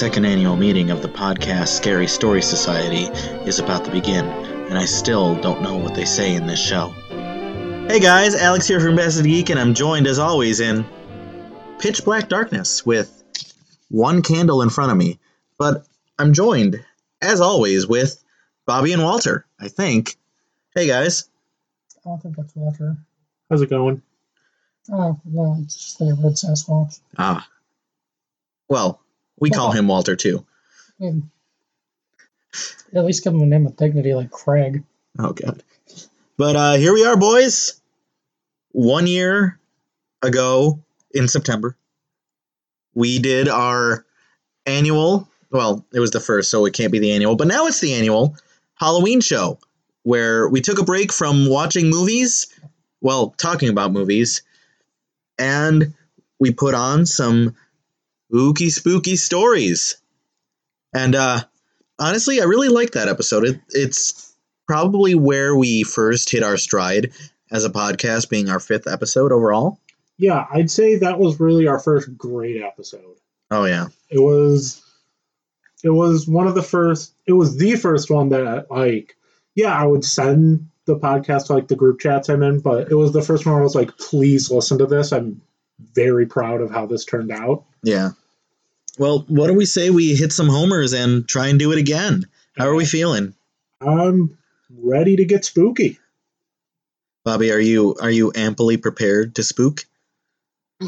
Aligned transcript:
second 0.00 0.24
annual 0.24 0.56
meeting 0.56 0.90
of 0.90 1.02
the 1.02 1.08
podcast 1.10 1.68
Scary 1.68 2.06
Story 2.06 2.40
Society 2.40 3.04
is 3.46 3.58
about 3.58 3.84
to 3.84 3.90
begin, 3.90 4.24
and 4.24 4.78
I 4.78 4.86
still 4.86 5.38
don't 5.42 5.60
know 5.60 5.76
what 5.76 5.94
they 5.94 6.06
say 6.06 6.34
in 6.34 6.46
this 6.46 6.58
show. 6.58 6.88
Hey 7.86 8.00
guys, 8.00 8.34
Alex 8.34 8.66
here 8.66 8.80
from 8.80 8.96
Best 8.96 9.22
Geek, 9.22 9.50
and 9.50 9.60
I'm 9.60 9.74
joined 9.74 10.06
as 10.06 10.18
always 10.18 10.60
in 10.60 10.86
pitch 11.80 12.02
black 12.02 12.30
darkness 12.30 12.86
with 12.86 13.22
one 13.90 14.22
candle 14.22 14.62
in 14.62 14.70
front 14.70 14.90
of 14.90 14.96
me. 14.96 15.18
But 15.58 15.86
I'm 16.18 16.32
joined, 16.32 16.82
as 17.20 17.42
always, 17.42 17.86
with 17.86 18.24
Bobby 18.64 18.94
and 18.94 19.02
Walter, 19.02 19.44
I 19.58 19.68
think. 19.68 20.16
Hey 20.74 20.86
guys. 20.86 21.28
I 21.98 22.08
don't 22.08 22.22
think 22.22 22.36
that's 22.36 22.56
Walter. 22.56 22.96
How's 23.50 23.60
it 23.60 23.68
going? 23.68 24.00
Oh, 24.90 25.20
no, 25.26 25.58
it's 25.62 25.74
just 25.74 25.98
the 25.98 26.18
red 26.24 26.36
Sasquatch. 26.36 27.00
Ah. 27.18 27.46
Well, 28.66 29.02
we 29.40 29.50
call 29.50 29.72
him 29.72 29.88
Walter 29.88 30.14
too. 30.14 30.44
I 31.02 31.14
at 32.94 33.04
least 33.04 33.24
give 33.24 33.32
him 33.32 33.42
a 33.42 33.46
name 33.46 33.64
with 33.64 33.76
dignity 33.76 34.14
like 34.14 34.30
Craig. 34.30 34.84
Oh 35.18 35.32
god. 35.32 35.62
But 36.36 36.56
uh 36.56 36.74
here 36.74 36.92
we 36.92 37.04
are, 37.04 37.16
boys. 37.16 37.80
One 38.72 39.06
year 39.06 39.58
ago 40.22 40.80
in 41.12 41.26
September, 41.26 41.76
we 42.94 43.18
did 43.18 43.48
our 43.48 44.04
annual. 44.66 45.28
Well, 45.50 45.84
it 45.92 45.98
was 45.98 46.12
the 46.12 46.20
first, 46.20 46.50
so 46.50 46.64
it 46.66 46.74
can't 46.74 46.92
be 46.92 47.00
the 47.00 47.12
annual, 47.12 47.34
but 47.34 47.48
now 47.48 47.66
it's 47.66 47.80
the 47.80 47.94
annual 47.94 48.36
Halloween 48.74 49.20
show 49.20 49.58
where 50.02 50.48
we 50.48 50.60
took 50.60 50.78
a 50.78 50.84
break 50.84 51.12
from 51.12 51.48
watching 51.48 51.90
movies, 51.90 52.46
well, 53.00 53.34
talking 53.36 53.68
about 53.68 53.92
movies, 53.92 54.42
and 55.38 55.92
we 56.38 56.52
put 56.52 56.74
on 56.74 57.04
some 57.04 57.56
spooky, 58.30 58.70
spooky 58.70 59.16
stories. 59.16 59.96
And 60.94 61.14
uh, 61.14 61.40
honestly, 61.98 62.40
I 62.40 62.44
really 62.44 62.68
like 62.68 62.92
that 62.92 63.08
episode. 63.08 63.44
It, 63.44 63.60
it's 63.70 64.34
probably 64.68 65.14
where 65.16 65.56
we 65.56 65.82
first 65.82 66.30
hit 66.30 66.44
our 66.44 66.56
stride 66.56 67.12
as 67.50 67.64
a 67.64 67.70
podcast, 67.70 68.28
being 68.28 68.48
our 68.48 68.60
fifth 68.60 68.86
episode 68.86 69.32
overall. 69.32 69.80
Yeah, 70.16 70.46
I'd 70.52 70.70
say 70.70 70.96
that 70.96 71.18
was 71.18 71.40
really 71.40 71.66
our 71.66 71.80
first 71.80 72.16
great 72.16 72.62
episode. 72.62 73.16
Oh 73.50 73.64
yeah, 73.64 73.88
It 74.08 74.20
was 74.20 74.80
it 75.82 75.90
was 75.90 76.28
one 76.28 76.46
of 76.46 76.54
the 76.54 76.62
first 76.62 77.12
it 77.26 77.32
was 77.32 77.56
the 77.56 77.74
first 77.74 78.10
one 78.10 78.28
that 78.28 78.70
like 78.70 79.16
yeah, 79.56 79.74
I 79.74 79.84
would 79.84 80.04
send 80.04 80.68
the 80.84 80.96
podcast 80.96 81.46
to 81.46 81.54
like 81.54 81.66
the 81.66 81.74
group 81.74 81.98
chats 81.98 82.28
I'm 82.28 82.44
in, 82.44 82.60
but 82.60 82.92
it 82.92 82.94
was 82.94 83.12
the 83.12 83.22
first 83.22 83.44
one 83.44 83.54
where 83.54 83.62
I 83.62 83.64
was 83.64 83.74
like, 83.74 83.96
please 83.98 84.50
listen 84.50 84.78
to 84.78 84.86
this. 84.86 85.10
I'm 85.12 85.40
very 85.94 86.26
proud 86.26 86.60
of 86.60 86.70
how 86.70 86.86
this 86.86 87.04
turned 87.04 87.32
out. 87.32 87.64
yeah. 87.82 88.10
Well, 89.00 89.24
what 89.28 89.46
do 89.46 89.54
we 89.54 89.64
say 89.64 89.88
we 89.88 90.14
hit 90.14 90.30
some 90.30 90.50
homers 90.50 90.92
and 90.92 91.26
try 91.26 91.46
and 91.46 91.58
do 91.58 91.72
it 91.72 91.78
again? 91.78 92.26
How 92.58 92.66
are 92.66 92.74
we 92.74 92.84
feeling, 92.84 93.32
I'm 93.80 94.36
ready 94.68 95.16
to 95.16 95.24
get 95.24 95.46
spooky. 95.46 95.98
Bobby? 97.24 97.50
Are 97.50 97.58
you 97.58 97.96
are 98.02 98.10
you 98.10 98.30
amply 98.34 98.76
prepared 98.76 99.36
to 99.36 99.42
spook? 99.42 99.86
I 100.82 100.86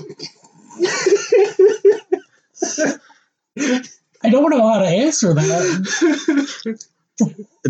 don't 4.28 4.50
know 4.50 4.68
how 4.68 4.80
to 4.80 4.86
answer 4.86 5.32
that. 5.32 6.84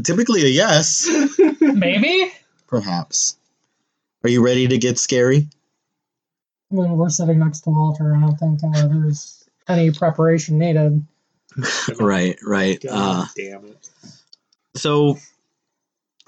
Typically, 0.02 0.42
a 0.42 0.48
yes, 0.48 1.08
Maybe? 1.60 2.32
perhaps. 2.66 3.36
Are 4.24 4.30
you 4.30 4.44
ready 4.44 4.66
to 4.66 4.76
get 4.76 4.98
scary? 4.98 5.46
I 6.72 6.74
mean, 6.74 6.96
we're 6.96 7.10
sitting 7.10 7.38
next 7.38 7.60
to 7.60 7.70
Walter. 7.70 8.16
I 8.16 8.20
don't 8.20 8.36
think 8.36 8.58
uh, 8.64 8.88
there's 8.88 9.41
any 9.68 9.90
preparation 9.90 10.58
needed. 10.58 11.06
Right, 12.00 12.38
right. 12.46 12.80
God 12.82 12.92
Uh, 12.92 13.26
damn 13.36 13.64
it. 13.66 13.86
so, 14.74 15.18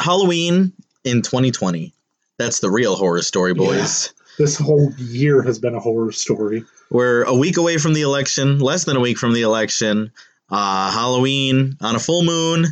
Halloween 0.01 0.73
in 1.05 1.23
2020. 1.23 1.93
That's 2.39 2.61
the 2.61 2.71
real 2.71 2.97
horror 2.97 3.23
story, 3.23 3.55
boys. 3.55 4.13
This 4.39 4.59
whole 4.59 4.93
year 4.99 5.41
has 5.43 5.59
been 5.59 5.75
a 5.75 5.81
horror 5.81 6.13
story. 6.13 6.65
We're 6.91 7.23
a 7.23 7.35
week 7.35 7.57
away 7.57 7.79
from 7.79 7.95
the 7.95 8.03
election, 8.03 8.59
less 8.59 8.85
than 8.85 8.97
a 8.97 9.01
week 9.01 9.17
from 9.17 9.33
the 9.33 9.43
election. 9.43 10.11
Uh, 10.51 10.91
Halloween 10.91 11.77
on 11.81 11.95
a 11.97 12.01
full 12.01 12.25
moon. 12.25 12.67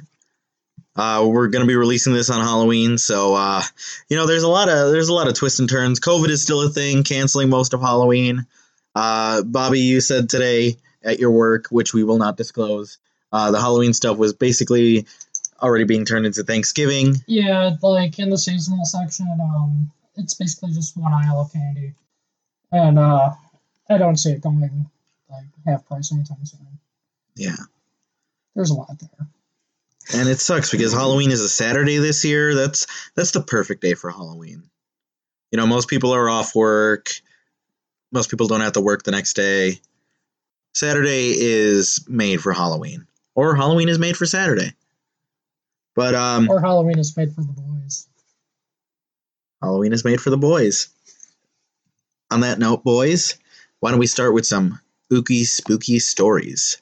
Uh, 0.94 1.25
we're 1.27 1.49
gonna 1.49 1.65
be 1.65 1.77
releasing 1.77 2.12
this 2.12 2.29
on 2.29 2.41
Halloween, 2.44 2.99
so 2.99 3.34
uh, 3.34 3.62
you 4.11 4.17
know 4.17 4.27
there's 4.27 4.43
a 4.43 4.49
lot 4.49 4.69
of 4.69 4.91
there's 4.93 5.09
a 5.09 5.15
lot 5.15 5.27
of 5.29 5.33
twists 5.34 5.59
and 5.59 5.71
turns. 5.71 6.00
COVID 6.00 6.29
is 6.29 6.43
still 6.43 6.61
a 6.61 6.69
thing, 6.69 7.03
canceling 7.03 7.49
most 7.49 7.73
of 7.73 7.81
Halloween. 7.81 8.44
Uh, 8.94 9.42
Bobby, 9.42 9.80
you 9.80 10.00
said 10.00 10.28
today 10.28 10.76
at 11.03 11.19
your 11.19 11.30
work, 11.30 11.66
which 11.70 11.94
we 11.94 12.04
will 12.04 12.19
not 12.19 12.36
disclose, 12.36 12.98
uh, 13.32 13.50
the 13.50 13.60
Halloween 13.60 13.94
stuff 13.94 14.19
was 14.19 14.34
basically 14.34 15.06
already 15.60 15.84
being 15.84 16.04
turned 16.04 16.26
into 16.26 16.42
Thanksgiving. 16.42 17.16
Yeah, 17.26 17.76
like 17.82 18.19
in 18.19 18.31
the 18.31 18.38
seasonal 18.38 18.84
section, 18.84 19.28
um, 19.41 19.91
it's 20.16 20.34
basically 20.34 20.72
just 20.72 20.97
one 20.97 21.12
aisle 21.12 21.41
of 21.41 21.52
candy. 21.52 21.94
And 22.70 22.98
uh, 22.98 23.31
I 23.88 23.98
don't 23.98 24.16
see 24.16 24.32
it 24.32 24.42
going 24.42 24.86
like 25.31 25.44
half 25.66 25.86
price 25.86 26.12
anytime 26.12 26.44
soon. 26.44 26.66
Yeah. 27.36 27.56
There's 28.54 28.70
a 28.70 28.75
lot 28.75 28.98
there. 28.98 29.28
And 30.14 30.28
it 30.28 30.41
sucks 30.41 30.70
because 30.70 30.92
Halloween 30.92 31.31
is 31.31 31.41
a 31.41 31.48
Saturday 31.48 31.98
this 31.98 32.25
year. 32.25 32.54
That's 32.54 32.86
that's 33.14 33.31
the 33.31 33.41
perfect 33.41 33.82
day 33.82 33.94
for 33.94 34.10
Halloween. 34.10 34.64
You 35.50 35.58
know, 35.58 35.66
most 35.66 35.88
people 35.88 36.12
are 36.12 36.28
off 36.28 36.54
work. 36.54 37.10
Most 38.12 38.31
people 38.31 38.47
don't 38.47 38.61
have 38.61 38.75
to 38.75 38.81
work 38.81 39.03
the 39.03 39.11
next 39.11 39.34
day. 39.34 39.81
Saturday 40.75 41.34
is 41.37 42.05
made 42.09 42.41
for 42.41 42.53
Halloween. 42.53 43.06
Or 43.34 43.56
Halloween 43.56 43.89
is 43.89 43.99
made 43.99 44.17
for 44.17 44.27
Saturday. 44.27 44.73
But 45.95 46.15
um 46.15 46.50
Or 46.50 46.61
Halloween 46.61 46.99
is 46.99 47.17
made 47.17 47.33
for 47.34 47.41
the 47.41 47.53
boys. 47.53 48.06
Halloween 49.62 49.93
is 49.93 50.05
made 50.05 50.21
for 50.21 50.31
the 50.31 50.37
boys. 50.37 50.89
On 52.31 52.41
that 52.41 52.59
note, 52.59 52.83
boys, 52.83 53.39
why 53.81 53.91
don't 53.91 54.00
we 54.00 54.06
start 54.06 54.34
with 54.34 54.47
some 54.47 54.81
spooky, 55.05 55.44
spooky 55.44 55.99
stories? 55.99 56.81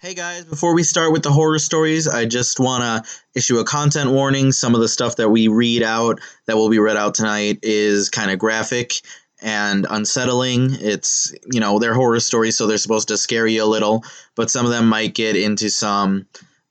Hey 0.00 0.14
guys, 0.14 0.44
before 0.44 0.76
we 0.76 0.84
start 0.84 1.10
with 1.10 1.24
the 1.24 1.32
horror 1.32 1.58
stories, 1.58 2.06
I 2.06 2.24
just 2.24 2.60
want 2.60 2.84
to 2.84 3.10
issue 3.34 3.58
a 3.58 3.64
content 3.64 4.12
warning. 4.12 4.52
Some 4.52 4.76
of 4.76 4.80
the 4.80 4.86
stuff 4.86 5.16
that 5.16 5.30
we 5.30 5.48
read 5.48 5.82
out, 5.82 6.20
that 6.46 6.56
will 6.56 6.68
be 6.68 6.78
read 6.78 6.96
out 6.96 7.16
tonight, 7.16 7.58
is 7.64 8.08
kind 8.08 8.30
of 8.30 8.38
graphic 8.38 9.00
and 9.42 9.88
unsettling. 9.90 10.68
It's, 10.74 11.34
you 11.50 11.58
know, 11.58 11.80
they're 11.80 11.94
horror 11.94 12.20
stories, 12.20 12.56
so 12.56 12.68
they're 12.68 12.78
supposed 12.78 13.08
to 13.08 13.16
scare 13.16 13.48
you 13.48 13.64
a 13.64 13.66
little, 13.66 14.04
but 14.36 14.52
some 14.52 14.64
of 14.64 14.70
them 14.70 14.88
might 14.88 15.16
get 15.16 15.34
into 15.34 15.68
some, 15.68 16.28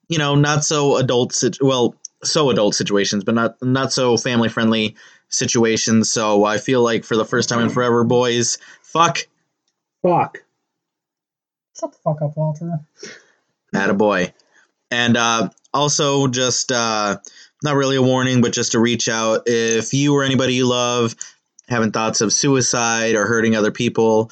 you 0.08 0.18
know, 0.18 0.36
not 0.36 0.64
so 0.64 0.96
adult, 0.96 1.34
sit- 1.34 1.58
well, 1.60 1.96
so 2.24 2.50
adult 2.50 2.76
situations, 2.76 3.26
but 3.26 3.36
not 3.36 3.62
not 3.62 3.92
so 3.92 4.16
family 4.16 4.48
friendly 4.48 4.96
situations. 5.28 6.10
So 6.10 6.46
I 6.46 6.60
feel 6.60 6.82
like 6.82 7.04
for 7.04 7.18
the 7.18 7.26
first 7.26 7.50
time 7.50 7.60
in 7.60 7.70
forever, 7.70 8.06
boys, 8.06 8.58
fuck, 8.82 9.28
Fuck. 10.02 10.44
Shut 11.80 11.92
the 11.92 11.98
fuck 12.00 12.22
up, 12.22 12.36
Walter. 12.36 12.80
boy, 13.94 14.34
and 14.90 15.16
uh, 15.16 15.50
also 15.74 16.28
just 16.28 16.72
uh, 16.72 17.18
not 17.64 17.76
really 17.76 17.98
a 17.98 18.02
warning, 18.02 18.42
but 18.42 18.54
just 18.54 18.72
to 18.72 18.80
reach 18.80 19.08
out 19.10 19.44
if 19.46 19.94
you 19.94 20.16
or 20.16 20.24
anybody 20.24 20.56
you 20.56 20.68
love 20.68 21.16
having 21.68 21.92
thoughts 21.92 22.22
of 22.22 22.34
suicide 22.34 23.16
or 23.16 23.26
hurting 23.26 23.56
other 23.56 23.72
people. 23.72 24.32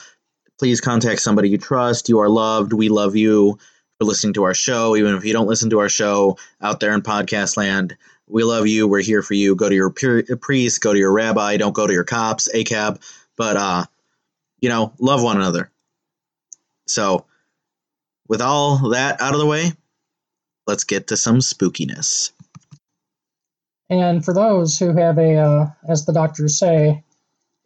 Please 0.57 0.79
contact 0.79 1.21
somebody 1.21 1.49
you 1.49 1.57
trust. 1.57 2.09
You 2.09 2.19
are 2.19 2.29
loved. 2.29 2.71
We 2.71 2.89
love 2.89 3.15
you 3.15 3.59
for 3.97 4.05
listening 4.05 4.33
to 4.35 4.43
our 4.43 4.53
show. 4.53 4.95
Even 4.95 5.15
if 5.15 5.25
you 5.25 5.33
don't 5.33 5.47
listen 5.47 5.69
to 5.71 5.79
our 5.79 5.89
show 5.89 6.37
out 6.61 6.79
there 6.79 6.93
in 6.93 7.01
podcast 7.01 7.57
land, 7.57 7.97
we 8.27 8.43
love 8.43 8.65
you. 8.67 8.87
We're 8.87 9.01
here 9.01 9.21
for 9.21 9.33
you. 9.33 9.55
Go 9.55 9.69
to 9.69 9.75
your 9.75 9.89
priest, 9.89 10.81
go 10.81 10.93
to 10.93 10.99
your 10.99 11.11
rabbi, 11.11 11.57
don't 11.57 11.75
go 11.75 11.85
to 11.85 11.93
your 11.93 12.05
cops, 12.05 12.49
ACAB. 12.53 12.99
But, 13.35 13.57
uh, 13.57 13.85
you 14.61 14.69
know, 14.69 14.93
love 14.97 15.21
one 15.21 15.35
another. 15.35 15.69
So, 16.87 17.25
with 18.27 18.41
all 18.41 18.89
that 18.89 19.21
out 19.21 19.33
of 19.33 19.39
the 19.39 19.45
way, 19.45 19.71
let's 20.67 20.83
get 20.83 21.07
to 21.07 21.17
some 21.17 21.39
spookiness. 21.39 22.31
And 23.89 24.25
for 24.25 24.33
those 24.33 24.79
who 24.79 24.95
have 24.95 25.17
a, 25.17 25.37
uh, 25.37 25.67
as 25.87 26.05
the 26.05 26.13
doctors 26.13 26.57
say, 26.57 27.03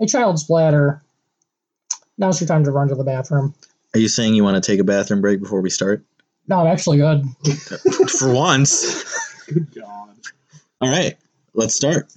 a 0.01 0.05
child's 0.05 0.43
bladder, 0.43 1.01
now's 2.17 2.41
your 2.41 2.47
time 2.47 2.65
to 2.65 2.71
run 2.71 2.89
to 2.89 2.95
the 2.95 3.03
bathroom. 3.03 3.53
Are 3.93 3.99
you 3.99 4.09
saying 4.09 4.35
you 4.35 4.43
want 4.43 4.61
to 4.61 4.71
take 4.71 4.79
a 4.79 4.83
bathroom 4.83 5.21
break 5.21 5.41
before 5.41 5.61
we 5.61 5.69
start? 5.69 6.03
No, 6.47 6.59
I'm 6.59 6.67
actually 6.67 6.97
good. 6.97 7.23
For 8.09 8.33
once. 8.33 9.45
Good 9.47 9.73
God. 9.73 10.15
All 10.81 10.89
right, 10.89 11.17
let's 11.53 11.75
start. 11.75 12.11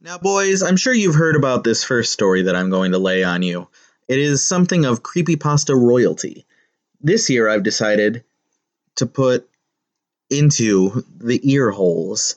Now, 0.00 0.18
boys, 0.18 0.62
I'm 0.62 0.76
sure 0.76 0.92
you've 0.92 1.14
heard 1.14 1.36
about 1.36 1.64
this 1.64 1.82
first 1.82 2.12
story 2.12 2.42
that 2.42 2.56
I'm 2.56 2.70
going 2.70 2.92
to 2.92 2.98
lay 2.98 3.24
on 3.24 3.42
you. 3.42 3.68
It 4.06 4.18
is 4.18 4.46
something 4.46 4.84
of 4.84 5.02
creepypasta 5.02 5.74
royalty. 5.74 6.44
This 7.04 7.28
year, 7.28 7.50
I've 7.50 7.62
decided 7.62 8.24
to 8.96 9.04
put 9.04 9.46
into 10.30 11.04
the 11.18 11.38
ear 11.52 11.70
holes. 11.70 12.36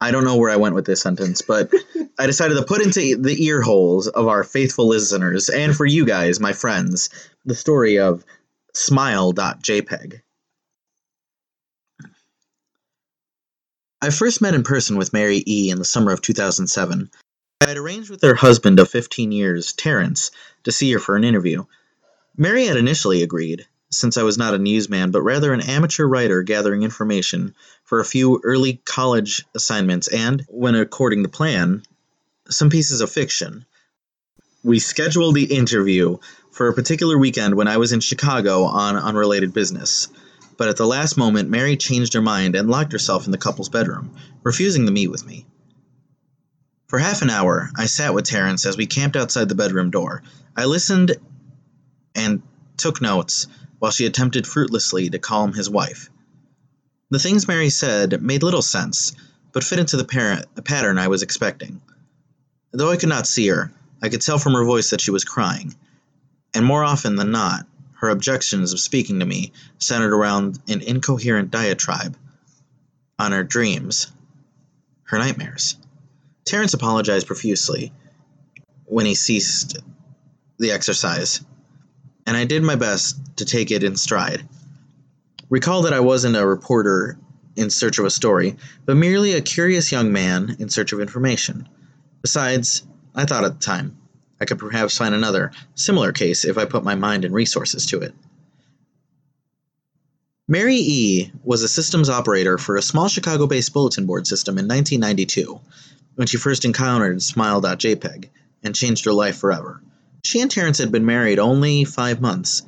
I 0.00 0.10
don't 0.10 0.24
know 0.24 0.36
where 0.36 0.50
I 0.50 0.56
went 0.56 0.74
with 0.74 0.86
this 0.86 1.00
sentence, 1.00 1.40
but 1.40 1.72
I 2.18 2.26
decided 2.26 2.56
to 2.56 2.64
put 2.64 2.82
into 2.82 3.16
the 3.16 3.44
ear 3.44 3.62
holes 3.62 4.08
of 4.08 4.26
our 4.26 4.42
faithful 4.42 4.88
listeners 4.88 5.48
and 5.48 5.74
for 5.74 5.86
you 5.86 6.04
guys, 6.04 6.40
my 6.40 6.52
friends, 6.52 7.10
the 7.44 7.54
story 7.54 8.00
of 8.00 8.24
smile.jpg. 8.74 10.20
I 14.02 14.10
first 14.10 14.42
met 14.42 14.54
in 14.54 14.64
person 14.64 14.96
with 14.96 15.12
Mary 15.12 15.44
E. 15.46 15.70
in 15.70 15.78
the 15.78 15.84
summer 15.84 16.12
of 16.12 16.22
2007. 16.22 17.08
I 17.60 17.68
had 17.68 17.76
arranged 17.76 18.10
with 18.10 18.22
her 18.22 18.34
husband 18.34 18.80
of 18.80 18.90
15 18.90 19.30
years, 19.30 19.72
Terrence, 19.72 20.32
to 20.64 20.72
see 20.72 20.90
her 20.92 20.98
for 20.98 21.14
an 21.14 21.22
interview. 21.22 21.66
Mary 22.36 22.66
had 22.66 22.76
initially 22.76 23.22
agreed, 23.22 23.66
since 23.90 24.16
I 24.16 24.22
was 24.22 24.38
not 24.38 24.54
a 24.54 24.58
newsman 24.58 25.10
but 25.10 25.22
rather 25.22 25.52
an 25.52 25.60
amateur 25.60 26.06
writer 26.06 26.42
gathering 26.42 26.82
information 26.82 27.54
for 27.84 28.00
a 28.00 28.04
few 28.04 28.40
early 28.44 28.80
college 28.84 29.44
assignments 29.54 30.08
and, 30.08 30.44
when 30.48 30.74
according 30.74 31.22
to 31.22 31.28
plan, 31.28 31.82
some 32.50 32.70
pieces 32.70 33.00
of 33.00 33.10
fiction. 33.10 33.64
We 34.62 34.78
scheduled 34.78 35.34
the 35.34 35.44
interview 35.44 36.18
for 36.50 36.68
a 36.68 36.74
particular 36.74 37.16
weekend 37.16 37.54
when 37.54 37.68
I 37.68 37.78
was 37.78 37.92
in 37.92 38.00
Chicago 38.00 38.64
on 38.64 38.96
unrelated 38.96 39.52
business. 39.54 40.08
But 40.56 40.68
at 40.68 40.76
the 40.76 40.86
last 40.86 41.16
moment, 41.16 41.48
Mary 41.48 41.76
changed 41.76 42.14
her 42.14 42.20
mind 42.20 42.56
and 42.56 42.68
locked 42.68 42.92
herself 42.92 43.26
in 43.26 43.32
the 43.32 43.38
couple's 43.38 43.68
bedroom, 43.68 44.16
refusing 44.42 44.86
to 44.86 44.92
meet 44.92 45.08
with 45.08 45.24
me. 45.24 45.46
For 46.88 46.98
half 46.98 47.22
an 47.22 47.30
hour, 47.30 47.70
I 47.76 47.86
sat 47.86 48.12
with 48.12 48.24
Terrence 48.24 48.66
as 48.66 48.76
we 48.76 48.86
camped 48.86 49.16
outside 49.16 49.48
the 49.48 49.54
bedroom 49.54 49.90
door. 49.90 50.22
I 50.56 50.64
listened 50.64 51.16
and 52.14 52.42
took 52.76 53.00
notes 53.00 53.46
while 53.78 53.92
she 53.92 54.06
attempted 54.06 54.46
fruitlessly 54.46 55.10
to 55.10 55.18
calm 55.18 55.52
his 55.52 55.70
wife. 55.70 56.10
The 57.10 57.18
things 57.18 57.48
Mary 57.48 57.70
said 57.70 58.20
made 58.22 58.42
little 58.42 58.62
sense, 58.62 59.12
but 59.52 59.64
fit 59.64 59.78
into 59.78 59.96
the, 59.96 60.04
par- 60.04 60.44
pattern 60.62 60.98
I 60.98 61.08
was 61.08 61.22
expecting. 61.22 61.80
Though 62.72 62.90
I 62.90 62.96
could 62.96 63.08
not 63.08 63.26
see 63.26 63.48
her, 63.48 63.72
I 64.02 64.08
could 64.08 64.20
tell 64.20 64.38
from 64.38 64.52
her 64.54 64.64
voice 64.64 64.90
that 64.90 65.00
she 65.00 65.10
was 65.10 65.24
crying, 65.24 65.74
and 66.54 66.64
more 66.64 66.84
often 66.84 67.16
than 67.16 67.30
not, 67.30 67.66
her 67.94 68.10
objections 68.10 68.72
of 68.72 68.80
speaking 68.80 69.20
to 69.20 69.26
me 69.26 69.52
centered 69.78 70.12
around 70.12 70.60
an 70.68 70.82
incoherent 70.82 71.50
diatribe 71.50 72.16
on 73.18 73.32
her 73.32 73.42
dreams, 73.42 74.12
her 75.04 75.18
nightmares. 75.18 75.76
Terrence 76.44 76.74
apologized 76.74 77.26
profusely 77.26 77.92
when 78.84 79.06
he 79.06 79.14
ceased 79.14 79.78
the 80.58 80.70
exercise, 80.70 81.44
and 82.28 82.36
I 82.36 82.44
did 82.44 82.62
my 82.62 82.76
best 82.76 83.38
to 83.38 83.46
take 83.46 83.70
it 83.70 83.82
in 83.82 83.96
stride. 83.96 84.46
Recall 85.48 85.80
that 85.82 85.94
I 85.94 86.00
wasn't 86.00 86.36
a 86.36 86.46
reporter 86.46 87.18
in 87.56 87.70
search 87.70 87.98
of 87.98 88.04
a 88.04 88.10
story, 88.10 88.56
but 88.84 88.98
merely 88.98 89.32
a 89.32 89.40
curious 89.40 89.90
young 89.90 90.12
man 90.12 90.54
in 90.58 90.68
search 90.68 90.92
of 90.92 91.00
information. 91.00 91.66
Besides, 92.20 92.86
I 93.14 93.24
thought 93.24 93.44
at 93.44 93.58
the 93.58 93.64
time, 93.64 93.96
I 94.38 94.44
could 94.44 94.58
perhaps 94.58 94.98
find 94.98 95.14
another, 95.14 95.52
similar 95.74 96.12
case 96.12 96.44
if 96.44 96.58
I 96.58 96.66
put 96.66 96.84
my 96.84 96.96
mind 96.96 97.24
and 97.24 97.32
resources 97.32 97.86
to 97.86 98.00
it. 98.00 98.14
Mary 100.46 100.76
E. 100.76 101.32
was 101.44 101.62
a 101.62 101.68
systems 101.68 102.10
operator 102.10 102.58
for 102.58 102.76
a 102.76 102.82
small 102.82 103.08
Chicago 103.08 103.46
based 103.46 103.72
bulletin 103.72 104.04
board 104.04 104.26
system 104.26 104.58
in 104.58 104.68
1992 104.68 105.58
when 106.16 106.26
she 106.26 106.36
first 106.36 106.66
encountered 106.66 107.22
Smile.jpg 107.22 108.28
and 108.62 108.74
changed 108.74 109.06
her 109.06 109.14
life 109.14 109.38
forever. 109.38 109.80
She 110.28 110.40
and 110.40 110.50
Terrence 110.50 110.78
had 110.78 110.92
been 110.92 111.06
married 111.06 111.38
only 111.38 111.84
five 111.84 112.20
months. 112.20 112.62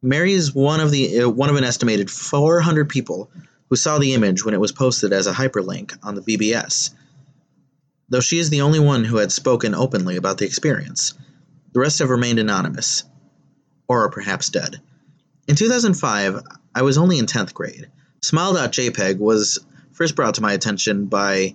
Mary 0.00 0.32
is 0.32 0.54
one 0.54 0.80
of 0.80 0.90
the 0.90 1.20
uh, 1.20 1.28
one 1.28 1.50
of 1.50 1.56
an 1.56 1.64
estimated 1.64 2.10
400 2.10 2.88
people 2.88 3.30
who 3.68 3.76
saw 3.76 3.98
the 3.98 4.14
image 4.14 4.44
when 4.44 4.54
it 4.54 4.60
was 4.60 4.72
posted 4.72 5.12
as 5.12 5.26
a 5.26 5.32
hyperlink 5.32 5.98
on 6.02 6.14
the 6.14 6.22
BBS 6.22 6.90
though 8.08 8.20
she 8.20 8.38
is 8.38 8.50
the 8.50 8.62
only 8.62 8.80
one 8.80 9.04
who 9.04 9.18
had 9.18 9.32
spoken 9.32 9.74
openly 9.74 10.16
about 10.16 10.38
the 10.38 10.46
experience. 10.46 11.14
The 11.72 11.80
rest 11.80 11.98
have 11.98 12.10
remained 12.10 12.38
anonymous, 12.38 13.04
or 13.86 14.04
are 14.04 14.10
perhaps 14.10 14.48
dead. 14.48 14.80
In 15.46 15.56
2005, 15.56 16.42
I 16.74 16.82
was 16.82 16.98
only 16.98 17.18
in 17.18 17.26
10th 17.26 17.54
grade. 17.54 17.88
Smile.jpg 18.22 19.18
was 19.18 19.58
first 19.92 20.16
brought 20.16 20.34
to 20.34 20.42
my 20.42 20.52
attention 20.52 21.06
by 21.06 21.54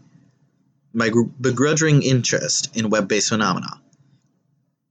my 0.93 1.09
begrudging 1.41 2.03
interest 2.03 2.75
in 2.75 2.89
web-based 2.89 3.29
phenomena. 3.29 3.81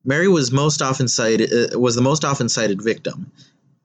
Mary 0.05 0.29
was 0.29 0.51
most 0.51 0.83
often 0.83 1.07
cited 1.09 1.75
uh, 1.75 1.79
was 1.79 1.95
the 1.95 2.03
most 2.03 2.25
often 2.25 2.49
cited 2.49 2.83
victim 2.83 3.31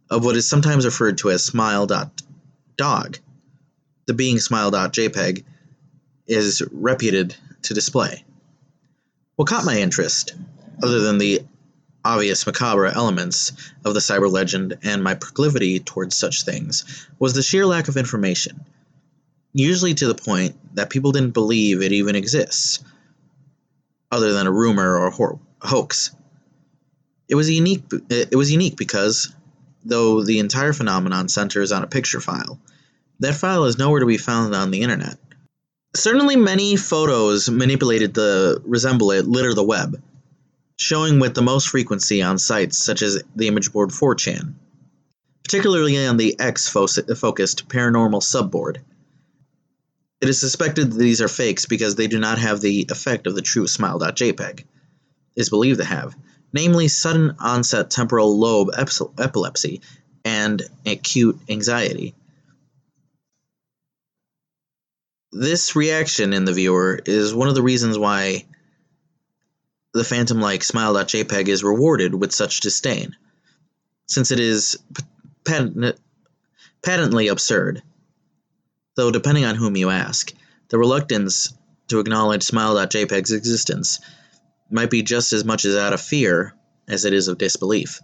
of 0.09 0.25
what 0.25 0.35
is 0.35 0.49
sometimes 0.49 0.85
referred 0.85 1.17
to 1.17 1.29
as 1.29 1.43
smile.dog. 1.45 3.17
The 4.05 4.13
being 4.13 4.39
smile.jpg 4.39 5.43
is 6.27 6.63
reputed 6.71 7.35
to 7.63 7.73
display. 7.73 8.23
What 9.35 9.47
caught 9.47 9.65
my 9.65 9.77
interest, 9.77 10.33
other 10.81 11.01
than 11.01 11.17
the 11.17 11.41
obvious 12.03 12.47
macabre 12.47 12.87
elements 12.87 13.51
of 13.85 13.93
the 13.93 13.99
cyber 13.99 14.31
legend 14.31 14.77
and 14.81 15.03
my 15.03 15.13
proclivity 15.13 15.79
towards 15.79 16.15
such 16.15 16.43
things, 16.43 17.07
was 17.19 17.33
the 17.33 17.43
sheer 17.43 17.65
lack 17.65 17.89
of 17.89 17.97
information, 17.97 18.65
usually 19.53 19.93
to 19.93 20.07
the 20.07 20.15
point 20.15 20.55
that 20.75 20.89
people 20.89 21.11
didn't 21.11 21.33
believe 21.33 21.81
it 21.81 21.91
even 21.91 22.15
exists, 22.15 22.83
other 24.11 24.31
than 24.31 24.47
a 24.47 24.51
rumor 24.51 24.97
or 24.97 25.11
hoax. 25.61 26.15
It 27.27 27.35
was 27.35 27.49
unique. 27.49 27.83
It 28.09 28.35
was 28.35 28.51
unique 28.51 28.77
because, 28.77 29.33
though 29.83 30.23
the 30.23 30.39
entire 30.39 30.73
phenomenon 30.73 31.29
centers 31.29 31.71
on 31.71 31.83
a 31.83 31.87
picture 31.87 32.21
file, 32.21 32.59
that 33.19 33.35
file 33.35 33.65
is 33.65 33.77
nowhere 33.77 33.99
to 33.99 34.05
be 34.05 34.17
found 34.17 34.55
on 34.55 34.71
the 34.71 34.81
internet. 34.81 35.17
Certainly, 35.95 36.37
many 36.37 36.75
photos 36.75 37.49
manipulated 37.49 38.15
to 38.15 38.61
resemble 38.65 39.11
it 39.11 39.27
litter 39.27 39.53
the 39.53 39.63
web, 39.63 40.01
showing 40.77 41.19
with 41.19 41.33
the 41.33 41.41
most 41.41 41.69
frequency 41.69 42.21
on 42.21 42.37
sites 42.37 42.77
such 42.77 43.01
as 43.01 43.23
the 43.35 43.47
image 43.47 43.73
board 43.73 43.89
4chan, 43.89 44.53
particularly 45.43 46.05
on 46.05 46.17
the 46.17 46.39
X 46.39 46.69
focused 46.69 47.67
paranormal 47.67 48.21
subboard. 48.21 48.77
It 50.21 50.29
is 50.29 50.39
suspected 50.39 50.91
that 50.91 50.97
these 50.97 51.21
are 51.21 51.27
fakes 51.27 51.65
because 51.65 51.95
they 51.95 52.07
do 52.07 52.19
not 52.19 52.37
have 52.37 52.61
the 52.61 52.87
effect 52.89 53.27
of 53.27 53.35
the 53.35 53.41
true 53.41 53.67
smile.jpg 53.67 54.63
is 55.37 55.49
believed 55.49 55.79
to 55.79 55.85
have, 55.85 56.17
namely 56.51 56.89
sudden 56.89 57.37
onset 57.39 57.89
temporal 57.89 58.37
lobe 58.37 58.71
epilepsy 58.75 59.81
and 60.25 60.61
acute 60.85 61.39
anxiety. 61.47 62.13
This 65.31 65.75
reaction 65.75 66.33
in 66.33 66.45
the 66.45 66.53
viewer 66.53 66.99
is 67.05 67.33
one 67.33 67.47
of 67.47 67.55
the 67.55 67.61
reasons 67.61 67.97
why 67.97 68.45
the 69.93 70.03
phantom 70.03 70.41
like 70.41 70.63
smile.jpg 70.63 71.47
is 71.47 71.63
rewarded 71.63 72.15
with 72.15 72.33
such 72.33 72.61
disdain, 72.61 73.15
since 74.07 74.31
it 74.31 74.39
is 74.39 74.77
patent, 75.45 75.99
patently 76.81 77.27
absurd. 77.27 77.83
Though, 78.95 79.11
depending 79.11 79.45
on 79.45 79.55
whom 79.55 79.75
you 79.75 79.91
ask, 79.91 80.33
the 80.69 80.79
reluctance 80.79 81.53
to 81.89 81.99
acknowledge 81.99 82.43
smile.jpg's 82.43 83.31
existence 83.31 83.99
might 84.69 84.89
be 84.89 85.03
just 85.03 85.33
as 85.33 85.45
much 85.45 85.65
as 85.65 85.75
out 85.75 85.93
of 85.93 86.01
fear 86.01 86.53
as 86.87 87.05
it 87.05 87.13
is 87.13 87.27
of 87.27 87.37
disbelief. 87.37 88.01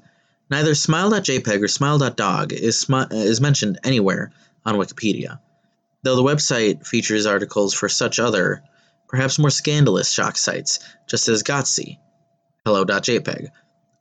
Neither 0.49 0.75
smile.jpg 0.75 1.61
or 1.61 1.67
smile.dog 1.67 2.53
is, 2.53 2.85
is 3.11 3.41
mentioned 3.41 3.79
anywhere 3.83 4.31
on 4.65 4.75
Wikipedia 4.75 5.39
though 6.03 6.15
the 6.15 6.23
website 6.23 6.85
features 6.85 7.25
articles 7.25 7.73
for 7.73 7.89
such 7.89 8.19
other, 8.19 8.61
perhaps 9.07 9.39
more 9.39 9.49
scandalous 9.49 10.11
shock 10.11 10.37
sites, 10.37 10.79
just 11.07 11.27
as 11.27 11.43
Goatse, 11.43 11.97
Hello.jpg, 12.65 13.47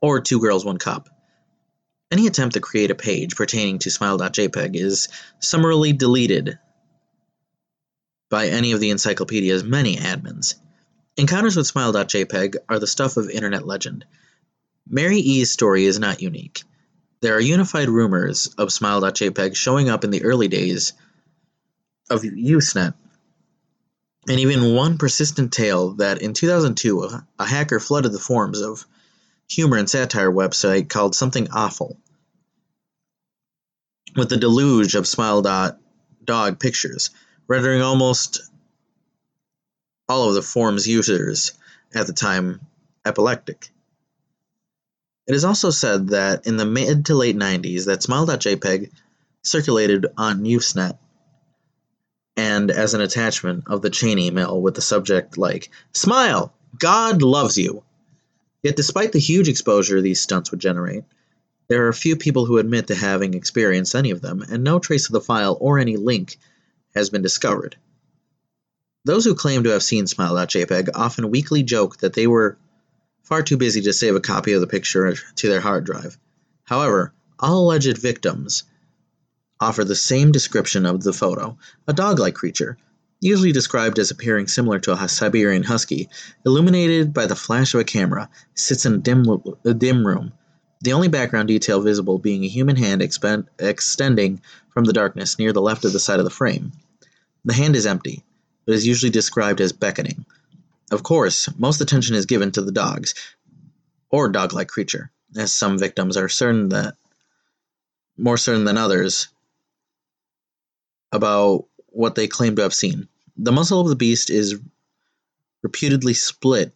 or 0.01 0.19
Two 0.19 0.39
Girls 0.39 0.63
One 0.63 0.77
Cup. 0.77 1.09
Any 2.11 2.27
attempt 2.27 2.53
to 2.53 2.61
create 2.61 2.91
a 2.91 2.95
page 2.95 3.35
pertaining 3.35 3.79
to 3.79 3.89
Smile.jpg 3.89 4.75
is 4.75 5.07
summarily 5.39 5.93
deleted 5.93 6.59
by 8.29 8.47
any 8.47 8.73
of 8.73 8.79
the 8.79 8.91
encyclopedia's 8.91 9.63
many 9.63 9.97
admins. 9.97 10.55
Encounters 11.15 11.55
with 11.55 11.67
Smile.jpg 11.67 12.55
are 12.67 12.79
the 12.79 12.87
stuff 12.87 13.17
of 13.17 13.29
internet 13.29 13.67
legend. 13.67 14.05
Mary 14.87 15.19
E's 15.19 15.51
story 15.51 15.85
is 15.85 15.99
not 15.99 16.21
unique. 16.21 16.63
There 17.21 17.35
are 17.35 17.39
unified 17.39 17.87
rumors 17.87 18.47
of 18.57 18.73
Smile.jpg 18.73 19.55
showing 19.55 19.89
up 19.89 20.03
in 20.03 20.09
the 20.09 20.23
early 20.23 20.47
days 20.47 20.93
of 22.09 22.23
Usenet, 22.23 22.95
and 24.27 24.39
even 24.39 24.75
one 24.75 24.97
persistent 24.97 25.53
tale 25.53 25.91
that 25.95 26.21
in 26.21 26.33
2002 26.33 27.03
a, 27.03 27.27
a 27.39 27.45
hacker 27.45 27.79
flooded 27.79 28.11
the 28.11 28.19
forums 28.19 28.61
of 28.61 28.85
humor 29.47 29.77
and 29.77 29.89
satire 29.89 30.31
website 30.31 30.89
called 30.89 31.15
Something 31.15 31.49
Awful 31.51 31.97
with 34.15 34.31
a 34.31 34.37
deluge 34.37 34.95
of 34.95 35.07
smile 35.07 35.41
dog 35.41 36.59
pictures, 36.59 37.09
rendering 37.47 37.81
almost 37.81 38.41
all 40.13 40.29
of 40.29 40.35
the 40.35 40.43
forum's 40.43 40.87
users 40.87 41.53
at 41.95 42.05
the 42.05 42.13
time 42.13 42.61
epileptic. 43.03 43.71
It 45.25 45.33
is 45.33 45.43
also 45.43 45.71
said 45.71 46.09
that 46.09 46.45
in 46.45 46.55
the 46.55 46.67
mid 46.67 47.07
to 47.07 47.15
late 47.15 47.35
90s 47.35 47.85
that 47.85 48.03
smile.jpg 48.03 48.91
circulated 49.41 50.05
on 50.15 50.43
Usenet 50.43 50.99
and 52.37 52.69
as 52.69 52.93
an 52.93 53.01
attachment 53.01 53.63
of 53.65 53.81
the 53.81 53.89
chain 53.89 54.19
email 54.19 54.61
with 54.61 54.75
the 54.75 54.81
subject 54.81 55.35
like, 55.37 55.71
Smile! 55.93 56.53
God 56.77 57.23
loves 57.23 57.57
you! 57.57 57.83
Yet, 58.61 58.75
despite 58.75 59.13
the 59.13 59.19
huge 59.19 59.49
exposure 59.49 59.99
these 59.99 60.21
stunts 60.21 60.51
would 60.51 60.59
generate, 60.59 61.05
There 61.69 61.87
are 61.87 61.93
few 61.93 62.17
people 62.17 62.45
who 62.45 62.59
admit 62.59 62.87
to 62.87 62.95
having 62.95 63.33
experienced 63.33 63.95
any 63.95 64.11
of 64.11 64.21
them, 64.21 64.43
and 64.43 64.63
no 64.63 64.77
trace 64.77 65.07
of 65.07 65.13
the 65.13 65.21
file 65.21 65.57
or 65.59 65.79
any 65.79 65.97
link 65.97 66.37
has 66.93 67.09
been 67.09 67.23
discovered. 67.23 67.77
Those 69.05 69.25
who 69.25 69.35
claim 69.35 69.63
to 69.63 69.71
have 69.71 69.83
seen 69.83 70.07
Smile.jpg 70.07 70.89
often 70.93 71.29
weakly 71.29 71.63
joke 71.63 71.97
that 71.97 72.13
they 72.13 72.27
were 72.27 72.57
far 73.23 73.43
too 73.43 73.57
busy 73.57 73.81
to 73.81 73.93
save 73.93 74.15
a 74.15 74.21
copy 74.21 74.53
of 74.53 74.61
the 74.61 74.67
picture 74.67 75.13
to 75.13 75.47
their 75.49 75.61
hard 75.61 75.85
drive. 75.85 76.17
However, 76.63 77.13
all 77.39 77.65
alleged 77.65 77.97
victims 77.97 78.63
offer 79.59 79.83
the 79.83 79.95
same 79.95 80.31
description 80.31 80.85
of 80.85 81.03
the 81.03 81.13
photo 81.13 81.57
a 81.87 81.93
dog 81.93 82.19
like 82.19 82.35
creature, 82.35 82.77
usually 83.19 83.51
described 83.51 83.99
as 83.99 84.11
appearing 84.11 84.47
similar 84.47 84.79
to 84.79 84.93
a 84.93 85.09
Siberian 85.09 85.63
husky, 85.63 86.09
illuminated 86.45 87.13
by 87.13 87.25
the 87.25 87.35
flash 87.35 87.73
of 87.73 87.79
a 87.79 87.83
camera, 87.83 88.29
sits 88.55 88.85
in 88.85 88.93
a 88.93 88.97
dim, 88.97 89.25
a 89.65 89.73
dim 89.73 90.07
room 90.07 90.33
the 90.83 90.91
only 90.91 91.07
background 91.07 91.47
detail 91.47 91.79
visible 91.81 92.19
being 92.19 92.43
a 92.43 92.49
human 92.49 92.75
hand 92.75 93.01
extending 93.01 94.41
from 94.69 94.83
the 94.83 94.91
darkness 94.91 95.39
near 95.39 95.53
the 95.53 95.61
left 95.61 95.85
of 95.85 95.93
the 95.93 95.99
side 95.99 96.19
of 96.19 96.25
the 96.25 96.29
frame. 96.29 96.73
The 97.45 97.53
hand 97.53 97.77
is 97.77 97.85
empty, 97.85 98.25
but 98.65 98.75
is 98.75 98.87
usually 98.87 99.09
described 99.09 99.61
as 99.61 99.71
beckoning. 99.71 100.25
Of 100.91 101.03
course, 101.03 101.49
most 101.57 101.81
attention 101.81 102.15
is 102.15 102.25
given 102.25 102.51
to 102.51 102.61
the 102.61 102.71
dogs, 102.71 103.15
or 104.09 104.29
dog 104.29 104.53
like 104.53 104.67
creature, 104.67 105.11
as 105.35 105.51
some 105.51 105.79
victims 105.79 106.17
are 106.17 106.29
certain 106.29 106.69
that, 106.69 106.95
more 108.17 108.37
certain 108.37 108.65
than 108.65 108.77
others, 108.77 109.27
about 111.11 111.65
what 111.87 112.15
they 112.15 112.27
claim 112.27 112.55
to 112.55 112.61
have 112.61 112.73
seen. 112.73 113.07
The 113.37 113.51
muzzle 113.51 113.81
of 113.81 113.89
the 113.89 113.95
beast 113.95 114.29
is 114.29 114.59
reputedly 115.63 116.13
split 116.13 116.73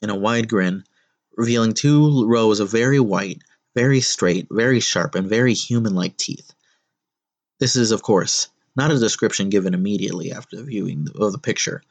in 0.00 0.10
a 0.10 0.16
wide 0.16 0.48
grin, 0.48 0.84
revealing 1.36 1.74
two 1.74 2.26
rows 2.26 2.60
of 2.60 2.70
very 2.70 3.00
white, 3.00 3.42
very 3.74 4.00
straight, 4.00 4.46
very 4.50 4.80
sharp, 4.80 5.14
and 5.14 5.28
very 5.28 5.54
human 5.54 5.94
like 5.94 6.16
teeth. 6.16 6.52
This 7.60 7.76
is, 7.76 7.90
of 7.90 8.02
course, 8.02 8.48
not 8.78 8.92
a 8.92 8.98
description 8.98 9.50
given 9.50 9.74
immediately 9.74 10.32
after 10.32 10.56
the 10.56 10.62
viewing 10.62 11.08
of 11.16 11.32
the 11.32 11.38
picture, 11.38 11.82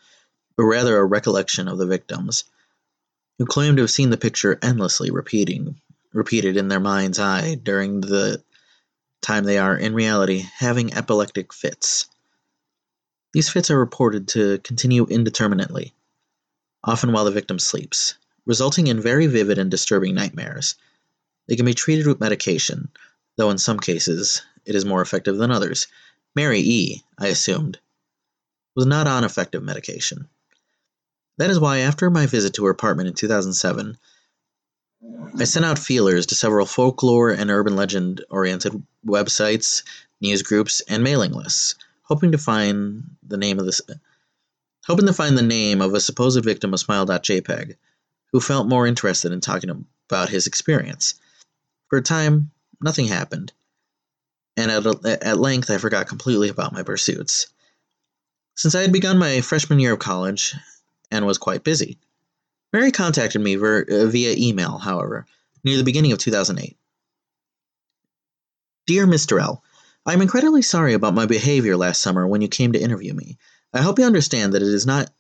but 0.56 0.63
rather 0.63 0.98
a 0.98 1.06
recollection 1.06 1.67
of 1.67 1.77
the 1.77 1.86
victims, 1.86 2.46
who 3.38 3.46
claim 3.46 3.75
to 3.75 3.84
have 3.84 3.91
seen 3.91 4.10
the 4.10 4.17
picture 4.17 4.58
endlessly 4.63 5.12
repeating, 5.12 5.79
repeated 6.13 6.58
in 6.58 6.70
their 6.70 6.79
mind's 6.79 7.20
eye 7.20 7.56
during 7.56 8.01
the 8.01 8.41
time 9.22 9.44
they 9.44 9.58
are, 9.58 9.77
in 9.77 9.94
reality, 9.94 10.46
having 10.56 10.94
epileptic 10.94 11.53
fits. 11.53 12.06
These 13.34 13.50
fits 13.50 13.70
are 13.70 13.77
reported 13.77 14.29
to 14.29 14.58
continue 14.60 15.06
indeterminately, 15.06 15.94
often 16.84 17.12
while 17.12 17.25
the 17.25 17.32
victim 17.32 17.60
sleeps, 17.60 18.15
resulting 18.46 18.88
in 18.88 19.01
very 19.01 19.27
vivid 19.27 19.58
and 19.58 19.70
disturbing 19.70 20.15
nightmares. 20.15 20.75
They 21.48 21.58
can 21.58 21.65
be 21.65 21.74
treated 21.74 22.08
with 22.08 22.22
medication, 22.22 22.89
though 23.36 23.50
in 23.50 23.58
some 23.58 23.79
cases 23.79 24.41
it 24.65 24.74
is 24.75 24.86
more 24.86 25.01
effective 25.01 25.38
than 25.38 25.51
others. 25.51 25.88
Mary 26.38 26.60
E., 26.60 27.03
I 27.17 27.29
assumed, 27.29 27.79
was 28.75 28.86
not 28.86 29.08
on 29.08 29.24
effective 29.24 29.63
medication. 29.63 30.29
That 31.39 31.50
is 31.50 31.60
why, 31.60 31.79
after 31.79 32.12
my 32.12 32.27
visit 32.27 32.53
to 32.53 32.65
her 32.65 32.70
apartment 32.70 33.08
in 33.08 33.15
2007, 33.15 33.98
I 35.39 35.44
sent 35.46 35.65
out 35.65 35.79
feelers 35.79 36.27
to 36.27 36.36
several 36.36 36.67
folklore 36.67 37.32
and 37.32 37.50
urban 37.50 37.75
legend 37.75 38.24
oriented 38.29 38.84
websites, 39.03 39.82
news 40.22 40.44
groups, 40.44 40.82
and 40.82 41.03
mailing 41.03 41.32
lists, 41.32 41.74
hoping 42.03 42.34
to 42.34 42.38
find 42.38 43.15
the 43.24 43.38
name 43.38 43.58
of 43.58 43.65
this 43.65 43.82
hoping 44.86 45.08
to 45.08 45.13
find 45.13 45.36
the 45.36 45.41
name 45.41 45.82
of 45.82 45.96
a 45.96 46.00
supposed 46.00 46.44
victim 46.44 46.72
of 46.72 46.79
smile.jpg 46.79 47.77
who 48.32 48.39
felt 48.39 48.67
more 48.67 48.86
interested 48.86 49.32
in 49.32 49.41
talking 49.41 49.88
about 50.08 50.29
his 50.29 50.46
experience. 50.46 51.15
For 51.88 51.98
a 51.98 52.03
time, 52.03 52.51
nothing 52.79 53.08
happened, 53.08 53.53
and 54.57 54.71
at, 54.71 54.85
at 55.05 55.39
length 55.39 55.69
I 55.69 55.77
forgot 55.77 56.07
completely 56.07 56.49
about 56.49 56.73
my 56.73 56.83
pursuits. 56.83 57.47
Since 58.55 58.73
I 58.73 58.81
had 58.81 58.91
begun 58.91 59.19
my 59.19 59.41
freshman 59.41 59.79
year 59.79 59.93
of 59.93 59.99
college 59.99 60.55
and 61.11 61.25
was 61.25 61.37
quite 61.37 61.63
busy, 61.63 61.99
Mary 62.73 62.91
contacted 62.91 63.39
me 63.39 63.55
ver- 63.55 63.85
uh, 63.89 64.05
via 64.07 64.33
email, 64.35 64.79
however, 64.79 65.25
near 65.63 65.77
the 65.77 65.83
beginning 65.83 66.11
of 66.11 66.17
2008. 66.17 66.75
Dear 68.87 69.05
Mr. 69.05 69.39
L, 69.39 69.63
I 70.05 70.13
am 70.13 70.21
incredibly 70.21 70.61
sorry 70.61 70.93
about 70.93 71.13
my 71.13 71.27
behavior 71.27 71.77
last 71.77 72.01
summer 72.01 72.27
when 72.27 72.41
you 72.41 72.47
came 72.47 72.71
to 72.73 72.81
interview 72.81 73.13
me. 73.13 73.37
I 73.73 73.81
hope 73.81 73.99
you 73.99 74.05
understand 74.05 74.53
that 74.53 74.63
it 74.63 74.69
is 74.69 74.85
not 74.85 75.11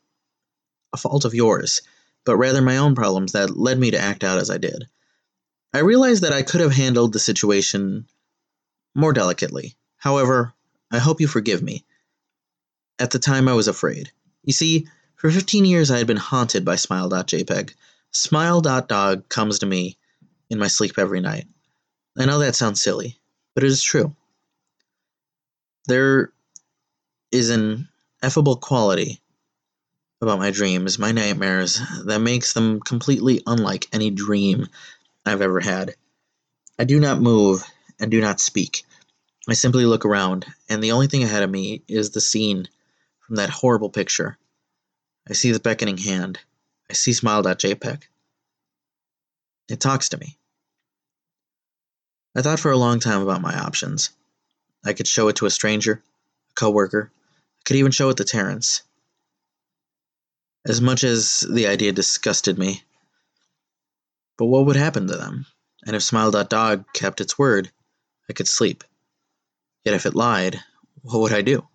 a 0.93 0.97
fault 0.97 1.25
of 1.25 1.35
yours, 1.35 1.81
but 2.25 2.37
rather 2.37 2.61
my 2.61 2.77
own 2.77 2.95
problems 2.95 3.33
that 3.33 3.55
led 3.55 3.77
me 3.77 3.91
to 3.91 3.99
act 3.99 4.23
out 4.23 4.39
as 4.39 4.49
I 4.49 4.57
did. 4.57 4.87
I 5.73 5.79
realize 5.79 6.21
that 6.21 6.33
I 6.33 6.41
could 6.41 6.61
have 6.61 6.73
handled 6.73 7.13
the 7.13 7.19
situation 7.19 8.07
more 8.97 9.13
delicately. 9.13 9.75
However, 9.97 10.53
I 10.91 10.97
hope 10.97 11.21
you 11.21 11.27
forgive 11.27 11.61
me. 11.61 11.85
At 12.99 13.11
the 13.11 13.19
time, 13.19 13.47
I 13.47 13.53
was 13.53 13.67
afraid. 13.67 14.11
You 14.43 14.53
see, 14.53 14.87
for 15.15 15.29
15 15.29 15.65
years 15.65 15.91
I 15.91 15.99
had 15.99 16.07
been 16.07 16.17
haunted 16.17 16.65
by 16.65 16.75
Smile.jpg. 16.75 17.73
Smile.dog 18.11 19.29
comes 19.29 19.59
to 19.59 19.65
me 19.65 19.97
in 20.49 20.57
my 20.57 20.67
sleep 20.67 20.97
every 20.97 21.21
night. 21.21 21.45
I 22.17 22.25
know 22.25 22.39
that 22.39 22.55
sounds 22.55 22.81
silly, 22.81 23.19
but 23.53 23.63
it 23.63 23.67
is 23.67 23.83
true. 23.83 24.15
There 25.87 26.31
is 27.31 27.51
an 27.51 27.87
effable 28.23 28.59
quality 28.59 29.21
about 30.21 30.39
my 30.39 30.49
dreams, 30.49 30.97
my 30.97 31.11
nightmares, 31.11 31.79
that 32.05 32.19
makes 32.19 32.53
them 32.53 32.79
completely 32.79 33.43
unlike 33.45 33.87
any 33.93 34.09
dream 34.09 34.67
I've 35.23 35.41
ever 35.41 35.59
had. 35.59 35.95
I 36.79 36.85
do 36.85 36.99
not 36.99 37.21
move 37.21 37.63
and 37.99 38.11
do 38.11 38.21
not 38.21 38.39
speak. 38.39 38.85
I 39.49 39.53
simply 39.53 39.85
look 39.85 40.05
around, 40.05 40.45
and 40.69 40.83
the 40.83 40.91
only 40.91 41.07
thing 41.07 41.23
ahead 41.23 41.43
of 41.43 41.49
me 41.49 41.83
is 41.87 42.09
the 42.09 42.21
scene 42.21 42.67
from 43.19 43.37
that 43.37 43.49
horrible 43.49 43.89
picture. 43.89 44.37
I 45.29 45.33
see 45.33 45.51
the 45.51 45.59
beckoning 45.59 45.97
hand. 45.97 46.39
I 46.89 46.93
see 46.93 47.13
smile.jpg. 47.13 48.03
It 49.69 49.79
talks 49.79 50.09
to 50.09 50.17
me. 50.17 50.37
I 52.35 52.41
thought 52.41 52.59
for 52.59 52.71
a 52.71 52.77
long 52.77 52.99
time 52.99 53.21
about 53.21 53.41
my 53.41 53.57
options. 53.57 54.11
I 54.85 54.93
could 54.93 55.07
show 55.07 55.27
it 55.27 55.37
to 55.37 55.45
a 55.45 55.49
stranger, 55.49 56.03
a 56.51 56.53
coworker. 56.53 57.11
I 57.13 57.61
could 57.65 57.75
even 57.77 57.91
show 57.91 58.09
it 58.09 58.17
to 58.17 58.23
Terrence. 58.23 58.83
As 60.65 60.81
much 60.81 61.03
as 61.03 61.45
the 61.49 61.67
idea 61.67 61.91
disgusted 61.91 62.57
me, 62.57 62.83
but 64.37 64.45
what 64.45 64.65
would 64.65 64.75
happen 64.75 65.07
to 65.07 65.15
them? 65.15 65.45
And 65.85 65.95
if 65.95 66.03
Smile.dog 66.03 66.85
kept 66.93 67.21
its 67.21 67.39
word, 67.39 67.71
I 68.29 68.33
could 68.33 68.47
sleep. 68.47 68.83
Yet 69.85 69.95
if 69.95 70.05
it 70.05 70.15
lied, 70.15 70.59
what 71.01 71.21
would 71.21 71.33
I 71.33 71.41
do? 71.41 71.67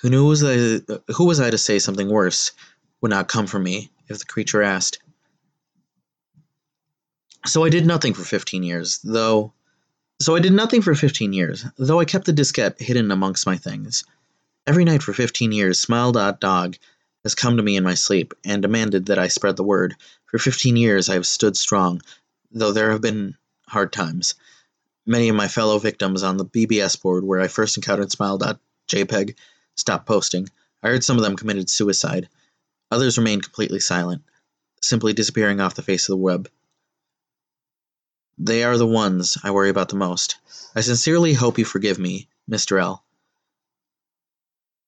Who 0.00 0.10
knew 0.10 0.26
was 0.26 0.42
I, 0.44 0.80
who 1.12 1.24
was 1.24 1.40
I 1.40 1.50
to 1.50 1.58
say 1.58 1.78
something 1.78 2.08
worse 2.08 2.52
would 3.00 3.10
not 3.10 3.28
come 3.28 3.46
from 3.46 3.62
me 3.62 3.90
if 4.08 4.18
the 4.18 4.24
creature 4.24 4.62
asked? 4.62 4.98
So 7.46 7.64
I 7.64 7.70
did 7.70 7.86
nothing 7.86 8.12
for 8.12 8.22
15 8.22 8.62
years, 8.62 8.98
though. 9.02 9.52
So 10.20 10.36
I 10.36 10.40
did 10.40 10.52
nothing 10.52 10.82
for 10.82 10.94
15 10.94 11.32
years, 11.32 11.64
though 11.78 12.00
I 12.00 12.04
kept 12.04 12.26
the 12.26 12.32
diskette 12.32 12.78
hidden 12.78 13.10
amongst 13.10 13.46
my 13.46 13.56
things. 13.56 14.04
Every 14.66 14.84
night 14.84 15.02
for 15.02 15.14
15 15.14 15.52
years, 15.52 15.80
Smile.dog 15.80 16.76
has 17.24 17.34
come 17.34 17.56
to 17.56 17.62
me 17.62 17.76
in 17.76 17.84
my 17.84 17.94
sleep 17.94 18.34
and 18.44 18.60
demanded 18.60 19.06
that 19.06 19.18
I 19.18 19.28
spread 19.28 19.56
the 19.56 19.64
word. 19.64 19.96
For 20.26 20.38
15 20.38 20.76
years 20.76 21.08
I 21.08 21.14
have 21.14 21.26
stood 21.26 21.56
strong, 21.56 22.02
though 22.50 22.72
there 22.72 22.90
have 22.90 23.00
been 23.00 23.36
hard 23.66 23.92
times. 23.92 24.34
Many 25.10 25.28
of 25.28 25.34
my 25.34 25.48
fellow 25.48 25.80
victims 25.80 26.22
on 26.22 26.36
the 26.36 26.44
BBS 26.44 27.02
board 27.02 27.24
where 27.24 27.40
I 27.40 27.48
first 27.48 27.76
encountered 27.76 28.12
Smile.jpg 28.12 29.34
stopped 29.74 30.06
posting. 30.06 30.48
I 30.84 30.90
heard 30.90 31.02
some 31.02 31.16
of 31.16 31.24
them 31.24 31.34
committed 31.34 31.68
suicide. 31.68 32.28
Others 32.92 33.18
remained 33.18 33.42
completely 33.42 33.80
silent, 33.80 34.22
simply 34.80 35.12
disappearing 35.12 35.60
off 35.60 35.74
the 35.74 35.82
face 35.82 36.04
of 36.04 36.12
the 36.12 36.16
web. 36.18 36.48
They 38.38 38.62
are 38.62 38.78
the 38.78 38.86
ones 38.86 39.36
I 39.42 39.50
worry 39.50 39.68
about 39.68 39.88
the 39.88 39.96
most. 39.96 40.36
I 40.76 40.80
sincerely 40.80 41.34
hope 41.34 41.58
you 41.58 41.64
forgive 41.64 41.98
me, 41.98 42.28
Mr. 42.48 42.80
L. 42.80 43.04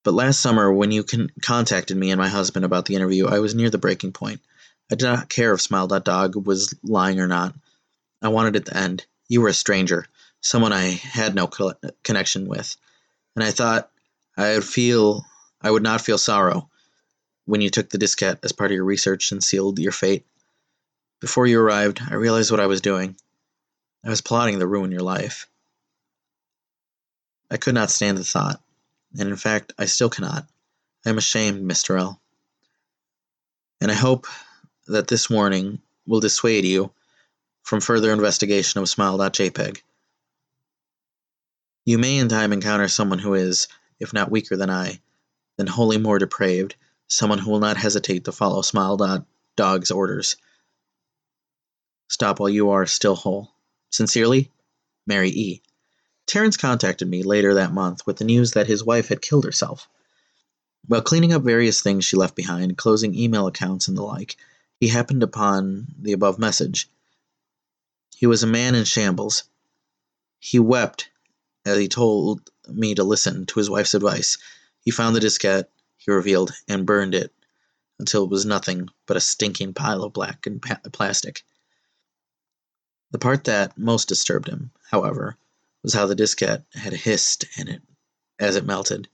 But 0.04 0.14
last 0.14 0.40
summer, 0.40 0.72
when 0.72 0.92
you 0.92 1.02
con- 1.02 1.32
contacted 1.42 1.96
me 1.96 2.12
and 2.12 2.20
my 2.20 2.28
husband 2.28 2.64
about 2.64 2.84
the 2.84 2.94
interview, 2.94 3.26
I 3.26 3.40
was 3.40 3.56
near 3.56 3.70
the 3.70 3.76
breaking 3.76 4.12
point. 4.12 4.40
I 4.88 4.94
did 4.94 5.04
not 5.04 5.28
care 5.28 5.52
if 5.52 5.62
Smile.dog 5.62 6.46
was 6.46 6.76
lying 6.84 7.18
or 7.18 7.26
not. 7.26 7.56
I 8.22 8.28
wanted 8.28 8.54
it 8.54 8.66
to 8.66 8.76
end. 8.76 9.04
You 9.28 9.40
were 9.40 9.48
a 9.48 9.54
stranger, 9.54 10.06
someone 10.42 10.72
I 10.72 10.90
had 10.90 11.34
no 11.34 11.46
co- 11.46 11.72
connection 12.04 12.46
with, 12.46 12.76
and 13.34 13.42
I 13.42 13.50
thought 13.50 13.90
I 14.36 14.54
would 14.54 14.64
feel 14.64 15.24
I 15.62 15.70
would 15.70 15.82
not 15.82 16.02
feel 16.02 16.18
sorrow 16.18 16.68
when 17.46 17.62
you 17.62 17.70
took 17.70 17.88
the 17.88 17.98
diskette 17.98 18.40
as 18.44 18.52
part 18.52 18.70
of 18.70 18.74
your 18.74 18.84
research 18.84 19.32
and 19.32 19.42
sealed 19.42 19.78
your 19.78 19.92
fate. 19.92 20.26
Before 21.20 21.46
you 21.46 21.58
arrived, 21.58 22.02
I 22.06 22.14
realized 22.14 22.50
what 22.50 22.60
I 22.60 22.66
was 22.66 22.82
doing. 22.82 23.16
I 24.04 24.10
was 24.10 24.20
plotting 24.20 24.58
to 24.58 24.66
ruin 24.66 24.92
your 24.92 25.00
life. 25.00 25.46
I 27.50 27.56
could 27.56 27.74
not 27.74 27.90
stand 27.90 28.18
the 28.18 28.24
thought 28.24 28.60
and 29.18 29.28
in 29.28 29.36
fact, 29.36 29.72
I 29.78 29.86
still 29.86 30.08
cannot. 30.08 30.46
I 31.04 31.10
am 31.10 31.18
ashamed, 31.18 31.68
Mr. 31.70 31.98
L. 31.98 32.20
And 33.80 33.90
I 33.90 33.94
hope 33.94 34.26
that 34.86 35.08
this 35.08 35.28
warning 35.28 35.80
will 36.06 36.20
dissuade 36.20 36.64
you 36.64 36.92
from 37.62 37.80
further 37.80 38.12
investigation 38.12 38.80
of 38.80 38.88
smile.jpg. 38.88 39.80
You 41.84 41.98
may 41.98 42.18
in 42.18 42.28
time 42.28 42.52
encounter 42.52 42.86
someone 42.86 43.18
who 43.18 43.34
is, 43.34 43.66
if 43.98 44.12
not 44.12 44.30
weaker 44.30 44.56
than 44.56 44.70
I, 44.70 45.00
then 45.56 45.66
wholly 45.66 45.98
more 45.98 46.18
depraved, 46.18 46.76
someone 47.08 47.38
who 47.38 47.50
will 47.50 47.58
not 47.58 47.76
hesitate 47.76 48.24
to 48.24 48.32
follow 48.32 48.62
Smile 48.62 48.96
Dot 48.96 49.26
Dog's 49.56 49.90
orders. 49.90 50.36
Stop 52.08 52.38
while 52.38 52.48
you 52.48 52.70
are 52.70 52.86
still 52.86 53.16
whole. 53.16 53.52
Sincerely, 53.90 54.50
Mary 55.06 55.30
E. 55.30 55.62
Terrence 56.26 56.56
contacted 56.56 57.08
me 57.08 57.22
later 57.22 57.54
that 57.54 57.72
month 57.72 58.06
with 58.06 58.16
the 58.16 58.24
news 58.24 58.52
that 58.52 58.68
his 58.68 58.84
wife 58.84 59.08
had 59.08 59.20
killed 59.20 59.44
herself. 59.44 59.88
While 60.86 61.02
cleaning 61.02 61.32
up 61.32 61.42
various 61.42 61.80
things 61.80 62.04
she 62.04 62.16
left 62.16 62.36
behind, 62.36 62.78
closing 62.78 63.14
email 63.14 63.46
accounts 63.48 63.88
and 63.88 63.96
the 63.96 64.02
like, 64.02 64.36
he 64.78 64.88
happened 64.88 65.22
upon 65.22 65.88
the 65.98 66.12
above 66.12 66.38
message. 66.38 66.88
He 68.16 68.26
was 68.26 68.42
a 68.42 68.46
man 68.46 68.74
in 68.74 68.84
shambles. 68.84 69.44
He 70.38 70.58
wept 70.58 71.08
as 71.64 71.78
he 71.78 71.88
told 71.88 72.50
me 72.68 72.94
to 72.94 73.04
listen 73.04 73.46
to 73.46 73.58
his 73.58 73.70
wife's 73.70 73.94
advice. 73.94 74.38
He 74.80 74.90
found 74.90 75.14
the 75.14 75.20
diskette, 75.20 75.68
he 75.96 76.10
revealed, 76.10 76.52
and 76.68 76.86
burned 76.86 77.14
it 77.14 77.32
until 77.98 78.24
it 78.24 78.30
was 78.30 78.44
nothing 78.44 78.88
but 79.06 79.16
a 79.16 79.20
stinking 79.20 79.74
pile 79.74 80.02
of 80.02 80.12
black 80.12 80.46
and 80.46 80.60
pa- 80.60 80.80
plastic. 80.92 81.44
The 83.12 83.18
part 83.18 83.44
that 83.44 83.78
most 83.78 84.08
disturbed 84.08 84.48
him, 84.48 84.72
however, 84.90 85.36
was 85.82 85.94
how 85.94 86.06
the 86.06 86.16
diskette 86.16 86.64
had 86.72 86.92
hissed 86.92 87.44
in 87.56 87.68
it 87.68 87.82
as 88.38 88.56
it 88.56 88.64
melted. 88.64 89.08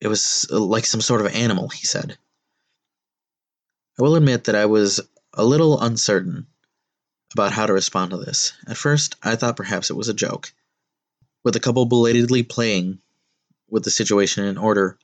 It 0.00 0.08
was 0.08 0.46
uh, 0.50 0.58
like 0.58 0.86
some 0.86 1.00
sort 1.00 1.20
of 1.20 1.34
animal, 1.34 1.68
he 1.68 1.86
said. 1.86 2.18
I 3.98 4.02
will 4.02 4.16
admit 4.16 4.44
that 4.44 4.56
I 4.56 4.66
was 4.66 5.00
a 5.34 5.44
little 5.44 5.80
uncertain 5.80 6.46
about 7.32 7.52
how 7.52 7.66
to 7.66 7.72
respond 7.72 8.10
to 8.10 8.16
this. 8.16 8.52
At 8.66 8.76
first, 8.76 9.16
I 9.22 9.36
thought 9.36 9.56
perhaps 9.56 9.90
it 9.90 9.96
was 9.96 10.08
a 10.08 10.14
joke, 10.14 10.52
with 11.44 11.54
a 11.54 11.60
couple 11.60 11.84
belatedly 11.84 12.42
playing 12.42 12.98
with 13.68 13.84
the 13.84 13.90
situation 13.90 14.44
in 14.44 14.58
order 14.58 14.98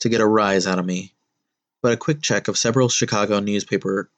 to 0.00 0.08
get 0.08 0.20
a 0.20 0.26
rise 0.26 0.66
out 0.66 0.78
of 0.78 0.86
me. 0.86 1.12
But 1.82 1.92
a 1.92 1.96
quick 1.96 2.20
check 2.20 2.48
of 2.48 2.58
several 2.58 2.88
Chicago 2.88 3.40
newspaper 3.40 4.10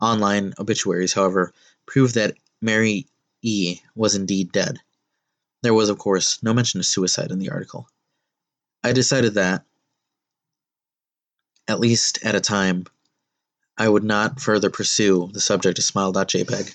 online 0.00 0.54
obituaries, 0.58 1.12
however, 1.12 1.52
proved 1.86 2.14
that 2.16 2.34
Mary 2.60 3.06
E 3.42 3.80
was 3.94 4.14
indeed 4.14 4.52
dead. 4.52 4.78
There 5.62 5.74
was, 5.74 5.88
of 5.88 5.98
course, 5.98 6.42
no 6.42 6.52
mention 6.52 6.80
of 6.80 6.86
suicide 6.86 7.30
in 7.30 7.38
the 7.38 7.50
article. 7.50 7.88
I 8.82 8.92
decided 8.92 9.34
that, 9.34 9.64
at 11.68 11.80
least 11.80 12.24
at 12.24 12.34
a 12.34 12.40
time, 12.40 12.86
I 13.76 13.88
would 13.88 14.04
not 14.04 14.40
further 14.40 14.70
pursue 14.70 15.30
the 15.32 15.40
subject 15.40 15.78
of 15.78 15.84
smile.jpg, 15.84 16.74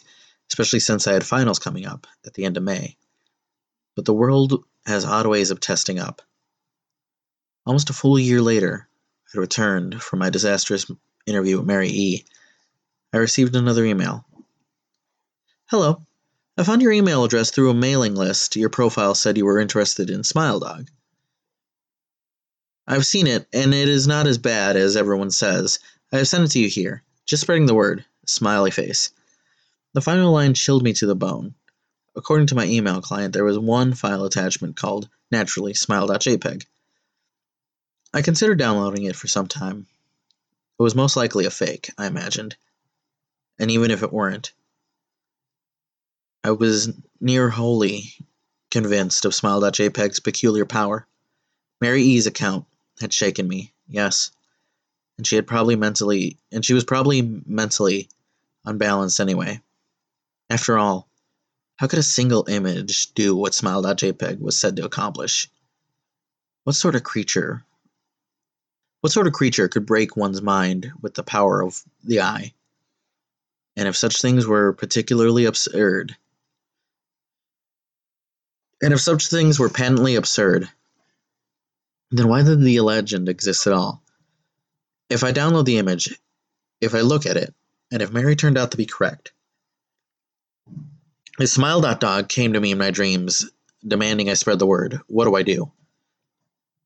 especially 0.49 0.79
since 0.79 1.07
I 1.07 1.13
had 1.13 1.25
finals 1.25 1.59
coming 1.59 1.85
up 1.85 2.07
at 2.25 2.35
the 2.35 2.45
end 2.45 2.57
of 2.57 2.63
May. 2.63 2.95
But 3.95 4.05
the 4.05 4.13
world 4.13 4.63
has 4.85 5.05
odd 5.05 5.25
ways 5.25 5.51
of 5.51 5.59
testing 5.59 5.99
up. 5.99 6.21
Almost 7.65 7.89
a 7.89 7.93
full 7.93 8.19
year 8.19 8.41
later, 8.41 8.87
I 9.33 9.39
returned 9.39 10.01
from 10.01 10.19
my 10.19 10.29
disastrous 10.29 10.89
interview 11.25 11.57
with 11.57 11.65
Mary 11.65 11.89
E. 11.89 12.25
I 13.13 13.17
received 13.17 13.55
another 13.55 13.85
email. 13.85 14.25
Hello. 15.67 16.05
I 16.57 16.63
found 16.63 16.81
your 16.81 16.91
email 16.91 17.23
address 17.23 17.51
through 17.51 17.71
a 17.71 17.73
mailing 17.73 18.15
list. 18.15 18.55
Your 18.55 18.69
profile 18.69 19.15
said 19.15 19.37
you 19.37 19.45
were 19.45 19.59
interested 19.59 20.09
in 20.09 20.23
Smile 20.23 20.59
Dog. 20.59 20.89
I've 22.87 23.05
seen 23.05 23.25
it, 23.25 23.47
and 23.51 23.73
it 23.73 23.89
is 23.89 24.05
not 24.05 24.27
as 24.27 24.37
bad 24.37 24.75
as 24.75 24.95
everyone 24.95 25.31
says. 25.31 25.79
I 26.13 26.17
have 26.17 26.27
sent 26.27 26.43
it 26.43 26.51
to 26.51 26.59
you 26.59 26.69
here. 26.69 27.03
Just 27.25 27.41
spreading 27.41 27.65
the 27.65 27.73
word. 27.73 28.05
Smiley 28.27 28.71
face. 28.71 29.09
The 29.93 30.01
final 30.01 30.31
line 30.31 30.53
chilled 30.53 30.83
me 30.83 30.93
to 30.93 31.07
the 31.07 31.15
bone. 31.15 31.55
According 32.15 32.47
to 32.47 32.55
my 32.55 32.65
email 32.65 33.01
client, 33.01 33.33
there 33.33 33.43
was 33.43 33.59
one 33.59 33.93
file 33.93 34.23
attachment 34.23 34.75
called, 34.77 35.09
naturally, 35.31 35.73
smile.jpg. 35.73 36.65
I 38.13 38.21
considered 38.21 38.57
downloading 38.57 39.03
it 39.03 39.15
for 39.15 39.27
some 39.27 39.47
time. 39.47 39.87
It 40.79 40.83
was 40.83 40.95
most 40.95 41.17
likely 41.17 41.45
a 41.45 41.51
fake, 41.51 41.91
I 41.97 42.07
imagined. 42.07 42.55
And 43.59 43.69
even 43.71 43.91
if 43.91 44.03
it 44.03 44.13
weren't, 44.13 44.53
I 46.43 46.51
was 46.51 46.93
near 47.19 47.49
wholly 47.49 48.13
convinced 48.71 49.25
of 49.25 49.35
smile.jpg's 49.35 50.19
peculiar 50.19 50.65
power. 50.65 51.07
Mary 51.81 52.03
E's 52.03 52.27
account 52.27 52.65
had 52.99 53.13
shaken 53.13 53.47
me, 53.47 53.73
yes. 53.87 54.31
And 55.17 55.25
she 55.25 55.35
had 55.35 55.47
probably 55.47 55.75
mentally 55.75 56.37
and 56.51 56.63
she 56.63 56.73
was 56.73 56.83
probably 56.83 57.21
mentally 57.45 58.09
unbalanced 58.65 59.19
anyway. 59.19 59.61
After 60.49 60.77
all, 60.77 61.09
how 61.77 61.87
could 61.87 61.99
a 61.99 62.03
single 62.03 62.45
image 62.47 63.13
do 63.13 63.35
what 63.35 63.53
smile.jpg 63.53 64.39
was 64.39 64.59
said 64.59 64.75
to 64.77 64.85
accomplish? 64.85 65.49
What 66.63 66.75
sort 66.75 66.95
of 66.95 67.03
creature 67.03 67.65
what 69.05 69.11
sort 69.11 69.27
of 69.27 69.33
creature 69.33 69.67
could 69.67 69.85
break 69.85 70.17
one's 70.17 70.41
mind 70.41 70.91
with 70.99 71.13
the 71.13 71.21
power 71.21 71.61
of 71.61 71.79
the 72.03 72.21
eye? 72.21 72.55
And 73.75 73.87
if 73.87 73.95
such 73.95 74.19
things 74.19 74.47
were 74.47 74.73
particularly 74.73 75.45
absurd, 75.45 76.17
and 78.81 78.91
if 78.91 78.99
such 78.99 79.27
things 79.27 79.59
were 79.59 79.69
patently 79.69 80.15
absurd, 80.15 80.67
then 82.09 82.27
why 82.27 82.41
did 82.41 82.61
the 82.61 82.79
legend 82.79 83.29
exist 83.29 83.67
at 83.67 83.73
all? 83.73 84.01
If 85.07 85.23
I 85.23 85.31
download 85.31 85.65
the 85.65 85.77
image, 85.77 86.19
if 86.81 86.95
I 86.95 87.01
look 87.01 87.27
at 87.27 87.37
it, 87.37 87.53
and 87.91 88.01
if 88.01 88.11
Mary 88.11 88.35
turned 88.35 88.57
out 88.57 88.71
to 88.71 88.77
be 88.77 88.87
correct, 88.87 89.33
if 91.39 91.99
dog 91.99 92.29
came 92.29 92.53
to 92.53 92.61
me 92.61 92.71
in 92.71 92.77
my 92.77 92.91
dreams 92.91 93.49
demanding 93.85 94.29
I 94.29 94.35
spread 94.35 94.59
the 94.59 94.65
word, 94.65 95.01
what 95.07 95.25
do 95.25 95.35
I 95.35 95.43
do? 95.43 95.71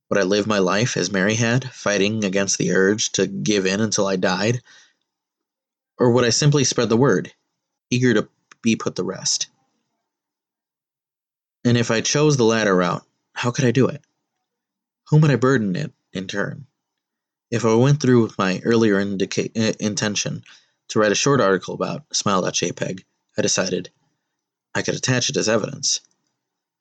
Would 0.09 0.19
I 0.19 0.23
live 0.23 0.47
my 0.47 0.57
life 0.57 0.97
as 0.97 1.11
Mary 1.11 1.35
had, 1.35 1.71
fighting 1.71 2.25
against 2.25 2.57
the 2.57 2.71
urge 2.71 3.11
to 3.11 3.27
give 3.27 3.67
in 3.67 3.79
until 3.79 4.07
I 4.07 4.15
died? 4.15 4.61
Or 5.99 6.11
would 6.11 6.25
I 6.25 6.31
simply 6.31 6.63
spread 6.63 6.89
the 6.89 6.97
word, 6.97 7.31
eager 7.91 8.13
to 8.15 8.27
be 8.63 8.75
put 8.75 8.95
to 8.95 9.03
rest? 9.03 9.47
And 11.63 11.77
if 11.77 11.91
I 11.91 12.01
chose 12.01 12.37
the 12.37 12.43
latter 12.43 12.75
route, 12.75 13.05
how 13.33 13.51
could 13.51 13.65
I 13.65 13.71
do 13.71 13.87
it? 13.87 14.01
Whom 15.09 15.21
would 15.21 15.31
I 15.31 15.35
burden 15.35 15.75
it 15.75 15.93
in 16.11 16.25
turn? 16.27 16.65
If 17.51 17.65
I 17.65 17.75
went 17.75 18.01
through 18.01 18.23
with 18.23 18.37
my 18.37 18.61
earlier 18.63 18.99
indica- 18.99 19.51
uh, 19.55 19.73
intention 19.79 20.43
to 20.87 20.99
write 20.99 21.11
a 21.11 21.15
short 21.15 21.39
article 21.39 21.75
about 21.75 22.05
smile.jpg, 22.13 23.03
I 23.37 23.41
decided 23.41 23.91
I 24.75 24.81
could 24.81 24.95
attach 24.95 25.29
it 25.29 25.37
as 25.37 25.49
evidence. 25.49 26.01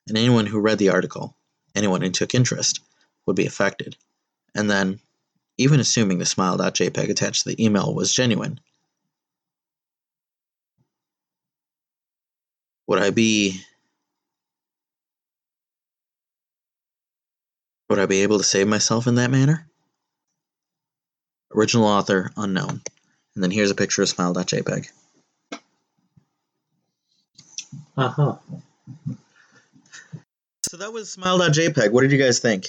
And 0.07 0.17
anyone 0.17 0.45
who 0.45 0.59
read 0.59 0.77
the 0.77 0.89
article, 0.89 1.35
anyone 1.75 2.01
who 2.01 2.09
took 2.09 2.33
interest, 2.33 2.79
would 3.25 3.35
be 3.35 3.45
affected. 3.45 3.95
And 4.55 4.69
then, 4.69 4.99
even 5.57 5.79
assuming 5.79 6.17
the 6.17 6.25
smile.jpg 6.25 7.09
attached 7.09 7.43
to 7.43 7.49
the 7.49 7.63
email 7.63 7.93
was 7.93 8.13
genuine, 8.13 8.59
would 12.87 12.99
I 12.99 13.11
be 13.11 13.61
would 17.89 17.99
I 17.99 18.05
be 18.05 18.21
able 18.21 18.37
to 18.37 18.43
save 18.43 18.67
myself 18.67 19.07
in 19.07 19.15
that 19.15 19.31
manner? 19.31 19.67
Original 21.53 21.85
author 21.85 22.31
unknown. 22.37 22.81
And 23.35 23.43
then 23.43 23.51
here's 23.51 23.71
a 23.71 23.75
picture 23.75 24.03
of 24.03 24.09
smile.jpg. 24.09 24.89
Uh 27.99 28.07
huh. 28.07 28.35
So 30.63 30.77
that 30.77 30.93
was 30.93 31.11
smile.jpg. 31.11 31.91
What 31.91 32.01
did 32.01 32.13
you 32.13 32.17
guys 32.17 32.39
think? 32.39 32.67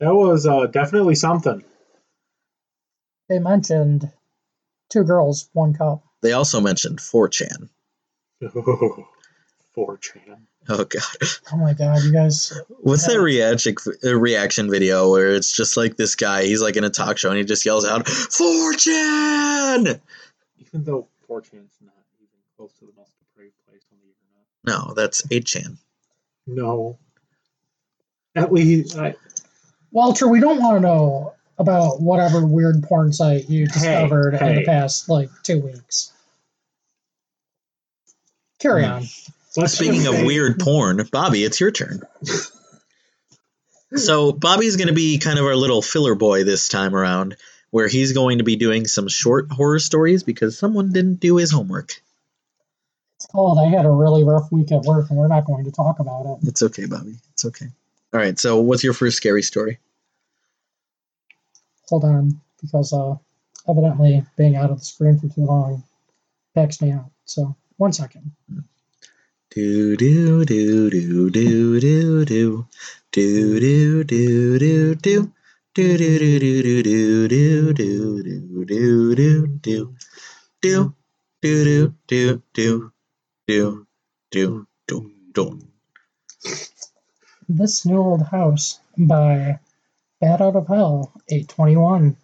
That 0.00 0.14
was 0.14 0.46
uh, 0.46 0.66
definitely 0.68 1.16
something. 1.16 1.62
They 3.28 3.38
mentioned 3.38 4.10
two 4.88 5.04
girls, 5.04 5.50
one 5.52 5.74
cup. 5.74 6.02
They 6.22 6.32
also 6.32 6.62
mentioned 6.62 6.98
4chan. 6.98 7.68
4chan. 8.42 10.38
Oh 10.68 10.82
god. 10.82 11.02
Oh 11.52 11.58
my 11.58 11.74
god, 11.74 12.02
you 12.02 12.12
guys! 12.12 12.52
What's 12.80 13.06
that 13.06 13.20
reaction 13.20 13.76
uh, 14.04 14.16
reaction 14.16 14.68
video 14.68 15.12
where 15.12 15.32
it's 15.36 15.52
just 15.52 15.76
like 15.76 15.96
this 15.96 16.16
guy, 16.16 16.42
he's 16.42 16.60
like 16.60 16.76
in 16.76 16.82
a 16.82 16.90
talk 16.90 17.18
show 17.18 17.28
and 17.28 17.38
he 17.38 17.44
just 17.44 17.64
yells 17.64 17.84
out 17.84 18.04
4chan! 18.06 20.00
Even 20.58 20.82
though 20.84 21.06
4chan's 21.30 21.76
not 21.80 21.94
even 22.18 22.40
close 22.56 22.72
to 22.80 22.86
the 22.86 22.92
most 22.96 23.12
depraved 23.20 23.54
place 23.68 23.84
on 23.92 23.98
the 24.02 24.08
internet. 24.08 24.44
No, 24.66 24.92
that's 24.94 25.22
8chan. 25.28 25.76
No. 26.46 26.98
At 28.34 28.52
least, 28.52 28.96
I, 28.98 29.14
Walter, 29.92 30.28
we 30.28 30.40
don't 30.40 30.60
want 30.60 30.76
to 30.76 30.80
know 30.80 31.34
about 31.58 32.00
whatever 32.02 32.44
weird 32.44 32.82
porn 32.82 33.12
site 33.12 33.48
you 33.48 33.66
discovered 33.66 34.34
in 34.34 34.38
hey. 34.40 34.54
the 34.56 34.64
past 34.64 35.08
like 35.08 35.30
two 35.42 35.60
weeks. 35.60 36.12
Carry 38.58 38.84
Hmm. 38.84 38.90
on. 38.92 39.02
let's 39.56 39.72
Speaking 39.74 40.06
of 40.06 40.22
weird 40.24 40.58
porn, 40.60 41.06
Bobby, 41.10 41.44
it's 41.44 41.60
your 41.60 41.70
turn. 41.70 42.02
So 43.94 44.32
Bobby's 44.32 44.76
going 44.76 44.88
to 44.88 44.94
be 44.94 45.18
kind 45.18 45.38
of 45.38 45.44
our 45.46 45.54
little 45.56 45.80
filler 45.80 46.14
boy 46.14 46.44
this 46.44 46.68
time 46.68 46.94
around, 46.94 47.36
where 47.70 47.88
he's 47.88 48.12
going 48.12 48.38
to 48.38 48.44
be 48.44 48.56
doing 48.56 48.86
some 48.86 49.08
short 49.08 49.50
horror 49.50 49.78
stories 49.78 50.22
because 50.24 50.58
someone 50.58 50.92
didn't 50.92 51.20
do 51.20 51.36
his 51.36 51.50
homework. 51.52 52.02
It's 53.26 53.32
called 53.32 53.58
I 53.58 53.66
had 53.66 53.84
a 53.84 53.90
really 53.90 54.22
rough 54.22 54.52
week 54.52 54.70
at 54.70 54.82
work 54.82 55.10
and 55.10 55.18
we're 55.18 55.26
not 55.26 55.46
going 55.46 55.64
to 55.64 55.72
talk 55.72 55.98
about 55.98 56.26
it. 56.26 56.46
It's 56.46 56.62
okay, 56.62 56.86
Bobby. 56.86 57.16
It's 57.32 57.44
okay. 57.44 57.66
All 58.14 58.20
right. 58.20 58.38
So, 58.38 58.60
what's 58.60 58.84
your 58.84 58.92
first 58.92 59.16
scary 59.16 59.42
story? 59.42 59.78
Hold 61.88 62.04
on, 62.04 62.40
because 62.62 62.92
uh 62.92 63.16
evidently 63.68 64.24
being 64.36 64.54
out 64.54 64.70
of 64.70 64.78
the 64.78 64.84
screen 64.84 65.18
for 65.18 65.26
too 65.28 65.44
long 65.44 65.82
backs 66.54 66.80
me 66.80 66.92
out. 66.92 67.10
So 67.24 67.56
one 67.78 67.92
second. 67.92 68.30
Do 69.50 69.96
do 69.96 70.44
do 70.44 70.88
do 70.88 71.30
do 71.30 71.30
do 71.30 72.24
do 72.24 72.24
do 72.24 72.66
do 73.10 74.04
do 74.04 74.04
do 74.04 74.94
do. 74.94 75.32
Do 75.74 75.98
do 75.98 76.18
do 76.18 76.38
do 76.38 76.62
do 76.62 77.28
do 77.28 77.74
do 77.74 77.74
do 77.74 77.74
do 77.74 78.64
do 78.64 79.14
do 79.14 79.46
do 79.56 79.94
do 80.62 80.94
do 81.42 81.42
do 81.42 81.94
do 82.06 82.42
do 82.54 82.92
do 83.46 83.86
do 84.32 84.50
mm. 84.50 84.66
do. 84.88 85.10
do. 85.32 85.60
This 87.48 87.86
New 87.86 87.98
Old 87.98 88.22
House 88.22 88.80
by 88.98 89.60
Bad 90.20 90.42
Out 90.42 90.56
of 90.56 90.66
Hell, 90.66 91.12
821. 91.28 92.16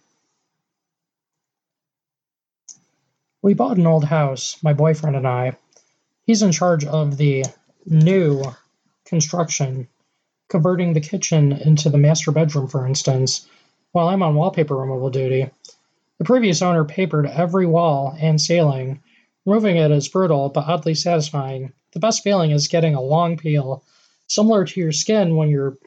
We 3.41 3.53
bought 3.53 3.77
an 3.77 3.87
old 3.87 4.03
house, 4.03 4.57
my 4.61 4.73
boyfriend 4.73 5.15
and 5.15 5.27
I. 5.27 5.57
He's 6.25 6.41
in 6.41 6.51
charge 6.51 6.83
of 6.83 7.15
the 7.15 7.45
new 7.85 8.43
construction, 9.05 9.87
converting 10.49 10.93
the 10.93 11.01
kitchen 11.01 11.53
into 11.53 11.89
the 11.89 11.97
master 11.97 12.31
bedroom, 12.31 12.67
for 12.67 12.85
instance, 12.85 13.47
while 13.93 14.09
I'm 14.09 14.23
on 14.23 14.35
wallpaper 14.35 14.75
removal 14.75 15.09
duty. 15.09 15.49
The 16.17 16.25
previous 16.25 16.61
owner 16.61 16.83
papered 16.83 17.27
every 17.27 17.65
wall 17.65 18.15
and 18.19 18.41
ceiling. 18.41 19.01
Removing 19.45 19.75
it 19.75 19.91
is 19.91 20.07
brutal 20.07 20.47
but 20.49 20.65
oddly 20.67 20.95
satisfying. 20.95 21.73
The 21.91 21.99
best 21.99 22.23
feeling 22.23 22.51
is 22.51 22.69
getting 22.69 22.95
a 22.95 23.01
long 23.01 23.35
peel, 23.35 23.83
similar 24.27 24.63
to 24.63 24.79
your 24.79 24.93
skin 24.93 25.35
when 25.35 25.49
you're 25.49 25.77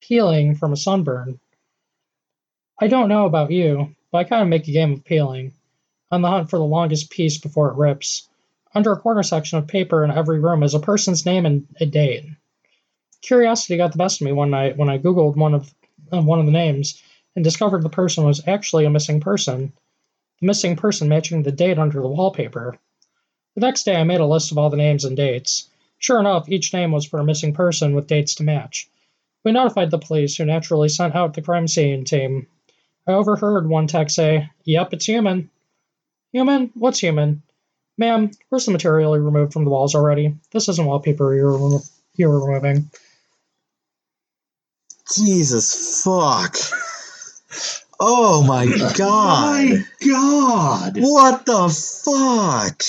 peeling 0.00 0.54
from 0.54 0.72
a 0.72 0.76
sunburn. 0.76 1.38
I 2.80 2.86
don't 2.88 3.10
know 3.10 3.26
about 3.26 3.50
you, 3.50 3.94
but 4.10 4.18
I 4.18 4.24
kind 4.24 4.42
of 4.42 4.48
make 4.48 4.68
a 4.68 4.72
game 4.72 4.92
of 4.94 5.04
peeling, 5.04 5.52
on 6.10 6.22
the 6.22 6.28
hunt 6.28 6.48
for 6.48 6.58
the 6.58 6.64
longest 6.64 7.10
piece 7.10 7.36
before 7.36 7.70
it 7.70 7.76
rips. 7.76 8.26
Under 8.74 8.92
a 8.92 8.98
corner 8.98 9.22
section 9.22 9.58
of 9.58 9.68
paper 9.68 10.02
in 10.02 10.10
every 10.10 10.40
room 10.40 10.62
is 10.62 10.72
a 10.72 10.80
person's 10.80 11.26
name 11.26 11.44
and 11.44 11.66
a 11.80 11.86
date. 11.86 12.24
Curiosity 13.20 13.76
got 13.76 13.92
the 13.92 13.98
best 13.98 14.20
of 14.20 14.24
me 14.24 14.32
one 14.32 14.50
night 14.50 14.78
when 14.78 14.88
I 14.88 14.98
googled 14.98 15.36
one 15.36 15.54
of 15.54 15.74
uh, 16.10 16.22
one 16.22 16.40
of 16.40 16.46
the 16.46 16.52
names 16.52 17.02
and 17.36 17.44
discovered 17.44 17.82
the 17.82 17.90
person 17.90 18.24
was 18.24 18.46
actually 18.46 18.86
a 18.86 18.90
missing 18.90 19.20
person. 19.20 19.72
The 20.40 20.46
missing 20.46 20.76
person 20.76 21.08
matching 21.08 21.42
the 21.42 21.52
date 21.52 21.78
under 21.78 22.00
the 22.00 22.08
wallpaper. 22.08 22.78
The 23.54 23.60
next 23.60 23.84
day 23.84 23.94
I 23.96 24.04
made 24.04 24.20
a 24.20 24.26
list 24.26 24.50
of 24.50 24.58
all 24.58 24.70
the 24.70 24.76
names 24.76 25.04
and 25.04 25.16
dates. 25.16 25.68
Sure 25.98 26.18
enough, 26.18 26.48
each 26.48 26.72
name 26.72 26.90
was 26.92 27.04
for 27.04 27.20
a 27.20 27.24
missing 27.24 27.54
person 27.54 27.94
with 27.94 28.08
dates 28.08 28.34
to 28.36 28.42
match. 28.42 28.88
We 29.44 29.52
notified 29.52 29.90
the 29.90 29.98
police, 29.98 30.36
who 30.36 30.44
naturally 30.44 30.88
sent 30.88 31.14
out 31.14 31.34
the 31.34 31.42
crime 31.42 31.68
scene 31.68 32.04
team. 32.04 32.46
I 33.06 33.12
overheard 33.12 33.68
one 33.68 33.86
tech 33.86 34.10
say, 34.10 34.50
Yep, 34.64 34.94
it's 34.94 35.06
human. 35.06 35.50
Human? 36.32 36.70
What's 36.74 36.98
human? 36.98 37.42
Ma'am, 37.96 38.32
where's 38.48 38.66
the 38.66 38.72
material 38.72 39.16
you 39.16 39.22
removed 39.22 39.52
from 39.52 39.64
the 39.64 39.70
walls 39.70 39.94
already? 39.94 40.34
This 40.50 40.68
isn't 40.68 40.84
wallpaper 40.84 41.34
you're, 41.34 41.52
remo- 41.52 41.82
you're 42.16 42.44
removing. 42.44 42.90
Jesus 45.14 46.02
fuck. 46.02 46.56
Oh 48.00 48.42
my 48.42 48.64
oh 48.68 48.92
god. 48.96 49.68
My 49.68 49.84
God! 50.04 50.96
What 50.98 51.46
the 51.46 51.68
fuck? 51.68 52.82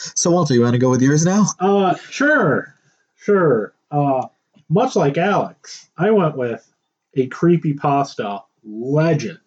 So 0.00 0.30
Walter, 0.30 0.54
you 0.54 0.62
want 0.62 0.72
to 0.72 0.78
go 0.78 0.90
with 0.90 1.02
yours 1.02 1.24
now? 1.26 1.44
Uh, 1.58 1.94
sure, 1.96 2.74
sure. 3.16 3.74
Uh, 3.90 4.28
much 4.68 4.96
like 4.96 5.18
Alex, 5.18 5.88
I 5.98 6.10
went 6.10 6.36
with 6.36 6.66
a 7.14 7.26
creepy 7.26 7.74
pasta 7.74 8.42
legend. 8.64 9.38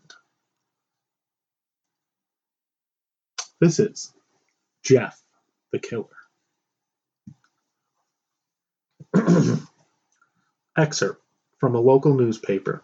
This 3.60 3.80
is 3.80 4.12
Jeff 4.84 5.20
the 5.72 5.80
Killer. 5.80 6.06
Excerpt 10.78 11.22
from 11.60 11.76
a 11.76 11.80
local 11.80 12.14
newspaper. 12.14 12.84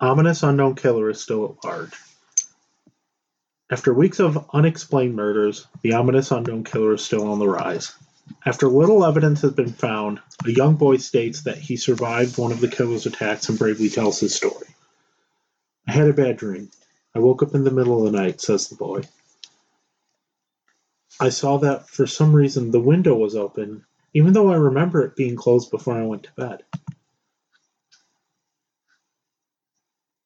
Ominous 0.00 0.42
unknown 0.42 0.74
killer 0.74 1.10
is 1.10 1.20
still 1.22 1.56
at 1.56 1.64
large. 1.64 1.94
After 3.70 3.92
weeks 3.92 4.18
of 4.18 4.48
unexplained 4.54 5.14
murders, 5.14 5.66
the 5.82 5.92
ominous 5.92 6.30
unknown 6.30 6.64
killer 6.64 6.94
is 6.94 7.04
still 7.04 7.30
on 7.30 7.38
the 7.38 7.48
rise. 7.48 7.92
After 8.46 8.66
little 8.66 9.04
evidence 9.04 9.42
has 9.42 9.52
been 9.52 9.72
found, 9.72 10.20
a 10.46 10.50
young 10.50 10.76
boy 10.76 10.96
states 10.96 11.42
that 11.42 11.58
he 11.58 11.76
survived 11.76 12.38
one 12.38 12.50
of 12.50 12.60
the 12.60 12.68
killer's 12.68 13.04
attacks 13.04 13.48
and 13.50 13.58
bravely 13.58 13.90
tells 13.90 14.20
his 14.20 14.34
story. 14.34 14.68
I 15.86 15.92
had 15.92 16.08
a 16.08 16.14
bad 16.14 16.38
dream. 16.38 16.70
I 17.14 17.18
woke 17.18 17.42
up 17.42 17.54
in 17.54 17.64
the 17.64 17.70
middle 17.70 18.06
of 18.06 18.10
the 18.10 18.18
night, 18.18 18.40
says 18.40 18.68
the 18.68 18.76
boy. 18.76 19.02
I 21.20 21.28
saw 21.28 21.58
that 21.58 21.90
for 21.90 22.06
some 22.06 22.34
reason 22.34 22.70
the 22.70 22.80
window 22.80 23.14
was 23.16 23.36
open, 23.36 23.84
even 24.14 24.32
though 24.32 24.50
I 24.50 24.56
remember 24.56 25.04
it 25.04 25.16
being 25.16 25.36
closed 25.36 25.70
before 25.70 25.94
I 25.94 26.06
went 26.06 26.22
to 26.22 26.32
bed. 26.36 26.62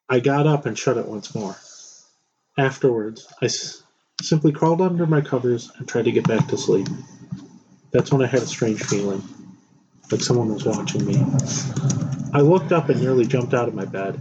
I 0.08 0.20
got 0.20 0.46
up 0.46 0.66
and 0.66 0.78
shut 0.78 0.98
it 0.98 1.06
once 1.06 1.34
more. 1.34 1.56
Afterwards, 2.58 3.26
I 3.42 3.46
s- 3.46 3.82
simply 4.22 4.52
crawled 4.52 4.82
under 4.82 5.06
my 5.06 5.22
covers 5.22 5.70
and 5.78 5.88
tried 5.88 6.04
to 6.04 6.12
get 6.12 6.28
back 6.28 6.48
to 6.48 6.58
sleep. 6.58 6.88
That's 7.92 8.12
when 8.12 8.22
I 8.22 8.26
had 8.26 8.42
a 8.42 8.46
strange 8.46 8.82
feeling, 8.82 9.22
like 10.10 10.22
someone 10.22 10.52
was 10.52 10.64
watching 10.64 11.06
me. 11.06 11.24
I 12.32 12.40
looked 12.42 12.72
up 12.72 12.88
and 12.90 13.00
nearly 13.00 13.26
jumped 13.26 13.54
out 13.54 13.68
of 13.68 13.74
my 13.74 13.86
bed. 13.86 14.20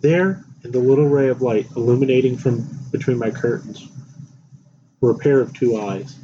There, 0.00 0.44
in 0.64 0.72
the 0.72 0.80
little 0.80 1.08
ray 1.08 1.28
of 1.28 1.42
light 1.42 1.68
illuminating 1.76 2.36
from 2.38 2.68
between 2.92 3.18
my 3.18 3.30
curtains, 3.30 3.88
were 5.00 5.10
a 5.12 5.18
pair 5.18 5.40
of 5.40 5.52
two 5.54 5.78
eyes. 5.78 6.16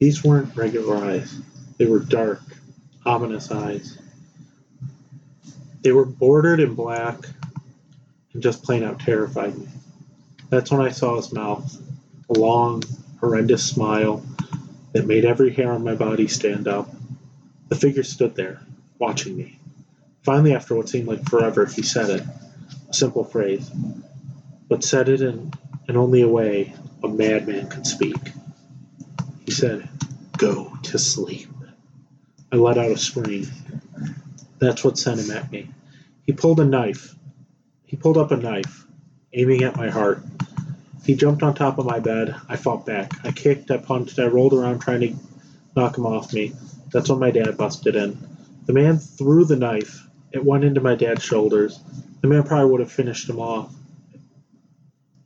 These 0.00 0.24
weren't 0.24 0.56
regular 0.56 0.96
eyes, 0.96 1.40
they 1.78 1.86
were 1.86 2.00
dark, 2.00 2.42
ominous 3.06 3.50
eyes. 3.50 3.98
They 5.82 5.92
were 5.92 6.04
bordered 6.06 6.60
in 6.60 6.74
black 6.74 7.18
and 8.32 8.42
just 8.42 8.62
plain 8.62 8.82
out 8.82 9.00
terrified 9.00 9.56
me. 9.56 9.68
That's 10.50 10.70
when 10.70 10.80
I 10.80 10.90
saw 10.90 11.16
his 11.16 11.32
mouth, 11.32 11.76
a 12.28 12.38
long, 12.38 12.82
horrendous 13.20 13.64
smile 13.64 14.24
that 14.92 15.06
made 15.06 15.24
every 15.24 15.52
hair 15.52 15.72
on 15.72 15.84
my 15.84 15.94
body 15.94 16.28
stand 16.28 16.68
up. 16.68 16.88
The 17.68 17.76
figure 17.76 18.02
stood 18.02 18.34
there, 18.34 18.60
watching 18.98 19.36
me. 19.36 19.58
Finally, 20.22 20.54
after 20.54 20.74
what 20.74 20.88
seemed 20.88 21.08
like 21.08 21.28
forever, 21.28 21.66
he 21.66 21.82
said 21.82 22.10
it 22.10 22.22
a 22.88 22.94
simple 22.94 23.24
phrase, 23.24 23.70
but 24.68 24.84
said 24.84 25.08
it 25.08 25.22
in, 25.22 25.52
in 25.88 25.96
only 25.96 26.22
a 26.22 26.28
way 26.28 26.74
a 27.02 27.08
madman 27.08 27.68
could 27.68 27.86
speak. 27.86 28.16
He 29.44 29.50
said, 29.50 29.88
Go 30.36 30.76
to 30.84 30.98
sleep. 30.98 31.48
I 32.52 32.56
let 32.56 32.78
out 32.78 32.90
a 32.90 32.98
scream. 32.98 33.46
That's 34.58 34.84
what 34.84 34.98
sent 34.98 35.20
him 35.20 35.30
at 35.30 35.50
me. 35.50 35.70
He 36.26 36.32
pulled 36.32 36.60
a 36.60 36.64
knife. 36.64 37.14
He 37.92 37.98
pulled 37.98 38.16
up 38.16 38.30
a 38.30 38.38
knife, 38.38 38.86
aiming 39.34 39.64
at 39.64 39.76
my 39.76 39.90
heart. 39.90 40.22
He 41.04 41.14
jumped 41.14 41.42
on 41.42 41.54
top 41.54 41.76
of 41.76 41.84
my 41.84 42.00
bed. 42.00 42.34
I 42.48 42.56
fought 42.56 42.86
back. 42.86 43.12
I 43.22 43.32
kicked, 43.32 43.70
I 43.70 43.76
punched, 43.76 44.18
I 44.18 44.28
rolled 44.28 44.54
around 44.54 44.78
trying 44.78 45.00
to 45.00 45.14
knock 45.76 45.98
him 45.98 46.06
off 46.06 46.32
me. 46.32 46.54
That's 46.90 47.10
when 47.10 47.18
my 47.18 47.30
dad 47.30 47.58
busted 47.58 47.94
in. 47.94 48.16
The 48.64 48.72
man 48.72 48.96
threw 48.96 49.44
the 49.44 49.56
knife. 49.56 50.08
It 50.32 50.42
went 50.42 50.64
into 50.64 50.80
my 50.80 50.94
dad's 50.94 51.22
shoulders. 51.22 51.78
The 52.22 52.28
man 52.28 52.44
probably 52.44 52.70
would 52.70 52.80
have 52.80 52.90
finished 52.90 53.28
him 53.28 53.38
off 53.38 53.70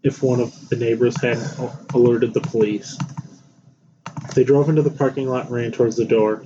if 0.03 0.21
one 0.21 0.41
of 0.41 0.69
the 0.69 0.75
neighbors 0.75 1.21
hadn't 1.21 1.71
alerted 1.95 2.35
the 2.35 2.41
police. 2.41 2.99
They 4.35 4.43
drove 4.43 4.69
into 4.69 4.83
the 4.83 4.91
parking 4.91 5.29
lot 5.29 5.45
and 5.45 5.55
ran 5.55 5.71
towards 5.71 5.95
the 5.95 6.05
door. 6.05 6.45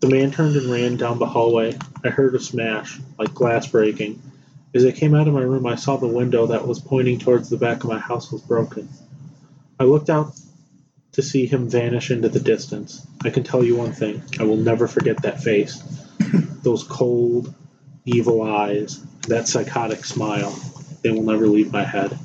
The 0.00 0.10
man 0.10 0.32
turned 0.32 0.56
and 0.56 0.70
ran 0.70 0.98
down 0.98 1.18
the 1.18 1.24
hallway. 1.24 1.78
I 2.04 2.10
heard 2.10 2.34
a 2.34 2.40
smash, 2.40 3.00
like 3.18 3.32
glass 3.32 3.66
breaking. 3.66 4.20
As 4.72 4.84
I 4.84 4.92
came 4.92 5.14
out 5.14 5.26
of 5.26 5.34
my 5.34 5.42
room, 5.42 5.66
I 5.66 5.74
saw 5.74 5.96
the 5.96 6.06
window 6.06 6.46
that 6.46 6.66
was 6.66 6.78
pointing 6.78 7.18
towards 7.18 7.48
the 7.48 7.56
back 7.56 7.82
of 7.82 7.90
my 7.90 7.98
house 7.98 8.30
was 8.30 8.42
broken. 8.42 8.88
I 9.80 9.84
looked 9.84 10.10
out 10.10 10.32
to 11.12 11.22
see 11.22 11.46
him 11.46 11.68
vanish 11.68 12.10
into 12.12 12.28
the 12.28 12.38
distance. 12.38 13.04
I 13.24 13.30
can 13.30 13.42
tell 13.42 13.64
you 13.64 13.76
one 13.76 13.92
thing 13.92 14.22
I 14.38 14.44
will 14.44 14.56
never 14.56 14.86
forget 14.86 15.22
that 15.22 15.42
face. 15.42 15.82
Those 16.62 16.84
cold, 16.84 17.52
evil 18.04 18.42
eyes, 18.42 19.02
that 19.26 19.48
psychotic 19.48 20.04
smile. 20.04 20.56
They 21.02 21.10
will 21.10 21.22
never 21.24 21.48
leave 21.48 21.72
my 21.72 21.84
head. 21.84 22.16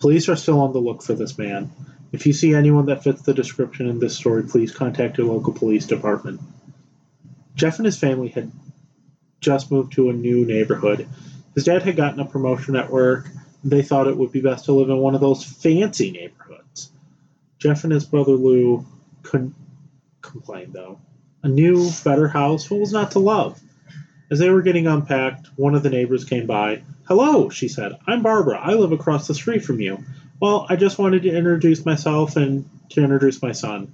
Police 0.00 0.28
are 0.28 0.36
still 0.36 0.60
on 0.60 0.72
the 0.72 0.80
look 0.80 1.02
for 1.02 1.14
this 1.14 1.38
man. 1.38 1.70
If 2.12 2.26
you 2.26 2.32
see 2.32 2.54
anyone 2.54 2.86
that 2.86 3.04
fits 3.04 3.22
the 3.22 3.34
description 3.34 3.88
in 3.88 4.00
this 4.00 4.16
story, 4.16 4.42
please 4.42 4.74
contact 4.74 5.18
your 5.18 5.26
local 5.28 5.52
police 5.52 5.86
department. 5.86 6.40
Jeff 7.54 7.78
and 7.78 7.86
his 7.86 7.98
family 7.98 8.28
had 8.28 8.50
just 9.46 9.70
moved 9.70 9.92
to 9.92 10.10
a 10.10 10.12
new 10.12 10.44
neighborhood. 10.44 11.08
His 11.54 11.64
dad 11.64 11.82
had 11.84 11.94
gotten 11.96 12.18
a 12.18 12.24
promotion 12.24 12.74
at 12.74 12.90
work, 12.90 13.28
they 13.62 13.80
thought 13.82 14.08
it 14.08 14.16
would 14.16 14.32
be 14.32 14.40
best 14.40 14.64
to 14.64 14.72
live 14.72 14.90
in 14.90 14.98
one 14.98 15.14
of 15.14 15.20
those 15.20 15.44
fancy 15.44 16.10
neighborhoods. 16.10 16.90
Jeff 17.58 17.84
and 17.84 17.92
his 17.92 18.04
brother 18.04 18.32
Lou 18.32 18.84
couldn't 19.22 19.54
complain, 20.20 20.72
though. 20.72 21.00
A 21.44 21.48
new, 21.48 21.88
better 22.04 22.26
house, 22.26 22.68
what 22.68 22.80
was 22.80 22.92
not 22.92 23.12
to 23.12 23.20
love? 23.20 23.60
As 24.32 24.40
they 24.40 24.50
were 24.50 24.62
getting 24.62 24.88
unpacked, 24.88 25.46
one 25.54 25.76
of 25.76 25.84
the 25.84 25.90
neighbors 25.90 26.24
came 26.24 26.46
by. 26.46 26.82
Hello, 27.04 27.48
she 27.48 27.68
said. 27.68 27.92
I'm 28.04 28.22
Barbara. 28.22 28.58
I 28.58 28.74
live 28.74 28.90
across 28.90 29.28
the 29.28 29.34
street 29.34 29.64
from 29.64 29.80
you. 29.80 30.04
Well, 30.40 30.66
I 30.68 30.74
just 30.74 30.98
wanted 30.98 31.22
to 31.22 31.36
introduce 31.36 31.84
myself 31.84 32.34
and 32.34 32.68
to 32.90 33.02
introduce 33.02 33.40
my 33.40 33.52
son. 33.52 33.92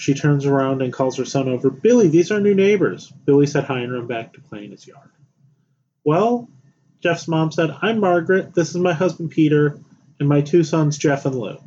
She 0.00 0.14
turns 0.14 0.46
around 0.46 0.80
and 0.80 0.94
calls 0.94 1.18
her 1.18 1.26
son 1.26 1.46
over. 1.46 1.68
Billy, 1.68 2.08
these 2.08 2.30
are 2.30 2.40
new 2.40 2.54
neighbors. 2.54 3.12
Billy 3.26 3.44
said 3.44 3.64
hi 3.64 3.80
and 3.80 3.92
ran 3.92 4.06
back 4.06 4.32
to 4.32 4.40
play 4.40 4.64
in 4.64 4.70
his 4.70 4.86
yard. 4.86 5.10
Well, 6.02 6.48
Jeff's 7.02 7.28
mom 7.28 7.52
said, 7.52 7.76
I'm 7.82 8.00
Margaret. 8.00 8.54
This 8.54 8.70
is 8.70 8.76
my 8.76 8.94
husband 8.94 9.30
Peter 9.30 9.78
and 10.18 10.26
my 10.26 10.40
two 10.40 10.64
sons, 10.64 10.96
Jeff 10.96 11.26
and 11.26 11.34
Lou. 11.34 11.58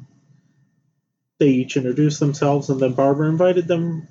They 1.38 1.50
each 1.50 1.78
introduced 1.78 2.20
themselves, 2.20 2.72
and 2.72 2.80
then 2.80 2.94
Barbara 2.94 3.30
invited 3.30 3.68
them 3.68 4.08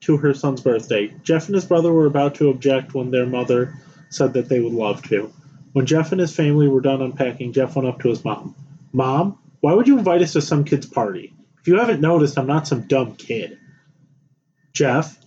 to 0.00 0.16
her 0.16 0.32
son's 0.32 0.62
birthday. 0.62 1.14
Jeff 1.22 1.44
and 1.44 1.54
his 1.54 1.66
brother 1.66 1.92
were 1.92 2.06
about 2.06 2.36
to 2.36 2.48
object 2.48 2.94
when 2.94 3.10
their 3.10 3.26
mother 3.26 3.74
said 4.08 4.32
that 4.32 4.48
they 4.48 4.58
would 4.58 4.72
love 4.72 5.02
to. 5.10 5.30
When 5.74 5.84
Jeff 5.84 6.12
and 6.12 6.20
his 6.22 6.34
family 6.34 6.66
were 6.66 6.80
done 6.80 7.02
unpacking, 7.02 7.52
Jeff 7.52 7.76
went 7.76 7.88
up 7.88 8.00
to 8.00 8.08
his 8.08 8.24
mom. 8.24 8.54
Mom, 8.94 9.38
why 9.60 9.74
would 9.74 9.86
you 9.86 9.98
invite 9.98 10.22
us 10.22 10.32
to 10.32 10.40
some 10.40 10.64
kid's 10.64 10.86
party? 10.86 11.34
If 11.60 11.68
you 11.68 11.78
haven't 11.78 12.00
noticed, 12.00 12.38
I'm 12.38 12.46
not 12.46 12.66
some 12.66 12.86
dumb 12.86 13.16
kid. 13.16 13.58
Jeff, 14.76 15.18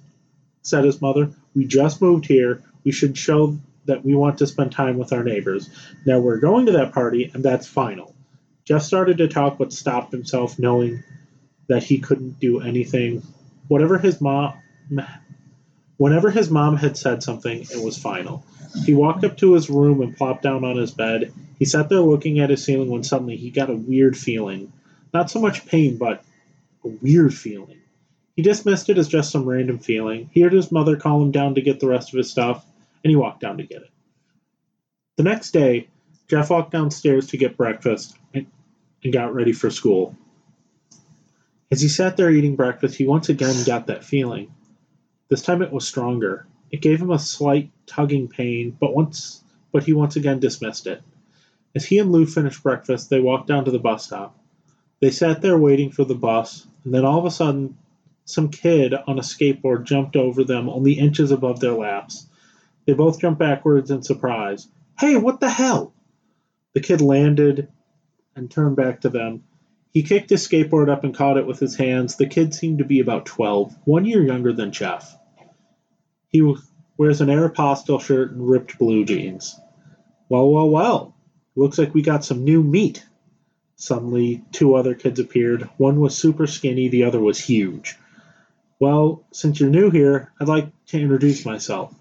said 0.62 0.84
his 0.84 1.02
mother, 1.02 1.32
we 1.56 1.66
just 1.66 2.04
moved 2.04 2.28
here. 2.28 2.62
We 2.84 2.92
should 2.92 3.18
show 3.18 3.58
that 3.86 4.06
we 4.06 4.14
want 4.14 4.38
to 4.38 4.48
spend 4.48 4.72
time 4.72 5.00
with 5.00 5.12
our 5.12 5.24
neighbors. 5.24 5.72
Now 6.06 6.20
we're 6.20 6.38
going 6.38 6.68
to 6.68 6.74
that 6.74 6.94
party, 6.94 7.32
and 7.34 7.44
that's 7.44 7.66
final. 7.66 8.14
Jeff 8.64 8.84
started 8.84 9.18
to 9.18 9.28
talk 9.28 9.58
but 9.58 9.74
stopped 9.74 10.12
himself, 10.12 10.60
knowing 10.60 11.04
that 11.68 11.82
he 11.82 11.98
couldn't 11.98 12.40
do 12.40 12.62
anything. 12.62 13.24
Whatever 13.68 13.98
his 13.98 14.22
mom, 14.22 14.54
whenever 15.98 16.30
his 16.30 16.52
mom 16.52 16.78
had 16.78 16.96
said 16.96 17.24
something, 17.24 17.62
it 17.62 17.84
was 17.84 17.98
final. 17.98 18.46
He 18.86 18.94
walked 18.94 19.24
up 19.24 19.38
to 19.38 19.54
his 19.54 19.68
room 19.68 20.04
and 20.04 20.16
plopped 20.16 20.44
down 20.44 20.64
on 20.64 20.78
his 20.78 20.92
bed. 20.92 21.34
He 21.58 21.66
sat 21.66 21.90
there 21.90 22.02
looking 22.02 22.40
at 22.40 22.52
his 22.52 22.64
ceiling 22.64 22.92
when 22.92 23.04
suddenly 23.04 23.36
he 23.36 23.50
got 23.50 23.72
a 23.72 23.76
weird 23.76 24.16
feeling. 24.16 24.72
Not 25.12 25.32
so 25.32 25.42
much 25.42 25.66
pain, 25.66 25.98
but 25.98 26.24
a 26.86 26.90
weird 26.90 27.34
feeling. 27.34 27.79
He 28.40 28.44
dismissed 28.44 28.90
it 28.90 28.98
as 28.98 29.10
just 29.10 29.32
some 29.32 29.44
random 29.44 29.80
feeling. 29.80 30.30
He 30.32 30.40
heard 30.40 30.54
his 30.54 30.72
mother 30.72 30.96
call 30.96 31.22
him 31.22 31.30
down 31.30 31.56
to 31.56 31.62
get 31.62 31.82
the 31.82 31.90
rest 31.90 32.14
of 32.14 32.18
his 32.18 32.32
stuff, 32.32 32.66
and 33.04 33.12
he 33.12 33.18
walked 33.18 33.42
down 33.42 33.58
to 33.58 33.66
get 33.66 33.82
it. 33.82 33.90
The 35.18 35.24
next 35.24 35.52
day, 35.52 35.90
Jeff 36.30 36.50
walked 36.50 36.72
downstairs 36.72 37.28
to 37.28 37.38
get 37.38 37.58
breakfast 37.58 38.18
and, 38.34 38.48
got 39.12 39.36
ready 39.36 39.52
for 39.52 39.70
school. 39.70 40.16
As 41.70 41.82
he 41.82 41.90
sat 41.90 42.16
there 42.16 42.32
eating 42.32 42.56
breakfast, 42.56 42.96
he 42.96 43.06
once 43.06 43.28
again 43.28 43.66
got 43.66 43.88
that 43.88 44.06
feeling. 44.06 44.54
This 45.28 45.42
time 45.42 45.62
it 45.62 45.74
was 45.74 45.86
stronger. 45.86 46.48
It 46.72 46.82
gave 46.82 47.02
him 47.02 47.12
a 47.12 47.20
slight 47.20 47.72
tugging 47.88 48.30
pain, 48.30 48.78
but 48.80 48.96
once 48.96 49.44
but 49.74 49.84
he 49.84 49.92
once 49.92 50.16
again 50.16 50.40
dismissed 50.40 50.88
it. 50.88 51.02
As 51.76 51.84
he 51.84 52.00
and 52.00 52.10
Lou 52.10 52.26
finished 52.26 52.64
breakfast, 52.64 53.10
they 53.10 53.20
walked 53.20 53.48
down 53.50 53.66
to 53.66 53.72
the 53.72 53.80
bus 53.80 54.06
stop. 54.06 54.40
They 55.02 55.12
sat 55.12 55.42
there 55.42 55.58
waiting 55.58 55.92
for 55.92 56.06
the 56.06 56.16
bus, 56.16 56.66
and 56.86 56.94
then 56.94 57.04
all 57.04 57.20
of 57.20 57.26
a 57.26 57.32
sudden 57.32 57.76
some 58.30 58.50
kid 58.50 58.94
on 58.94 59.18
a 59.18 59.24
skateboard 59.24 59.86
jumped 59.86 60.16
over 60.16 60.44
them 60.44 60.70
only 60.70 60.94
inches 60.94 61.32
above 61.32 61.60
their 61.60 61.74
laps. 61.74 62.28
They 62.86 62.94
both 62.94 63.20
jumped 63.20 63.40
backwards 63.40 63.90
in 63.90 64.04
surprise. 64.04 64.68
Hey, 65.00 65.18
what 65.18 65.40
the 65.40 65.50
hell? 65.50 65.96
The 66.74 66.80
kid 66.80 67.02
landed 67.02 67.70
and 68.36 68.52
turned 68.52 68.76
back 68.76 69.02
to 69.02 69.10
them. 69.10 69.46
He 69.92 70.04
kicked 70.04 70.30
his 70.30 70.48
skateboard 70.48 70.90
up 70.90 71.04
and 71.04 71.16
caught 71.16 71.38
it 71.38 71.48
with 71.48 71.60
his 71.60 71.76
hands. 71.76 72.18
The 72.18 72.28
kid 72.28 72.54
seemed 72.54 72.78
to 72.78 72.86
be 72.86 73.00
about 73.00 73.26
12, 73.26 73.76
one 73.86 74.06
year 74.06 74.24
younger 74.24 74.54
than 74.54 74.74
Jeff. 74.74 75.18
He 76.28 76.44
wears 76.98 77.22
an 77.22 77.30
Aeropostale 77.30 78.00
shirt 78.00 78.32
and 78.32 78.48
ripped 78.48 78.78
blue 78.78 79.06
jeans. 79.06 79.60
Well, 80.30 80.52
well, 80.52 80.70
well. 80.70 81.16
Looks 81.56 81.80
like 81.80 81.96
we 81.96 82.04
got 82.04 82.24
some 82.24 82.44
new 82.44 82.62
meat. 82.62 83.04
Suddenly, 83.76 84.44
two 84.52 84.76
other 84.76 84.94
kids 84.94 85.20
appeared. 85.20 85.64
One 85.78 86.00
was 86.00 86.16
super 86.16 86.46
skinny, 86.46 86.90
the 86.90 87.06
other 87.06 87.20
was 87.20 87.40
huge. 87.40 87.98
Well, 88.80 89.26
since 89.32 89.60
you're 89.60 89.70
new 89.70 89.92
here, 89.92 90.32
I'd 90.40 90.48
like 90.48 90.68
to 90.88 91.02
introduce 91.02 91.46
myself. 91.46 91.94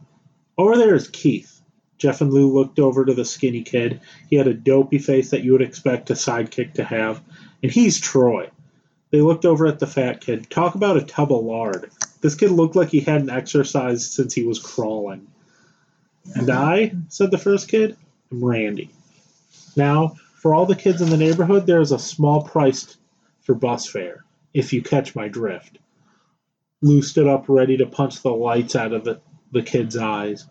Over 0.56 0.76
there 0.76 0.94
is 0.94 1.08
Keith. 1.08 1.60
Jeff 1.98 2.20
and 2.20 2.32
Lou 2.32 2.52
looked 2.52 2.78
over 2.78 3.04
to 3.04 3.14
the 3.14 3.24
skinny 3.24 3.62
kid. 3.62 4.00
He 4.30 4.36
had 4.36 4.46
a 4.46 4.54
dopey 4.54 4.98
face 4.98 5.30
that 5.30 5.42
you 5.42 5.52
would 5.52 5.62
expect 5.62 6.10
a 6.10 6.14
sidekick 6.14 6.74
to 6.74 6.84
have. 6.84 7.20
And 7.64 7.72
he's 7.72 8.00
Troy. 8.00 8.50
They 9.10 9.20
looked 9.20 9.44
over 9.44 9.66
at 9.66 9.80
the 9.80 9.88
fat 9.88 10.20
kid. 10.20 10.48
Talk 10.48 10.76
about 10.76 10.96
a 10.96 11.02
tub 11.02 11.32
of 11.32 11.44
lard. 11.44 11.90
This 12.20 12.36
kid 12.36 12.52
looked 12.52 12.76
like 12.76 12.90
he 12.90 13.00
hadn't 13.00 13.30
exercised 13.30 14.12
since 14.12 14.32
he 14.32 14.44
was 14.44 14.60
crawling. 14.60 15.26
And 16.34 16.50
I, 16.50 16.92
said 17.08 17.32
the 17.32 17.38
first 17.38 17.68
kid, 17.68 17.96
am 18.30 18.44
Randy. 18.44 18.90
Now, 19.76 20.14
for 20.34 20.54
all 20.54 20.66
the 20.66 20.76
kids 20.76 21.00
in 21.00 21.10
the 21.10 21.16
neighborhood, 21.16 21.66
there 21.66 21.80
is 21.80 21.90
a 21.90 21.98
small 21.98 22.42
price 22.42 22.96
for 23.40 23.54
bus 23.54 23.86
fare, 23.86 24.24
if 24.54 24.72
you 24.72 24.82
catch 24.82 25.16
my 25.16 25.26
drift. 25.26 25.78
Lou 26.80 27.02
stood 27.02 27.26
up 27.26 27.46
ready 27.48 27.76
to 27.78 27.86
punch 27.86 28.22
the 28.22 28.30
lights 28.30 28.76
out 28.76 28.92
of 28.92 29.04
the, 29.04 29.20
the 29.52 29.62
kid's 29.62 29.96
eyes 29.96 30.46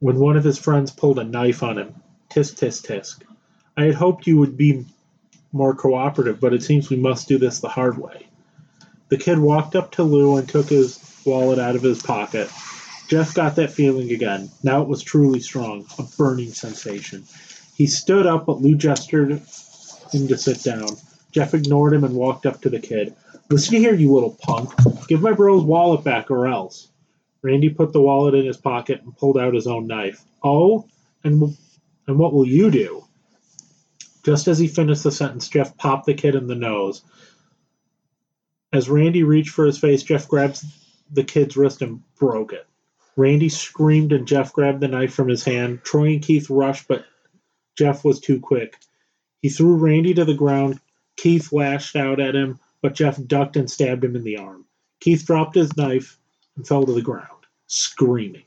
when 0.00 0.18
one 0.18 0.36
of 0.36 0.42
his 0.42 0.58
friends 0.58 0.90
pulled 0.90 1.20
a 1.20 1.24
knife 1.24 1.62
on 1.62 1.78
him. 1.78 1.94
Tisk, 2.28 2.58
tisk, 2.58 2.84
tisk. 2.86 3.22
I 3.76 3.84
had 3.84 3.94
hoped 3.94 4.26
you 4.26 4.38
would 4.38 4.56
be 4.56 4.84
more 5.52 5.74
cooperative, 5.74 6.40
but 6.40 6.52
it 6.52 6.62
seems 6.62 6.90
we 6.90 6.96
must 6.96 7.28
do 7.28 7.38
this 7.38 7.60
the 7.60 7.68
hard 7.68 7.98
way. 7.98 8.26
The 9.10 9.16
kid 9.16 9.38
walked 9.38 9.76
up 9.76 9.92
to 9.92 10.02
Lou 10.02 10.38
and 10.38 10.48
took 10.48 10.68
his 10.68 10.98
wallet 11.24 11.60
out 11.60 11.76
of 11.76 11.82
his 11.82 12.02
pocket. 12.02 12.50
Jeff 13.08 13.34
got 13.34 13.56
that 13.56 13.72
feeling 13.72 14.10
again. 14.10 14.50
Now 14.62 14.82
it 14.82 14.88
was 14.88 15.02
truly 15.02 15.40
strong, 15.40 15.86
a 15.98 16.02
burning 16.18 16.52
sensation. 16.52 17.24
He 17.76 17.86
stood 17.86 18.26
up, 18.26 18.46
but 18.46 18.60
Lou 18.60 18.74
gestured 18.74 19.30
him 20.10 20.28
to 20.28 20.36
sit 20.36 20.62
down. 20.62 20.88
Jeff 21.30 21.54
ignored 21.54 21.92
him 21.92 22.04
and 22.04 22.14
walked 22.14 22.44
up 22.44 22.62
to 22.62 22.70
the 22.70 22.80
kid. 22.80 23.14
Listen 23.50 23.76
here, 23.76 23.94
you 23.94 24.12
little 24.12 24.36
punk. 24.40 24.70
Give 25.08 25.20
my 25.20 25.32
bro's 25.32 25.64
wallet 25.64 26.04
back 26.04 26.30
or 26.30 26.46
else. 26.46 26.88
Randy 27.42 27.70
put 27.70 27.92
the 27.92 28.00
wallet 28.00 28.34
in 28.34 28.46
his 28.46 28.56
pocket 28.56 29.02
and 29.02 29.16
pulled 29.16 29.36
out 29.36 29.54
his 29.54 29.66
own 29.66 29.86
knife. 29.86 30.24
Oh, 30.42 30.86
and 31.24 31.56
and 32.06 32.18
what 32.18 32.32
will 32.32 32.46
you 32.46 32.70
do? 32.70 33.04
Just 34.24 34.48
as 34.48 34.58
he 34.58 34.68
finished 34.68 35.02
the 35.02 35.10
sentence, 35.10 35.48
Jeff 35.48 35.76
popped 35.76 36.06
the 36.06 36.14
kid 36.14 36.34
in 36.34 36.46
the 36.46 36.54
nose. 36.54 37.02
As 38.72 38.88
Randy 38.88 39.22
reached 39.22 39.50
for 39.50 39.66
his 39.66 39.78
face, 39.78 40.02
Jeff 40.02 40.28
grabbed 40.28 40.62
the 41.12 41.24
kid's 41.24 41.56
wrist 41.56 41.82
and 41.82 42.00
broke 42.16 42.52
it. 42.52 42.66
Randy 43.16 43.48
screamed 43.48 44.12
and 44.12 44.26
Jeff 44.26 44.52
grabbed 44.52 44.80
the 44.80 44.88
knife 44.88 45.12
from 45.12 45.28
his 45.28 45.44
hand. 45.44 45.82
Troy 45.84 46.12
and 46.12 46.22
Keith 46.22 46.48
rushed, 46.48 46.88
but 46.88 47.04
Jeff 47.76 48.04
was 48.04 48.20
too 48.20 48.40
quick. 48.40 48.78
He 49.42 49.48
threw 49.48 49.74
Randy 49.74 50.14
to 50.14 50.24
the 50.24 50.34
ground. 50.34 50.80
Keith 51.16 51.52
lashed 51.52 51.96
out 51.96 52.20
at 52.20 52.34
him, 52.34 52.58
but 52.82 52.94
Jeff 52.94 53.22
ducked 53.26 53.56
and 53.56 53.70
stabbed 53.70 54.04
him 54.04 54.16
in 54.16 54.24
the 54.24 54.36
arm. 54.36 54.66
Keith 55.00 55.24
dropped 55.24 55.54
his 55.54 55.76
knife 55.76 56.18
and 56.56 56.66
fell 56.66 56.84
to 56.84 56.92
the 56.92 57.00
ground, 57.00 57.46
screaming. 57.68 58.42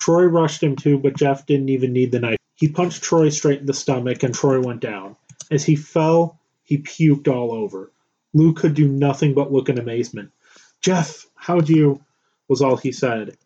Troy 0.00 0.24
rushed 0.24 0.62
him 0.62 0.76
too, 0.76 0.98
but 0.98 1.16
Jeff 1.16 1.46
didn't 1.46 1.70
even 1.70 1.92
need 1.92 2.12
the 2.12 2.20
knife. 2.20 2.38
He 2.56 2.68
punched 2.68 3.02
Troy 3.02 3.28
straight 3.28 3.60
in 3.60 3.66
the 3.66 3.72
stomach, 3.72 4.22
and 4.22 4.34
Troy 4.34 4.60
went 4.60 4.80
down. 4.80 5.16
As 5.50 5.64
he 5.64 5.76
fell, 5.76 6.38
he 6.64 6.78
puked 6.78 7.28
all 7.28 7.52
over. 7.52 7.92
Lou 8.34 8.52
could 8.52 8.74
do 8.74 8.88
nothing 8.88 9.32
but 9.32 9.52
look 9.52 9.68
in 9.68 9.78
amazement. 9.78 10.32
Jeff, 10.80 11.26
how'd 11.34 11.68
you? 11.68 12.00
was 12.48 12.62
all 12.62 12.76
he 12.76 12.92
said. 12.92 13.36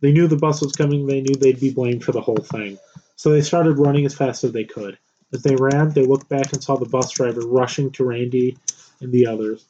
They 0.00 0.12
knew 0.12 0.28
the 0.28 0.36
bus 0.36 0.62
was 0.62 0.72
coming, 0.72 1.06
they 1.06 1.20
knew 1.20 1.34
they'd 1.34 1.60
be 1.60 1.72
blamed 1.72 2.04
for 2.04 2.12
the 2.12 2.20
whole 2.20 2.36
thing. 2.36 2.78
So 3.16 3.30
they 3.30 3.42
started 3.42 3.78
running 3.78 4.06
as 4.06 4.14
fast 4.14 4.44
as 4.44 4.52
they 4.52 4.64
could. 4.64 4.98
As 5.32 5.42
they 5.42 5.56
ran, 5.56 5.90
they 5.90 6.06
looked 6.06 6.28
back 6.28 6.52
and 6.52 6.62
saw 6.62 6.76
the 6.76 6.88
bus 6.88 7.10
driver 7.10 7.42
rushing 7.42 7.90
to 7.92 8.04
Randy 8.04 8.56
and 9.00 9.12
the 9.12 9.26
others. 9.26 9.66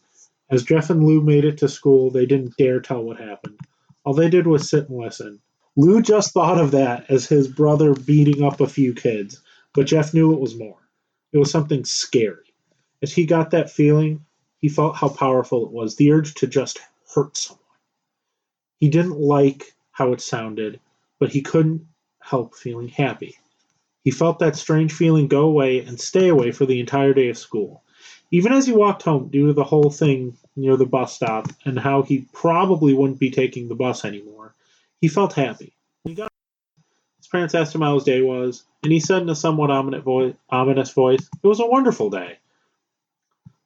As 0.51 0.65
Jeff 0.65 0.91
and 0.91 1.05
Lou 1.05 1.23
made 1.23 1.45
it 1.45 1.59
to 1.59 1.69
school, 1.69 2.11
they 2.11 2.27
didn't 2.27 2.57
dare 2.57 2.81
tell 2.81 3.05
what 3.05 3.21
happened. 3.21 3.61
All 4.05 4.15
they 4.15 4.29
did 4.29 4.49
was 4.49 4.69
sit 4.69 4.89
and 4.89 4.99
listen. 4.99 5.41
Lou 5.77 6.03
just 6.03 6.33
thought 6.33 6.59
of 6.59 6.73
that 6.73 7.09
as 7.09 7.27
his 7.27 7.47
brother 7.47 7.95
beating 7.95 8.43
up 8.43 8.61
a 8.61 8.67
few 8.67 8.93
kids, 8.93 9.41
but 9.75 9.87
Jeff 9.87 10.13
knew 10.13 10.33
it 10.33 10.41
was 10.41 10.59
more. 10.59 10.89
It 11.33 11.39
was 11.39 11.53
something 11.53 11.85
scary. 11.85 12.53
As 13.01 13.13
he 13.13 13.27
got 13.27 13.53
that 13.53 13.71
feeling, 13.71 14.25
he 14.59 14.69
felt 14.69 14.97
how 14.97 15.09
powerful 15.09 15.65
it 15.65 15.73
was 15.73 15.95
the 15.95 16.11
urge 16.11 16.35
to 16.35 16.49
just 16.49 16.81
hurt 17.15 17.37
someone. 17.37 17.61
He 18.81 18.89
didn't 18.89 19.21
like 19.21 19.75
how 19.93 20.13
it 20.13 20.21
sounded, 20.21 20.81
but 21.21 21.31
he 21.31 21.43
couldn't 21.43 21.87
help 22.19 22.57
feeling 22.57 22.89
happy. 22.89 23.37
He 24.03 24.11
felt 24.11 24.41
that 24.41 24.57
strange 24.57 24.93
feeling 24.93 25.29
go 25.29 25.43
away 25.43 25.79
and 25.85 26.01
stay 26.01 26.29
away 26.29 26.51
for 26.51 26.67
the 26.67 26.81
entire 26.81 27.15
day 27.15 27.29
of 27.29 27.39
school. 27.39 27.85
Even 28.33 28.53
as 28.53 28.67
he 28.67 28.73
walked 28.73 29.03
home, 29.03 29.29
due 29.29 29.49
to 29.49 29.53
the 29.53 29.65
whole 29.65 29.91
thing 29.91 30.37
near 30.57 30.77
the 30.77 30.87
bus 30.87 31.15
stop 31.15 31.49
and 31.65 31.79
how 31.79 32.03
he 32.03 32.27
probably 32.33 32.95
wouldn't 32.95 33.21
be 33.21 33.31
taking 33.31 33.69
the 33.69 33.75
bus 33.75 34.05
anymore, 34.05 34.55
he 35.01 35.09
felt 35.09 35.33
happy. 35.33 35.73
He 36.05 36.15
got 36.15 36.33
His 37.19 37.29
parents 37.29 37.55
asked 37.55 37.75
him 37.75 37.83
how 37.83 37.95
his 37.95 38.05
day 38.05 38.23
was, 38.23 38.65
and 38.83 38.93
he 38.93 39.01
said 39.01 39.23
in 39.23 39.29
a 39.29 39.35
somewhat 39.35 39.71
ominous 39.71 40.03
voice, 40.03 40.35
ominous 40.49 40.91
voice, 40.93 41.29
It 41.43 41.47
was 41.47 41.61
a 41.61 41.67
wonderful 41.67 42.11
day. 42.11 42.39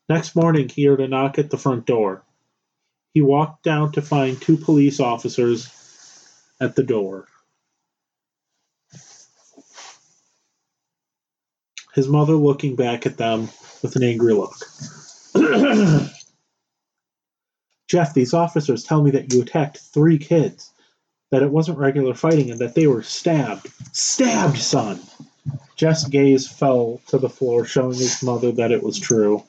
Next 0.08 0.36
morning, 0.36 0.68
he 0.68 0.84
heard 0.84 1.00
a 1.00 1.08
knock 1.08 1.38
at 1.38 1.50
the 1.50 1.56
front 1.56 1.86
door. 1.86 2.22
He 3.14 3.22
walked 3.22 3.62
down 3.62 3.92
to 3.92 4.02
find 4.02 4.40
two 4.40 4.56
police 4.56 5.00
officers 5.00 5.70
at 6.60 6.76
the 6.76 6.82
door. 6.82 7.26
His 11.94 12.08
mother 12.08 12.34
looking 12.34 12.74
back 12.74 13.06
at 13.06 13.16
them 13.16 13.48
with 13.82 13.94
an 13.94 14.02
angry 14.02 14.34
look. 14.34 14.56
Jeff, 17.94 18.12
these 18.12 18.34
officers 18.34 18.82
tell 18.82 19.04
me 19.04 19.12
that 19.12 19.32
you 19.32 19.40
attacked 19.40 19.78
three 19.78 20.18
kids, 20.18 20.72
that 21.30 21.44
it 21.44 21.50
wasn't 21.52 21.78
regular 21.78 22.12
fighting, 22.12 22.50
and 22.50 22.58
that 22.58 22.74
they 22.74 22.88
were 22.88 23.04
stabbed. 23.04 23.68
Stabbed, 23.92 24.58
son! 24.58 24.98
Jeff's 25.76 26.02
gaze 26.02 26.48
fell 26.48 27.00
to 27.06 27.18
the 27.18 27.28
floor, 27.28 27.64
showing 27.64 27.96
his 27.96 28.20
mother 28.20 28.50
that 28.50 28.72
it 28.72 28.82
was 28.82 28.98
true. 28.98 29.44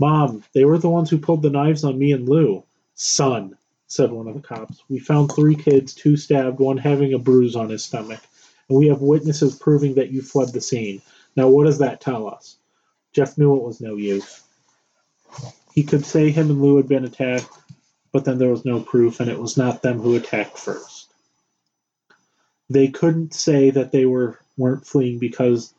Mom, 0.00 0.42
they 0.52 0.64
were 0.64 0.78
the 0.78 0.88
ones 0.88 1.10
who 1.10 1.18
pulled 1.18 1.42
the 1.42 1.48
knives 1.48 1.84
on 1.84 1.96
me 1.96 2.10
and 2.10 2.28
Lou. 2.28 2.64
Son, 2.96 3.56
said 3.86 4.10
one 4.10 4.26
of 4.26 4.34
the 4.34 4.40
cops, 4.40 4.82
we 4.88 4.98
found 4.98 5.30
three 5.30 5.54
kids, 5.54 5.94
two 5.94 6.16
stabbed, 6.16 6.58
one 6.58 6.76
having 6.76 7.14
a 7.14 7.20
bruise 7.20 7.54
on 7.54 7.68
his 7.68 7.84
stomach, 7.84 8.20
and 8.68 8.76
we 8.76 8.88
have 8.88 9.00
witnesses 9.00 9.54
proving 9.54 9.94
that 9.94 10.10
you 10.10 10.22
fled 10.22 10.52
the 10.52 10.60
scene. 10.60 11.00
Now, 11.36 11.46
what 11.46 11.66
does 11.66 11.78
that 11.78 12.00
tell 12.00 12.26
us? 12.26 12.56
Jeff 13.12 13.38
knew 13.38 13.54
it 13.54 13.62
was 13.62 13.80
no 13.80 13.94
use. 13.94 14.42
He 15.78 15.84
could 15.84 16.04
say 16.04 16.32
him 16.32 16.50
and 16.50 16.60
Lou 16.60 16.76
had 16.78 16.88
been 16.88 17.04
attacked, 17.04 17.56
but 18.10 18.24
then 18.24 18.38
there 18.38 18.50
was 18.50 18.64
no 18.64 18.80
proof, 18.80 19.20
and 19.20 19.30
it 19.30 19.38
was 19.38 19.56
not 19.56 19.80
them 19.80 20.00
who 20.00 20.16
attacked 20.16 20.58
first. 20.58 21.06
They 22.68 22.88
couldn't 22.88 23.32
say 23.32 23.70
that 23.70 23.92
they 23.92 24.04
were 24.04 24.40
weren't 24.56 24.88
fleeing 24.88 25.20
because, 25.20 25.72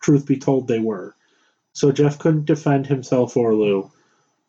truth 0.00 0.26
be 0.26 0.36
told, 0.36 0.68
they 0.68 0.78
were. 0.78 1.16
So 1.72 1.90
Jeff 1.90 2.20
couldn't 2.20 2.44
defend 2.44 2.86
himself 2.86 3.36
or 3.36 3.52
Lou. 3.52 3.90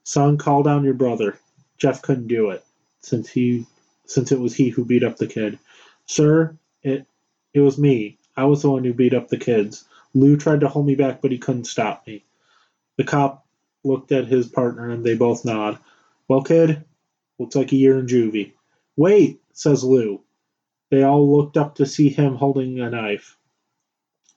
Son, 0.03 0.37
call 0.37 0.61
down 0.61 0.83
your 0.83 0.93
brother. 0.93 1.39
Jeff 1.79 2.03
couldn't 2.03 2.27
do 2.27 2.51
it 2.51 2.63
since 2.99 3.27
he 3.27 3.65
since 4.05 4.31
it 4.31 4.39
was 4.39 4.53
he 4.53 4.69
who 4.69 4.85
beat 4.85 5.03
up 5.03 5.17
the 5.17 5.25
kid. 5.25 5.57
Sir, 6.05 6.55
it 6.83 7.07
it 7.51 7.61
was 7.61 7.79
me. 7.79 8.19
I 8.37 8.43
was 8.43 8.61
the 8.61 8.69
one 8.69 8.83
who 8.83 8.93
beat 8.93 9.15
up 9.15 9.29
the 9.29 9.37
kids. 9.37 9.85
Lou 10.13 10.37
tried 10.37 10.59
to 10.59 10.67
hold 10.67 10.85
me 10.85 10.93
back, 10.93 11.19
but 11.19 11.31
he 11.31 11.39
couldn't 11.39 11.65
stop 11.65 12.05
me. 12.05 12.23
The 12.97 13.05
cop 13.05 13.42
looked 13.83 14.11
at 14.11 14.27
his 14.27 14.47
partner 14.47 14.89
and 14.89 15.03
they 15.03 15.15
both 15.15 15.45
nod. 15.45 15.77
Well, 16.27 16.43
kid, 16.43 16.83
looks 17.39 17.55
like 17.55 17.71
a 17.71 17.77
year 17.77 17.99
in 17.99 18.07
juvie. 18.07 18.53
Wait, 18.95 19.41
says 19.53 19.83
Lou. 19.83 20.21
They 20.89 21.03
all 21.03 21.35
looked 21.35 21.57
up 21.57 21.75
to 21.75 21.85
see 21.85 22.09
him 22.09 22.35
holding 22.35 22.79
a 22.79 22.89
knife. 22.89 23.35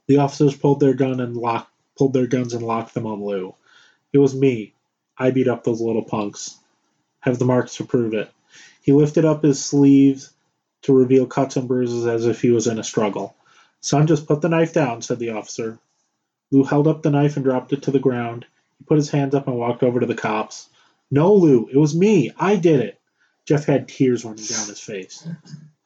The 0.08 0.18
officers 0.18 0.56
pulled 0.56 0.80
their 0.80 0.94
gun 0.94 1.20
and 1.20 1.36
locked 1.36 1.70
pulled 1.96 2.12
their 2.12 2.26
guns 2.26 2.52
and 2.52 2.62
locked 2.62 2.94
them 2.94 3.06
on 3.06 3.24
Lou. 3.24 3.54
It 4.12 4.18
was 4.18 4.34
me. 4.34 4.74
I 5.16 5.30
beat 5.30 5.48
up 5.48 5.64
those 5.64 5.80
little 5.80 6.04
punks. 6.04 6.56
Have 7.20 7.38
the 7.38 7.46
marks 7.46 7.76
to 7.76 7.84
prove 7.84 8.14
it. 8.14 8.30
He 8.82 8.92
lifted 8.92 9.24
up 9.24 9.42
his 9.42 9.64
sleeves 9.64 10.30
to 10.82 10.92
reveal 10.92 11.26
cuts 11.26 11.56
and 11.56 11.66
bruises 11.66 12.06
as 12.06 12.26
if 12.26 12.40
he 12.40 12.50
was 12.50 12.66
in 12.66 12.78
a 12.78 12.84
struggle. 12.84 13.34
Son, 13.80 14.06
just 14.06 14.26
put 14.26 14.40
the 14.40 14.48
knife 14.48 14.72
down, 14.72 15.02
said 15.02 15.18
the 15.18 15.30
officer. 15.30 15.78
Lou 16.50 16.64
held 16.64 16.86
up 16.86 17.02
the 17.02 17.10
knife 17.10 17.36
and 17.36 17.44
dropped 17.44 17.72
it 17.72 17.82
to 17.82 17.90
the 17.90 17.98
ground. 17.98 18.46
He 18.78 18.84
put 18.84 18.96
his 18.96 19.10
hands 19.10 19.34
up 19.34 19.46
and 19.46 19.56
walked 19.56 19.82
over 19.82 20.00
to 20.00 20.06
the 20.06 20.14
cops. 20.14 20.68
No, 21.10 21.34
Lou, 21.34 21.68
it 21.68 21.76
was 21.76 21.94
me. 21.94 22.32
I 22.38 22.56
did 22.56 22.80
it. 22.80 23.00
Jeff 23.44 23.64
had 23.64 23.88
tears 23.88 24.24
running 24.24 24.44
down 24.44 24.66
his 24.66 24.80
face. 24.80 25.26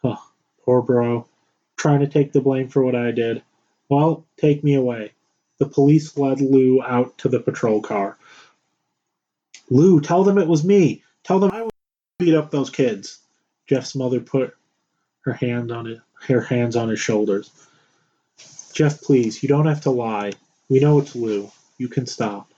Huh, 0.02 0.16
poor 0.64 0.80
bro. 0.82 1.26
Trying 1.76 2.00
to 2.00 2.08
take 2.08 2.32
the 2.32 2.40
blame 2.40 2.68
for 2.68 2.82
what 2.82 2.94
I 2.94 3.10
did. 3.10 3.42
Well, 3.88 4.24
take 4.38 4.64
me 4.64 4.74
away. 4.74 5.12
The 5.58 5.68
police 5.68 6.16
led 6.16 6.40
Lou 6.40 6.82
out 6.82 7.18
to 7.18 7.28
the 7.28 7.40
patrol 7.40 7.82
car. 7.82 8.16
Lou, 9.68 10.00
tell 10.00 10.24
them 10.24 10.38
it 10.38 10.48
was 10.48 10.64
me. 10.64 11.02
Tell 11.22 11.38
them 11.38 11.50
I 11.52 11.68
beat 12.18 12.34
up 12.34 12.50
those 12.50 12.70
kids. 12.70 13.18
Jeff's 13.66 13.94
mother 13.94 14.20
put 14.20 14.56
her 15.22 15.32
hand 15.32 15.70
on 15.70 15.86
it, 15.86 16.00
her 16.26 16.40
hands 16.40 16.76
on 16.76 16.88
his 16.88 17.00
shoulders. 17.00 17.50
Jeff, 18.72 19.00
please, 19.02 19.42
you 19.42 19.48
don't 19.48 19.66
have 19.66 19.82
to 19.82 19.90
lie. 19.90 20.32
We 20.68 20.80
know 20.80 20.98
it's 20.98 21.14
Lou. 21.14 21.50
You 21.76 21.88
can 21.88 22.06
stop. 22.06 22.49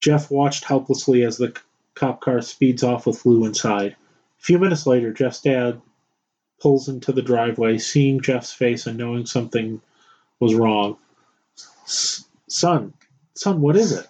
Jeff 0.00 0.30
watched 0.30 0.64
helplessly 0.64 1.22
as 1.24 1.36
the 1.36 1.54
cop 1.94 2.20
car 2.20 2.40
speeds 2.40 2.82
off 2.82 3.06
with 3.06 3.24
Lou 3.26 3.44
inside. 3.44 3.92
A 3.92 4.42
few 4.42 4.58
minutes 4.58 4.86
later, 4.86 5.12
Jeff's 5.12 5.42
dad 5.42 5.80
pulls 6.60 6.88
into 6.88 7.12
the 7.12 7.22
driveway, 7.22 7.78
seeing 7.78 8.20
Jeff's 8.20 8.52
face 8.52 8.86
and 8.86 8.98
knowing 8.98 9.26
something 9.26 9.80
was 10.38 10.54
wrong. 10.54 10.96
Son, 11.84 12.94
son, 13.34 13.60
what 13.60 13.76
is 13.76 13.92
it? 13.92 14.06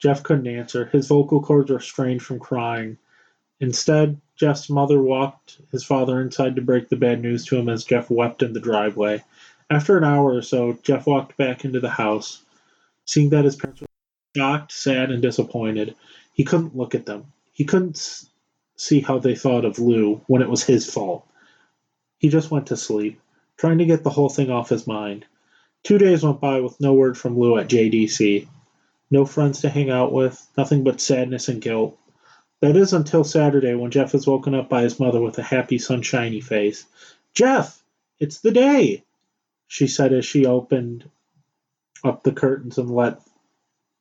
Jeff 0.00 0.22
couldn't 0.22 0.46
answer. 0.46 0.86
His 0.86 1.06
vocal 1.06 1.42
cords 1.42 1.70
were 1.70 1.80
strained 1.80 2.22
from 2.22 2.38
crying. 2.38 2.98
Instead, 3.60 4.20
Jeff's 4.36 4.68
mother 4.68 5.00
walked 5.00 5.58
his 5.72 5.84
father 5.84 6.20
inside 6.20 6.56
to 6.56 6.62
break 6.62 6.88
the 6.88 6.96
bad 6.96 7.22
news 7.22 7.44
to 7.46 7.56
him 7.56 7.68
as 7.68 7.84
Jeff 7.84 8.10
wept 8.10 8.42
in 8.42 8.52
the 8.52 8.60
driveway. 8.60 9.24
After 9.70 9.96
an 9.96 10.04
hour 10.04 10.34
or 10.34 10.42
so, 10.42 10.78
Jeff 10.82 11.06
walked 11.06 11.36
back 11.36 11.64
into 11.64 11.80
the 11.80 11.90
house. 11.90 12.42
Seeing 13.06 13.30
that 13.30 13.44
his 13.44 13.56
parents 13.56 13.80
were 13.80 13.86
shocked, 14.36 14.70
sad, 14.70 15.10
and 15.10 15.22
disappointed, 15.22 15.94
he 16.34 16.44
couldn't 16.44 16.76
look 16.76 16.94
at 16.94 17.06
them. 17.06 17.32
He 17.54 17.64
couldn't 17.64 18.24
see 18.76 19.00
how 19.00 19.18
they 19.18 19.34
thought 19.34 19.64
of 19.64 19.78
Lou 19.78 20.20
when 20.26 20.42
it 20.42 20.50
was 20.50 20.62
his 20.62 20.90
fault. 20.92 21.26
He 22.18 22.28
just 22.28 22.50
went 22.50 22.66
to 22.66 22.76
sleep, 22.76 23.18
trying 23.56 23.78
to 23.78 23.86
get 23.86 24.04
the 24.04 24.10
whole 24.10 24.28
thing 24.28 24.50
off 24.50 24.68
his 24.68 24.86
mind. 24.86 25.24
Two 25.84 25.96
days 25.96 26.22
went 26.22 26.40
by 26.40 26.60
with 26.60 26.78
no 26.80 26.92
word 26.92 27.16
from 27.16 27.38
Lou 27.38 27.56
at 27.56 27.68
JDC. 27.68 28.46
No 29.10 29.24
friends 29.24 29.62
to 29.62 29.70
hang 29.70 29.88
out 29.88 30.12
with, 30.12 30.46
nothing 30.58 30.84
but 30.84 31.00
sadness 31.00 31.48
and 31.48 31.62
guilt. 31.62 31.98
That 32.60 32.76
is 32.76 32.92
until 32.92 33.24
Saturday 33.24 33.74
when 33.74 33.90
Jeff 33.90 34.14
is 34.14 34.26
woken 34.26 34.54
up 34.54 34.68
by 34.68 34.82
his 34.82 35.00
mother 35.00 35.20
with 35.20 35.38
a 35.38 35.42
happy, 35.42 35.78
sunshiny 35.78 36.42
face. 36.42 36.84
Jeff, 37.32 37.82
it's 38.18 38.40
the 38.40 38.50
day, 38.50 39.02
she 39.66 39.86
said 39.86 40.12
as 40.12 40.26
she 40.26 40.44
opened 40.44 41.08
up 42.04 42.22
the 42.22 42.32
curtains 42.32 42.76
and 42.76 42.90
let 42.90 43.20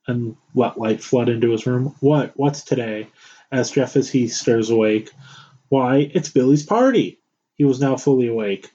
and 0.07 0.35
let 0.53 0.77
light 0.77 1.01
flood 1.01 1.29
into 1.29 1.51
his 1.51 1.65
room. 1.65 1.95
What? 1.99 2.33
What's 2.35 2.63
today? 2.63 3.07
asked 3.51 3.73
Jeff 3.73 3.95
as 3.95 4.09
he 4.09 4.27
stirs 4.27 4.69
awake. 4.69 5.11
Why, 5.69 6.11
it's 6.13 6.29
Billy's 6.29 6.65
party. 6.65 7.19
He 7.55 7.63
was 7.63 7.79
now 7.79 7.95
fully 7.95 8.27
awake. 8.27 8.71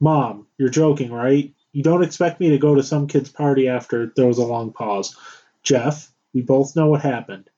Mom, 0.00 0.46
you're 0.58 0.68
joking, 0.68 1.12
right? 1.12 1.52
You 1.72 1.82
don't 1.82 2.04
expect 2.04 2.40
me 2.40 2.50
to 2.50 2.58
go 2.58 2.74
to 2.74 2.82
some 2.82 3.06
kid's 3.06 3.30
party 3.30 3.68
after 3.68 4.12
there 4.14 4.26
was 4.26 4.38
a 4.38 4.46
long 4.46 4.72
pause. 4.72 5.16
Jeff, 5.62 6.10
we 6.32 6.42
both 6.42 6.76
know 6.76 6.88
what 6.88 7.00
happened. 7.02 7.48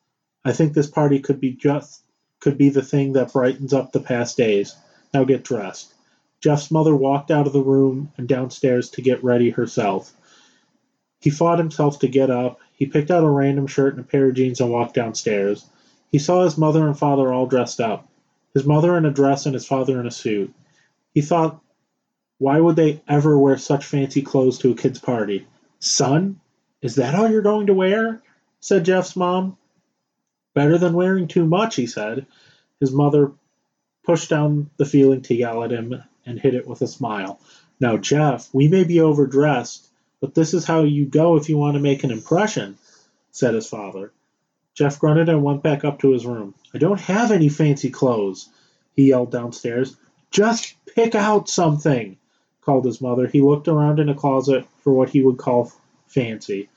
I 0.45 0.53
think 0.53 0.73
this 0.73 0.87
party 0.87 1.19
could 1.19 1.41
be 1.41 1.53
just 1.53 2.03
could 2.41 2.59
be 2.59 2.69
the 2.69 2.83
thing 2.83 3.15
that 3.15 3.33
brightens 3.33 3.73
up 3.73 3.93
the 3.93 4.01
past 4.01 4.37
days. 4.37 4.77
Now 5.13 5.25
get 5.25 5.43
dressed. 5.43 5.95
Jeff's 6.41 6.71
mother 6.71 6.95
walked 6.95 7.31
out 7.31 7.47
of 7.47 7.53
the 7.53 7.63
room 7.63 8.13
and 8.17 8.29
downstairs 8.29 8.91
to 8.91 9.03
get 9.03 9.25
ready 9.25 9.51
herself. 9.51 10.13
He 11.21 11.31
fought 11.31 11.59
himself 11.59 11.99
to 12.01 12.09
get 12.09 12.31
up. 12.31 12.61
He 12.73 12.87
picked 12.87 13.11
out 13.11 13.25
a 13.25 13.29
random 13.29 13.67
shirt 13.67 13.95
and 13.95 14.05
a 14.05 14.09
pair 14.09 14.29
of 14.29 14.35
jeans 14.35 14.61
and 14.61 14.71
walked 14.71 14.95
downstairs. 14.95 15.67
He 16.13 16.19
saw 16.19 16.45
his 16.45 16.59
mother 16.59 16.87
and 16.87 16.99
father 16.99 17.33
all 17.33 17.47
dressed 17.47 17.81
up. 17.81 18.09
His 18.55 18.65
mother 18.65 18.97
in 18.97 19.05
a 19.05 19.11
dress 19.11 19.47
and 19.47 19.55
his 19.55 19.67
father 19.67 20.01
in 20.01 20.07
a 20.07 20.11
suit. 20.11 20.53
He 21.15 21.21
thought, 21.21 21.61
why 22.39 22.61
would 22.61 22.77
they 22.77 23.03
ever 23.09 23.39
wear 23.39 23.57
such 23.57 23.87
fancy 23.87 24.23
clothes 24.23 24.59
to 24.59 24.71
a 24.71 24.75
kid's 24.75 24.99
party? 24.99 25.47
Son, 25.79 26.41
is 26.83 26.97
that 26.97 27.15
all 27.15 27.31
you're 27.31 27.43
going 27.43 27.67
to 27.67 27.75
wear? 27.75 28.23
said 28.61 28.85
Jeff's 28.85 29.17
mom. 29.17 29.57
Better 30.55 30.79
than 30.79 30.95
wearing 30.95 31.29
too 31.29 31.47
much, 31.47 31.77
he 31.77 31.87
said. 31.87 32.27
His 32.81 32.93
mother 32.93 33.33
pushed 34.05 34.31
down 34.31 34.71
the 34.77 34.85
feeling 34.85 35.23
to 35.23 35.35
yell 35.35 35.65
at 35.65 35.73
him 35.73 36.03
and 36.25 36.39
hid 36.39 36.55
it 36.55 36.67
with 36.67 36.83
a 36.83 36.87
smile. 36.87 37.41
Now, 37.81 37.97
Jeff, 37.97 38.49
we 38.53 38.69
may 38.69 38.85
be 38.85 39.01
overdressed, 39.01 39.86
but 40.21 40.35
this 40.35 40.55
is 40.55 40.65
how 40.65 40.83
you 40.83 41.07
go 41.07 41.37
if 41.37 41.49
you 41.49 41.59
want 41.59 41.75
to 41.75 41.83
make 41.83 42.05
an 42.05 42.11
impression, 42.11 42.77
said 43.31 43.55
his 43.55 43.69
father. 43.69 44.13
Jeff 44.75 44.99
grunted 44.99 45.29
and 45.29 45.43
went 45.43 45.63
back 45.63 45.85
up 45.85 46.01
to 46.01 46.13
his 46.13 46.27
room. 46.27 46.55
I 46.75 46.79
don't 46.79 47.01
have 47.01 47.31
any 47.31 47.49
fancy 47.49 47.91
clothes, 47.91 48.49
he 48.95 49.09
yelled 49.09 49.31
downstairs. 49.33 49.97
Just 50.31 50.75
pick 50.95 51.15
out 51.15 51.49
something, 51.49 52.19
called 52.61 52.85
his 52.85 53.01
mother. 53.01 53.27
He 53.27 53.41
looked 53.41 53.69
around 53.69 54.01
in 54.01 54.09
a 54.09 54.15
closet 54.15 54.67
for 54.83 54.93
what 54.93 55.11
he 55.11 55.23
would 55.23 55.39
call 55.39 55.73
fancy. 56.07 56.69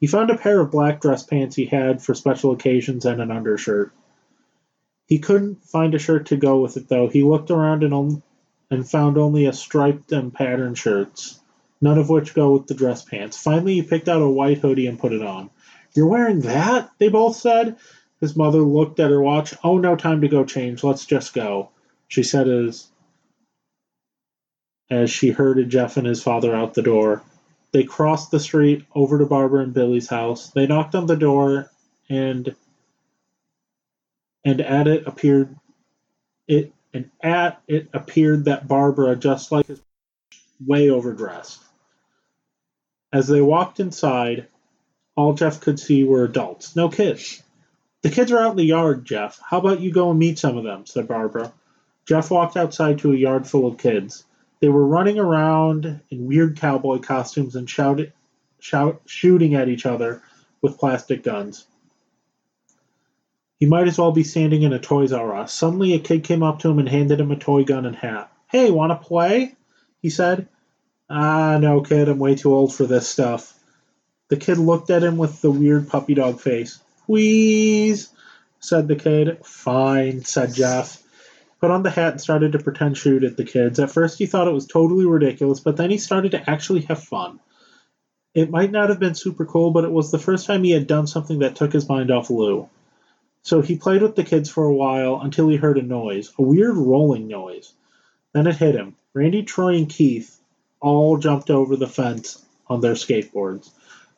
He 0.00 0.06
found 0.06 0.30
a 0.30 0.36
pair 0.36 0.60
of 0.60 0.70
black 0.70 1.00
dress 1.00 1.22
pants 1.24 1.56
he 1.56 1.66
had 1.66 2.02
for 2.02 2.14
special 2.14 2.52
occasions 2.52 3.04
and 3.04 3.20
an 3.20 3.30
undershirt. 3.30 3.92
He 5.06 5.18
couldn't 5.18 5.64
find 5.64 5.94
a 5.94 5.98
shirt 5.98 6.26
to 6.26 6.36
go 6.36 6.60
with 6.60 6.76
it, 6.76 6.88
though. 6.88 7.08
He 7.08 7.22
looked 7.22 7.50
around 7.50 7.82
and, 7.82 8.22
and 8.70 8.88
found 8.88 9.16
only 9.16 9.46
a 9.46 9.52
striped 9.52 10.12
and 10.12 10.32
patterned 10.32 10.76
shirts, 10.76 11.40
none 11.80 11.98
of 11.98 12.08
which 12.08 12.34
go 12.34 12.52
with 12.52 12.66
the 12.66 12.74
dress 12.74 13.04
pants. 13.04 13.36
Finally, 13.36 13.74
he 13.74 13.82
picked 13.82 14.08
out 14.08 14.22
a 14.22 14.28
white 14.28 14.58
hoodie 14.58 14.86
and 14.86 14.98
put 14.98 15.12
it 15.12 15.22
on. 15.22 15.50
You're 15.94 16.06
wearing 16.06 16.40
that? 16.42 16.90
They 16.98 17.08
both 17.08 17.36
said. 17.36 17.76
His 18.20 18.36
mother 18.36 18.60
looked 18.60 19.00
at 19.00 19.10
her 19.10 19.22
watch. 19.22 19.54
Oh, 19.62 19.78
no 19.78 19.96
time 19.96 20.22
to 20.22 20.28
go 20.28 20.44
change. 20.44 20.82
Let's 20.82 21.06
just 21.06 21.34
go, 21.34 21.70
she 22.08 22.22
said 22.22 22.48
as 22.48 22.88
as 24.90 25.10
she 25.10 25.30
herded 25.30 25.68
Jeff 25.68 25.96
and 25.96 26.06
his 26.06 26.22
father 26.22 26.54
out 26.54 26.74
the 26.74 26.82
door. 26.82 27.22
They 27.72 27.84
crossed 27.84 28.30
the 28.30 28.40
street 28.40 28.84
over 28.94 29.18
to 29.18 29.26
Barbara 29.26 29.62
and 29.62 29.74
Billy's 29.74 30.08
house. 30.08 30.50
They 30.50 30.66
knocked 30.66 30.94
on 30.94 31.06
the 31.06 31.16
door 31.16 31.70
and 32.08 32.54
and 34.44 34.60
at 34.60 34.88
it 34.88 35.06
appeared 35.06 35.54
it 36.46 36.72
and 36.94 37.10
at 37.22 37.60
it 37.68 37.88
appeared 37.92 38.46
that 38.46 38.66
Barbara, 38.66 39.14
just 39.16 39.52
like 39.52 39.66
his 39.66 39.82
way 40.64 40.88
overdressed. 40.90 41.62
As 43.12 43.26
they 43.26 43.40
walked 43.40 43.80
inside, 43.80 44.48
all 45.16 45.32
Jeff 45.32 45.60
could 45.60 45.80
see 45.80 46.04
were 46.04 46.24
adults, 46.24 46.76
no 46.76 46.88
kids. 46.88 47.42
The 48.02 48.10
kids 48.10 48.30
are 48.30 48.38
out 48.38 48.52
in 48.52 48.56
the 48.56 48.64
yard, 48.64 49.04
Jeff. 49.04 49.40
How 49.44 49.58
about 49.58 49.80
you 49.80 49.90
go 49.90 50.10
and 50.10 50.18
meet 50.18 50.38
some 50.38 50.56
of 50.56 50.64
them? 50.64 50.86
said 50.86 51.08
Barbara. 51.08 51.52
Jeff 52.06 52.30
walked 52.30 52.56
outside 52.56 52.98
to 53.00 53.12
a 53.12 53.16
yard 53.16 53.46
full 53.46 53.66
of 53.66 53.78
kids. 53.78 54.24
They 54.60 54.68
were 54.68 54.86
running 54.86 55.18
around 55.18 56.00
in 56.10 56.26
weird 56.26 56.58
cowboy 56.58 56.98
costumes 56.98 57.56
and 57.56 57.68
shouted, 57.68 58.12
shout, 58.60 59.02
shooting 59.06 59.54
at 59.54 59.68
each 59.68 59.86
other 59.86 60.22
with 60.60 60.78
plastic 60.78 61.22
guns. 61.22 61.66
He 63.58 63.66
might 63.66 63.88
as 63.88 63.98
well 63.98 64.12
be 64.12 64.24
standing 64.24 64.62
in 64.62 64.72
a 64.72 64.78
Toys 64.78 65.12
R 65.12 65.34
Us. 65.34 65.52
Suddenly, 65.52 65.94
a 65.94 65.98
kid 65.98 66.24
came 66.24 66.42
up 66.42 66.60
to 66.60 66.70
him 66.70 66.78
and 66.78 66.88
handed 66.88 67.20
him 67.20 67.32
a 67.32 67.36
toy 67.36 67.64
gun 67.64 67.86
and 67.86 67.96
hat. 67.96 68.32
Hey, 68.48 68.70
want 68.70 68.92
to 68.92 69.08
play? 69.08 69.56
He 70.00 70.10
said. 70.10 70.48
Ah, 71.10 71.56
no, 71.58 71.80
kid, 71.80 72.08
I'm 72.08 72.18
way 72.18 72.34
too 72.34 72.54
old 72.54 72.74
for 72.74 72.84
this 72.84 73.08
stuff. 73.08 73.54
The 74.28 74.36
kid 74.36 74.58
looked 74.58 74.90
at 74.90 75.02
him 75.02 75.16
with 75.16 75.40
the 75.40 75.50
weird 75.50 75.88
puppy 75.88 76.12
dog 76.14 76.38
face. 76.38 76.80
Wheeze, 77.06 78.10
said 78.60 78.88
the 78.88 78.96
kid. 78.96 79.38
Fine, 79.42 80.24
said 80.24 80.52
Jeff. 80.52 81.02
Put 81.60 81.70
on 81.70 81.82
the 81.82 81.90
hat 81.90 82.12
and 82.12 82.20
started 82.20 82.52
to 82.52 82.58
pretend 82.58 82.98
shoot 82.98 83.24
at 83.24 83.38
the 83.38 83.44
kids. 83.44 83.80
At 83.80 83.90
first, 83.90 84.18
he 84.18 84.26
thought 84.26 84.48
it 84.48 84.52
was 84.52 84.66
totally 84.66 85.06
ridiculous, 85.06 85.60
but 85.60 85.78
then 85.78 85.90
he 85.90 85.96
started 85.96 86.32
to 86.32 86.50
actually 86.50 86.82
have 86.82 87.02
fun. 87.02 87.40
It 88.34 88.50
might 88.50 88.70
not 88.70 88.90
have 88.90 89.00
been 89.00 89.14
super 89.14 89.46
cool, 89.46 89.70
but 89.70 89.84
it 89.84 89.90
was 89.90 90.10
the 90.10 90.18
first 90.18 90.46
time 90.46 90.62
he 90.62 90.72
had 90.72 90.86
done 90.86 91.06
something 91.06 91.38
that 91.38 91.56
took 91.56 91.72
his 91.72 91.88
mind 91.88 92.10
off 92.10 92.28
Lou. 92.28 92.68
So 93.42 93.62
he 93.62 93.78
played 93.78 94.02
with 94.02 94.14
the 94.14 94.24
kids 94.24 94.50
for 94.50 94.66
a 94.66 94.74
while 94.74 95.20
until 95.22 95.48
he 95.48 95.56
heard 95.56 95.78
a 95.78 95.82
noise, 95.82 96.32
a 96.38 96.42
weird 96.42 96.76
rolling 96.76 97.28
noise. 97.28 97.72
Then 98.34 98.46
it 98.46 98.56
hit 98.56 98.74
him. 98.74 98.94
Randy, 99.14 99.42
Troy, 99.42 99.76
and 99.76 99.88
Keith 99.88 100.37
all 100.80 101.16
jumped 101.18 101.50
over 101.50 101.76
the 101.76 101.86
fence 101.86 102.44
on 102.68 102.80
their 102.80 102.94
skateboards. 102.94 103.70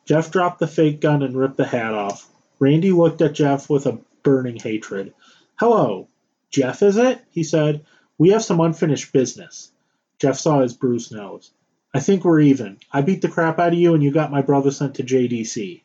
Jeff 0.05 0.31
dropped 0.31 0.59
the 0.59 0.67
fake 0.67 0.99
gun 0.99 1.23
and 1.23 1.37
ripped 1.37 1.57
the 1.57 1.65
hat 1.65 1.93
off. 1.93 2.27
Randy 2.59 2.91
looked 2.91 3.21
at 3.21 3.33
Jeff 3.33 3.69
with 3.69 3.85
a 3.85 3.99
burning 4.23 4.57
hatred. 4.57 5.13
Hello, 5.55 6.07
Jeff, 6.49 6.83
is 6.83 6.97
it? 6.97 7.21
he 7.29 7.43
said. 7.43 7.85
We 8.17 8.29
have 8.29 8.43
some 8.43 8.59
unfinished 8.59 9.13
business. 9.13 9.71
Jeff 10.19 10.37
saw 10.37 10.59
his 10.59 10.73
bruised 10.73 11.11
nose. 11.11 11.51
I 11.93 11.99
think 11.99 12.23
we're 12.23 12.41
even. 12.41 12.77
I 12.91 13.01
beat 13.01 13.21
the 13.21 13.29
crap 13.29 13.59
out 13.59 13.73
of 13.73 13.79
you 13.79 13.93
and 13.93 14.03
you 14.03 14.11
got 14.11 14.31
my 14.31 14.41
brother 14.41 14.71
sent 14.71 14.95
to 14.95 15.03
JDC. 15.03 15.81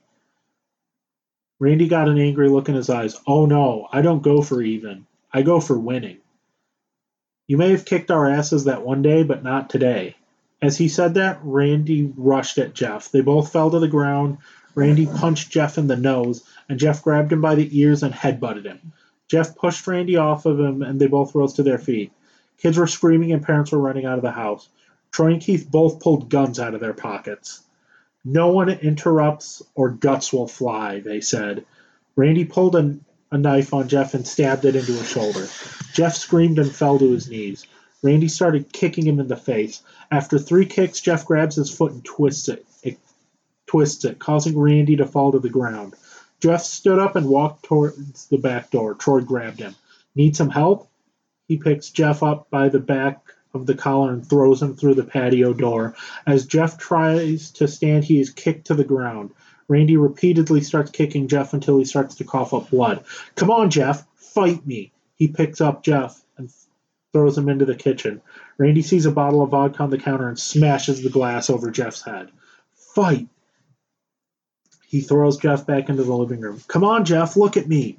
Randy 1.58 1.88
got 1.88 2.08
an 2.08 2.18
angry 2.18 2.48
look 2.48 2.68
in 2.68 2.74
his 2.74 2.90
eyes. 2.90 3.18
Oh 3.26 3.46
no, 3.46 3.88
I 3.90 4.02
don't 4.02 4.22
go 4.22 4.42
for 4.42 4.60
even. 4.60 5.06
I 5.32 5.42
go 5.42 5.60
for 5.60 5.78
winning. 5.78 6.18
You 7.46 7.56
may 7.56 7.70
have 7.70 7.84
kicked 7.84 8.10
our 8.10 8.28
asses 8.28 8.64
that 8.64 8.84
one 8.84 9.02
day, 9.02 9.22
but 9.22 9.42
not 9.42 9.70
today. 9.70 10.16
As 10.62 10.78
he 10.78 10.88
said 10.88 11.14
that, 11.14 11.38
Randy 11.42 12.12
rushed 12.16 12.58
at 12.58 12.74
Jeff. 12.74 13.10
They 13.10 13.20
both 13.20 13.52
fell 13.52 13.70
to 13.70 13.78
the 13.78 13.88
ground. 13.88 14.38
Randy 14.74 15.06
punched 15.06 15.50
Jeff 15.50 15.78
in 15.78 15.86
the 15.86 15.96
nose, 15.96 16.44
and 16.68 16.78
Jeff 16.78 17.02
grabbed 17.02 17.32
him 17.32 17.40
by 17.40 17.54
the 17.54 17.78
ears 17.78 18.02
and 18.02 18.14
headbutted 18.14 18.64
him. 18.64 18.92
Jeff 19.28 19.56
pushed 19.56 19.86
Randy 19.86 20.16
off 20.16 20.46
of 20.46 20.58
him, 20.58 20.82
and 20.82 21.00
they 21.00 21.06
both 21.06 21.34
rose 21.34 21.54
to 21.54 21.62
their 21.62 21.78
feet. 21.78 22.12
Kids 22.58 22.78
were 22.78 22.86
screaming, 22.86 23.32
and 23.32 23.42
parents 23.42 23.72
were 23.72 23.78
running 23.78 24.06
out 24.06 24.18
of 24.18 24.22
the 24.22 24.30
house. 24.30 24.68
Troy 25.10 25.32
and 25.32 25.40
Keith 25.40 25.70
both 25.70 26.00
pulled 26.00 26.28
guns 26.28 26.58
out 26.58 26.74
of 26.74 26.80
their 26.80 26.94
pockets. 26.94 27.62
No 28.24 28.48
one 28.48 28.68
interrupts 28.68 29.62
or 29.74 29.90
guts 29.90 30.32
will 30.32 30.48
fly, 30.48 31.00
they 31.00 31.20
said. 31.20 31.64
Randy 32.16 32.44
pulled 32.44 32.76
a, 32.76 32.96
a 33.30 33.38
knife 33.38 33.72
on 33.72 33.88
Jeff 33.88 34.14
and 34.14 34.26
stabbed 34.26 34.64
it 34.64 34.76
into 34.76 34.92
his 34.92 35.08
shoulder. 35.08 35.46
Jeff 35.92 36.16
screamed 36.16 36.58
and 36.58 36.70
fell 36.70 36.98
to 36.98 37.12
his 37.12 37.30
knees. 37.30 37.66
Randy 38.02 38.28
started 38.28 38.72
kicking 38.72 39.06
him 39.06 39.20
in 39.20 39.28
the 39.28 39.36
face. 39.36 39.82
After 40.10 40.38
three 40.38 40.66
kicks, 40.66 41.00
Jeff 41.00 41.24
grabs 41.24 41.56
his 41.56 41.74
foot 41.74 41.92
and 41.92 42.04
twists 42.04 42.48
it. 42.48 42.66
It 42.82 42.98
twists 43.66 44.04
it, 44.04 44.18
causing 44.18 44.58
Randy 44.58 44.96
to 44.96 45.06
fall 45.06 45.32
to 45.32 45.38
the 45.38 45.48
ground. 45.48 45.94
Jeff 46.40 46.62
stood 46.62 46.98
up 46.98 47.16
and 47.16 47.28
walked 47.28 47.64
towards 47.64 48.26
the 48.26 48.36
back 48.36 48.70
door. 48.70 48.94
Troy 48.94 49.20
grabbed 49.22 49.60
him. 49.60 49.74
Need 50.14 50.36
some 50.36 50.50
help? 50.50 50.88
He 51.48 51.56
picks 51.56 51.90
Jeff 51.90 52.22
up 52.22 52.50
by 52.50 52.68
the 52.68 52.80
back 52.80 53.20
of 53.54 53.66
the 53.66 53.74
collar 53.74 54.12
and 54.12 54.28
throws 54.28 54.60
him 54.60 54.76
through 54.76 54.94
the 54.94 55.04
patio 55.04 55.52
door. 55.52 55.94
As 56.26 56.46
Jeff 56.46 56.78
tries 56.78 57.50
to 57.52 57.66
stand, 57.66 58.04
he 58.04 58.20
is 58.20 58.30
kicked 58.30 58.66
to 58.66 58.74
the 58.74 58.84
ground. 58.84 59.30
Randy 59.68 59.96
repeatedly 59.96 60.60
starts 60.60 60.90
kicking 60.90 61.28
Jeff 61.28 61.54
until 61.54 61.78
he 61.78 61.84
starts 61.84 62.16
to 62.16 62.24
cough 62.24 62.52
up 62.52 62.70
blood. 62.70 63.04
Come 63.34 63.50
on, 63.50 63.70
Jeff, 63.70 64.06
fight 64.16 64.64
me. 64.66 64.92
He 65.16 65.28
picks 65.28 65.60
up 65.60 65.82
Jeff 65.82 66.20
throws 67.16 67.38
him 67.38 67.48
into 67.48 67.64
the 67.64 67.74
kitchen. 67.74 68.20
Randy 68.58 68.82
sees 68.82 69.06
a 69.06 69.10
bottle 69.10 69.40
of 69.40 69.48
vodka 69.48 69.82
on 69.82 69.88
the 69.88 69.96
counter 69.96 70.28
and 70.28 70.38
smashes 70.38 71.02
the 71.02 71.08
glass 71.08 71.48
over 71.48 71.70
Jeff's 71.70 72.02
head. 72.02 72.28
Fight! 72.74 73.26
He 74.86 75.00
throws 75.00 75.38
Jeff 75.38 75.66
back 75.66 75.88
into 75.88 76.04
the 76.04 76.14
living 76.14 76.40
room. 76.40 76.60
Come 76.68 76.84
on, 76.84 77.06
Jeff, 77.06 77.34
look 77.34 77.56
at 77.56 77.68
me. 77.68 77.96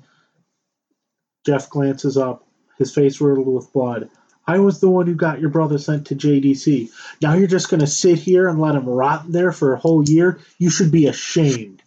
Jeff 1.47 1.67
glances 1.67 2.15
up, 2.15 2.45
his 2.77 2.93
face 2.93 3.19
riddled 3.19 3.47
with 3.47 3.73
blood. 3.73 4.11
I 4.45 4.59
was 4.59 4.81
the 4.81 4.89
one 4.89 5.07
who 5.07 5.15
got 5.15 5.41
your 5.41 5.49
brother 5.49 5.79
sent 5.79 6.05
to 6.07 6.15
JDC. 6.15 6.91
Now 7.19 7.33
you're 7.33 7.47
just 7.47 7.71
going 7.71 7.79
to 7.79 7.87
sit 7.87 8.19
here 8.19 8.47
and 8.47 8.61
let 8.61 8.75
him 8.75 8.87
rot 8.87 9.31
there 9.31 9.51
for 9.51 9.73
a 9.73 9.79
whole 9.79 10.07
year? 10.07 10.39
You 10.59 10.69
should 10.69 10.91
be 10.91 11.07
ashamed. 11.07 11.81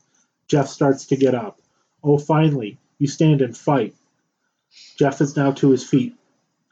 Jeff 0.49 0.67
starts 0.67 1.07
to 1.07 1.17
get 1.17 1.37
up. 1.37 1.61
Oh, 2.03 2.19
finally, 2.19 2.79
you 2.99 3.07
stand 3.07 3.41
and 3.41 3.57
fight. 3.57 3.95
Jeff 4.99 5.21
is 5.21 5.37
now 5.37 5.53
to 5.53 5.71
his 5.71 5.89
feet, 5.89 6.17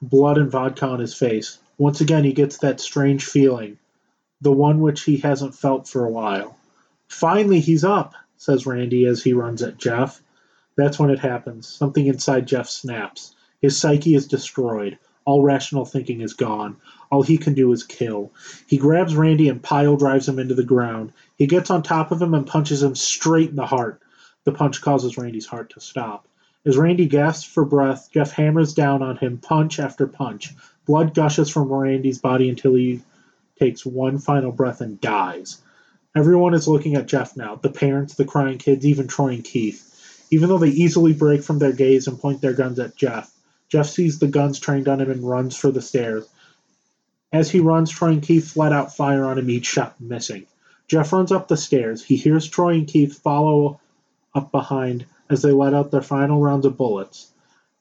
blood 0.00 0.38
and 0.38 0.50
vodka 0.50 0.86
on 0.86 1.00
his 1.00 1.14
face. 1.14 1.58
Once 1.76 2.00
again, 2.00 2.24
he 2.24 2.32
gets 2.32 2.58
that 2.58 2.80
strange 2.80 3.24
feeling, 3.24 3.78
the 4.40 4.52
one 4.52 4.80
which 4.80 5.02
he 5.02 5.16
hasn't 5.18 5.54
felt 5.54 5.88
for 5.88 6.04
a 6.04 6.10
while. 6.10 6.56
Finally, 7.08 7.60
he's 7.60 7.84
up, 7.84 8.14
says 8.36 8.66
Randy 8.66 9.06
as 9.06 9.22
he 9.22 9.32
runs 9.32 9.62
at 9.62 9.78
Jeff. 9.78 10.20
That's 10.76 10.98
when 10.98 11.10
it 11.10 11.18
happens. 11.18 11.66
Something 11.66 12.06
inside 12.06 12.46
Jeff 12.46 12.68
snaps. 12.68 13.34
His 13.60 13.76
psyche 13.76 14.14
is 14.14 14.28
destroyed. 14.28 14.98
All 15.24 15.42
rational 15.42 15.84
thinking 15.84 16.20
is 16.20 16.34
gone. 16.34 16.76
All 17.10 17.22
he 17.22 17.36
can 17.36 17.54
do 17.54 17.72
is 17.72 17.82
kill. 17.82 18.32
He 18.66 18.78
grabs 18.78 19.16
Randy 19.16 19.48
and 19.48 19.62
pile 19.62 19.96
drives 19.96 20.28
him 20.28 20.38
into 20.38 20.54
the 20.54 20.62
ground. 20.62 21.12
He 21.36 21.46
gets 21.46 21.70
on 21.70 21.82
top 21.82 22.12
of 22.12 22.22
him 22.22 22.34
and 22.34 22.46
punches 22.46 22.82
him 22.82 22.94
straight 22.94 23.50
in 23.50 23.56
the 23.56 23.66
heart. 23.66 24.00
The 24.44 24.52
punch 24.52 24.80
causes 24.80 25.18
Randy's 25.18 25.46
heart 25.46 25.70
to 25.70 25.80
stop. 25.80 26.26
As 26.68 26.76
Randy 26.76 27.06
gasps 27.06 27.50
for 27.50 27.64
breath, 27.64 28.10
Jeff 28.12 28.30
hammers 28.32 28.74
down 28.74 29.02
on 29.02 29.16
him 29.16 29.38
punch 29.38 29.80
after 29.80 30.06
punch. 30.06 30.54
Blood 30.84 31.14
gushes 31.14 31.48
from 31.48 31.72
Randy's 31.72 32.18
body 32.18 32.50
until 32.50 32.74
he 32.74 33.00
takes 33.58 33.86
one 33.86 34.18
final 34.18 34.52
breath 34.52 34.82
and 34.82 35.00
dies. 35.00 35.62
Everyone 36.14 36.52
is 36.52 36.68
looking 36.68 36.94
at 36.94 37.08
Jeff 37.08 37.38
now 37.38 37.54
the 37.54 37.70
parents, 37.70 38.16
the 38.16 38.26
crying 38.26 38.58
kids, 38.58 38.84
even 38.84 39.08
Troy 39.08 39.28
and 39.28 39.44
Keith. 39.44 40.26
Even 40.30 40.50
though 40.50 40.58
they 40.58 40.68
easily 40.68 41.14
break 41.14 41.42
from 41.42 41.58
their 41.58 41.72
gaze 41.72 42.06
and 42.06 42.20
point 42.20 42.42
their 42.42 42.52
guns 42.52 42.78
at 42.78 42.96
Jeff, 42.96 43.34
Jeff 43.70 43.86
sees 43.86 44.18
the 44.18 44.28
guns 44.28 44.58
trained 44.58 44.88
on 44.88 45.00
him 45.00 45.10
and 45.10 45.26
runs 45.26 45.56
for 45.56 45.70
the 45.70 45.80
stairs. 45.80 46.28
As 47.32 47.50
he 47.50 47.60
runs, 47.60 47.90
Troy 47.90 48.10
and 48.10 48.22
Keith 48.22 48.58
let 48.58 48.74
out 48.74 48.94
fire 48.94 49.24
on 49.24 49.38
him, 49.38 49.48
each 49.48 49.64
shot 49.64 49.98
missing. 49.98 50.44
Jeff 50.86 51.14
runs 51.14 51.32
up 51.32 51.48
the 51.48 51.56
stairs. 51.56 52.04
He 52.04 52.16
hears 52.16 52.46
Troy 52.46 52.74
and 52.74 52.86
Keith 52.86 53.18
follow 53.22 53.80
up 54.34 54.52
behind 54.52 55.06
as 55.30 55.42
they 55.42 55.52
let 55.52 55.74
out 55.74 55.90
their 55.90 56.02
final 56.02 56.40
rounds 56.40 56.66
of 56.66 56.76
bullets. 56.76 57.30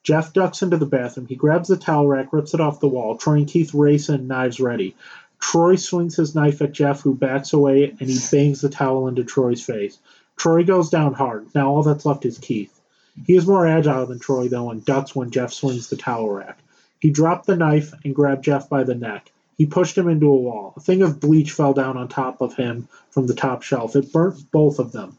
Jeff 0.02 0.32
ducks 0.32 0.62
into 0.62 0.76
the 0.76 0.86
bathroom. 0.86 1.26
He 1.26 1.34
grabs 1.34 1.68
the 1.68 1.76
towel 1.76 2.06
rack, 2.06 2.32
rips 2.32 2.54
it 2.54 2.60
off 2.60 2.80
the 2.80 2.88
wall. 2.88 3.16
Troy 3.16 3.34
and 3.34 3.48
Keith 3.48 3.74
race 3.74 4.08
in, 4.08 4.26
knives 4.26 4.60
ready. 4.60 4.96
Troy 5.40 5.76
swings 5.76 6.16
his 6.16 6.34
knife 6.34 6.62
at 6.62 6.72
Jeff, 6.72 7.00
who 7.00 7.14
backs 7.14 7.52
away, 7.52 7.94
and 8.00 8.08
he 8.08 8.18
bangs 8.30 8.60
the 8.60 8.68
towel 8.68 9.08
into 9.08 9.24
Troy's 9.24 9.62
face. 9.62 9.98
Troy 10.36 10.64
goes 10.64 10.90
down 10.90 11.14
hard. 11.14 11.46
Now 11.54 11.70
all 11.70 11.82
that's 11.82 12.06
left 12.06 12.24
is 12.24 12.38
Keith. 12.38 12.78
He 13.26 13.34
is 13.36 13.46
more 13.46 13.66
agile 13.66 14.06
than 14.06 14.18
Troy, 14.18 14.48
though, 14.48 14.70
and 14.70 14.84
ducks 14.84 15.14
when 15.14 15.30
Jeff 15.30 15.52
swings 15.52 15.88
the 15.88 15.96
towel 15.96 16.30
rack. 16.30 16.58
He 17.00 17.10
dropped 17.10 17.46
the 17.46 17.56
knife 17.56 17.92
and 18.04 18.14
grabbed 18.14 18.44
Jeff 18.44 18.68
by 18.68 18.84
the 18.84 18.94
neck. 18.94 19.30
He 19.56 19.66
pushed 19.66 19.98
him 19.98 20.08
into 20.08 20.28
a 20.28 20.36
wall. 20.36 20.72
A 20.76 20.80
thing 20.80 21.02
of 21.02 21.20
bleach 21.20 21.52
fell 21.52 21.72
down 21.72 21.96
on 21.96 22.08
top 22.08 22.40
of 22.40 22.54
him 22.54 22.88
from 23.10 23.26
the 23.26 23.34
top 23.34 23.62
shelf. 23.62 23.96
It 23.96 24.12
burnt 24.12 24.50
both 24.52 24.78
of 24.78 24.92
them, 24.92 25.18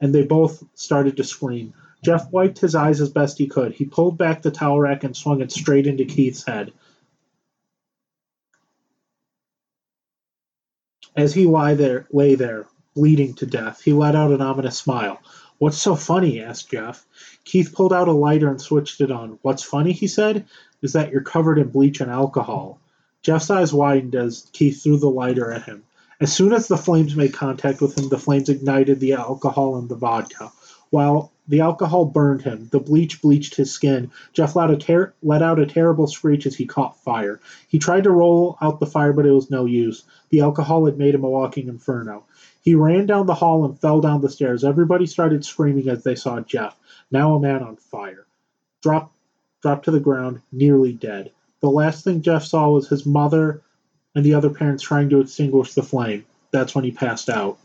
and 0.00 0.14
they 0.14 0.22
both 0.22 0.62
started 0.74 1.16
to 1.16 1.24
scream. 1.24 1.72
Jeff 2.04 2.30
wiped 2.30 2.58
his 2.58 2.74
eyes 2.74 3.00
as 3.00 3.08
best 3.08 3.38
he 3.38 3.46
could. 3.46 3.72
He 3.72 3.84
pulled 3.86 4.18
back 4.18 4.42
the 4.42 4.50
towel 4.50 4.80
rack 4.80 5.04
and 5.04 5.16
swung 5.16 5.40
it 5.40 5.50
straight 5.50 5.86
into 5.86 6.04
Keith's 6.04 6.44
head. 6.44 6.72
As 11.16 11.32
he 11.32 11.46
lay 11.46 11.74
there, 11.74 12.06
lay 12.12 12.34
there, 12.34 12.66
bleeding 12.94 13.34
to 13.34 13.46
death, 13.46 13.80
he 13.82 13.92
let 13.92 14.16
out 14.16 14.32
an 14.32 14.42
ominous 14.42 14.76
smile. 14.76 15.20
What's 15.58 15.80
so 15.80 15.94
funny? 15.94 16.42
asked 16.42 16.70
Jeff. 16.70 17.06
Keith 17.44 17.72
pulled 17.72 17.92
out 17.92 18.08
a 18.08 18.12
lighter 18.12 18.50
and 18.50 18.60
switched 18.60 19.00
it 19.00 19.10
on. 19.10 19.38
What's 19.42 19.62
funny, 19.62 19.92
he 19.92 20.08
said, 20.08 20.46
is 20.82 20.92
that 20.92 21.10
you're 21.10 21.22
covered 21.22 21.58
in 21.58 21.68
bleach 21.68 22.00
and 22.00 22.10
alcohol. 22.10 22.80
Jeff's 23.22 23.48
eyes 23.48 23.72
widened 23.72 24.14
as 24.14 24.50
Keith 24.52 24.82
threw 24.82 24.98
the 24.98 25.08
lighter 25.08 25.52
at 25.52 25.62
him. 25.62 25.84
As 26.24 26.32
soon 26.32 26.54
as 26.54 26.68
the 26.68 26.78
flames 26.78 27.14
made 27.14 27.34
contact 27.34 27.82
with 27.82 27.98
him, 27.98 28.08
the 28.08 28.16
flames 28.16 28.48
ignited 28.48 28.98
the 28.98 29.12
alcohol 29.12 29.76
and 29.76 29.90
the 29.90 29.94
vodka. 29.94 30.50
While 30.88 31.34
the 31.46 31.60
alcohol 31.60 32.06
burned 32.06 32.40
him, 32.40 32.66
the 32.72 32.80
bleach 32.80 33.20
bleached 33.20 33.56
his 33.56 33.70
skin. 33.70 34.10
Jeff 34.32 34.56
let, 34.56 34.80
ter- 34.80 35.12
let 35.22 35.42
out 35.42 35.58
a 35.58 35.66
terrible 35.66 36.06
screech 36.06 36.46
as 36.46 36.56
he 36.56 36.64
caught 36.64 36.98
fire. 37.04 37.40
He 37.68 37.78
tried 37.78 38.04
to 38.04 38.10
roll 38.10 38.56
out 38.62 38.80
the 38.80 38.86
fire, 38.86 39.12
but 39.12 39.26
it 39.26 39.32
was 39.32 39.50
no 39.50 39.66
use. 39.66 40.04
The 40.30 40.40
alcohol 40.40 40.86
had 40.86 40.96
made 40.96 41.14
him 41.14 41.24
a 41.24 41.28
walking 41.28 41.68
inferno. 41.68 42.24
He 42.62 42.74
ran 42.74 43.04
down 43.04 43.26
the 43.26 43.34
hall 43.34 43.66
and 43.66 43.78
fell 43.78 44.00
down 44.00 44.22
the 44.22 44.30
stairs. 44.30 44.64
Everybody 44.64 45.04
started 45.04 45.44
screaming 45.44 45.90
as 45.90 46.04
they 46.04 46.14
saw 46.14 46.40
Jeff, 46.40 46.74
now 47.10 47.34
a 47.34 47.38
man 47.38 47.62
on 47.62 47.76
fire, 47.76 48.24
drop, 48.80 49.12
dropped 49.60 49.84
to 49.84 49.90
the 49.90 50.00
ground, 50.00 50.40
nearly 50.50 50.94
dead. 50.94 51.32
The 51.60 51.68
last 51.68 52.02
thing 52.02 52.22
Jeff 52.22 52.44
saw 52.44 52.70
was 52.70 52.88
his 52.88 53.04
mother 53.04 53.62
and 54.14 54.24
the 54.24 54.34
other 54.34 54.50
parents 54.50 54.82
trying 54.82 55.10
to 55.10 55.20
extinguish 55.20 55.74
the 55.74 55.82
flame. 55.82 56.24
That's 56.50 56.74
when 56.74 56.84
he 56.84 56.92
passed 56.92 57.28
out. 57.28 57.58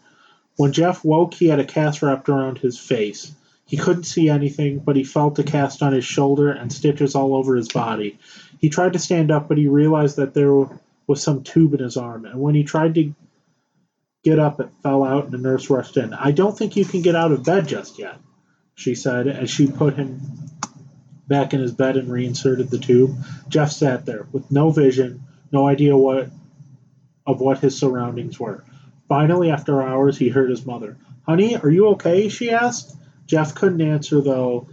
When 0.55 0.73
Jeff 0.73 1.05
woke, 1.05 1.33
he 1.33 1.47
had 1.47 1.59
a 1.59 1.65
cast 1.65 2.01
wrapped 2.01 2.27
around 2.27 2.57
his 2.57 2.77
face. 2.77 3.31
He 3.65 3.77
couldn't 3.77 4.03
see 4.03 4.29
anything, 4.29 4.79
but 4.79 4.95
he 4.95 5.03
felt 5.03 5.37
a 5.39 5.43
cast 5.43 5.83
on 5.83 5.93
his 5.93 6.03
shoulder 6.03 6.51
and 6.51 6.73
stitches 6.73 7.15
all 7.15 7.35
over 7.35 7.55
his 7.55 7.69
body. 7.69 8.17
He 8.59 8.69
tried 8.69 8.93
to 8.93 8.99
stand 8.99 9.31
up, 9.31 9.47
but 9.47 9.59
he 9.59 9.67
realized 9.67 10.17
that 10.17 10.33
there 10.33 10.51
was 11.07 11.21
some 11.21 11.43
tube 11.43 11.75
in 11.75 11.79
his 11.79 11.97
arm, 11.97 12.25
and 12.25 12.39
when 12.39 12.55
he 12.55 12.63
tried 12.63 12.95
to 12.95 13.13
get 14.23 14.39
up, 14.39 14.59
it 14.59 14.69
fell 14.83 15.03
out, 15.03 15.25
and 15.25 15.33
the 15.33 15.37
nurse 15.37 15.69
rushed 15.69 15.97
in. 15.97 16.13
I 16.13 16.31
don't 16.31 16.57
think 16.57 16.75
you 16.75 16.83
can 16.83 17.01
get 17.01 17.15
out 17.15 17.31
of 17.31 17.43
bed 17.43 17.67
just 17.67 17.99
yet, 17.99 18.17
she 18.75 18.95
said, 18.95 19.27
as 19.27 19.49
she 19.49 19.67
put 19.67 19.95
him 19.95 20.19
back 21.27 21.53
in 21.53 21.61
his 21.61 21.71
bed 21.71 21.95
and 21.95 22.11
reinserted 22.11 22.69
the 22.69 22.79
tube. 22.79 23.15
Jeff 23.47 23.71
sat 23.71 24.05
there 24.05 24.27
with 24.31 24.51
no 24.51 24.71
vision, 24.71 25.23
no 25.51 25.67
idea 25.67 25.95
what 25.95 26.29
of 27.29 27.39
what 27.39 27.59
his 27.59 27.77
surroundings 27.77 28.39
were. 28.39 28.63
Finally, 29.07 29.51
after 29.51 29.83
hours, 29.83 30.17
he 30.17 30.29
heard 30.29 30.49
his 30.49 30.65
mother. 30.65 30.97
Honey, 31.27 31.55
are 31.55 31.69
you 31.69 31.89
okay? 31.89 32.27
she 32.27 32.49
asked. 32.49 32.95
Jeff 33.27 33.53
couldn't 33.53 33.81
answer 33.81 34.19
though 34.19 34.67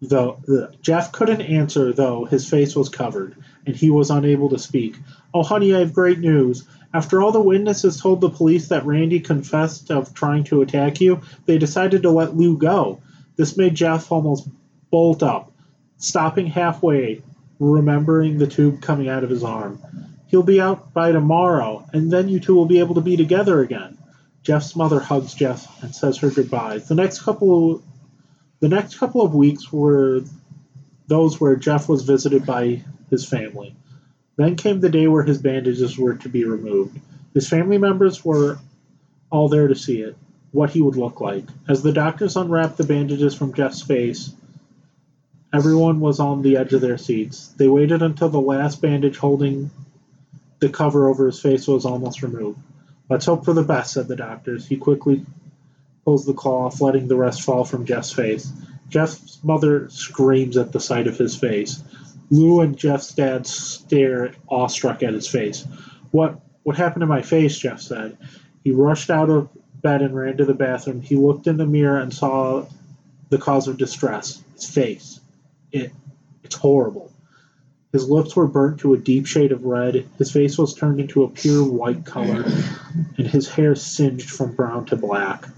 though 0.00 0.38
ugh. 0.48 0.72
Jeff 0.80 1.10
couldn't 1.10 1.40
answer 1.40 1.92
though 1.92 2.24
his 2.24 2.48
face 2.48 2.76
was 2.76 2.88
covered 2.88 3.34
and 3.66 3.74
he 3.74 3.90
was 3.90 4.10
unable 4.10 4.50
to 4.50 4.58
speak. 4.58 4.96
Oh 5.34 5.42
honey, 5.42 5.74
I 5.74 5.80
have 5.80 5.92
great 5.92 6.20
news. 6.20 6.64
After 6.94 7.20
all 7.20 7.32
the 7.32 7.40
witnesses 7.40 8.00
told 8.00 8.20
the 8.20 8.30
police 8.30 8.68
that 8.68 8.86
Randy 8.86 9.18
confessed 9.18 9.90
of 9.90 10.14
trying 10.14 10.44
to 10.44 10.62
attack 10.62 11.00
you, 11.00 11.22
they 11.46 11.58
decided 11.58 12.02
to 12.02 12.10
let 12.10 12.36
Lou 12.36 12.56
go. 12.56 13.00
This 13.34 13.56
made 13.56 13.74
Jeff 13.74 14.12
almost 14.12 14.48
bolt 14.90 15.24
up, 15.24 15.52
stopping 15.96 16.46
halfway, 16.46 17.22
remembering 17.58 18.38
the 18.38 18.46
tube 18.46 18.80
coming 18.80 19.08
out 19.08 19.24
of 19.24 19.30
his 19.30 19.42
arm. 19.42 19.82
He'll 20.28 20.42
be 20.42 20.60
out 20.60 20.92
by 20.92 21.12
tomorrow, 21.12 21.86
and 21.92 22.10
then 22.10 22.28
you 22.28 22.38
two 22.38 22.54
will 22.54 22.66
be 22.66 22.78
able 22.78 22.94
to 22.96 23.00
be 23.00 23.16
together 23.16 23.60
again. 23.60 23.98
Jeff's 24.42 24.76
mother 24.76 25.00
hugs 25.00 25.34
Jeff 25.34 25.82
and 25.82 25.94
says 25.94 26.18
her 26.18 26.30
goodbyes. 26.30 26.86
The 26.86 26.94
next 26.94 27.22
couple 27.22 27.74
of, 27.74 27.82
the 28.60 28.68
next 28.68 28.98
couple 28.98 29.22
of 29.22 29.34
weeks 29.34 29.72
were 29.72 30.22
those 31.06 31.40
where 31.40 31.56
Jeff 31.56 31.88
was 31.88 32.02
visited 32.02 32.44
by 32.44 32.82
his 33.10 33.24
family. 33.24 33.74
Then 34.36 34.56
came 34.56 34.80
the 34.80 34.90
day 34.90 35.08
where 35.08 35.22
his 35.22 35.38
bandages 35.38 35.98
were 35.98 36.14
to 36.14 36.28
be 36.28 36.44
removed. 36.44 36.98
His 37.34 37.48
family 37.48 37.78
members 37.78 38.24
were 38.24 38.58
all 39.30 39.48
there 39.48 39.68
to 39.68 39.74
see 39.74 40.02
it, 40.02 40.16
what 40.52 40.70
he 40.70 40.82
would 40.82 40.96
look 40.96 41.20
like. 41.20 41.44
As 41.68 41.82
the 41.82 41.92
doctors 41.92 42.36
unwrapped 42.36 42.76
the 42.76 42.84
bandages 42.84 43.34
from 43.34 43.54
Jeff's 43.54 43.82
face, 43.82 44.32
everyone 45.52 46.00
was 46.00 46.20
on 46.20 46.42
the 46.42 46.58
edge 46.58 46.74
of 46.74 46.82
their 46.82 46.98
seats. 46.98 47.48
They 47.56 47.68
waited 47.68 48.02
until 48.02 48.28
the 48.28 48.40
last 48.40 48.82
bandage 48.82 49.16
holding 49.16 49.70
the 50.60 50.68
cover 50.68 51.08
over 51.08 51.26
his 51.26 51.40
face 51.40 51.66
was 51.66 51.84
almost 51.84 52.22
removed. 52.22 52.58
Let's 53.08 53.26
hope 53.26 53.44
for 53.44 53.52
the 53.52 53.62
best, 53.62 53.92
said 53.94 54.08
the 54.08 54.16
doctors. 54.16 54.66
He 54.66 54.76
quickly 54.76 55.24
pulls 56.04 56.26
the 56.26 56.34
claw 56.34 56.66
off, 56.66 56.80
letting 56.80 57.08
the 57.08 57.16
rest 57.16 57.42
fall 57.42 57.64
from 57.64 57.86
Jeff's 57.86 58.12
face. 58.12 58.52
Jeff's 58.88 59.38
mother 59.42 59.88
screams 59.90 60.56
at 60.56 60.72
the 60.72 60.80
sight 60.80 61.06
of 61.06 61.18
his 61.18 61.36
face. 61.36 61.82
Lou 62.30 62.60
and 62.60 62.76
Jeff's 62.76 63.14
dad 63.14 63.46
stare 63.46 64.32
awestruck 64.48 65.02
at 65.02 65.14
his 65.14 65.28
face. 65.28 65.66
What 66.10 66.40
what 66.62 66.76
happened 66.76 67.00
to 67.00 67.06
my 67.06 67.22
face? 67.22 67.58
Jeff 67.58 67.80
said. 67.80 68.18
He 68.64 68.72
rushed 68.72 69.08
out 69.08 69.30
of 69.30 69.48
bed 69.80 70.02
and 70.02 70.14
ran 70.14 70.36
to 70.36 70.44
the 70.44 70.54
bathroom. 70.54 71.00
He 71.00 71.16
looked 71.16 71.46
in 71.46 71.56
the 71.56 71.66
mirror 71.66 71.98
and 71.98 72.12
saw 72.12 72.66
the 73.30 73.38
cause 73.38 73.68
of 73.68 73.78
distress. 73.78 74.42
His 74.54 74.68
face. 74.68 75.20
It 75.72 75.92
it's 76.42 76.56
horrible. 76.56 77.10
His 77.92 78.08
lips 78.08 78.36
were 78.36 78.46
burnt 78.46 78.80
to 78.80 78.92
a 78.92 78.98
deep 78.98 79.26
shade 79.26 79.52
of 79.52 79.64
red, 79.64 80.06
his 80.18 80.30
face 80.30 80.58
was 80.58 80.74
turned 80.74 81.00
into 81.00 81.22
a 81.22 81.30
pure 81.30 81.64
white 81.64 82.04
color, 82.04 82.44
and 83.16 83.26
his 83.26 83.48
hair 83.48 83.74
singed 83.74 84.30
from 84.30 84.54
brown 84.54 84.84
to 84.86 84.96
black. 84.96 85.48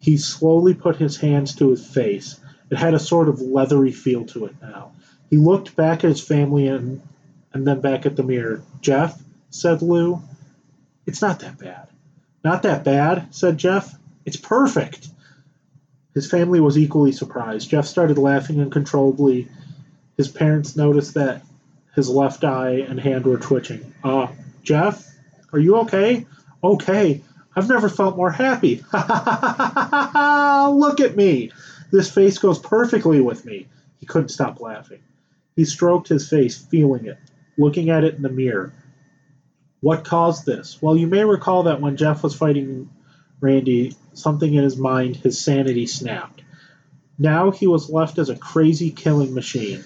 He 0.00 0.16
slowly 0.16 0.74
put 0.74 0.96
his 0.96 1.16
hands 1.16 1.54
to 1.56 1.70
his 1.70 1.86
face. 1.86 2.40
It 2.70 2.78
had 2.78 2.94
a 2.94 2.98
sort 2.98 3.28
of 3.28 3.40
leathery 3.40 3.92
feel 3.92 4.24
to 4.26 4.46
it 4.46 4.56
now. 4.60 4.92
He 5.30 5.36
looked 5.36 5.76
back 5.76 6.04
at 6.04 6.10
his 6.10 6.20
family 6.20 6.66
and, 6.66 7.00
and 7.52 7.66
then 7.66 7.80
back 7.80 8.06
at 8.06 8.16
the 8.16 8.22
mirror. 8.22 8.62
Jeff, 8.80 9.20
said 9.50 9.82
Lou, 9.82 10.20
it's 11.06 11.22
not 11.22 11.40
that 11.40 11.58
bad. 11.58 11.88
Not 12.42 12.62
that 12.64 12.84
bad, 12.84 13.34
said 13.34 13.56
Jeff. 13.56 13.94
It's 14.24 14.36
perfect. 14.36 15.08
His 16.12 16.30
family 16.30 16.60
was 16.60 16.76
equally 16.76 17.12
surprised. 17.12 17.70
Jeff 17.70 17.86
started 17.86 18.18
laughing 18.18 18.60
uncontrollably. 18.60 19.48
His 20.16 20.28
parents 20.28 20.76
noticed 20.76 21.14
that 21.14 21.42
his 21.94 22.08
left 22.08 22.44
eye 22.44 22.84
and 22.88 23.00
hand 23.00 23.26
were 23.26 23.38
twitching. 23.38 23.94
Uh, 24.02 24.28
Jeff, 24.62 25.06
are 25.52 25.58
you 25.58 25.76
okay? 25.76 26.26
Okay. 26.62 27.22
I've 27.56 27.68
never 27.68 27.88
felt 27.88 28.16
more 28.16 28.30
happy. 28.30 28.76
Look 28.92 31.00
at 31.00 31.16
me. 31.16 31.52
This 31.92 32.10
face 32.10 32.38
goes 32.38 32.58
perfectly 32.58 33.20
with 33.20 33.44
me. 33.44 33.68
He 33.98 34.06
couldn't 34.06 34.30
stop 34.30 34.60
laughing. 34.60 35.00
He 35.54 35.64
stroked 35.64 36.08
his 36.08 36.28
face, 36.28 36.58
feeling 36.58 37.06
it, 37.06 37.18
looking 37.56 37.90
at 37.90 38.02
it 38.02 38.14
in 38.14 38.22
the 38.22 38.28
mirror. 38.28 38.72
What 39.80 40.04
caused 40.04 40.46
this? 40.46 40.82
Well, 40.82 40.96
you 40.96 41.06
may 41.06 41.24
recall 41.24 41.64
that 41.64 41.80
when 41.80 41.96
Jeff 41.96 42.24
was 42.24 42.34
fighting 42.34 42.90
Randy, 43.40 43.94
something 44.14 44.52
in 44.52 44.64
his 44.64 44.76
mind, 44.76 45.16
his 45.16 45.38
sanity 45.38 45.86
snapped. 45.86 46.42
Now 47.18 47.52
he 47.52 47.68
was 47.68 47.90
left 47.90 48.18
as 48.18 48.30
a 48.30 48.36
crazy 48.36 48.90
killing 48.90 49.34
machine. 49.34 49.84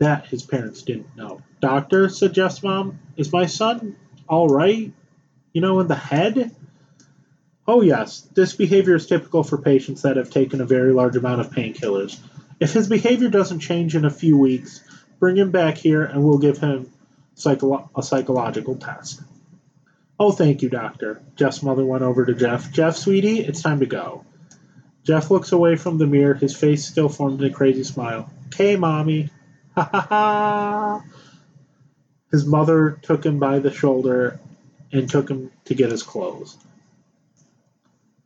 That 0.00 0.26
his 0.26 0.42
parents 0.42 0.82
didn't 0.82 1.14
know. 1.16 1.42
Doctor, 1.60 2.08
Jeff's 2.08 2.62
mom, 2.62 2.98
is 3.16 3.32
my 3.32 3.46
son 3.46 3.96
all 4.26 4.48
right? 4.48 4.92
You 5.52 5.60
know, 5.60 5.80
in 5.80 5.88
the 5.88 5.94
head? 5.94 6.56
Oh, 7.68 7.82
yes, 7.82 8.22
this 8.34 8.54
behavior 8.54 8.96
is 8.96 9.06
typical 9.06 9.44
for 9.44 9.58
patients 9.58 10.02
that 10.02 10.16
have 10.16 10.30
taken 10.30 10.60
a 10.60 10.64
very 10.64 10.92
large 10.92 11.16
amount 11.16 11.42
of 11.42 11.50
painkillers. 11.50 12.18
If 12.58 12.72
his 12.72 12.88
behavior 12.88 13.28
doesn't 13.28 13.60
change 13.60 13.94
in 13.94 14.04
a 14.04 14.10
few 14.10 14.38
weeks, 14.38 14.82
bring 15.18 15.36
him 15.36 15.50
back 15.50 15.76
here 15.76 16.02
and 16.02 16.24
we'll 16.24 16.38
give 16.38 16.58
him 16.58 16.90
psycholo- 17.36 17.90
a 17.94 18.02
psychological 18.02 18.76
test. 18.76 19.20
Oh, 20.18 20.32
thank 20.32 20.62
you, 20.62 20.70
doctor. 20.70 21.22
Jeff's 21.36 21.62
mother 21.62 21.84
went 21.84 22.02
over 22.02 22.24
to 22.24 22.34
Jeff. 22.34 22.72
Jeff, 22.72 22.96
sweetie, 22.96 23.40
it's 23.40 23.62
time 23.62 23.80
to 23.80 23.86
go. 23.86 24.24
Jeff 25.04 25.30
looks 25.30 25.52
away 25.52 25.76
from 25.76 25.98
the 25.98 26.06
mirror, 26.06 26.34
his 26.34 26.56
face 26.56 26.86
still 26.86 27.08
formed 27.08 27.40
in 27.40 27.50
a 27.50 27.54
crazy 27.54 27.84
smile. 27.84 28.30
Okay, 28.46 28.76
mommy. 28.76 29.30
His 32.30 32.46
mother 32.46 32.98
took 33.02 33.24
him 33.26 33.38
by 33.38 33.58
the 33.58 33.72
shoulder 33.72 34.38
and 34.92 35.08
took 35.08 35.28
him 35.28 35.50
to 35.66 35.74
get 35.74 35.90
his 35.90 36.02
clothes. 36.02 36.56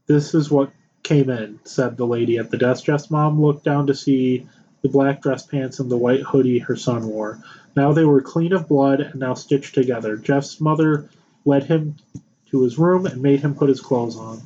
This 0.07 0.35
is 0.35 0.51
what 0.51 0.71
came 1.03 1.31
in, 1.31 1.61
said 1.65 1.97
the 1.97 2.07
lady 2.07 2.39
at 2.39 2.51
the 2.51 2.59
desk. 2.59 2.85
Jeff's 2.85 3.11
mom 3.11 3.41
looked 3.41 3.65
down 3.65 3.87
to 3.87 3.95
see 3.95 4.47
the 4.83 4.89
black 4.89 5.23
dress 5.23 5.45
pants 5.45 5.81
and 5.81 5.91
the 5.91 5.97
white 5.97 6.23
hoodie 6.23 6.59
her 6.59 6.77
son 6.77 7.07
wore. 7.07 7.43
Now 7.77 7.93
they 7.93 8.05
were 8.05 8.21
clean 8.21 8.53
of 8.53 8.69
blood 8.69 9.01
and 9.01 9.17
now 9.17 9.35
stitched 9.35 9.75
together. 9.75 10.17
Jeff's 10.17 10.61
mother 10.61 11.09
led 11.45 11.65
him 11.65 11.97
to 12.51 12.63
his 12.63 12.79
room 12.79 13.07
and 13.07 13.23
made 13.23 13.41
him 13.41 13.55
put 13.55 13.69
his 13.69 13.81
clothes 13.81 14.17
on. 14.17 14.43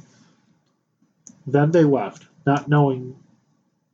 Then 1.47 1.71
they 1.71 1.85
left, 1.85 2.25
not 2.47 2.69
knowing 2.69 3.17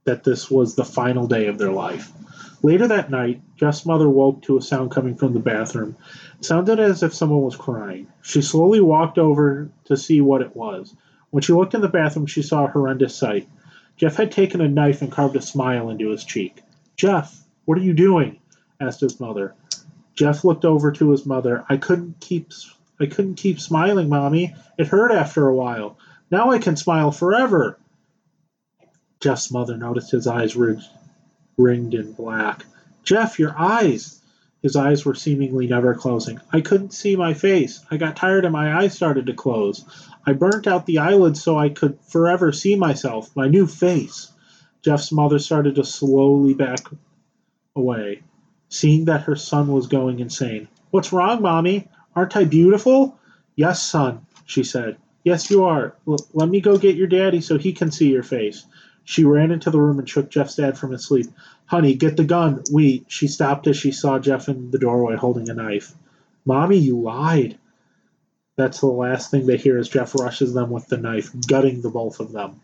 that 0.04 0.24
this 0.24 0.50
was 0.50 0.74
the 0.74 0.84
final 0.84 1.26
day 1.26 1.46
of 1.46 1.58
their 1.58 1.72
life. 1.72 2.10
Later 2.64 2.88
that 2.88 3.10
night, 3.10 3.42
Jeff's 3.56 3.84
mother 3.84 4.08
woke 4.08 4.40
to 4.44 4.56
a 4.56 4.62
sound 4.62 4.90
coming 4.90 5.16
from 5.16 5.34
the 5.34 5.38
bathroom. 5.38 5.96
It 6.38 6.46
sounded 6.46 6.80
as 6.80 7.02
if 7.02 7.12
someone 7.12 7.42
was 7.42 7.56
crying. 7.56 8.06
She 8.22 8.40
slowly 8.40 8.80
walked 8.80 9.18
over 9.18 9.68
to 9.84 9.98
see 9.98 10.22
what 10.22 10.40
it 10.40 10.56
was. 10.56 10.96
When 11.28 11.42
she 11.42 11.52
looked 11.52 11.74
in 11.74 11.82
the 11.82 11.88
bathroom, 11.88 12.24
she 12.24 12.40
saw 12.40 12.64
a 12.64 12.70
horrendous 12.70 13.14
sight. 13.14 13.46
Jeff 13.98 14.16
had 14.16 14.32
taken 14.32 14.62
a 14.62 14.68
knife 14.68 15.02
and 15.02 15.12
carved 15.12 15.36
a 15.36 15.42
smile 15.42 15.90
into 15.90 16.08
his 16.08 16.24
cheek. 16.24 16.62
Jeff, 16.96 17.38
what 17.66 17.76
are 17.76 17.82
you 17.82 17.92
doing? 17.92 18.38
asked 18.80 19.02
his 19.02 19.20
mother. 19.20 19.52
Jeff 20.14 20.42
looked 20.42 20.64
over 20.64 20.90
to 20.90 21.10
his 21.10 21.26
mother. 21.26 21.66
I 21.68 21.76
couldn't 21.76 22.18
keep 22.18 22.50
I 22.98 23.04
couldn't 23.04 23.34
keep 23.34 23.60
smiling, 23.60 24.08
Mommy. 24.08 24.56
It 24.78 24.86
hurt 24.86 25.12
after 25.12 25.46
a 25.46 25.54
while. 25.54 25.98
Now 26.30 26.50
I 26.50 26.60
can 26.60 26.76
smile 26.76 27.10
forever. 27.10 27.78
Jeff's 29.20 29.52
mother 29.52 29.76
noticed 29.76 30.12
his 30.12 30.26
eyes 30.26 30.56
ringed, 30.56 30.84
ringed 31.56 31.94
in 31.94 32.12
black. 32.12 32.64
Jeff, 33.04 33.38
your 33.38 33.54
eyes! 33.58 34.20
His 34.62 34.76
eyes 34.76 35.04
were 35.04 35.14
seemingly 35.14 35.66
never 35.66 35.94
closing. 35.94 36.40
I 36.50 36.62
couldn't 36.62 36.94
see 36.94 37.16
my 37.16 37.34
face. 37.34 37.84
I 37.90 37.98
got 37.98 38.16
tired 38.16 38.46
and 38.46 38.52
my 38.52 38.74
eyes 38.78 38.94
started 38.94 39.26
to 39.26 39.34
close. 39.34 39.84
I 40.26 40.32
burnt 40.32 40.66
out 40.66 40.86
the 40.86 40.98
eyelids 40.98 41.42
so 41.42 41.58
I 41.58 41.68
could 41.68 41.98
forever 42.08 42.50
see 42.50 42.74
myself, 42.74 43.34
my 43.36 43.46
new 43.46 43.66
face. 43.66 44.32
Jeff's 44.82 45.12
mother 45.12 45.38
started 45.38 45.74
to 45.74 45.84
slowly 45.84 46.54
back 46.54 46.80
away, 47.76 48.22
seeing 48.70 49.04
that 49.04 49.22
her 49.22 49.36
son 49.36 49.68
was 49.68 49.86
going 49.86 50.20
insane. 50.20 50.68
What's 50.90 51.12
wrong, 51.12 51.42
Mommy? 51.42 51.88
Aren't 52.16 52.36
I 52.36 52.44
beautiful? 52.44 53.18
Yes, 53.56 53.82
son, 53.82 54.26
she 54.46 54.64
said. 54.64 54.96
Yes, 55.24 55.50
you 55.50 55.64
are. 55.64 55.94
L- 56.06 56.26
let 56.32 56.48
me 56.48 56.60
go 56.60 56.78
get 56.78 56.96
your 56.96 57.06
daddy 57.06 57.40
so 57.40 57.58
he 57.58 57.72
can 57.72 57.90
see 57.90 58.10
your 58.10 58.22
face. 58.22 58.64
She 59.04 59.24
ran 59.24 59.50
into 59.50 59.70
the 59.70 59.80
room 59.80 59.98
and 59.98 60.08
shook 60.08 60.30
Jeff's 60.30 60.56
dad 60.56 60.78
from 60.78 60.92
his 60.92 61.04
sleep. 61.04 61.26
Honey, 61.66 61.94
get 61.94 62.16
the 62.16 62.24
gun. 62.24 62.62
We. 62.72 63.04
She 63.06 63.28
stopped 63.28 63.66
as 63.66 63.76
she 63.76 63.92
saw 63.92 64.18
Jeff 64.18 64.48
in 64.48 64.70
the 64.70 64.78
doorway 64.78 65.16
holding 65.16 65.48
a 65.50 65.54
knife. 65.54 65.94
Mommy, 66.46 66.78
you 66.78 67.00
lied. 67.00 67.58
That's 68.56 68.80
the 68.80 68.86
last 68.86 69.30
thing 69.30 69.46
they 69.46 69.56
hear 69.56 69.78
as 69.78 69.88
Jeff 69.88 70.14
rushes 70.14 70.54
them 70.54 70.70
with 70.70 70.86
the 70.88 70.96
knife, 70.96 71.30
gutting 71.46 71.82
the 71.82 71.90
both 71.90 72.20
of 72.20 72.32
them. 72.32 72.60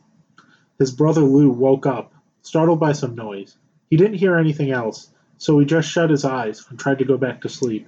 His 0.79 0.93
brother 0.93 1.23
Lou 1.23 1.51
woke 1.51 1.85
up, 1.85 2.15
startled 2.43 2.81
by 2.81 2.93
some 2.93 3.15
noise. 3.15 3.57
He 3.91 3.97
didn't 3.97 4.19
hear 4.19 4.37
anything 4.37 4.71
else, 4.71 5.11
so 5.37 5.59
he 5.59 5.67
just 5.67 5.89
shut 5.89 6.11
his 6.11 6.25
eyes 6.25 6.65
and 6.71 6.79
tried 6.79 6.99
to 6.99 7.05
go 7.05 7.19
back 7.19 7.43
to 7.43 7.49
sleep. 7.49 7.87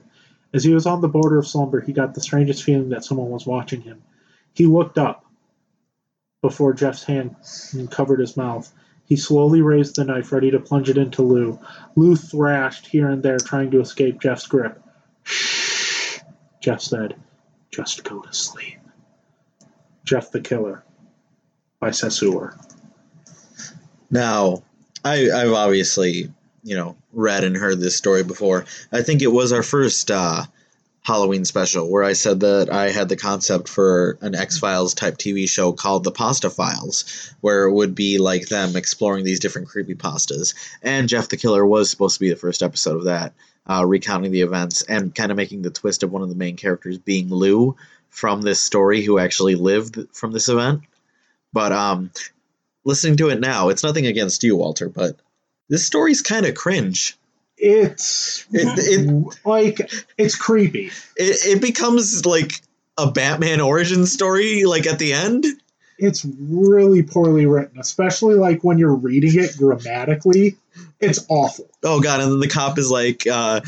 As 0.53 0.65
he 0.65 0.75
was 0.75 0.85
on 0.85 1.01
the 1.01 1.09
border 1.09 1.39
of 1.39 1.47
slumber, 1.47 1.81
he 1.81 1.93
got 1.93 2.15
the 2.15 2.21
strangest 2.21 2.65
feeling 2.65 2.91
that 2.91 3.05
someone 3.05 3.31
was 3.31 3.47
watching 3.47 3.81
him. 3.81 4.03
He 4.53 4.67
looked 4.67 4.99
up 4.99 5.22
before 6.43 6.75
Jeff's 6.75 7.05
hand 7.05 7.37
covered 7.91 8.21
his 8.21 8.37
mouth. 8.37 8.71
He 9.07 9.17
slowly 9.17 9.63
raised 9.63 9.97
the 9.97 10.05
knife, 10.05 10.33
ready 10.33 10.51
to 10.51 10.61
plunge 10.61 10.91
it 10.91 10.99
into 10.99 11.23
Lou. 11.23 11.59
Lou 11.97 12.17
thrashed 12.17 12.87
here 12.87 13.09
and 13.09 13.23
there, 13.23 13.39
trying 13.39 13.71
to 13.71 13.81
escape 13.81 14.21
Jeff's 14.21 14.47
grip. 14.47 14.83
Shh, 15.23 16.19
Jeff 16.61 16.81
said. 16.81 17.17
Just 17.71 18.05
go 18.05 18.21
to 18.21 18.33
sleep. 18.35 18.79
Jeff 20.05 20.31
the 20.31 20.41
Killer 20.41 20.85
by 21.81 21.91
Sesseur. 21.91 22.59
Now, 24.11 24.63
I, 25.05 25.31
I've 25.31 25.53
obviously, 25.53 26.31
you 26.63 26.77
know, 26.77 26.97
read 27.13 27.45
and 27.45 27.57
heard 27.57 27.81
this 27.81 27.97
story 27.97 28.25
before. 28.25 28.67
I 28.93 29.03
think 29.03 29.23
it 29.23 29.33
was 29.33 29.53
our 29.53 29.63
first 29.63 30.11
uh, 30.11 30.45
Halloween 31.05 31.45
special 31.45 31.91
where 31.91 32.05
I 32.05 32.13
said 32.13 32.41
that 32.41 32.73
I 32.73 32.91
had 32.91 33.09
the 33.09 33.17
concept 33.17 33.69
for 33.69 34.19
an 34.21 34.37
X 34.37 34.59
Files 34.59 34.95
type 34.95 35.19
TV 35.19 35.49
show 35.49 35.73
called 35.73 36.05
The 36.05 36.13
Pasta 36.13 36.49
Files, 36.49 37.35
where 37.41 37.65
it 37.65 37.73
would 37.73 37.95
be 37.97 38.19
like 38.19 38.47
them 38.47 38.77
exploring 38.77 39.25
these 39.25 39.41
different 39.41 39.69
creepy 39.69 39.97
pastas. 39.97 40.55
And 40.81 41.09
Jeff 41.09 41.29
the 41.29 41.37
Killer 41.37 41.67
was 41.67 41.91
supposed 41.91 42.15
to 42.15 42.21
be 42.21 42.31
the 42.31 42.37
first 42.37 42.63
episode 42.63 42.97
of 42.97 43.05
that, 43.05 43.33
uh, 43.69 43.85
recounting 43.85 44.31
the 44.31 44.43
events 44.43 44.83
and 44.83 45.13
kind 45.13 45.33
of 45.33 45.37
making 45.37 45.63
the 45.63 45.71
twist 45.71 46.05
of 46.05 46.13
one 46.13 46.23
of 46.23 46.29
the 46.29 46.37
main 46.37 46.57
characters 46.57 46.99
being 46.99 47.29
Lou 47.29 47.77
from 48.09 48.43
this 48.43 48.61
story 48.61 49.03
who 49.03 49.19
actually 49.19 49.57
lived 49.57 49.99
from 50.13 50.31
this 50.31 50.49
event. 50.49 50.83
But 51.53 51.73
um, 51.73 52.13
listening 52.85 53.17
to 53.17 53.31
it 53.31 53.41
now, 53.41 53.71
it's 53.71 53.83
nothing 53.83 54.07
against 54.07 54.45
you, 54.45 54.57
Walter, 54.57 54.89
but 54.89 55.17
this 55.69 55.85
story's 55.85 56.23
kind 56.23 56.47
of 56.47 56.55
cringe. 56.55 57.17
It's 57.65 58.45
It- 58.53 59.07
it- 59.07 59.37
like 59.47 59.89
it's 60.19 60.35
creepy. 60.35 60.87
It, 61.17 61.47
it 61.57 61.63
becomes 61.63 62.27
like 62.27 62.61
a 62.99 63.13
Batman 63.13 63.61
origin 63.61 64.05
story, 64.07 64.65
like 64.65 64.87
at 64.89 64.99
the 64.99 65.13
end. 65.13 65.45
It's 65.97 66.25
really 66.25 67.05
poorly 67.05 67.47
written, 67.47 67.79
especially 67.79 68.35
like 68.35 68.65
when 68.65 68.79
you're 68.79 68.97
reading 68.97 69.39
it 69.39 69.57
grammatically. 69.57 70.57
It's 70.99 71.25
awful. 71.29 71.71
Oh 71.85 72.01
god, 72.01 72.21
and 72.21 72.33
then 72.33 72.41
the 72.41 72.49
cop 72.49 72.79
is 72.79 72.91
like, 72.91 73.29
uh, 73.29 73.61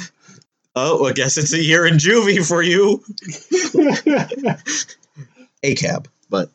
"Oh, 0.75 1.07
I 1.07 1.13
guess 1.13 1.37
it's 1.37 1.53
a 1.53 1.63
year 1.63 1.87
in 1.87 1.99
juvie 1.99 2.45
for 2.45 2.63
you." 2.63 3.01
A 5.63 5.75
cab, 5.77 6.09
but 6.29 6.51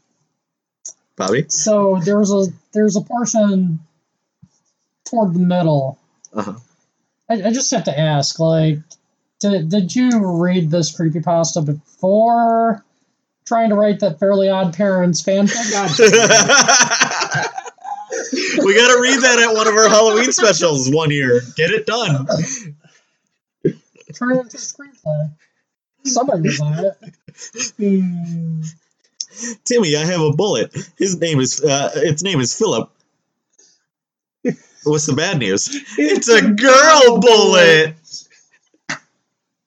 Bobby. 1.16 1.46
So 1.48 2.02
there's 2.04 2.32
a 2.32 2.48
there's 2.74 2.98
a 2.98 3.02
portion 3.02 3.80
toward 5.06 5.34
the 5.34 5.40
middle. 5.40 5.98
Uh-huh. 6.34 6.56
I, 7.30 7.36
I 7.36 7.52
just 7.52 7.72
have 7.72 7.86
to 7.86 7.98
ask, 7.98 8.40
like, 8.40 8.80
did 9.40 9.70
did 9.70 9.96
you 9.96 10.42
read 10.42 10.72
this 10.72 10.96
creepypasta 10.96 11.66
before 11.66 12.84
trying 13.46 13.70
to 13.70 13.76
write 13.76 14.02
that 14.02 14.20
Fairly 14.20 14.50
Odd 14.50 14.76
Parents 14.76 15.22
fanfic? 15.22 15.56
We 18.64 18.76
got 18.76 18.94
to 18.94 19.02
read 19.02 19.22
that 19.22 19.40
at 19.40 19.56
one 19.56 19.68
of 19.68 19.74
our 19.74 19.90
Halloween 19.90 20.32
specials 20.32 20.94
one 20.94 21.12
year. 21.12 21.42
Get 21.56 21.72
it 21.72 21.86
done. 21.86 22.28
Turn 24.14 24.36
it 24.36 24.42
into 24.42 24.58
a 24.58 24.60
screenplay. 24.60 25.32
Somebody 26.06 26.42
was 26.44 26.60
on 26.60 26.86
it. 26.86 26.96
Hmm. 27.78 28.62
Timmy, 29.64 29.96
I 29.96 30.06
have 30.06 30.22
a 30.22 30.32
bullet. 30.32 30.76
His 30.98 31.20
name 31.20 31.40
is 31.40 31.64
uh, 31.64 31.92
its 31.96 32.24
name 32.24 32.40
is 32.40 32.58
Philip. 32.58 32.92
What's 34.84 35.06
the 35.06 35.14
bad 35.14 35.40
news? 35.40 35.68
It's 35.98 36.30
a 36.30 36.42
girl 36.42 37.20
bullet. 37.20 37.96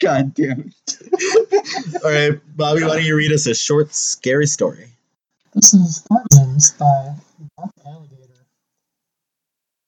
God 0.01 0.35
damn 0.35 0.73
it! 0.87 2.01
All 2.05 2.11
right, 2.11 2.41
Bobby, 2.57 2.83
why 2.83 2.97
don't 2.97 3.05
you 3.05 3.17
read 3.17 3.31
us 3.31 3.47
a 3.47 3.55
short, 3.55 3.95
scary 3.95 4.47
story? 4.47 4.89
This 5.55 5.75
is 5.75 6.05
Guardians 6.09 6.73
by 6.73 7.15
Dark 7.59 7.71
Alligator. 7.87 8.47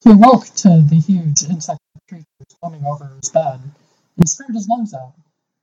He 0.04 0.10
awoke 0.10 0.46
to 0.56 0.84
the 0.88 0.96
huge 0.96 1.42
insect 1.44 1.80
creature 2.08 2.26
swimming 2.60 2.84
over 2.84 3.10
his 3.20 3.30
bed 3.30 3.60
and 4.18 4.28
screamed 4.28 4.54
his 4.54 4.68
lungs 4.68 4.92
out. 4.92 5.14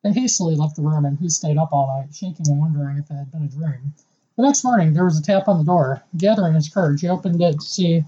They 0.04 0.12
hastily 0.12 0.56
left 0.56 0.76
the 0.76 0.82
room 0.82 1.06
and 1.06 1.20
he 1.20 1.30
stayed 1.30 1.58
up 1.58 1.72
all 1.72 1.88
night, 1.88 2.14
shaking 2.16 2.48
and 2.50 2.60
wondering 2.60 2.98
if 2.98 3.12
it 3.12 3.14
had 3.14 3.32
been 3.32 3.44
a 3.44 3.48
dream. 3.48 3.94
The 4.36 4.44
next 4.44 4.64
morning, 4.64 4.94
there 4.94 5.06
was 5.06 5.20
a 5.20 5.24
tap 5.24 5.48
on 5.48 5.60
the 5.60 5.64
door. 5.64 6.02
Gathering 6.18 6.56
his 6.56 6.68
courage, 6.68 7.02
he 7.02 7.08
opened 7.08 7.42
it 7.42 7.60
to 7.60 7.66
see 7.66 8.04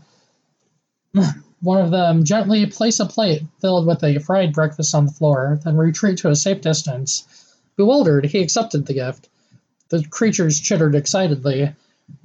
one 1.61 1.79
of 1.79 1.91
them 1.91 2.23
gently 2.23 2.65
place 2.65 2.99
a 2.99 3.05
plate 3.05 3.43
filled 3.61 3.85
with 3.85 4.03
a 4.03 4.19
fried 4.19 4.53
breakfast 4.53 4.95
on 4.95 5.05
the 5.05 5.11
floor, 5.11 5.59
then 5.63 5.77
retreat 5.77 6.17
to 6.19 6.29
a 6.29 6.35
safe 6.35 6.61
distance. 6.61 7.23
Bewildered, 7.75 8.25
he 8.25 8.39
accepted 8.39 8.85
the 8.85 8.93
gift. 8.93 9.29
The 9.89 10.03
creatures 10.09 10.59
chittered 10.59 10.95
excitedly. 10.95 11.71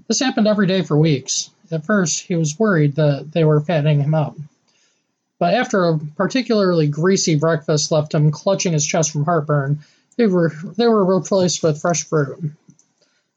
This 0.07 0.21
happened 0.21 0.49
every 0.49 0.67
day 0.67 0.83
for 0.83 0.99
weeks. 0.99 1.51
At 1.71 1.85
first, 1.85 2.23
he 2.23 2.35
was 2.35 2.59
worried 2.59 2.95
that 2.95 3.33
they 3.33 3.45
were 3.45 3.61
fattening 3.61 4.01
him 4.01 4.15
up. 4.15 4.37
But 5.39 5.55
after 5.55 5.85
a 5.85 5.99
particularly 6.17 6.89
greasy 6.89 7.35
breakfast 7.35 7.93
left 7.93 8.15
him 8.15 8.31
clutching 8.31 8.73
his 8.73 8.87
chest 8.87 9.11
from 9.11 9.25
heartburn, 9.25 9.81
they 10.17 10.27
were, 10.27 10.53
they 10.77 10.89
were 10.89 11.05
replaced 11.05 11.63
with 11.63 11.81
fresh 11.81 12.05
fruit. 12.05 12.53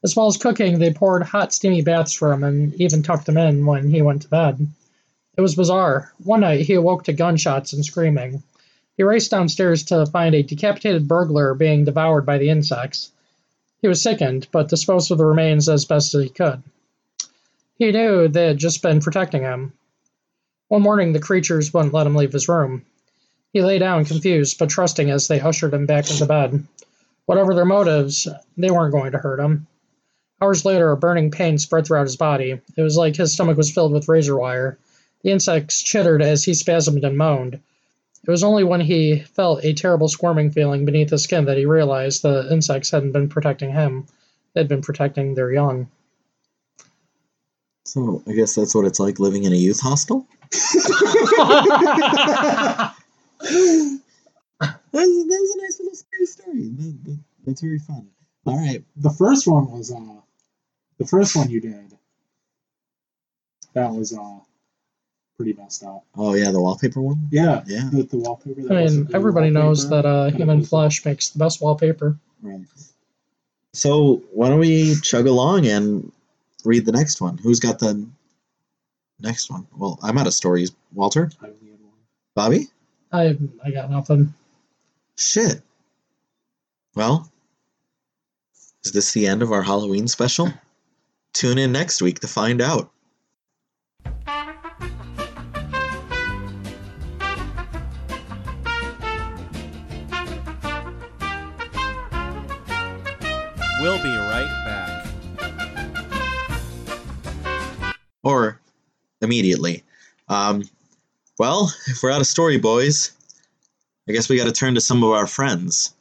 As 0.02 0.16
well 0.16 0.26
as 0.26 0.36
cooking, 0.36 0.78
they 0.78 0.92
poured 0.92 1.22
hot, 1.22 1.52
steamy 1.52 1.82
baths 1.82 2.12
for 2.12 2.32
him 2.32 2.42
and 2.42 2.74
even 2.80 3.02
tucked 3.02 3.28
him 3.28 3.36
in 3.36 3.66
when 3.66 3.90
he 3.90 4.02
went 4.02 4.22
to 4.22 4.28
bed. 4.28 4.66
It 5.36 5.40
was 5.40 5.54
bizarre. 5.54 6.12
One 6.22 6.40
night, 6.40 6.66
he 6.66 6.74
awoke 6.74 7.04
to 7.04 7.12
gunshots 7.14 7.72
and 7.72 7.84
screaming. 7.84 8.42
He 8.96 9.02
raced 9.02 9.30
downstairs 9.30 9.84
to 9.84 10.04
find 10.04 10.34
a 10.34 10.42
decapitated 10.42 11.08
burglar 11.08 11.54
being 11.54 11.84
devoured 11.84 12.26
by 12.26 12.36
the 12.36 12.50
insects. 12.50 13.10
He 13.80 13.88
was 13.88 14.02
sickened, 14.02 14.48
but 14.52 14.68
disposed 14.68 15.10
of 15.10 15.18
the 15.18 15.24
remains 15.24 15.68
as 15.68 15.86
best 15.86 16.14
as 16.14 16.24
he 16.24 16.28
could. 16.28 16.62
He 17.78 17.90
knew 17.90 18.28
they 18.28 18.48
had 18.48 18.58
just 18.58 18.82
been 18.82 19.00
protecting 19.00 19.42
him. 19.42 19.72
One 20.68 20.82
morning, 20.82 21.12
the 21.12 21.18
creatures 21.18 21.72
wouldn't 21.72 21.94
let 21.94 22.06
him 22.06 22.14
leave 22.14 22.32
his 22.32 22.48
room. 22.48 22.84
He 23.52 23.62
lay 23.62 23.78
down, 23.78 24.04
confused, 24.04 24.58
but 24.58 24.68
trusting 24.68 25.10
as 25.10 25.28
they 25.28 25.40
ushered 25.40 25.74
him 25.74 25.86
back 25.86 26.10
into 26.10 26.26
bed. 26.26 26.66
Whatever 27.24 27.54
their 27.54 27.64
motives, 27.64 28.28
they 28.58 28.70
weren't 28.70 28.92
going 28.92 29.12
to 29.12 29.18
hurt 29.18 29.40
him. 29.40 29.66
Hours 30.40 30.64
later, 30.64 30.90
a 30.90 30.96
burning 30.96 31.30
pain 31.30 31.56
spread 31.56 31.86
throughout 31.86 32.06
his 32.06 32.16
body. 32.16 32.60
It 32.76 32.82
was 32.82 32.96
like 32.96 33.16
his 33.16 33.32
stomach 33.32 33.56
was 33.56 33.72
filled 33.72 33.92
with 33.92 34.08
razor 34.08 34.36
wire. 34.36 34.78
The 35.22 35.30
insects 35.30 35.82
chittered 35.82 36.22
as 36.22 36.44
he 36.44 36.52
spasmed 36.52 37.04
and 37.04 37.16
moaned. 37.16 37.54
It 37.54 38.30
was 38.30 38.44
only 38.44 38.64
when 38.64 38.80
he 38.80 39.20
felt 39.20 39.64
a 39.64 39.72
terrible 39.72 40.08
squirming 40.08 40.50
feeling 40.50 40.84
beneath 40.84 41.10
his 41.10 41.24
skin 41.24 41.46
that 41.46 41.58
he 41.58 41.66
realized 41.66 42.22
the 42.22 42.52
insects 42.52 42.90
hadn't 42.90 43.12
been 43.12 43.28
protecting 43.28 43.72
him, 43.72 44.06
they'd 44.54 44.68
been 44.68 44.82
protecting 44.82 45.34
their 45.34 45.52
young. 45.52 45.88
So 47.84 48.22
I 48.28 48.32
guess 48.32 48.54
that's 48.54 48.74
what 48.74 48.84
it's 48.84 49.00
like 49.00 49.18
living 49.18 49.44
in 49.44 49.52
a 49.52 49.56
youth 49.56 49.80
hostel. 49.80 50.26
That 54.92 55.06
was, 55.06 55.26
that 55.26 55.38
was 55.40 55.54
a 55.56 55.62
nice 55.62 55.80
little 55.80 55.94
scary 55.94 56.26
story. 56.26 56.68
That, 56.68 57.04
that, 57.04 57.18
that's 57.46 57.60
very 57.62 57.78
fun. 57.78 58.08
All 58.46 58.58
right, 58.58 58.84
the 58.96 59.10
first 59.10 59.46
one 59.46 59.70
was 59.70 59.90
uh 59.90 60.20
the 60.98 61.06
first 61.06 61.34
one 61.34 61.50
you 61.50 61.60
did. 61.60 61.96
That 63.74 63.92
was 63.92 64.12
uh 64.12 64.40
pretty 65.42 65.60
messed 65.60 65.82
up. 65.84 66.04
Oh 66.16 66.34
yeah, 66.34 66.50
the 66.50 66.60
wallpaper 66.60 67.00
one. 67.00 67.28
Yeah, 67.30 67.62
Yeah. 67.66 67.88
the, 67.92 68.02
the 68.04 68.16
wallpaper. 68.18 68.62
That 68.62 68.76
I 68.76 68.86
mean, 68.86 69.08
everybody 69.14 69.50
knows 69.50 69.88
that 69.90 70.06
uh, 70.06 70.30
human 70.30 70.60
was- 70.60 70.68
flesh 70.68 71.04
makes 71.04 71.30
the 71.30 71.38
best 71.38 71.60
wallpaper. 71.60 72.16
Right. 72.42 72.60
So 73.72 74.22
why 74.32 74.48
don't 74.48 74.58
we 74.60 74.94
chug 75.02 75.26
along 75.26 75.66
and 75.66 76.12
read 76.64 76.84
the 76.86 76.92
next 76.92 77.20
one? 77.20 77.38
Who's 77.38 77.58
got 77.58 77.78
the 77.78 78.06
next 79.20 79.50
one? 79.50 79.66
Well, 79.76 79.98
I'm 80.02 80.18
out 80.18 80.26
of 80.26 80.34
stories. 80.34 80.72
Walter, 80.92 81.30
I 81.42 81.46
one. 81.46 81.56
Bobby. 82.34 82.68
I 83.12 83.36
I 83.64 83.70
got 83.70 83.90
nothing. 83.90 84.32
Shit. 85.16 85.62
Well, 86.94 87.30
is 88.84 88.92
this 88.92 89.12
the 89.12 89.26
end 89.26 89.42
of 89.42 89.50
our 89.52 89.62
Halloween 89.62 90.06
special? 90.06 90.52
Tune 91.32 91.56
in 91.58 91.72
next 91.72 92.00
week 92.02 92.20
to 92.20 92.28
find 92.28 92.60
out. 92.60 92.91
Immediately. 109.22 109.82
Um, 110.28 110.64
well, 111.38 111.72
if 111.86 112.02
we're 112.02 112.10
out 112.10 112.20
of 112.20 112.26
story, 112.26 112.58
boys, 112.58 113.12
I 114.08 114.12
guess 114.12 114.28
we 114.28 114.36
got 114.36 114.44
to 114.44 114.52
turn 114.52 114.74
to 114.74 114.80
some 114.80 115.02
of 115.02 115.10
our 115.10 115.26
friends. 115.26 115.94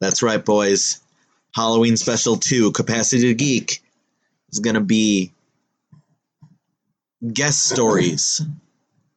That's 0.00 0.22
right, 0.22 0.44
boys. 0.44 1.00
Halloween 1.54 1.96
Special 1.96 2.36
2, 2.36 2.72
Capacity 2.72 3.28
to 3.28 3.34
Geek, 3.34 3.82
is 4.50 4.60
going 4.60 4.74
to 4.74 4.80
be 4.80 5.32
guest 7.32 7.66
stories. 7.66 8.42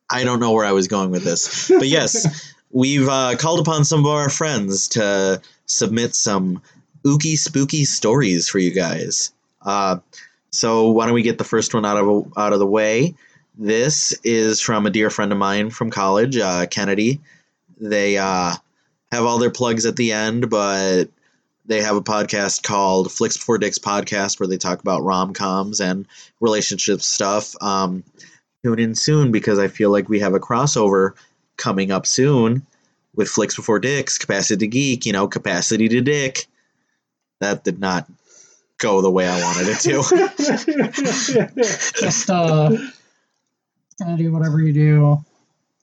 I 0.10 0.24
don't 0.24 0.40
know 0.40 0.52
where 0.52 0.66
I 0.66 0.74
was 0.74 0.88
going 0.88 1.12
with 1.12 1.24
this. 1.24 1.70
But 1.70 1.88
yes, 1.88 2.54
we've 2.72 3.08
uh, 3.08 3.36
called 3.38 3.60
upon 3.60 3.86
some 3.86 4.02
of 4.02 4.08
our 4.08 4.30
friends 4.30 4.90
to 4.90 5.42
submit 5.66 6.14
some 6.16 6.62
ooky 7.06 7.38
spooky 7.38 7.86
stories 7.86 8.48
for 8.48 8.60
you 8.60 8.72
guys. 8.72 9.32
Uh, 9.62 9.98
so 10.56 10.90
why 10.90 11.06
don't 11.06 11.14
we 11.14 11.22
get 11.22 11.38
the 11.38 11.44
first 11.44 11.74
one 11.74 11.86
out 11.86 11.98
of 11.98 12.34
out 12.38 12.54
of 12.54 12.60
the 12.60 12.66
way? 12.66 13.16
This 13.58 14.14
is 14.24 14.60
from 14.60 14.86
a 14.86 14.90
dear 14.90 15.10
friend 15.10 15.32
of 15.32 15.38
mine 15.38 15.70
from 15.70 15.92
college, 15.92 16.38
uh, 16.38 16.66
Kennedy. 16.66 17.22
They 17.80 18.18
uh, 18.18 18.54
have 19.12 19.26
all 19.26 19.38
their 19.38 19.52
plugs 19.52 19.86
at 19.86 19.96
the 19.96 20.12
end, 20.12 20.50
but 20.50 21.06
they 21.66 21.82
have 21.82 21.96
a 21.96 22.02
podcast 22.02 22.64
called 22.64 23.12
Flicks 23.12 23.38
Before 23.38 23.58
Dicks 23.58 23.80
podcast 23.80 24.40
where 24.40 24.48
they 24.48 24.58
talk 24.58 24.82
about 24.82 25.04
rom 25.04 25.34
coms 25.34 25.80
and 25.80 26.06
relationship 26.40 27.02
stuff. 27.02 27.56
Um, 27.62 28.04
tune 28.64 28.80
in 28.80 28.96
soon 28.96 29.32
because 29.32 29.58
I 29.58 29.68
feel 29.68 29.90
like 29.90 30.10
we 30.10 30.20
have 30.20 30.34
a 30.34 30.40
crossover 30.40 31.14
coming 31.58 31.92
up 31.92 32.06
soon 32.06 32.66
with 33.16 33.30
Flicks 33.30 33.56
Before 33.56 33.80
Dicks, 33.80 34.18
Capacity 34.18 34.66
to 34.66 34.68
Geek, 34.68 35.06
you 35.06 35.14
know, 35.14 35.28
Capacity 35.28 35.88
to 35.90 36.02
Dick. 36.02 36.46
That 37.40 37.64
did 37.64 37.80
not 37.80 38.08
go 38.78 39.02
the 39.02 39.12
way 39.12 39.28
I 39.28 39.42
wanted 39.42 39.68
it 39.68 39.80
to. 39.82 40.02
Just 42.00 42.30
uh, 42.30 42.72
gonna 44.00 44.18
do 44.18 44.32
whatever 44.32 44.62
you 44.62 44.74
do. 44.74 45.24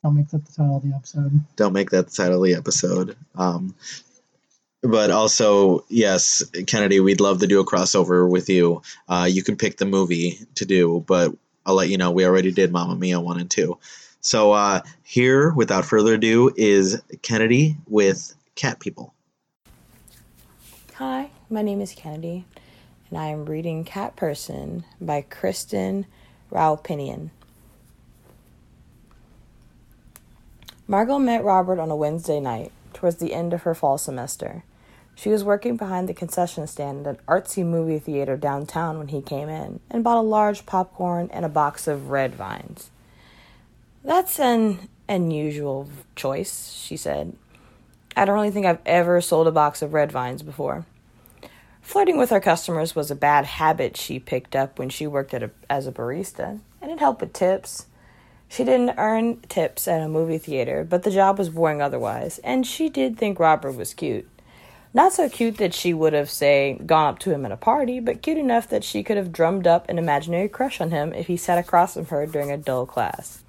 I'll 0.04 0.10
make 0.10 0.28
that 0.30 0.44
the 0.44 0.52
title 0.52 0.76
of 0.76 0.82
the 0.82 0.94
episode. 0.94 1.40
Don't 1.56 1.72
make 1.72 1.90
that 1.90 2.08
the 2.08 2.12
title 2.12 2.42
of 2.42 2.48
the 2.48 2.54
episode. 2.54 3.16
Um, 3.36 3.74
but 4.82 5.12
also, 5.12 5.84
yes, 5.88 6.42
Kennedy, 6.66 6.98
we'd 6.98 7.20
love 7.20 7.38
to 7.40 7.46
do 7.46 7.60
a 7.60 7.64
crossover 7.64 8.28
with 8.28 8.48
you. 8.48 8.82
Uh, 9.08 9.28
you 9.30 9.44
can 9.44 9.56
pick 9.56 9.76
the 9.76 9.84
movie 9.84 10.40
to 10.56 10.64
do, 10.64 11.04
but 11.06 11.32
I'll 11.64 11.76
let 11.76 11.88
you 11.88 11.98
know 11.98 12.10
we 12.10 12.26
already 12.26 12.50
did 12.50 12.72
Mamma 12.72 12.96
Mia 12.96 13.20
1 13.20 13.40
and 13.40 13.50
2. 13.50 13.78
So 14.20 14.52
uh, 14.52 14.80
here, 15.04 15.52
without 15.52 15.84
further 15.84 16.14
ado, 16.14 16.52
is 16.56 17.00
Kennedy 17.22 17.76
with 17.86 18.34
Cat 18.56 18.80
People. 18.80 19.14
Hi, 20.94 21.30
my 21.48 21.62
name 21.62 21.80
is 21.80 21.94
Kennedy, 21.94 22.44
and 23.12 23.20
I 23.20 23.26
am 23.26 23.44
reading 23.44 23.84
Cat 23.84 24.16
Person 24.16 24.86
by 24.98 25.20
Kristen 25.20 26.06
Roupenian. 26.50 27.28
Margot 30.88 31.18
met 31.18 31.44
Robert 31.44 31.78
on 31.78 31.90
a 31.90 31.96
Wednesday 31.96 32.40
night, 32.40 32.72
towards 32.94 33.16
the 33.16 33.34
end 33.34 33.52
of 33.52 33.64
her 33.64 33.74
fall 33.74 33.98
semester. 33.98 34.64
She 35.14 35.28
was 35.28 35.44
working 35.44 35.76
behind 35.76 36.08
the 36.08 36.14
concession 36.14 36.66
stand 36.66 37.06
at 37.06 37.16
an 37.18 37.20
artsy 37.28 37.62
movie 37.62 37.98
theater 37.98 38.38
downtown 38.38 38.96
when 38.96 39.08
he 39.08 39.20
came 39.20 39.50
in 39.50 39.80
and 39.90 40.02
bought 40.02 40.16
a 40.16 40.22
large 40.22 40.64
popcorn 40.64 41.28
and 41.34 41.44
a 41.44 41.50
box 41.50 41.86
of 41.86 42.08
red 42.08 42.34
vines. 42.34 42.90
That's 44.02 44.40
an 44.40 44.88
unusual 45.06 45.90
choice, 46.16 46.82
she 46.82 46.96
said. 46.96 47.36
I 48.16 48.24
don't 48.24 48.36
really 48.36 48.50
think 48.50 48.64
I've 48.64 48.80
ever 48.86 49.20
sold 49.20 49.48
a 49.48 49.52
box 49.52 49.82
of 49.82 49.92
red 49.92 50.10
vines 50.10 50.42
before. 50.42 50.86
Flirting 51.82 52.16
with 52.16 52.30
her 52.30 52.40
customers 52.40 52.94
was 52.94 53.10
a 53.10 53.16
bad 53.16 53.44
habit 53.44 53.96
she 53.96 54.18
picked 54.18 54.56
up 54.56 54.78
when 54.78 54.88
she 54.88 55.06
worked 55.06 55.34
at 55.34 55.42
a, 55.42 55.50
as 55.68 55.86
a 55.86 55.92
barista, 55.92 56.60
and 56.80 56.90
it 56.90 57.00
helped 57.00 57.20
with 57.20 57.32
tips. 57.32 57.86
She 58.48 58.64
didn't 58.64 58.94
earn 58.98 59.40
tips 59.48 59.88
at 59.88 60.00
a 60.00 60.08
movie 60.08 60.38
theater, 60.38 60.86
but 60.88 61.02
the 61.02 61.10
job 61.10 61.38
was 61.38 61.50
boring 61.50 61.82
otherwise, 61.82 62.38
and 62.44 62.66
she 62.66 62.88
did 62.88 63.18
think 63.18 63.38
Robert 63.38 63.72
was 63.72 63.94
cute. 63.94 64.28
Not 64.94 65.12
so 65.12 65.28
cute 65.28 65.56
that 65.56 65.74
she 65.74 65.92
would 65.92 66.12
have, 66.12 66.30
say, 66.30 66.78
gone 66.84 67.08
up 67.14 67.18
to 67.20 67.32
him 67.32 67.44
at 67.46 67.52
a 67.52 67.56
party, 67.56 67.98
but 67.98 68.22
cute 68.22 68.38
enough 68.38 68.68
that 68.68 68.84
she 68.84 69.02
could 69.02 69.16
have 69.16 69.32
drummed 69.32 69.66
up 69.66 69.88
an 69.88 69.98
imaginary 69.98 70.48
crush 70.48 70.80
on 70.80 70.90
him 70.90 71.12
if 71.14 71.26
he 71.26 71.36
sat 71.36 71.58
across 71.58 71.94
from 71.94 72.06
her 72.06 72.26
during 72.26 72.50
a 72.50 72.58
dull 72.58 72.84
class. 72.86 73.42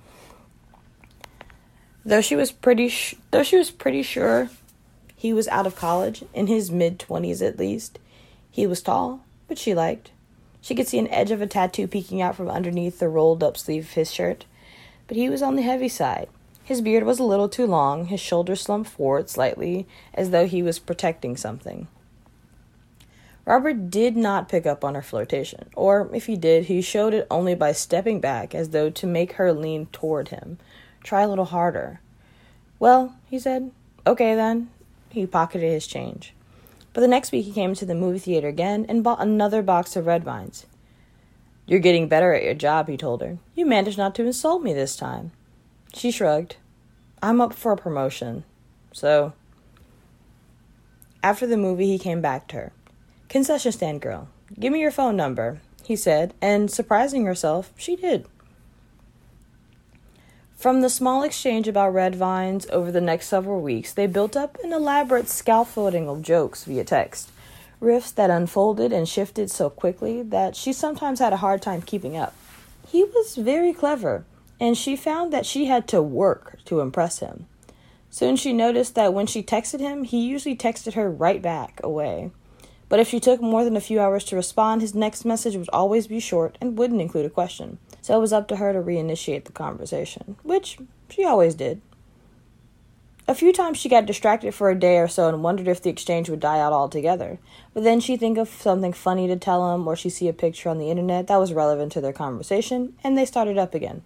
Though 2.06 2.22
she 2.22 2.36
was 2.36 2.52
pretty, 2.52 2.88
sh- 2.88 3.16
though 3.32 3.44
she 3.44 3.58
was 3.58 3.72
pretty 3.72 4.04
sure 4.04 4.50
he 5.16 5.34
was 5.34 5.48
out 5.50 5.68
of 5.68 5.76
college, 5.76 6.24
in 6.34 6.48
his 6.48 6.72
mid 6.72 6.98
twenties 6.98 7.42
at 7.42 7.60
least, 7.60 8.00
he 8.54 8.68
was 8.68 8.84
tall, 8.84 9.22
but 9.47 9.58
she 9.58 9.74
liked. 9.74 10.12
She 10.62 10.76
could 10.76 10.88
see 10.88 10.99
an 10.99 11.08
edge 11.08 11.32
of 11.32 11.41
a 11.41 11.47
tattoo 11.47 11.88
peeking 11.88 12.22
out 12.22 12.36
from 12.36 12.49
underneath 12.49 12.99
the 12.99 13.10
rolled 13.10 13.41
up 13.41 13.58
sleeve 13.58 13.86
of 13.86 13.91
his 13.93 14.14
shirt, 14.14 14.45
but 15.08 15.18
he 15.18 15.28
was 15.28 15.41
on 15.41 15.56
the 15.56 15.64
heavy 15.64 15.89
side. 15.89 16.30
His 16.64 16.80
beard 16.80 17.04
was 17.04 17.18
a 17.18 17.24
little 17.24 17.49
too 17.49 17.66
long, 17.66 18.06
his 18.06 18.20
shoulders 18.20 18.62
slumped 18.62 18.91
forward 18.91 19.28
slightly, 19.28 19.88
as 20.14 20.30
though 20.30 20.45
he 20.45 20.62
was 20.62 20.78
protecting 20.78 21.36
something. 21.36 21.88
Robert 23.43 23.89
did 23.89 24.16
not 24.16 24.49
pick 24.49 24.68
up 24.68 24.84
on 24.84 24.93
her 24.93 25.01
flirtation, 25.01 25.72
or 25.76 26.08
if 26.14 26.28
he 26.28 26.38
did, 26.38 26.66
he 26.66 26.84
showed 26.84 27.16
it 27.16 27.26
only 27.32 27.56
by 27.56 27.72
stepping 27.72 28.22
back 28.22 28.54
as 28.54 28.70
though 28.70 28.91
to 28.91 29.08
make 29.08 29.34
her 29.34 29.51
lean 29.51 29.88
toward 29.88 30.28
him. 30.28 30.60
Try 31.04 31.24
a 31.24 31.28
little 31.28 31.45
harder. 31.45 32.01
Well, 32.78 33.16
he 33.32 33.39
said, 33.39 33.72
okay 34.06 34.36
then. 34.36 34.70
He 35.10 35.26
pocketed 35.26 35.72
his 35.72 35.88
change. 35.88 36.36
But 36.94 37.02
the 37.02 37.08
next 37.08 37.32
week 37.32 37.46
he 37.46 37.52
came 37.52 37.74
to 37.76 37.86
the 37.86 37.96
movie 37.96 38.20
theater 38.20 38.48
again 38.48 38.86
and 38.88 39.04
bought 39.04 39.22
another 39.22 39.62
box 39.62 39.96
of 39.96 40.06
red 40.06 40.24
vines. 40.24 40.66
You're 41.66 41.80
getting 41.80 42.08
better 42.08 42.34
at 42.34 42.44
your 42.44 42.54
job, 42.54 42.88
he 42.88 42.98
told 42.98 43.22
her. 43.22 43.38
You 43.56 43.66
managed 43.66 43.98
not 43.98 44.16
to 44.16 44.26
insult 44.26 44.62
me 44.62 44.74
this 44.74 44.96
time. 44.96 45.32
She 45.94 46.12
shrugged. 46.12 46.58
I'm 47.22 47.41
up 47.41 47.54
for 47.54 47.72
a 47.72 47.78
promotion. 47.78 48.44
So. 48.91 49.34
After 51.24 51.48
the 51.48 51.58
movie, 51.58 51.88
he 51.88 51.98
came 51.98 52.22
back 52.22 52.48
to 52.50 52.58
her. 52.58 52.72
Concession 53.30 53.72
stand 53.72 54.02
girl, 54.02 54.28
give 54.60 54.72
me 54.72 54.82
your 54.82 54.91
phone 54.91 55.16
number, 55.16 55.62
he 55.84 55.96
said, 55.96 56.34
and 56.41 56.70
surprising 56.70 57.26
herself, 57.26 57.72
she 57.78 57.96
did. 57.96 58.28
From 60.64 60.80
the 60.80 60.89
small 60.89 61.24
exchange 61.24 61.68
about 61.68 61.93
red 61.93 62.16
vines 62.16 62.66
over 62.70 62.89
the 62.89 63.01
next 63.01 63.28
several 63.28 63.59
weeks, 63.59 63.91
they 63.91 64.07
built 64.07 64.38
up 64.38 64.57
an 64.64 64.72
elaborate 64.72 65.28
scaffolding 65.28 66.07
of 66.07 66.22
jokes 66.22 66.64
via 66.64 66.86
text, 66.86 67.34
riffs 67.82 68.16
that 68.16 68.30
unfolded 68.30 68.93
and 68.93 69.05
shifted 69.05 69.51
so 69.51 69.70
quickly 69.70 70.22
that 70.22 70.55
she 70.55 70.72
sometimes 70.72 71.20
had 71.20 71.34
a 71.34 71.43
hard 71.43 71.61
time 71.61 71.82
keeping 71.82 72.16
up. 72.16 72.34
He 72.88 73.03
was 73.03 73.36
very 73.36 73.74
clever, 73.74 74.24
and 74.57 74.78
she 74.78 74.95
found 74.95 75.34
that 75.34 75.45
she 75.45 75.66
had 75.66 75.86
to 75.89 76.01
work 76.01 76.59
to 76.64 76.80
impress 76.80 77.20
him. 77.20 77.45
Soon 78.09 78.38
she 78.38 78.53
noticed 78.53 78.95
that 78.95 79.14
when 79.14 79.28
she 79.28 79.43
texted 79.43 79.82
him, 79.82 80.05
he 80.05 80.26
usually 80.26 80.55
texted 80.55 80.93
her 80.93 81.11
right 81.11 81.41
back 81.41 81.82
away. 81.84 82.32
But 82.88 83.01
if 83.01 83.09
she 83.09 83.20
took 83.20 83.41
more 83.41 83.66
than 83.66 83.76
a 83.76 83.82
few 83.82 83.99
hours 83.99 84.24
to 84.26 84.38
respond, 84.38 84.80
his 84.80 84.95
next 84.95 85.26
message 85.26 85.57
would 85.57 85.70
always 85.74 86.07
be 86.07 86.22
short 86.22 86.57
and 86.61 86.78
wouldn't 86.78 87.01
include 87.01 87.26
a 87.26 87.30
question. 87.30 87.80
So 88.04 88.18
it 88.18 88.20
was 88.20 88.34
up 88.34 88.49
to 88.49 88.58
her 88.58 88.74
to 88.74 88.82
reinitiate 88.82 89.45
the 89.45 89.54
conversation, 89.54 90.36
which 90.43 90.78
she 91.10 91.24
always 91.24 91.56
did. 91.56 91.82
A 93.30 93.34
few 93.34 93.54
times 93.54 93.78
she 93.78 93.88
got 93.88 94.06
distracted 94.06 94.54
for 94.54 94.70
a 94.70 94.78
day 94.78 94.97
or 94.97 95.08
so 95.08 95.30
and 95.30 95.41
wondered 95.41 95.70
if 95.70 95.82
the 95.82 95.89
exchange 95.89 96.30
would 96.30 96.41
die 96.41 96.60
out 96.60 96.74
altogether. 96.74 97.39
But 97.74 97.86
then 97.86 98.01
she'd 98.01 98.20
think 98.20 98.38
of 98.38 98.49
something 98.49 98.91
funny 98.91 99.28
to 99.28 99.38
tell 99.38 99.74
him, 99.74 99.88
or 99.88 99.95
she'd 99.95 100.10
see 100.10 100.28
a 100.28 100.34
picture 100.34 100.68
on 100.68 100.80
the 100.80 100.91
internet 100.91 101.28
that 101.28 101.39
was 101.39 101.54
relevant 101.54 101.93
to 101.93 102.01
their 102.01 102.12
conversation, 102.12 102.93
and 103.06 103.18
they 103.18 103.26
started 103.26 103.58
up 103.58 103.74
again. 103.74 104.04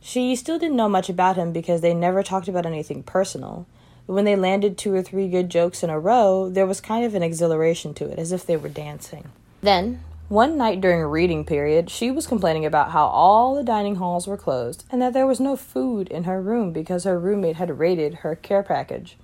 She 0.00 0.34
still 0.34 0.58
didn't 0.58 0.76
know 0.76 0.88
much 0.88 1.10
about 1.10 1.36
him 1.36 1.52
because 1.52 1.82
they 1.82 1.92
never 1.92 2.22
talked 2.22 2.48
about 2.48 2.64
anything 2.64 3.02
personal. 3.02 3.66
But 4.06 4.14
when 4.14 4.24
they 4.24 4.36
landed 4.36 4.78
two 4.78 4.94
or 4.94 5.02
three 5.02 5.28
good 5.28 5.50
jokes 5.50 5.82
in 5.82 5.90
a 5.90 6.00
row, 6.00 6.48
there 6.48 6.64
was 6.64 6.80
kind 6.80 7.04
of 7.04 7.14
an 7.14 7.22
exhilaration 7.22 7.92
to 7.94 8.08
it, 8.08 8.18
as 8.18 8.32
if 8.32 8.46
they 8.46 8.56
were 8.56 8.70
dancing. 8.70 9.28
Then, 9.60 10.00
one 10.28 10.58
night 10.58 10.80
during 10.80 11.00
a 11.00 11.06
reading 11.06 11.44
period, 11.44 11.88
she 11.88 12.10
was 12.10 12.26
complaining 12.26 12.66
about 12.66 12.90
how 12.90 13.06
all 13.06 13.54
the 13.54 13.64
dining 13.64 13.96
halls 13.96 14.26
were 14.26 14.36
closed 14.36 14.84
and 14.90 15.00
that 15.00 15.14
there 15.14 15.26
was 15.26 15.40
no 15.40 15.56
food 15.56 16.08
in 16.08 16.24
her 16.24 16.40
room 16.40 16.72
because 16.72 17.04
her 17.04 17.18
roommate 17.18 17.56
had 17.56 17.78
raided 17.78 18.16
her 18.16 18.34
care 18.34 18.62
package. 18.62 19.16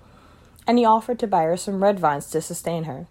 And 0.66 0.78
he 0.78 0.84
offered 0.84 1.18
to 1.18 1.26
buy 1.26 1.42
her 1.42 1.58
some 1.58 1.82
red 1.82 2.00
vines 2.00 2.30
to 2.30 2.40
sustain 2.40 2.84
her. 2.84 3.06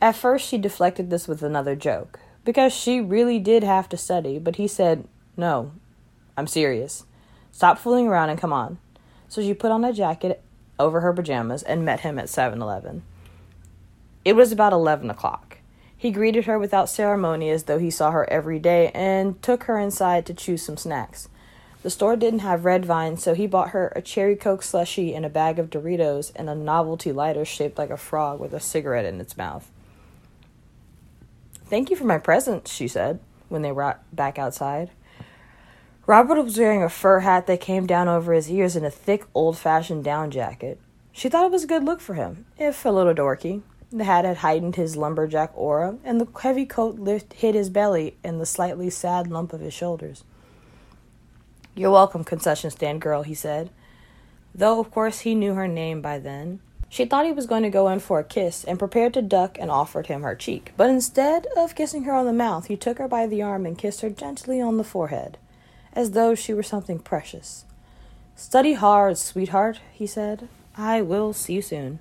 At 0.00 0.16
first, 0.16 0.48
she 0.48 0.56
deflected 0.56 1.10
this 1.10 1.28
with 1.28 1.42
another 1.42 1.76
joke, 1.76 2.20
because 2.42 2.72
she 2.72 3.02
really 3.02 3.38
did 3.38 3.62
have 3.62 3.86
to 3.90 3.98
study, 3.98 4.38
but 4.38 4.56
he 4.56 4.66
said, 4.66 5.06
No, 5.36 5.72
I'm 6.38 6.46
serious. 6.46 7.04
Stop 7.52 7.78
fooling 7.78 8.08
around 8.08 8.30
and 8.30 8.40
come 8.40 8.52
on. 8.52 8.78
so 9.28 9.42
she 9.42 9.52
put 9.52 9.70
on 9.70 9.84
a 9.84 9.92
jacket 9.92 10.42
over 10.78 11.02
her 11.02 11.12
pajamas 11.12 11.62
and 11.62 11.84
met 11.84 12.00
him 12.00 12.18
at 12.18 12.30
7 12.30 12.62
Eleven. 12.62 13.02
It 14.24 14.34
was 14.34 14.52
about 14.52 14.72
11 14.72 15.10
o'clock. 15.10 15.49
He 16.00 16.12
greeted 16.12 16.46
her 16.46 16.58
without 16.58 16.88
ceremony 16.88 17.50
as 17.50 17.64
though 17.64 17.78
he 17.78 17.90
saw 17.90 18.10
her 18.10 18.26
every 18.30 18.58
day 18.58 18.90
and 18.94 19.40
took 19.42 19.64
her 19.64 19.78
inside 19.78 20.24
to 20.24 20.32
choose 20.32 20.62
some 20.62 20.78
snacks. 20.78 21.28
The 21.82 21.90
store 21.90 22.16
didn't 22.16 22.38
have 22.38 22.64
red 22.64 22.86
vines, 22.86 23.22
so 23.22 23.34
he 23.34 23.46
bought 23.46 23.72
her 23.72 23.92
a 23.94 24.00
cherry 24.00 24.34
coke 24.34 24.62
slushy 24.62 25.14
and 25.14 25.26
a 25.26 25.28
bag 25.28 25.58
of 25.58 25.68
Doritos 25.68 26.32
and 26.34 26.48
a 26.48 26.54
novelty 26.54 27.12
lighter 27.12 27.44
shaped 27.44 27.76
like 27.76 27.90
a 27.90 27.98
frog 27.98 28.40
with 28.40 28.54
a 28.54 28.60
cigarette 28.60 29.04
in 29.04 29.20
its 29.20 29.36
mouth. 29.36 29.70
Thank 31.66 31.90
you 31.90 31.96
for 31.96 32.04
my 32.04 32.16
present, 32.16 32.66
she 32.66 32.88
said 32.88 33.20
when 33.50 33.60
they 33.60 33.70
were 33.70 33.98
back 34.10 34.38
outside. 34.38 34.92
Robert 36.06 36.42
was 36.42 36.56
wearing 36.56 36.82
a 36.82 36.88
fur 36.88 37.20
hat 37.20 37.46
that 37.46 37.60
came 37.60 37.86
down 37.86 38.08
over 38.08 38.32
his 38.32 38.50
ears 38.50 38.74
and 38.74 38.86
a 38.86 38.90
thick, 38.90 39.26
old 39.34 39.58
fashioned 39.58 40.04
down 40.04 40.30
jacket. 40.30 40.80
She 41.12 41.28
thought 41.28 41.44
it 41.44 41.52
was 41.52 41.64
a 41.64 41.66
good 41.66 41.84
look 41.84 42.00
for 42.00 42.14
him, 42.14 42.46
if 42.56 42.86
a 42.86 42.88
little 42.88 43.12
dorky. 43.12 43.60
The 43.92 44.04
hat 44.04 44.24
had 44.24 44.38
heightened 44.38 44.76
his 44.76 44.96
lumberjack 44.96 45.50
aura, 45.54 45.98
and 46.04 46.20
the 46.20 46.28
heavy 46.40 46.64
coat 46.64 47.00
lift 47.00 47.32
hid 47.32 47.56
his 47.56 47.70
belly 47.70 48.16
and 48.22 48.40
the 48.40 48.46
slightly 48.46 48.88
sad 48.88 49.26
lump 49.26 49.52
of 49.52 49.60
his 49.60 49.74
shoulders. 49.74 50.22
You're 51.74 51.90
welcome, 51.90 52.22
concession 52.22 52.70
stand 52.70 53.00
girl, 53.00 53.22
he 53.22 53.34
said. 53.34 53.70
Though, 54.54 54.78
of 54.78 54.92
course, 54.92 55.20
he 55.20 55.34
knew 55.34 55.54
her 55.54 55.66
name 55.66 56.00
by 56.00 56.18
then. 56.18 56.60
She 56.88 57.04
thought 57.04 57.26
he 57.26 57.32
was 57.32 57.46
going 57.46 57.62
to 57.62 57.70
go 57.70 57.88
in 57.88 58.00
for 58.00 58.18
a 58.18 58.24
kiss 58.24 58.64
and 58.64 58.78
prepared 58.78 59.14
to 59.14 59.22
duck 59.22 59.56
and 59.60 59.70
offered 59.70 60.06
him 60.08 60.22
her 60.22 60.34
cheek. 60.34 60.72
But 60.76 60.90
instead 60.90 61.46
of 61.56 61.74
kissing 61.74 62.04
her 62.04 62.14
on 62.14 62.26
the 62.26 62.32
mouth, 62.32 62.66
he 62.66 62.76
took 62.76 62.98
her 62.98 63.08
by 63.08 63.26
the 63.26 63.42
arm 63.42 63.66
and 63.66 63.78
kissed 63.78 64.00
her 64.02 64.10
gently 64.10 64.60
on 64.60 64.76
the 64.76 64.84
forehead, 64.84 65.38
as 65.92 66.12
though 66.12 66.34
she 66.34 66.52
were 66.52 66.64
something 66.64 66.98
precious. 66.98 67.64
Study 68.34 68.74
hard, 68.74 69.18
sweetheart, 69.18 69.80
he 69.92 70.06
said. 70.06 70.48
I 70.76 71.00
will 71.02 71.32
see 71.32 71.54
you 71.54 71.62
soon. 71.62 72.00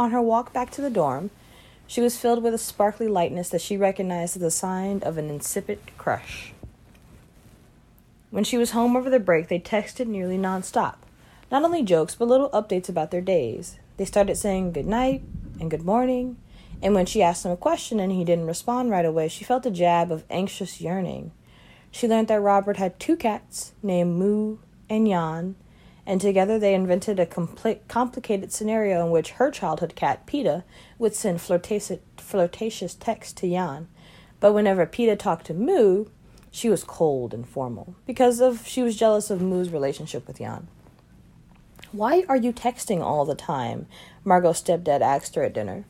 On 0.00 0.12
her 0.12 0.22
walk 0.22 0.54
back 0.54 0.70
to 0.70 0.80
the 0.80 0.88
dorm, 0.88 1.28
she 1.86 2.00
was 2.00 2.16
filled 2.16 2.42
with 2.42 2.54
a 2.54 2.58
sparkly 2.58 3.06
lightness 3.06 3.50
that 3.50 3.60
she 3.60 3.76
recognized 3.76 4.34
as 4.34 4.42
a 4.42 4.50
sign 4.50 5.02
of 5.02 5.18
an 5.18 5.28
insipid 5.28 5.78
crush. 5.98 6.54
When 8.30 8.42
she 8.42 8.56
was 8.56 8.70
home 8.70 8.96
over 8.96 9.10
the 9.10 9.20
break, 9.20 9.48
they 9.48 9.60
texted 9.60 10.06
nearly 10.06 10.38
nonstop. 10.38 10.94
Not 11.52 11.64
only 11.64 11.82
jokes, 11.82 12.14
but 12.14 12.28
little 12.28 12.48
updates 12.48 12.88
about 12.88 13.10
their 13.10 13.20
days. 13.20 13.76
They 13.98 14.06
started 14.06 14.36
saying 14.36 14.72
good 14.72 14.86
night 14.86 15.20
and 15.60 15.70
good 15.70 15.84
morning, 15.84 16.38
and 16.80 16.94
when 16.94 17.04
she 17.04 17.22
asked 17.22 17.44
him 17.44 17.52
a 17.52 17.56
question 17.58 18.00
and 18.00 18.10
he 18.10 18.24
didn't 18.24 18.46
respond 18.46 18.90
right 18.90 19.04
away, 19.04 19.28
she 19.28 19.44
felt 19.44 19.66
a 19.66 19.70
jab 19.70 20.10
of 20.10 20.24
anxious 20.30 20.80
yearning. 20.80 21.30
She 21.90 22.08
learned 22.08 22.28
that 22.28 22.40
Robert 22.40 22.78
had 22.78 22.98
two 22.98 23.16
cats 23.16 23.74
named 23.82 24.16
Mu 24.16 24.56
and 24.88 25.06
Jan, 25.06 25.56
and 26.10 26.20
together 26.20 26.58
they 26.58 26.74
invented 26.74 27.20
a 27.20 27.24
compli- 27.24 27.78
complicated 27.86 28.50
scenario 28.50 29.06
in 29.06 29.12
which 29.12 29.30
her 29.30 29.48
childhood 29.48 29.94
cat, 29.94 30.26
Pita, 30.26 30.64
would 30.98 31.14
send 31.14 31.40
flirtatious, 31.40 32.00
flirtatious 32.16 32.94
texts 32.94 33.32
to 33.34 33.48
Jan. 33.48 33.86
But 34.40 34.52
whenever 34.52 34.86
Pita 34.86 35.14
talked 35.14 35.46
to 35.46 35.54
Mu, 35.54 36.06
she 36.50 36.68
was 36.68 36.82
cold 36.82 37.32
and 37.32 37.48
formal 37.48 37.94
because 38.06 38.40
of 38.40 38.66
she 38.66 38.82
was 38.82 38.96
jealous 38.96 39.30
of 39.30 39.40
Mu's 39.40 39.70
relationship 39.70 40.26
with 40.26 40.38
Jan. 40.38 40.66
Why 41.92 42.24
are 42.28 42.36
you 42.36 42.52
texting 42.52 43.00
all 43.00 43.24
the 43.24 43.36
time? 43.36 43.86
Margot's 44.24 44.60
stepdad 44.60 45.02
asked 45.02 45.36
her 45.36 45.44
at 45.44 45.54
dinner. 45.54 45.84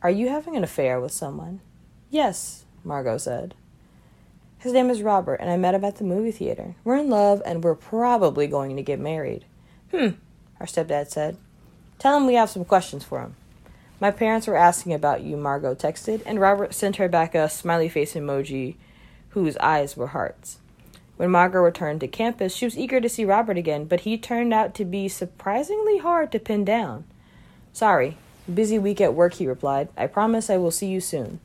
Are 0.00 0.10
you 0.10 0.30
having 0.30 0.56
an 0.56 0.64
affair 0.64 0.98
with 0.98 1.12
someone? 1.12 1.60
Yes, 2.08 2.64
Margot 2.82 3.18
said. 3.18 3.54
His 4.56 4.72
name 4.72 4.88
is 4.88 5.02
Robert, 5.02 5.34
and 5.34 5.50
I 5.50 5.58
met 5.58 5.74
him 5.74 5.84
at 5.84 5.96
the 5.96 6.04
movie 6.04 6.32
theater. 6.32 6.76
We're 6.82 6.96
in 6.96 7.10
love, 7.10 7.42
and 7.44 7.62
we're 7.62 7.74
probably 7.74 8.46
going 8.46 8.76
to 8.76 8.82
get 8.82 8.98
married. 8.98 9.44
Hmm, 9.90 10.10
her 10.54 10.66
stepdad 10.66 11.10
said. 11.10 11.36
Tell 11.98 12.16
him 12.16 12.26
we 12.26 12.34
have 12.34 12.50
some 12.50 12.64
questions 12.64 13.04
for 13.04 13.20
him. 13.20 13.36
My 14.00 14.10
parents 14.10 14.46
were 14.46 14.56
asking 14.56 14.94
about 14.94 15.22
you, 15.22 15.36
Margot 15.36 15.74
texted, 15.74 16.22
and 16.24 16.40
Robert 16.40 16.72
sent 16.72 16.96
her 16.96 17.08
back 17.08 17.34
a 17.34 17.48
smiley 17.48 17.88
face 17.88 18.14
emoji 18.14 18.76
whose 19.30 19.56
eyes 19.58 19.96
were 19.96 20.08
hearts. 20.08 20.58
When 21.16 21.30
Margot 21.30 21.60
returned 21.60 22.00
to 22.00 22.08
campus, 22.08 22.54
she 22.54 22.64
was 22.64 22.78
eager 22.78 23.00
to 23.00 23.08
see 23.08 23.26
Robert 23.26 23.58
again, 23.58 23.84
but 23.84 24.00
he 24.00 24.16
turned 24.16 24.54
out 24.54 24.74
to 24.76 24.86
be 24.86 25.06
surprisingly 25.08 25.98
hard 25.98 26.32
to 26.32 26.38
pin 26.38 26.64
down. 26.64 27.04
Sorry, 27.74 28.16
busy 28.52 28.78
week 28.78 29.02
at 29.02 29.12
work, 29.12 29.34
he 29.34 29.46
replied. 29.46 29.88
I 29.98 30.06
promise 30.06 30.48
I 30.48 30.56
will 30.56 30.70
see 30.70 30.86
you 30.86 31.00
soon. 31.00 31.40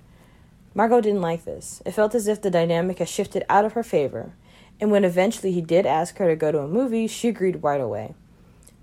Margot 0.74 1.02
didn't 1.02 1.22
like 1.22 1.44
this. 1.44 1.82
It 1.86 1.92
felt 1.92 2.16
as 2.16 2.28
if 2.28 2.42
the 2.42 2.50
dynamic 2.50 3.00
had 3.00 3.10
shifted 3.10 3.44
out 3.50 3.66
of 3.66 3.74
her 3.74 3.84
favor, 3.84 4.32
and 4.80 4.92
when 4.92 5.04
eventually 5.04 5.52
he 5.52 5.62
did 5.62 5.86
ask 5.86 6.18
her 6.20 6.28
to 6.30 6.38
go 6.38 6.54
to 6.54 6.60
a 6.60 6.68
movie, 6.70 7.08
she 7.08 7.28
agreed 7.28 7.62
right 7.62 7.82
away. 7.82 8.14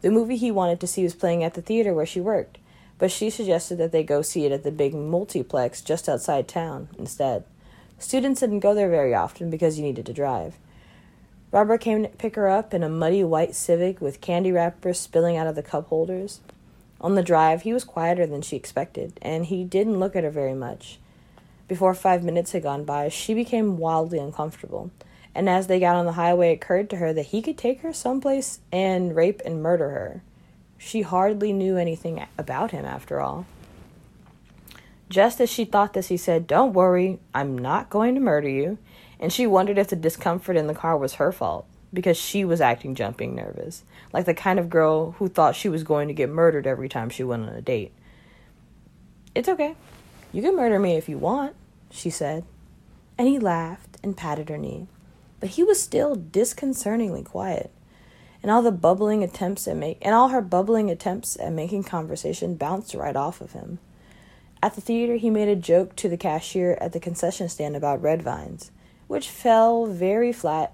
The 0.03 0.11
movie 0.11 0.37
he 0.37 0.51
wanted 0.51 0.81
to 0.81 0.87
see 0.87 1.05
was 1.05 1.15
playing 1.15 1.43
at 1.43 1.55
the 1.55 1.63
theater 1.63 1.95
where 1.95 2.07
she 2.07 2.21
worked, 2.21 2.59
but 2.99 3.11
she 3.11 3.31
suggested 3.31 3.79
that 3.79 3.93
they 3.93 4.03
go 4.03 4.21
see 4.21 4.45
it 4.45 4.53
at 4.53 4.65
the 4.65 4.71
big 4.71 4.95
multiplex 4.95 5.81
just 5.81 6.09
outside 6.09 6.47
town 6.47 6.89
instead. 6.99 7.45
Students 7.99 8.41
didn't 8.41 8.61
go 8.61 8.75
there 8.75 8.91
very 8.91 9.15
often 9.15 9.49
because 9.49 9.79
you 9.79 9.85
needed 9.85 10.07
to 10.07 10.13
drive. 10.13 10.57
Robert 11.53 11.81
came 11.81 12.03
to 12.03 12.09
pick 12.09 12.35
her 12.35 12.49
up 12.49 12.75
in 12.75 12.83
a 12.83 12.89
muddy 12.89 13.23
white 13.23 13.55
Civic 13.55 14.01
with 14.01 14.21
candy 14.21 14.51
wrappers 14.51 14.99
spilling 14.99 15.37
out 15.37 15.47
of 15.47 15.55
the 15.55 15.63
cup 15.63 15.87
holders. 15.89 16.41
On 17.01 17.15
the 17.15 17.23
drive, 17.23 17.63
he 17.63 17.73
was 17.73 17.85
quieter 17.85 18.27
than 18.27 18.43
she 18.43 18.57
expected, 18.57 19.19
and 19.23 19.47
he 19.47 19.63
didn't 19.63 20.01
look 20.01 20.17
at 20.17 20.25
her 20.25 20.31
very 20.31 20.55
much. 20.55 20.99
Before 21.69 21.95
five 21.95 22.25
minutes 22.25 22.53
had 22.53 22.63
gone 22.63 22.85
by, 22.85 23.09
she 23.09 23.35
became 23.35 23.79
wildly 23.79 24.19
uncomfortable, 24.19 24.91
and 25.35 25.49
as 25.49 25.67
they 25.67 25.81
got 25.81 25.97
on 25.97 26.07
the 26.07 26.13
highway, 26.13 26.51
it 26.51 26.55
occurred 26.55 26.91
to 26.91 26.97
her 26.97 27.13
that 27.13 27.27
he 27.27 27.43
could 27.43 27.59
take 27.59 27.81
her 27.81 27.93
someplace 27.93 28.61
and 28.71 29.17
rape 29.17 29.41
and 29.45 29.63
murder 29.63 29.91
her. 29.91 30.23
She 30.79 31.03
hardly 31.03 31.53
knew 31.53 31.77
anything 31.77 32.25
about 32.37 32.73
him, 32.73 32.85
after 32.85 33.21
all. 33.21 33.47
Just 35.09 35.41
as 35.41 35.51
she 35.51 35.65
thought 35.65 35.93
this, 35.93 36.09
he 36.09 36.17
said, 36.17 36.47
Don't 36.47 36.73
worry, 36.73 37.19
I'm 37.35 37.57
not 37.57 37.91
going 37.91 38.15
to 38.15 38.21
murder 38.21 38.49
you 38.49 38.79
and 39.23 39.33
she 39.33 39.47
wondered 39.47 39.79
if 39.79 39.87
the 39.87 39.97
discomfort 39.97 40.57
in 40.57 40.67
the 40.67 40.75
car 40.75 40.99
was 40.99 41.15
her 41.15 41.31
fault 41.31 41.65
because 41.95 42.17
she 42.17 42.45
was 42.45 42.61
acting 42.61 42.97
jumping 42.97 43.37
nervous, 43.37 43.85
like 44.13 44.27
the 44.27 44.35
kind 44.35 44.59
of 44.59 44.69
girl 44.69 45.13
who 45.13 45.29
thought 45.29 45.55
she 45.55 45.69
was 45.69 45.85
going 45.85 46.09
to 46.09 46.15
get 46.15 46.29
murdered 46.29 46.67
every 46.67 46.89
time 46.89 47.09
she 47.09 47.23
went 47.23 47.49
on 47.49 47.55
a 47.55 47.63
date. 47.63 47.93
It's 49.33 49.49
okay. 49.49 49.77
You 50.33 50.43
can 50.43 50.57
murder 50.57 50.81
me 50.81 50.97
if 50.97 51.09
you 51.09 51.19
want, 51.19 51.55
she 51.89 52.11
said. 52.11 52.45
And 53.17 53.29
he 53.29 53.39
laughed 53.39 53.97
and 54.03 54.17
patted 54.17 54.49
her 54.49 54.59
knee. 54.59 54.89
But 55.43 55.51
he 55.51 55.65
was 55.65 55.83
still 55.83 56.15
disconcertingly 56.15 57.25
quiet. 57.25 57.73
And 58.45 58.51
all 58.53 58.63
the 58.63 58.71
bubbling 58.71 59.25
attempts 59.25 59.67
at 59.67 59.77
make 59.77 59.99
and 60.01 60.15
all 60.15 60.29
her 60.29 60.41
bubbling 60.41 60.89
attempts 60.89 61.37
at 61.41 61.53
making 61.53 61.83
conversation 61.83 62.55
bounced 62.55 62.95
right 62.95 63.17
off 63.17 63.41
of 63.41 63.51
him. 63.51 63.81
At 64.63 64.77
the 64.77 64.81
theater 64.81 65.17
he 65.17 65.31
made 65.31 65.49
a 65.49 65.57
joke 65.57 65.97
to 65.97 66.09
the 66.09 66.17
cashier 66.17 66.79
at 66.81 66.93
the 66.93 67.01
concession 67.01 67.49
stand 67.49 67.75
about 67.75 68.01
red 68.01 68.23
vines 68.23 68.71
which 69.09 69.29
fell 69.29 69.87
very 69.87 70.33
flat 70.33 70.73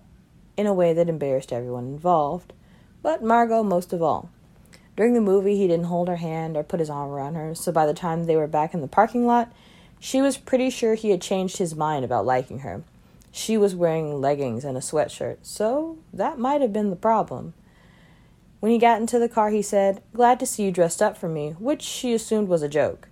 in 0.57 0.67
a 0.67 0.75
way 0.75 0.93
that 0.93 1.09
embarrassed 1.09 1.53
everyone 1.53 1.87
involved, 1.87 2.53
but 3.03 3.21
Margot 3.21 3.65
most 3.65 3.93
of 3.93 4.03
all. 4.03 4.31
During 4.97 5.15
the 5.15 5.21
movie, 5.21 5.57
he 5.57 5.67
didn't 5.67 5.87
hold 5.87 6.07
her 6.07 6.19
hand 6.19 6.57
or 6.57 6.63
put 6.63 6.79
his 6.79 6.91
arm 6.91 7.11
around 7.11 7.37
her, 7.37 7.55
so 7.55 7.73
by 7.73 7.87
the 7.87 7.95
time 7.95 8.27
they 8.27 8.37
were 8.37 8.47
back 8.47 8.75
in 8.75 8.81
the 8.81 8.87
parking 8.87 9.27
lot, 9.27 9.53
she 9.99 10.21
was 10.21 10.37
pretty 10.37 10.71
sure 10.71 10.95
he 10.95 11.11
had 11.11 11.21
changed 11.21 11.57
his 11.57 11.75
mind 11.75 12.05
about 12.05 12.27
liking 12.27 12.61
her. 12.61 12.85
She 13.39 13.57
was 13.57 13.73
wearing 13.73 14.21
leggings 14.21 14.65
and 14.65 14.77
a 14.77 14.81
sweatshirt, 14.81 15.39
so 15.43 15.99
that 16.13 16.41
might 16.41 16.61
have 16.61 16.73
been 16.73 16.91
the 16.91 16.97
problem. 16.97 17.55
When 18.59 18.73
he 18.73 18.79
got 18.79 19.01
into 19.01 19.21
the 19.21 19.29
car, 19.29 19.51
he 19.51 19.63
said, 19.63 20.03
Glad 20.13 20.41
to 20.41 20.47
see 20.47 20.65
you 20.65 20.73
dressed 20.73 21.01
up 21.01 21.17
for 21.17 21.29
me, 21.29 21.53
which 21.61 21.81
she 21.83 22.13
assumed 22.13 22.49
was 22.49 22.63
a 22.63 22.69
joke. 22.69 23.07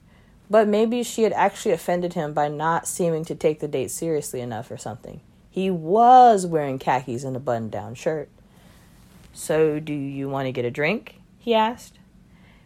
But 0.50 0.66
maybe 0.66 1.04
she 1.04 1.22
had 1.22 1.32
actually 1.34 1.70
offended 1.70 2.14
him 2.14 2.32
by 2.32 2.48
not 2.48 2.88
seeming 2.88 3.24
to 3.24 3.36
take 3.36 3.60
the 3.60 3.68
date 3.68 3.92
seriously 3.92 4.40
enough 4.40 4.68
or 4.68 4.76
something. 4.76 5.20
He 5.48 5.70
was 5.70 6.44
wearing 6.44 6.80
khakis 6.80 7.22
and 7.22 7.36
a 7.36 7.40
button 7.40 7.70
down 7.70 7.94
shirt. 7.94 8.28
So, 9.32 9.78
do 9.78 9.94
you 9.94 10.28
want 10.28 10.46
to 10.46 10.52
get 10.52 10.64
a 10.64 10.72
drink? 10.72 11.20
he 11.38 11.54
asked. 11.54 12.00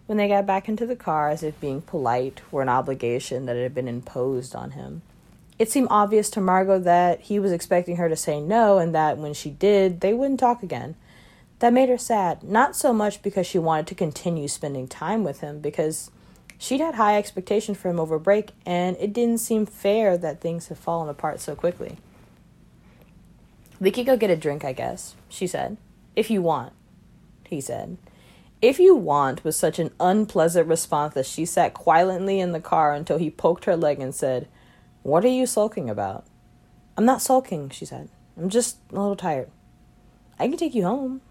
When 0.07 0.17
they 0.17 0.29
got 0.29 0.47
back 0.47 0.67
into 0.67 0.87
the 0.87 0.97
car, 0.97 1.29
as 1.29 1.43
if 1.43 1.61
being 1.61 1.83
polite 1.83 2.41
were 2.51 2.63
an 2.63 2.71
obligation 2.71 3.45
that 3.45 3.57
had 3.57 3.75
been 3.75 3.87
imposed 3.87 4.57
on 4.57 4.71
him. 4.71 5.03
It 5.61 5.71
seemed 5.71 5.87
obvious 5.93 6.29
to 6.31 6.41
Margot 6.41 6.81
that 6.81 7.21
he 7.21 7.39
was 7.39 7.53
expecting 7.53 7.97
her 7.97 8.09
to 8.09 8.17
say 8.17 8.41
no, 8.41 8.79
and 8.79 8.93
that 8.93 9.17
when 9.17 9.35
she 9.35 9.51
did, 9.51 10.01
they 10.01 10.13
wouldn't 10.13 10.41
talk 10.41 10.65
again. 10.65 10.97
That 11.61 11.73
made 11.73 11.89
her 11.89 11.99
sad, 11.99 12.43
not 12.43 12.75
so 12.75 12.93
much 12.93 13.23
because 13.23 13.47
she 13.47 13.61
wanted 13.61 13.87
to 13.87 13.95
continue 13.95 14.49
spending 14.49 14.89
time 14.89 15.23
with 15.23 15.41
him, 15.41 15.61
because 15.61 16.11
She'd 16.63 16.81
had 16.81 16.97
high 16.97 17.17
expectations 17.17 17.79
for 17.79 17.89
him 17.89 17.99
over 17.99 18.19
break, 18.19 18.51
and 18.67 18.95
it 19.01 19.15
didn't 19.15 19.39
seem 19.39 19.65
fair 19.65 20.19
that 20.19 20.43
things 20.43 20.69
had 20.69 20.77
fallen 20.77 21.09
apart 21.09 21.41
so 21.41 21.55
quickly. 21.55 21.97
We 23.81 23.91
could 23.91 24.05
go 24.05 24.19
get 24.19 24.29
a 24.29 24.37
drink, 24.37 24.63
I 24.63 24.75
guess, 24.75 25.17
she 25.31 25.47
said. 25.47 25.79
If 26.15 26.31
you 26.31 26.43
want, 26.43 26.75
he 27.45 27.63
said. 27.63 27.97
If 28.61 28.79
you 28.79 28.95
want 28.95 29.43
was 29.43 29.57
such 29.57 29.79
an 29.79 29.91
unpleasant 29.99 30.69
response 30.69 31.15
that 31.15 31.25
she 31.25 31.47
sat 31.47 31.73
quietly 31.73 32.41
in 32.41 32.53
the 32.53 32.61
car 32.61 32.93
until 32.93 33.17
he 33.17 33.31
poked 33.31 33.65
her 33.65 33.75
leg 33.75 33.99
and 33.99 34.15
said, 34.15 34.47
What 35.03 35.25
are 35.25 35.29
you 35.29 35.47
sulking 35.47 35.89
about? 35.89 36.25
I'm 36.97 37.05
not 37.07 37.23
sulking, 37.23 37.71
she 37.71 37.85
said. 37.85 38.09
I'm 38.37 38.51
just 38.51 38.77
a 38.91 38.95
little 38.95 39.17
tired. 39.17 39.51
I 40.39 40.49
can 40.49 40.57
take 40.57 40.75
you 40.75 40.85
home. 40.85 41.23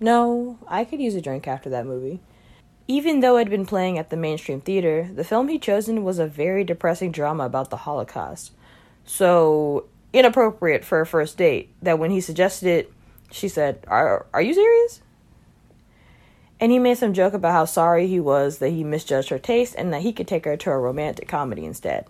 No, 0.00 0.58
I 0.66 0.84
could 0.84 1.00
use 1.00 1.14
a 1.14 1.20
drink 1.20 1.46
after 1.46 1.68
that 1.70 1.86
movie. 1.86 2.20
Even 2.86 3.20
though 3.20 3.36
it 3.36 3.40
had 3.40 3.50
been 3.50 3.66
playing 3.66 3.98
at 3.98 4.08
the 4.08 4.16
mainstream 4.16 4.60
theater, 4.60 5.10
the 5.12 5.24
film 5.24 5.48
he'd 5.48 5.60
chosen 5.60 6.04
was 6.04 6.18
a 6.18 6.26
very 6.26 6.64
depressing 6.64 7.12
drama 7.12 7.44
about 7.44 7.68
the 7.68 7.78
Holocaust. 7.78 8.52
So 9.04 9.84
inappropriate 10.12 10.84
for 10.84 11.00
a 11.00 11.06
first 11.06 11.36
date 11.36 11.74
that 11.82 11.98
when 11.98 12.10
he 12.10 12.20
suggested 12.20 12.68
it, 12.68 12.92
she 13.30 13.48
said, 13.48 13.84
Are, 13.88 14.26
are 14.32 14.40
you 14.40 14.54
serious? 14.54 15.02
And 16.60 16.72
he 16.72 16.78
made 16.78 16.96
some 16.96 17.12
joke 17.12 17.34
about 17.34 17.52
how 17.52 17.66
sorry 17.66 18.06
he 18.06 18.20
was 18.20 18.58
that 18.58 18.70
he 18.70 18.84
misjudged 18.84 19.28
her 19.28 19.38
taste 19.38 19.74
and 19.76 19.92
that 19.92 20.02
he 20.02 20.12
could 20.12 20.26
take 20.26 20.44
her 20.44 20.56
to 20.56 20.70
a 20.70 20.78
romantic 20.78 21.28
comedy 21.28 21.64
instead. 21.64 22.06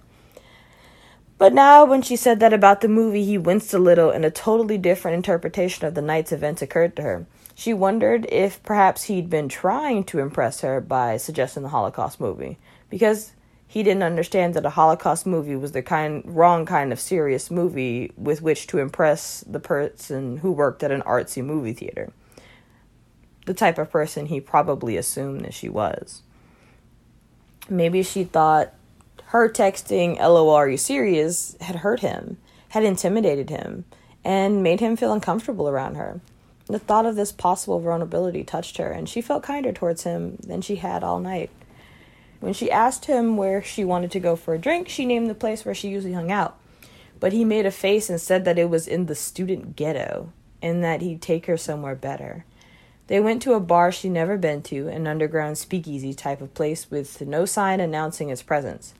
But 1.39 1.55
now, 1.55 1.85
when 1.85 2.03
she 2.03 2.17
said 2.17 2.41
that 2.41 2.53
about 2.53 2.81
the 2.81 2.89
movie, 2.89 3.25
he 3.25 3.39
winced 3.39 3.73
a 3.73 3.79
little 3.79 4.11
and 4.11 4.25
a 4.25 4.31
totally 4.31 4.77
different 4.77 5.15
interpretation 5.15 5.87
of 5.87 5.95
the 5.95 6.03
night's 6.03 6.33
events 6.33 6.63
occurred 6.63 6.97
to 6.97 7.03
her. 7.03 7.27
She 7.55 7.73
wondered 7.73 8.27
if 8.29 8.61
perhaps 8.65 9.05
he'd 9.05 9.31
been 9.31 9.49
trying 9.49 10.05
to 10.05 10.19
impress 10.19 10.63
her 10.63 10.81
by 10.81 11.17
suggesting 11.17 11.63
the 11.63 11.69
Holocaust 11.69 12.21
movie, 12.21 12.59
because 12.91 13.33
he 13.69 13.85
didn't 13.85 14.03
understand 14.03 14.55
that 14.55 14.67
a 14.67 14.71
Holocaust 14.71 15.27
movie 15.27 15.55
was 15.55 15.73
the 15.73 15.83
kind 15.83 16.23
wrong 16.25 16.67
kind 16.67 16.93
of 16.93 16.99
serious 16.99 17.51
movie 17.51 18.11
with 18.17 18.43
which 18.43 18.67
to 18.69 18.79
impress 18.79 19.45
the 19.47 19.61
person 19.61 20.39
who 20.39 20.51
worked 20.51 20.83
at 20.83 20.91
an 20.91 21.03
artsy 21.03 21.45
movie 21.45 21.73
theater. 21.73 22.11
The 23.47 23.55
type 23.55 23.79
of 23.79 23.91
person 23.91 24.27
he 24.27 24.41
probably 24.41 24.97
assumed 24.97 25.43
that 25.43 25.55
she 25.55 25.69
was. 25.69 26.23
Maybe 27.69 28.03
she 28.03 28.25
thought 28.25 28.73
her 29.29 29.47
texting 29.47 30.19
LOL 30.19 30.49
are 30.49 30.71
you 30.71 30.79
serious 30.79 31.55
had 31.61 31.77
hurt 31.77 32.01
him, 32.01 32.39
had 32.71 32.83
intimidated 32.83 33.51
him, 33.51 33.85
and 34.25 34.63
made 34.63 34.81
him 34.81 34.97
feel 34.97 35.13
uncomfortable 35.13 35.69
around 35.69 35.97
her. 35.97 36.23
The 36.65 36.79
thought 36.79 37.05
of 37.05 37.15
this 37.15 37.31
possible 37.31 37.79
vulnerability 37.79 38.43
touched 38.43 38.79
her, 38.79 38.91
and 38.91 39.07
she 39.07 39.21
felt 39.21 39.43
kinder 39.43 39.71
towards 39.71 40.05
him 40.05 40.37
than 40.37 40.63
she 40.63 40.77
had 40.77 41.05
all 41.05 41.21
night. 41.21 41.51
When 42.41 42.55
she 42.55 42.71
asked 42.71 43.05
him 43.05 43.37
where 43.37 43.63
she 43.63 43.85
wanted 43.85 44.11
to 44.13 44.21
go 44.21 44.35
for 44.35 44.55
a 44.55 44.59
drink, 44.59 44.89
she 44.89 45.05
named 45.05 45.29
the 45.29 45.35
place 45.35 45.63
where 45.63 45.75
she 45.75 45.89
usually 45.91 46.15
hung 46.15 46.33
out. 46.33 46.59
But 47.21 47.35
he 47.35 47.45
made 47.45 47.67
a 47.67 47.71
face 47.71 48.09
and 48.09 48.19
said 48.19 48.47
that 48.47 48.59
it 48.59 48.71
was 48.71 48.89
in 48.89 49.07
the 49.07 49.15
student 49.15 49.77
ghetto 49.77 50.33
and 50.63 50.83
that 50.83 51.03
he'd 51.03 51.21
take 51.21 51.45
her 51.47 51.59
somewhere 51.59 51.95
better. 51.95 52.47
They 53.09 53.21
went 53.21 53.43
to 53.43 53.55
a 53.55 53.61
bar 53.61 53.93
she'd 53.93 54.11
never 54.11 54.39
been 54.39 54.63
to, 54.65 54.89
an 54.89 55.07
underground 55.07 55.59
speakeasy 55.59 56.15
type 56.15 56.41
of 56.41 56.55
place 56.55 56.91
with 56.91 57.21
no 57.21 57.45
sign 57.45 57.81
announcing 57.81 58.31
its 58.31 58.43
presence. 58.43 58.95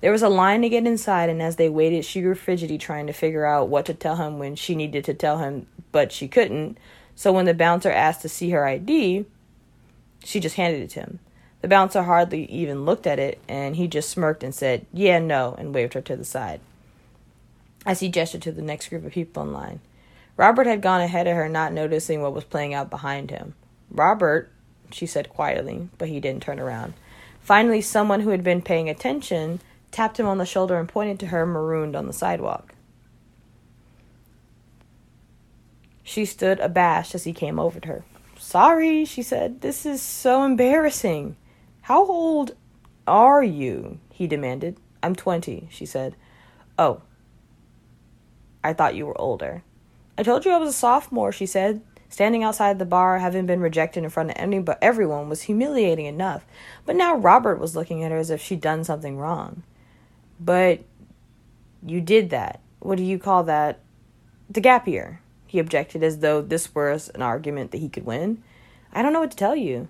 There 0.00 0.12
was 0.12 0.22
a 0.22 0.28
line 0.28 0.62
to 0.62 0.68
get 0.68 0.86
inside, 0.86 1.28
and 1.28 1.42
as 1.42 1.56
they 1.56 1.68
waited, 1.68 2.04
she 2.04 2.22
grew 2.22 2.34
fidgety 2.34 2.78
trying 2.78 3.06
to 3.06 3.12
figure 3.12 3.44
out 3.44 3.68
what 3.68 3.84
to 3.86 3.94
tell 3.94 4.16
him 4.16 4.38
when 4.38 4.56
she 4.56 4.74
needed 4.74 5.04
to 5.04 5.14
tell 5.14 5.38
him, 5.38 5.66
but 5.92 6.10
she 6.10 6.26
couldn't. 6.26 6.78
So 7.14 7.32
when 7.32 7.44
the 7.44 7.54
bouncer 7.54 7.90
asked 7.90 8.22
to 8.22 8.28
see 8.28 8.50
her 8.50 8.66
ID, 8.66 9.26
she 10.24 10.40
just 10.40 10.56
handed 10.56 10.82
it 10.82 10.90
to 10.90 11.00
him. 11.00 11.18
The 11.60 11.68
bouncer 11.68 12.02
hardly 12.02 12.46
even 12.46 12.86
looked 12.86 13.06
at 13.06 13.18
it, 13.18 13.38
and 13.46 13.76
he 13.76 13.86
just 13.86 14.08
smirked 14.08 14.42
and 14.42 14.54
said, 14.54 14.86
Yeah, 14.92 15.18
no, 15.18 15.54
and 15.58 15.74
waved 15.74 15.92
her 15.92 16.00
to 16.00 16.16
the 16.16 16.24
side. 16.24 16.60
As 17.84 18.00
he 18.00 18.08
gestured 18.08 18.42
to 18.42 18.52
the 18.52 18.62
next 18.62 18.88
group 18.88 19.04
of 19.04 19.12
people 19.12 19.42
in 19.42 19.52
line, 19.52 19.80
Robert 20.38 20.66
had 20.66 20.80
gone 20.80 21.02
ahead 21.02 21.26
of 21.26 21.36
her, 21.36 21.48
not 21.50 21.74
noticing 21.74 22.22
what 22.22 22.32
was 22.32 22.44
playing 22.44 22.72
out 22.72 22.88
behind 22.88 23.30
him. 23.30 23.54
Robert, 23.90 24.50
she 24.90 25.04
said 25.04 25.28
quietly, 25.28 25.90
but 25.98 26.08
he 26.08 26.20
didn't 26.20 26.42
turn 26.42 26.58
around. 26.58 26.94
Finally, 27.42 27.82
someone 27.82 28.20
who 28.20 28.30
had 28.30 28.42
been 28.42 28.62
paying 28.62 28.88
attention 28.88 29.60
tapped 29.90 30.18
him 30.18 30.26
on 30.26 30.38
the 30.38 30.46
shoulder 30.46 30.78
and 30.78 30.88
pointed 30.88 31.18
to 31.20 31.26
her 31.26 31.46
marooned 31.46 31.96
on 31.96 32.06
the 32.06 32.12
sidewalk. 32.12 32.74
She 36.02 36.24
stood 36.24 36.58
abashed 36.60 37.14
as 37.14 37.24
he 37.24 37.32
came 37.32 37.58
over 37.58 37.78
to 37.80 37.88
her. 37.88 38.04
Sorry, 38.36 39.04
she 39.04 39.22
said. 39.22 39.60
This 39.60 39.86
is 39.86 40.02
so 40.02 40.42
embarrassing. 40.42 41.36
How 41.82 42.04
old 42.04 42.56
are 43.06 43.42
you? 43.42 43.98
he 44.12 44.26
demanded. 44.26 44.76
I'm 45.02 45.14
20, 45.14 45.68
she 45.70 45.86
said. 45.86 46.16
Oh. 46.78 47.02
I 48.64 48.72
thought 48.72 48.94
you 48.94 49.06
were 49.06 49.20
older. 49.20 49.62
I 50.18 50.22
told 50.22 50.44
you 50.44 50.52
I 50.52 50.58
was 50.58 50.70
a 50.70 50.72
sophomore, 50.72 51.32
she 51.32 51.46
said. 51.46 51.80
Standing 52.08 52.42
outside 52.42 52.78
the 52.78 52.84
bar, 52.84 53.20
having 53.20 53.46
been 53.46 53.60
rejected 53.60 54.02
in 54.02 54.10
front 54.10 54.30
of 54.30 54.36
any 54.36 54.58
but 54.58 54.78
everyone, 54.82 55.28
was 55.28 55.42
humiliating 55.42 56.06
enough. 56.06 56.44
But 56.84 56.96
now 56.96 57.14
Robert 57.14 57.60
was 57.60 57.76
looking 57.76 58.02
at 58.02 58.10
her 58.10 58.18
as 58.18 58.30
if 58.30 58.42
she'd 58.42 58.60
done 58.60 58.82
something 58.82 59.16
wrong. 59.16 59.62
But 60.40 60.80
you 61.86 62.00
did 62.00 62.30
that. 62.30 62.60
What 62.80 62.96
do 62.96 63.04
you 63.04 63.18
call 63.18 63.44
that? 63.44 63.80
The 64.48 64.60
gap 64.60 64.88
year, 64.88 65.20
he 65.46 65.58
objected 65.58 66.02
as 66.02 66.18
though 66.18 66.40
this 66.40 66.74
were 66.74 66.98
an 67.14 67.22
argument 67.22 67.70
that 67.70 67.78
he 67.78 67.88
could 67.88 68.06
win. 68.06 68.42
I 68.92 69.02
don't 69.02 69.12
know 69.12 69.20
what 69.20 69.30
to 69.30 69.36
tell 69.36 69.54
you 69.54 69.88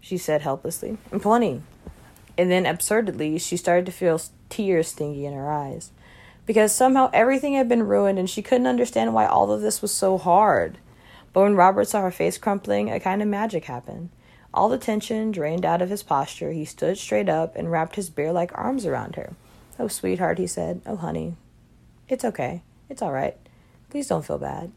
she 0.00 0.16
said 0.16 0.42
helplessly. 0.42 0.96
I'm 1.12 1.20
20. 1.20 1.62
And 2.38 2.50
then, 2.50 2.66
absurdly, 2.66 3.38
she 3.38 3.56
started 3.56 3.84
to 3.86 3.92
feel 3.92 4.20
tears 4.48 4.88
stinging 4.88 5.24
in 5.24 5.34
her 5.34 5.50
eyes. 5.50 5.90
Because 6.46 6.74
somehow 6.74 7.10
everything 7.12 7.54
had 7.54 7.68
been 7.68 7.82
ruined 7.82 8.18
and 8.18 8.30
she 8.30 8.40
couldn't 8.40 8.66
understand 8.66 9.12
why 9.12 9.26
all 9.26 9.52
of 9.52 9.60
this 9.60 9.82
was 9.82 9.92
so 9.92 10.16
hard. 10.16 10.78
But 11.32 11.42
when 11.42 11.56
Robert 11.56 11.88
saw 11.88 12.00
her 12.00 12.10
face 12.10 12.38
crumpling, 12.38 12.90
a 12.90 13.00
kind 13.00 13.20
of 13.20 13.28
magic 13.28 13.64
happened. 13.64 14.08
All 14.58 14.68
the 14.68 14.76
tension 14.76 15.30
drained 15.30 15.64
out 15.64 15.80
of 15.80 15.88
his 15.88 16.02
posture, 16.02 16.50
he 16.50 16.64
stood 16.64 16.98
straight 16.98 17.28
up 17.28 17.54
and 17.54 17.70
wrapped 17.70 17.94
his 17.94 18.10
bear 18.10 18.32
like 18.32 18.50
arms 18.56 18.84
around 18.86 19.14
her. 19.14 19.34
Oh, 19.78 19.86
sweetheart, 19.86 20.38
he 20.38 20.48
said. 20.48 20.82
Oh, 20.84 20.96
honey. 20.96 21.36
It's 22.08 22.24
okay. 22.24 22.62
It's 22.88 23.00
all 23.00 23.12
right. 23.12 23.36
Please 23.88 24.08
don't 24.08 24.24
feel 24.24 24.36
bad. 24.36 24.72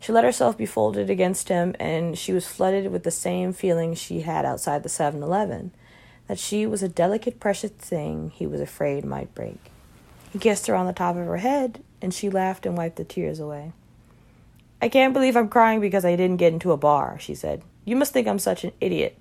She 0.00 0.12
let 0.12 0.24
herself 0.24 0.58
be 0.58 0.66
folded 0.66 1.08
against 1.08 1.48
him, 1.48 1.74
and 1.80 2.18
she 2.18 2.34
was 2.34 2.46
flooded 2.46 2.92
with 2.92 3.04
the 3.04 3.10
same 3.10 3.54
feeling 3.54 3.94
she 3.94 4.20
had 4.20 4.44
outside 4.44 4.82
the 4.82 4.90
7 4.90 5.22
Eleven 5.22 5.72
that 6.28 6.38
she 6.38 6.66
was 6.66 6.82
a 6.82 6.86
delicate, 6.88 7.40
precious 7.40 7.70
thing 7.70 8.32
he 8.34 8.46
was 8.46 8.60
afraid 8.60 9.06
might 9.06 9.34
break. 9.34 9.70
He 10.30 10.38
kissed 10.38 10.66
her 10.66 10.74
on 10.74 10.84
the 10.84 10.92
top 10.92 11.16
of 11.16 11.24
her 11.24 11.38
head, 11.38 11.82
and 12.02 12.12
she 12.12 12.28
laughed 12.28 12.66
and 12.66 12.76
wiped 12.76 12.96
the 12.96 13.04
tears 13.04 13.40
away. 13.40 13.72
I 14.82 14.90
can't 14.90 15.14
believe 15.14 15.38
I'm 15.38 15.48
crying 15.48 15.80
because 15.80 16.04
I 16.04 16.16
didn't 16.16 16.36
get 16.36 16.52
into 16.52 16.72
a 16.72 16.76
bar, 16.76 17.18
she 17.18 17.34
said. 17.34 17.62
You 17.84 17.96
must 17.96 18.12
think 18.12 18.28
I'm 18.28 18.38
such 18.38 18.64
an 18.64 18.72
idiot. 18.80 19.20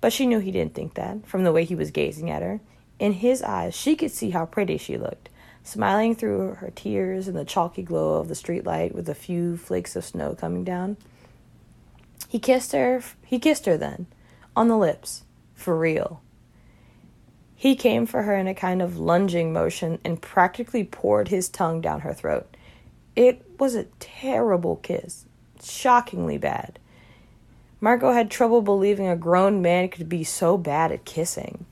But 0.00 0.12
she 0.12 0.26
knew 0.26 0.38
he 0.38 0.52
didn't 0.52 0.74
think 0.74 0.94
that, 0.94 1.26
from 1.26 1.44
the 1.44 1.52
way 1.52 1.64
he 1.64 1.74
was 1.74 1.90
gazing 1.90 2.30
at 2.30 2.42
her. 2.42 2.60
In 2.98 3.12
his 3.12 3.42
eyes, 3.42 3.74
she 3.74 3.96
could 3.96 4.10
see 4.10 4.30
how 4.30 4.46
pretty 4.46 4.78
she 4.78 4.96
looked 4.96 5.28
smiling 5.66 6.14
through 6.14 6.54
her 6.54 6.70
tears 6.74 7.26
in 7.26 7.34
the 7.34 7.44
chalky 7.44 7.82
glow 7.82 8.20
of 8.20 8.28
the 8.28 8.34
streetlight 8.34 8.94
with 8.94 9.08
a 9.08 9.14
few 9.14 9.56
flakes 9.56 9.96
of 9.96 10.04
snow 10.04 10.32
coming 10.34 10.62
down. 10.62 10.96
He 12.28 12.38
kissed 12.38 12.72
her, 12.72 13.02
he 13.24 13.38
kissed 13.40 13.66
her 13.66 13.76
then, 13.76 14.06
on 14.54 14.68
the 14.68 14.76
lips, 14.76 15.24
for 15.54 15.76
real. 15.76 16.22
He 17.56 17.74
came 17.74 18.06
for 18.06 18.22
her 18.22 18.36
in 18.36 18.46
a 18.46 18.54
kind 18.54 18.80
of 18.80 18.98
lunging 18.98 19.52
motion 19.52 19.98
and 20.04 20.22
practically 20.22 20.84
poured 20.84 21.28
his 21.28 21.48
tongue 21.48 21.80
down 21.80 22.00
her 22.00 22.14
throat. 22.14 22.56
It 23.16 23.44
was 23.58 23.74
a 23.74 23.84
terrible 23.98 24.76
kiss, 24.76 25.24
shockingly 25.62 26.38
bad. 26.38 26.78
Margot 27.80 28.12
had 28.12 28.30
trouble 28.30 28.62
believing 28.62 29.06
a 29.06 29.16
grown 29.16 29.60
man 29.60 29.88
could 29.88 30.08
be 30.08 30.24
so 30.24 30.56
bad 30.56 30.92
at 30.92 31.04
kissing. 31.04 31.66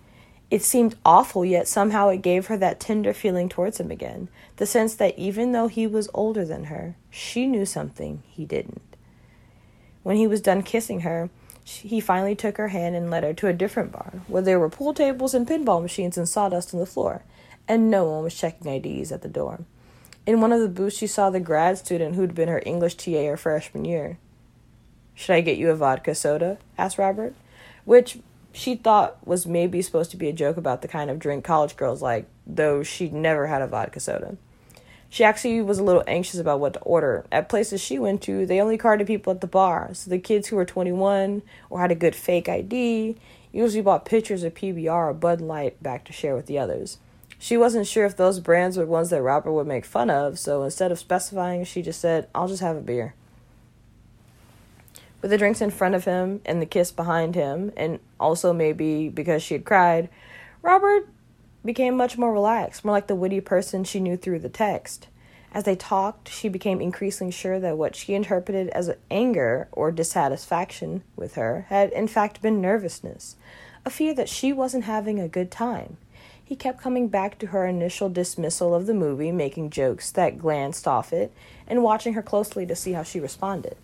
It 0.51 0.63
seemed 0.63 0.97
awful, 1.05 1.45
yet 1.45 1.67
somehow 1.67 2.09
it 2.11 2.23
gave 2.23 2.47
her 2.47 2.57
that 2.59 2.79
tender 2.79 3.15
feeling 3.15 3.49
towards 3.49 3.81
him 3.81 3.91
again 3.91 4.29
the 4.57 4.67
sense 4.67 4.95
that 4.97 5.19
even 5.19 5.53
though 5.53 5.69
he 5.69 5.87
was 5.87 6.09
older 6.15 6.45
than 6.45 6.65
her, 6.65 6.97
she 7.11 7.47
knew 7.47 7.65
something 7.65 8.23
he 8.29 8.45
didn't. 8.45 8.83
When 10.03 10.17
he 10.17 10.27
was 10.27 10.43
done 10.43 10.63
kissing 10.63 11.01
her, 11.01 11.31
he 11.65 11.99
finally 11.99 12.35
took 12.35 12.59
her 12.59 12.69
hand 12.69 12.95
and 12.95 13.11
led 13.11 13.25
her 13.25 13.33
to 13.33 13.49
a 13.49 13.55
different 13.55 13.91
bar, 13.91 14.21
where 14.29 14.43
there 14.43 14.61
were 14.61 14.69
pool 14.69 14.93
tables 14.93 15.33
and 15.33 15.49
pinball 15.49 15.81
machines 15.81 16.19
and 16.19 16.29
sawdust 16.29 16.75
on 16.75 16.81
the 16.81 16.87
floor, 16.87 17.25
and 17.67 17.91
no 17.91 18.05
one 18.05 18.23
was 18.23 18.35
checking 18.35 18.71
IDs 18.71 19.11
at 19.11 19.23
the 19.23 19.29
door. 19.29 19.65
In 20.27 20.41
one 20.41 20.53
of 20.53 20.61
the 20.61 20.69
booths, 20.69 20.99
she 20.99 21.07
saw 21.07 21.31
the 21.31 21.41
grad 21.41 21.79
student 21.79 22.15
who'd 22.15 22.35
been 22.35 22.49
her 22.49 22.63
English 22.67 22.97
TA 22.97 23.25
her 23.25 23.37
freshman 23.39 23.87
year. 23.87 24.19
Should 25.15 25.35
I 25.35 25.41
get 25.41 25.59
you 25.59 25.71
a 25.71 25.77
vodka 25.77 26.15
soda? 26.15 26.59
asked 26.77 26.99
Robert, 26.99 27.35
which 27.85 28.19
she 28.53 28.77
thought 28.77 29.25
was 29.27 29.47
maybe 29.47 29.83
supposed 29.83 30.11
to 30.13 30.17
be 30.17 30.29
a 30.29 30.33
joke 30.33 30.57
about 30.57 30.83
the 30.83 30.89
kind 30.89 31.11
of 31.11 31.19
drink 31.19 31.45
college 31.45 31.77
girls 31.77 32.03
like, 32.03 32.27
though 32.47 32.83
she'd 32.83 33.13
never 33.13 33.47
had 33.47 33.63
a 33.63 33.67
vodka 33.67 34.01
soda. 34.01 34.37
She 35.09 35.23
actually 35.23 35.61
was 35.63 35.79
a 35.79 35.85
little 35.85 36.03
anxious 36.09 36.41
about 36.41 36.59
what 36.59 36.75
to 36.75 36.81
order. 36.81 37.25
At 37.31 37.49
places 37.49 37.81
she 37.81 37.99
went 37.99 38.21
to, 38.23 38.47
they 38.47 38.61
only 38.61 38.77
carded 38.77 39.07
people 39.07 39.33
at 39.33 39.41
the 39.41 39.47
bar, 39.47 39.91
so 39.93 40.11
the 40.11 40.19
kids 40.19 40.49
who 40.49 40.57
were 40.57 40.65
21 40.65 41.43
or 41.71 41.81
had 41.81 41.93
a 41.93 41.97
good 41.97 42.17
fake 42.17 42.49
ID 42.49 43.17
usually 43.53 43.83
bought 43.83 44.05
pitchers 44.05 44.43
of 44.43 44.55
PBR 44.55 45.11
or 45.11 45.15
Bud 45.15 45.41
Light 45.41 45.81
back 45.81 46.05
to 46.07 46.13
share 46.13 46.35
with 46.35 46.47
the 46.47 46.59
others. 46.59 46.99
She 47.39 47.57
wasn't 47.57 47.87
sure 47.87 48.07
if 48.07 48.17
those 48.17 48.41
brands 48.41 48.77
were 48.77 48.87
ones 48.87 49.11
that 49.11 49.23
Robert 49.23 49.53
would 49.53 49.67
make 49.67 49.85
fun 49.85 50.11
of, 50.11 50.39
so 50.39 50.63
instead 50.63 50.91
of 50.91 50.99
specifying, 50.99 51.65
she 51.65 51.83
just 51.83 52.01
said, 52.01 52.27
I'll 52.35 52.49
just 52.49 52.63
have 52.63 52.77
a 52.77 52.81
beer. 52.81 53.15
With 55.25 55.31
the 55.31 55.39
drinks 55.39 55.63
in 55.63 55.71
front 55.71 55.95
of 55.95 56.05
him 56.05 56.43
and 56.45 56.61
the 56.61 56.67
kiss 56.67 56.93
behind 56.93 57.35
him, 57.35 57.73
and 57.79 57.99
also 58.21 58.53
maybe 58.53 59.09
because 59.09 59.43
she 59.43 59.55
had 59.55 59.65
cried, 59.65 60.11
Robert 60.61 61.09
became 61.65 61.97
much 61.97 62.19
more 62.19 62.31
relaxed, 62.31 62.85
more 62.85 62.93
like 62.93 63.07
the 63.07 63.15
witty 63.15 63.41
person 63.41 63.85
she 63.85 64.01
knew 64.01 64.19
through 64.19 64.41
the 64.41 64.51
text. 64.51 65.09
As 65.51 65.65
they 65.65 65.77
talked, 65.77 66.29
she 66.29 66.51
became 66.51 66.79
increasingly 66.79 67.31
sure 67.31 67.59
that 67.59 67.79
what 67.79 67.97
she 67.97 68.13
interpreted 68.13 68.69
as 68.69 68.95
anger 69.11 69.67
or 69.73 69.91
dissatisfaction 69.91 71.03
with 71.17 71.37
her 71.37 71.65
had 71.71 71.91
in 71.93 72.07
fact 72.07 72.43
been 72.43 72.61
nervousness, 72.61 73.37
a 73.87 73.89
fear 73.89 74.13
that 74.13 74.29
she 74.29 74.53
wasn't 74.53 74.85
having 74.85 75.19
a 75.19 75.27
good 75.27 75.51
time. 75.51 75.97
He 76.45 76.55
kept 76.55 76.83
coming 76.83 77.09
back 77.09 77.39
to 77.39 77.47
her 77.47 77.67
initial 77.67 78.11
dismissal 78.11 78.75
of 78.75 78.85
the 78.85 78.93
movie, 78.93 79.33
making 79.33 79.71
jokes 79.71 80.11
that 80.11 80.37
glanced 80.37 80.87
off 80.87 81.15
it, 81.15 81.33
and 81.67 81.83
watching 81.83 82.13
her 82.13 82.23
closely 82.23 82.67
to 82.67 82.77
see 82.77 82.93
how 82.93 83.05
she 83.05 83.21
responded. 83.21 83.79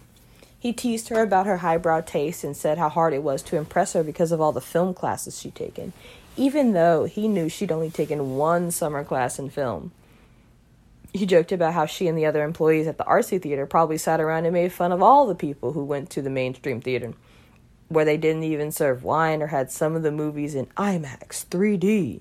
He 0.60 0.74
teased 0.74 1.08
her 1.08 1.22
about 1.22 1.46
her 1.46 1.56
highbrow 1.56 2.02
taste 2.02 2.44
and 2.44 2.54
said 2.54 2.76
how 2.76 2.90
hard 2.90 3.14
it 3.14 3.22
was 3.22 3.42
to 3.44 3.56
impress 3.56 3.94
her 3.94 4.04
because 4.04 4.30
of 4.30 4.42
all 4.42 4.52
the 4.52 4.60
film 4.60 4.92
classes 4.92 5.40
she'd 5.40 5.54
taken, 5.54 5.94
even 6.36 6.74
though 6.74 7.04
he 7.04 7.28
knew 7.28 7.48
she'd 7.48 7.72
only 7.72 7.90
taken 7.90 8.36
one 8.36 8.70
summer 8.70 9.02
class 9.02 9.38
in 9.38 9.48
film. 9.48 9.90
He 11.14 11.24
joked 11.24 11.50
about 11.50 11.72
how 11.72 11.86
she 11.86 12.06
and 12.08 12.16
the 12.16 12.26
other 12.26 12.44
employees 12.44 12.86
at 12.86 12.98
the 12.98 13.04
RC 13.04 13.40
theater 13.40 13.64
probably 13.64 13.96
sat 13.96 14.20
around 14.20 14.44
and 14.44 14.52
made 14.52 14.70
fun 14.70 14.92
of 14.92 15.02
all 15.02 15.26
the 15.26 15.34
people 15.34 15.72
who 15.72 15.82
went 15.82 16.10
to 16.10 16.22
the 16.22 16.30
mainstream 16.30 16.82
theater, 16.82 17.14
where 17.88 18.04
they 18.04 18.18
didn't 18.18 18.44
even 18.44 18.70
serve 18.70 19.02
wine 19.02 19.42
or 19.42 19.48
had 19.48 19.72
some 19.72 19.96
of 19.96 20.02
the 20.02 20.12
movies 20.12 20.54
in 20.54 20.66
IMAX 20.76 21.46
3D. 21.46 22.20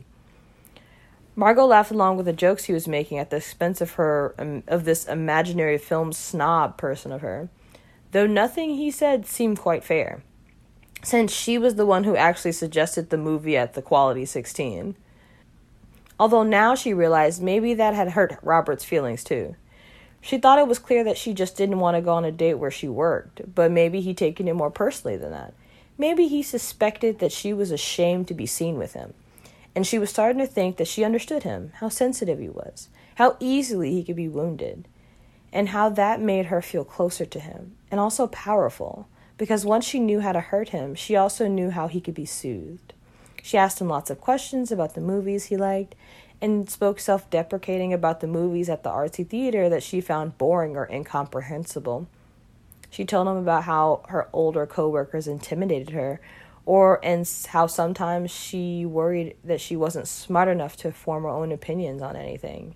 Margot 1.36 1.66
laughed 1.66 1.92
along 1.92 2.18
with 2.18 2.26
the 2.26 2.34
jokes 2.34 2.66
he 2.66 2.74
was 2.74 2.88
making 2.88 3.18
at 3.18 3.30
the 3.30 3.38
expense 3.38 3.80
of 3.82 3.92
her 3.92 4.34
um, 4.40 4.64
of 4.68 4.86
this 4.86 5.06
imaginary 5.08 5.78
film 5.78 6.12
snob 6.12 6.78
person 6.78 7.12
of 7.12 7.22
her, 7.22 7.50
though 8.12 8.28
nothing 8.28 8.76
he 8.76 8.92
said 8.92 9.26
seemed 9.26 9.60
quite 9.60 9.84
fair, 9.84 10.24
since 11.04 11.34
she 11.34 11.58
was 11.58 11.76
the 11.76 11.86
one 11.86 12.04
who 12.04 12.16
actually 12.16 12.52
suggested 12.52 13.10
the 13.10 13.18
movie 13.18 13.56
at 13.56 13.74
the 13.74 13.82
Quality 13.82 14.26
16. 14.26 14.96
Although 16.20 16.44
now 16.44 16.76
she 16.76 16.94
realized 16.94 17.42
maybe 17.42 17.74
that 17.74 17.94
had 17.94 18.12
hurt 18.12 18.38
Robert's 18.42 18.84
feelings 18.84 19.24
too. 19.24 19.56
She 20.22 20.38
thought 20.38 20.60
it 20.60 20.68
was 20.68 20.80
clear 20.80 21.04
that 21.06 21.18
she 21.18 21.34
just 21.34 21.56
didn't 21.56 21.80
want 21.80 21.96
to 21.96 22.02
go 22.02 22.14
on 22.14 22.26
a 22.26 22.32
date 22.32 22.56
where 22.56 22.72
she 22.72 22.90
worked, 22.90 23.56
but 23.56 23.72
maybe 23.72 24.02
he'd 24.02 24.18
taken 24.18 24.50
it 24.50 24.54
more 24.54 24.70
personally 24.70 25.16
than 25.16 25.32
that. 25.32 25.54
Maybe 25.98 26.28
he 26.28 26.44
suspected 26.44 27.20
that 27.20 27.32
she 27.32 27.54
was 27.54 27.72
ashamed 27.72 28.28
to 28.28 28.34
be 28.34 28.46
seen 28.46 28.78
with 28.78 28.94
him 28.94 29.14
and 29.76 29.86
she 29.86 30.00
was 30.00 30.10
starting 30.10 30.40
to 30.40 30.48
think 30.48 30.78
that 30.78 30.88
she 30.88 31.04
understood 31.04 31.44
him, 31.44 31.72
how 31.76 31.90
sensitive 31.90 32.40
he 32.40 32.50
was, 32.50 32.90
how 33.16 33.38
easily 33.40 33.94
he 33.94 34.04
could 34.04 34.16
be 34.16 34.28
wounded, 34.28 34.88
and 35.54 35.70
how 35.70 35.90
that 35.90 36.20
made 36.20 36.48
her 36.48 36.62
feel 36.62 36.84
closer 36.84 37.26
to 37.26 37.40
him, 37.40 37.76
and 37.92 38.00
also 38.00 38.28
powerful, 38.28 39.08
because 39.38 39.66
once 39.66 39.86
she 39.86 40.00
knew 40.00 40.20
how 40.20 40.32
to 40.32 40.42
hurt 40.42 40.70
him, 40.70 40.96
she 40.96 41.16
also 41.16 41.48
knew 41.48 41.70
how 41.70 41.88
he 41.88 42.02
could 42.02 42.14
be 42.14 42.26
soothed. 42.26 42.94
She 43.42 43.58
asked 43.58 43.80
him 43.80 43.88
lots 43.88 44.10
of 44.10 44.20
questions 44.20 44.72
about 44.72 44.96
the 44.96 45.02
movies 45.02 45.46
he 45.46 45.58
liked, 45.58 45.96
and 46.42 46.70
spoke 46.70 47.00
self 47.00 47.30
deprecating 47.30 47.94
about 47.94 48.20
the 48.20 48.28
movies 48.28 48.70
at 48.70 48.84
the 48.84 48.90
artsy 48.90 49.28
theater 49.28 49.70
that 49.70 49.84
she 49.84 50.02
found 50.02 50.38
boring 50.38 50.76
or 50.76 50.90
incomprehensible. 50.90 52.08
She 52.90 53.06
told 53.06 53.28
him 53.28 53.38
about 53.38 53.64
how 53.64 54.04
her 54.10 54.30
older 54.34 54.66
coworkers 54.66 55.28
intimidated 55.28 55.92
her 55.92 56.20
or 56.66 57.04
and 57.04 57.30
how 57.48 57.68
sometimes 57.68 58.32
she 58.32 58.86
worried 58.86 59.36
that 59.44 59.62
she 59.62 59.76
wasn't 59.76 60.08
smart 60.08 60.48
enough 60.48 60.78
to 60.78 60.92
form 60.92 61.24
her 61.24 61.30
own 61.30 61.52
opinions 61.52 62.02
on 62.02 62.16
anything. 62.16 62.76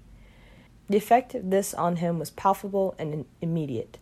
The 0.89 0.97
effect 0.97 1.33
of 1.35 1.49
this 1.49 1.73
on 1.73 1.97
him 1.97 2.19
was 2.19 2.31
palpable 2.31 2.95
and 2.99 3.25
immediate, 3.41 3.99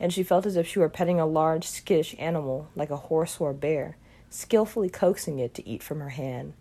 and 0.00 0.12
she 0.12 0.22
felt 0.22 0.46
as 0.46 0.56
if 0.56 0.66
she 0.66 0.78
were 0.78 0.88
petting 0.88 1.20
a 1.20 1.26
large, 1.26 1.66
skittish 1.66 2.14
animal 2.18 2.68
like 2.76 2.90
a 2.90 2.96
horse 2.96 3.38
or 3.40 3.50
a 3.50 3.54
bear, 3.54 3.96
skillfully 4.30 4.88
coaxing 4.88 5.38
it 5.38 5.54
to 5.54 5.68
eat 5.68 5.82
from 5.82 6.00
her 6.00 6.10
hand. 6.10 6.52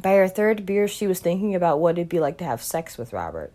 By 0.00 0.14
her 0.14 0.28
third 0.28 0.64
beer, 0.64 0.88
she 0.88 1.06
was 1.06 1.20
thinking 1.20 1.54
about 1.54 1.80
what 1.80 1.98
it'd 1.98 2.08
be 2.08 2.20
like 2.20 2.38
to 2.38 2.44
have 2.44 2.62
sex 2.62 2.96
with 2.96 3.12
Robert. 3.12 3.52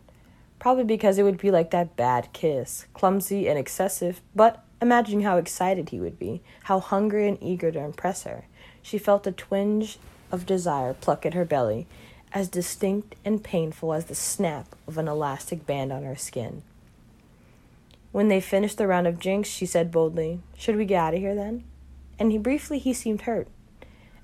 Probably 0.60 0.84
because 0.84 1.18
it 1.18 1.24
would 1.24 1.38
be 1.40 1.52
like 1.52 1.72
that 1.72 1.96
bad 1.96 2.30
kiss, 2.34 2.86
clumsy 2.94 3.48
and 3.48 3.58
excessive, 3.58 4.22
but 4.36 4.64
Imagining 4.80 5.22
how 5.22 5.38
excited 5.38 5.90
he 5.90 6.00
would 6.00 6.20
be, 6.20 6.42
how 6.64 6.80
hungry 6.80 7.28
and 7.28 7.42
eager 7.42 7.72
to 7.72 7.80
impress 7.80 8.24
her, 8.24 8.46
she 8.82 9.00
felt 9.00 9.26
a 9.26 9.32
twinge 9.32 9.98
of 10.32 10.46
desire 10.46 10.94
pluck 10.94 11.26
at 11.26 11.34
her 11.34 11.46
belly, 11.46 11.88
as 12.32 12.48
distinct 12.48 13.16
and 13.26 13.44
painful 13.44 13.94
as 13.94 14.06
the 14.06 14.16
snap 14.16 14.76
of 14.88 14.98
an 14.98 15.08
elastic 15.08 15.66
band 15.66 15.92
on 15.92 16.04
her 16.04 16.16
skin. 16.16 16.62
When 18.12 18.28
they 18.28 18.42
finished 18.42 18.78
the 18.78 18.88
round 18.88 19.08
of 19.08 19.20
drinks, 19.20 19.50
she 19.50 19.66
said 19.66 19.92
boldly, 19.92 20.40
Should 20.58 20.76
we 20.76 20.86
get 20.86 21.00
out 21.00 21.14
of 21.14 21.20
here 21.20 21.36
then? 21.36 21.64
And 22.20 22.32
he 22.32 22.38
briefly 22.38 22.80
he 22.80 22.94
seemed 22.94 23.22
hurt, 23.22 23.48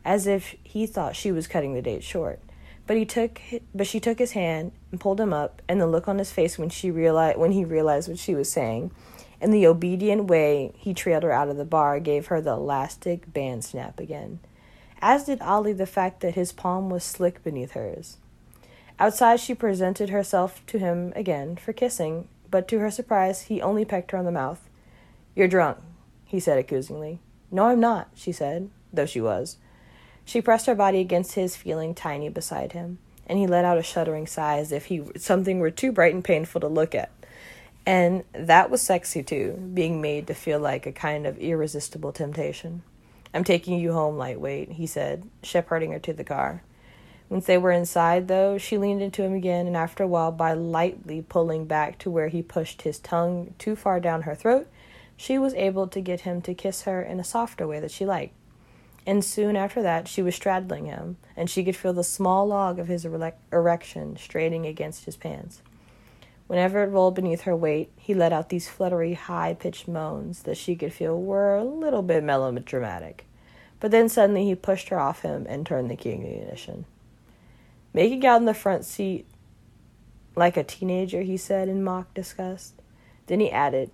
as 0.03 0.25
if 0.25 0.55
he 0.63 0.85
thought 0.85 1.15
she 1.15 1.31
was 1.31 1.47
cutting 1.47 1.73
the 1.73 1.81
date 1.81 2.03
short. 2.03 2.39
But 2.87 2.97
he 2.97 3.05
took 3.05 3.39
but 3.73 3.87
she 3.87 3.99
took 3.99 4.19
his 4.19 4.31
hand 4.31 4.71
and 4.91 4.99
pulled 4.99 5.19
him 5.19 5.33
up, 5.33 5.61
and 5.67 5.79
the 5.79 5.87
look 5.87 6.07
on 6.07 6.17
his 6.17 6.31
face 6.31 6.57
when 6.57 6.69
she 6.69 6.91
realized 6.91 7.37
when 7.37 7.51
he 7.51 7.63
realized 7.63 8.09
what 8.09 8.19
she 8.19 8.35
was 8.35 8.51
saying 8.51 8.91
and 9.43 9.53
the 9.53 9.67
obedient 9.67 10.23
way 10.23 10.71
he 10.77 10.93
trailed 10.93 11.21
her 11.21 11.31
out 11.33 11.49
of 11.49 11.57
the 11.57 11.65
bar 11.65 11.99
gave 11.99 12.27
her 12.27 12.39
the 12.39 12.53
elastic 12.53 13.31
band 13.33 13.61
snap 13.65 13.99
again, 13.99 14.39
as 15.01 15.25
did 15.25 15.41
Ollie 15.41 15.73
the 15.73 15.85
fact 15.85 16.21
that 16.21 16.35
his 16.35 16.53
palm 16.53 16.89
was 16.89 17.03
slick 17.03 17.43
beneath 17.43 17.71
hers. 17.71 18.15
Outside, 18.97 19.41
she 19.41 19.53
presented 19.53 20.09
herself 20.09 20.65
to 20.67 20.79
him 20.79 21.11
again 21.13 21.57
for 21.57 21.73
kissing, 21.73 22.29
but 22.53 22.67
to 22.67 22.77
her 22.77 22.91
surprise, 22.91 23.41
he 23.41 23.63
only 23.63 23.83
pecked 23.83 24.11
her 24.11 24.17
on 24.19 24.25
the 24.25 24.31
mouth. 24.31 24.69
You're 25.35 25.47
drunk, 25.47 25.79
he 26.23 26.39
said 26.39 26.59
accusingly. 26.59 27.17
No, 27.49 27.65
I'm 27.65 27.79
not, 27.79 28.09
she 28.13 28.31
said, 28.31 28.69
though 28.93 29.07
she 29.07 29.19
was. 29.19 29.57
She 30.23 30.39
pressed 30.39 30.67
her 30.67 30.75
body 30.75 30.99
against 30.99 31.33
his, 31.33 31.55
feeling 31.55 31.95
tiny 31.95 32.29
beside 32.29 32.73
him, 32.73 32.99
and 33.25 33.39
he 33.39 33.47
let 33.47 33.65
out 33.65 33.79
a 33.79 33.81
shuddering 33.81 34.27
sigh 34.27 34.59
as 34.59 34.71
if 34.71 34.85
he 34.85 35.01
something 35.17 35.57
were 35.57 35.71
too 35.71 35.91
bright 35.91 36.13
and 36.13 36.23
painful 36.23 36.61
to 36.61 36.67
look 36.67 36.93
at. 36.93 37.09
And 37.87 38.23
that 38.33 38.69
was 38.69 38.83
sexy 38.83 39.23
too, 39.23 39.53
being 39.73 39.99
made 39.99 40.27
to 40.27 40.35
feel 40.35 40.59
like 40.59 40.85
a 40.85 40.91
kind 40.91 41.25
of 41.25 41.39
irresistible 41.39 42.11
temptation. 42.11 42.83
I'm 43.33 43.43
taking 43.43 43.79
you 43.79 43.93
home, 43.93 44.15
lightweight, 44.15 44.73
he 44.73 44.85
said, 44.85 45.27
shepherding 45.41 45.91
her 45.91 45.97
to 45.97 46.13
the 46.13 46.23
car. 46.23 46.61
Once 47.29 47.45
they 47.45 47.57
were 47.57 47.71
inside, 47.71 48.27
though, 48.27 48.57
she 48.57 48.77
leaned 48.77 49.01
into 49.01 49.23
him 49.23 49.33
again, 49.33 49.65
and 49.65 49.75
after 49.75 50.03
a 50.03 50.07
while, 50.07 50.31
by 50.31 50.53
lightly 50.53 51.21
pulling 51.21 51.65
back 51.65 51.97
to 51.97 52.11
where 52.11 52.27
he 52.27 52.41
pushed 52.41 52.83
his 52.83 52.99
tongue 52.99 53.53
too 53.57 53.75
far 53.75 53.99
down 53.99 54.23
her 54.23 54.35
throat, 54.35 54.67
she 55.17 55.37
was 55.37 55.53
able 55.53 55.87
to 55.87 56.01
get 56.01 56.21
him 56.21 56.41
to 56.41 56.53
kiss 56.53 56.83
her 56.83 57.01
in 57.01 57.19
a 57.19 57.23
softer 57.23 57.67
way 57.67 57.79
that 57.79 57.91
she 57.91 58.05
liked. 58.05 58.33
And 59.05 59.23
soon 59.23 59.55
after 59.55 59.81
that, 59.81 60.07
she 60.07 60.21
was 60.21 60.35
straddling 60.35 60.85
him, 60.85 61.17
and 61.35 61.49
she 61.49 61.63
could 61.63 61.75
feel 61.75 61.93
the 61.93 62.03
small 62.03 62.47
log 62.47 62.79
of 62.79 62.87
his 62.87 63.05
erection 63.05 64.17
straining 64.17 64.65
against 64.65 65.05
his 65.05 65.17
pants. 65.17 65.61
Whenever 66.47 66.83
it 66.83 66.87
rolled 66.87 67.15
beneath 67.15 67.41
her 67.41 67.55
weight, 67.55 67.89
he 67.97 68.13
let 68.13 68.33
out 68.33 68.49
these 68.49 68.69
fluttery, 68.69 69.13
high 69.13 69.53
pitched 69.53 69.87
moans 69.87 70.43
that 70.43 70.57
she 70.57 70.75
could 70.75 70.93
feel 70.93 71.19
were 71.19 71.55
a 71.55 71.63
little 71.63 72.01
bit 72.03 72.23
melodramatic. 72.23 73.25
But 73.79 73.91
then 73.91 74.07
suddenly 74.07 74.45
he 74.45 74.55
pushed 74.55 74.89
her 74.89 74.99
off 74.99 75.21
him 75.21 75.45
and 75.49 75.65
turned 75.65 75.89
the 75.89 75.95
key 75.95 76.11
in 76.11 76.23
the 76.23 76.41
ignition. 76.41 76.85
Making 77.93 78.25
out 78.25 78.37
in 78.37 78.45
the 78.45 78.53
front 78.53 78.85
seat 78.85 79.27
like 80.35 80.57
a 80.57 80.63
teenager, 80.63 81.21
he 81.21 81.37
said 81.37 81.67
in 81.67 81.83
mock 81.83 82.13
disgust. 82.13 82.81
Then 83.27 83.39
he 83.39 83.51
added, 83.51 83.91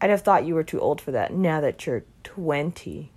I'd 0.00 0.10
have 0.10 0.22
thought 0.22 0.46
you 0.46 0.54
were 0.54 0.62
too 0.62 0.80
old 0.80 1.00
for 1.00 1.10
that 1.10 1.32
now 1.32 1.60
that 1.60 1.86
you're 1.86 2.04
twenty. 2.22 3.10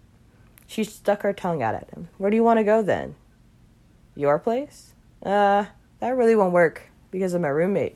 She 0.65 0.83
stuck 0.83 1.21
her 1.23 1.33
tongue 1.33 1.61
out 1.61 1.75
at 1.75 1.89
him. 1.91 2.09
Where 2.17 2.29
do 2.29 2.35
you 2.35 2.43
want 2.43 2.59
to 2.59 2.63
go 2.63 2.81
then? 2.81 3.15
Your 4.15 4.39
place? 4.39 4.93
Uh, 5.23 5.65
that 5.99 6.15
really 6.15 6.35
won't 6.35 6.53
work 6.53 6.83
because 7.11 7.33
of 7.33 7.41
my 7.41 7.47
roommate. 7.47 7.95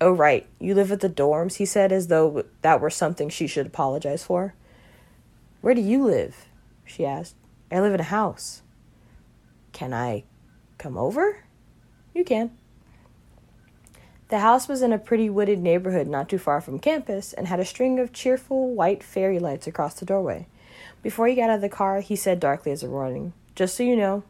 Oh, 0.00 0.12
right. 0.12 0.46
You 0.58 0.74
live 0.74 0.90
at 0.92 1.00
the 1.00 1.10
dorms, 1.10 1.56
he 1.56 1.66
said, 1.66 1.92
as 1.92 2.08
though 2.08 2.44
that 2.62 2.80
were 2.80 2.90
something 2.90 3.28
she 3.28 3.46
should 3.46 3.66
apologize 3.66 4.24
for. 4.24 4.54
Where 5.60 5.74
do 5.74 5.80
you 5.80 6.04
live? 6.04 6.46
she 6.84 7.04
asked. 7.04 7.36
I 7.70 7.80
live 7.80 7.94
in 7.94 8.00
a 8.00 8.04
house. 8.04 8.62
Can 9.72 9.94
I 9.94 10.24
come 10.80 10.96
over? 10.96 11.44
You 12.14 12.24
can. 12.24 12.50
The 14.28 14.38
house 14.38 14.66
was 14.66 14.80
in 14.80 14.92
a 14.92 14.98
pretty 14.98 15.28
wooded 15.28 15.60
neighborhood 15.60 16.06
not 16.06 16.28
too 16.28 16.38
far 16.38 16.60
from 16.60 16.78
campus 16.78 17.32
and 17.32 17.46
had 17.46 17.60
a 17.60 17.64
string 17.64 17.98
of 17.98 18.12
cheerful 18.12 18.74
white 18.74 19.02
fairy 19.02 19.38
lights 19.38 19.66
across 19.66 19.94
the 19.94 20.06
doorway. 20.06 20.46
Before 21.02 21.26
he 21.26 21.34
got 21.34 21.50
out 21.50 21.56
of 21.56 21.60
the 21.60 21.68
car, 21.68 22.00
he 22.00 22.16
said 22.16 22.40
darkly 22.40 22.72
as 22.72 22.82
a 22.82 22.88
warning, 22.88 23.32
Just 23.54 23.76
so 23.76 23.82
you 23.82 23.96
know, 23.96 24.22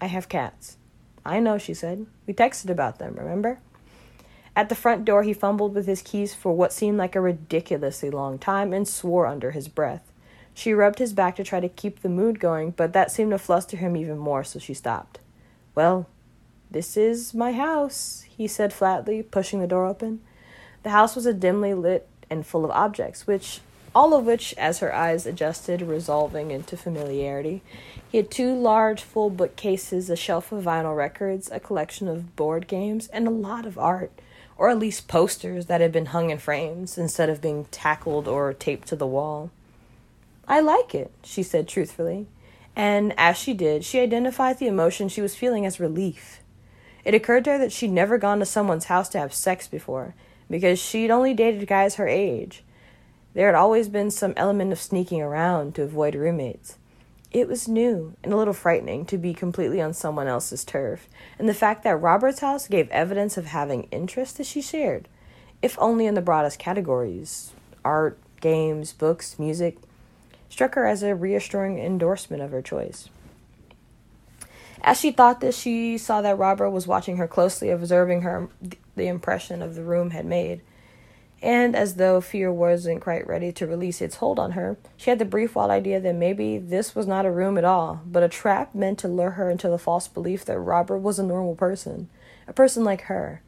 I 0.00 0.06
have 0.06 0.28
cats. 0.28 0.76
I 1.24 1.38
know, 1.40 1.58
she 1.58 1.74
said. 1.74 2.06
We 2.26 2.32
texted 2.32 2.70
about 2.70 2.98
them, 2.98 3.14
remember? 3.16 3.58
At 4.56 4.68
the 4.68 4.74
front 4.74 5.04
door, 5.04 5.22
he 5.22 5.32
fumbled 5.32 5.74
with 5.74 5.86
his 5.86 6.02
keys 6.02 6.34
for 6.34 6.52
what 6.52 6.72
seemed 6.72 6.98
like 6.98 7.14
a 7.14 7.20
ridiculously 7.20 8.10
long 8.10 8.38
time 8.38 8.72
and 8.72 8.86
swore 8.88 9.26
under 9.26 9.50
his 9.50 9.68
breath. 9.68 10.12
She 10.54 10.72
rubbed 10.72 10.98
his 10.98 11.12
back 11.12 11.36
to 11.36 11.44
try 11.44 11.60
to 11.60 11.68
keep 11.68 12.00
the 12.00 12.08
mood 12.08 12.40
going, 12.40 12.72
but 12.72 12.92
that 12.92 13.10
seemed 13.10 13.30
to 13.30 13.38
fluster 13.38 13.76
him 13.76 13.96
even 13.96 14.18
more, 14.18 14.44
so 14.44 14.58
she 14.58 14.74
stopped. 14.74 15.19
Well, 15.80 16.08
this 16.70 16.94
is 16.94 17.32
my 17.32 17.52
house, 17.52 18.26
he 18.28 18.46
said 18.46 18.70
flatly, 18.70 19.22
pushing 19.22 19.60
the 19.60 19.66
door 19.66 19.86
open. 19.86 20.20
The 20.82 20.90
house 20.90 21.16
was 21.16 21.24
a 21.24 21.32
dimly 21.32 21.72
lit 21.72 22.06
and 22.28 22.46
full 22.46 22.66
of 22.66 22.70
objects, 22.70 23.26
which 23.26 23.60
all 23.94 24.12
of 24.12 24.26
which, 24.26 24.52
as 24.58 24.80
her 24.80 24.94
eyes 24.94 25.24
adjusted, 25.24 25.80
resolving 25.80 26.50
into 26.50 26.76
familiarity. 26.76 27.62
He 28.10 28.18
had 28.18 28.30
two 28.30 28.54
large 28.54 29.00
full 29.00 29.30
bookcases, 29.30 30.10
a 30.10 30.16
shelf 30.16 30.52
of 30.52 30.64
vinyl 30.64 30.94
records, 30.94 31.50
a 31.50 31.58
collection 31.58 32.08
of 32.08 32.36
board 32.36 32.68
games, 32.68 33.06
and 33.06 33.26
a 33.26 33.30
lot 33.30 33.64
of 33.64 33.78
art 33.78 34.12
or 34.58 34.68
at 34.68 34.78
least 34.78 35.08
posters 35.08 35.64
that 35.64 35.80
had 35.80 35.92
been 35.92 36.12
hung 36.12 36.28
in 36.28 36.36
frames 36.36 36.98
instead 36.98 37.30
of 37.30 37.40
being 37.40 37.64
tackled 37.70 38.28
or 38.28 38.52
taped 38.52 38.86
to 38.88 38.96
the 38.96 39.06
wall. 39.06 39.50
I 40.46 40.60
like 40.60 40.94
it, 40.94 41.10
she 41.24 41.42
said 41.42 41.66
truthfully, 41.66 42.26
and 42.76 43.12
as 43.18 43.36
she 43.36 43.54
did, 43.54 43.84
she 43.84 44.00
identified 44.00 44.58
the 44.58 44.66
emotion 44.66 45.08
she 45.08 45.22
was 45.22 45.34
feeling 45.34 45.66
as 45.66 45.80
relief. 45.80 46.40
It 47.04 47.14
occurred 47.14 47.44
to 47.44 47.52
her 47.52 47.58
that 47.58 47.72
she'd 47.72 47.90
never 47.90 48.18
gone 48.18 48.38
to 48.40 48.46
someone's 48.46 48.86
house 48.86 49.08
to 49.10 49.18
have 49.18 49.34
sex 49.34 49.66
before, 49.68 50.14
because 50.48 50.78
she'd 50.78 51.10
only 51.10 51.34
dated 51.34 51.66
guys 51.66 51.96
her 51.96 52.08
age. 52.08 52.62
There 53.34 53.46
had 53.46 53.54
always 53.54 53.88
been 53.88 54.10
some 54.10 54.34
element 54.36 54.72
of 54.72 54.80
sneaking 54.80 55.22
around 55.22 55.74
to 55.74 55.82
avoid 55.82 56.14
roommates. 56.14 56.76
It 57.30 57.46
was 57.46 57.68
new 57.68 58.14
and 58.24 58.32
a 58.32 58.36
little 58.36 58.52
frightening 58.52 59.06
to 59.06 59.16
be 59.16 59.32
completely 59.32 59.80
on 59.80 59.94
someone 59.94 60.26
else's 60.26 60.64
turf, 60.64 61.08
and 61.38 61.48
the 61.48 61.54
fact 61.54 61.84
that 61.84 61.96
Robert's 61.96 62.40
house 62.40 62.66
gave 62.66 62.90
evidence 62.90 63.36
of 63.36 63.46
having 63.46 63.84
interests 63.84 64.36
that 64.38 64.46
she 64.46 64.60
shared, 64.60 65.06
if 65.62 65.78
only 65.78 66.06
in 66.06 66.14
the 66.14 66.22
broadest 66.22 66.58
categories 66.58 67.52
art, 67.84 68.18
games, 68.40 68.92
books, 68.92 69.38
music 69.38 69.78
struck 70.50 70.74
her 70.74 70.86
as 70.86 71.02
a 71.02 71.14
reassuring 71.14 71.78
endorsement 71.78 72.42
of 72.42 72.50
her 72.50 72.60
choice. 72.60 73.08
As 74.82 74.98
she 74.98 75.10
thought 75.10 75.40
this, 75.40 75.58
she 75.58 75.96
saw 75.96 76.20
that 76.20 76.38
Robert 76.38 76.70
was 76.70 76.86
watching 76.86 77.16
her 77.16 77.28
closely, 77.28 77.70
observing 77.70 78.22
her 78.22 78.48
the 78.96 79.08
impression 79.08 79.62
of 79.62 79.74
the 79.74 79.82
room 79.82 80.10
had 80.10 80.26
made. 80.26 80.60
And 81.42 81.74
as 81.74 81.94
though 81.94 82.20
fear 82.20 82.52
wasn't 82.52 83.00
quite 83.00 83.26
ready 83.26 83.50
to 83.52 83.66
release 83.66 84.02
its 84.02 84.16
hold 84.16 84.38
on 84.38 84.52
her, 84.52 84.76
she 84.96 85.08
had 85.08 85.18
the 85.18 85.24
brief 85.24 85.54
wild 85.54 85.70
idea 85.70 85.98
that 86.00 86.14
maybe 86.14 86.58
this 86.58 86.94
was 86.94 87.06
not 87.06 87.24
a 87.24 87.30
room 87.30 87.56
at 87.56 87.64
all, 87.64 88.02
but 88.04 88.22
a 88.22 88.28
trap 88.28 88.74
meant 88.74 88.98
to 88.98 89.08
lure 89.08 89.32
her 89.32 89.48
into 89.48 89.68
the 89.68 89.78
false 89.78 90.06
belief 90.06 90.44
that 90.44 90.58
Robert 90.58 90.98
was 90.98 91.18
a 91.18 91.24
normal 91.24 91.54
person, 91.54 92.10
a 92.46 92.52
person 92.52 92.84
like 92.84 93.02
her, 93.02 93.40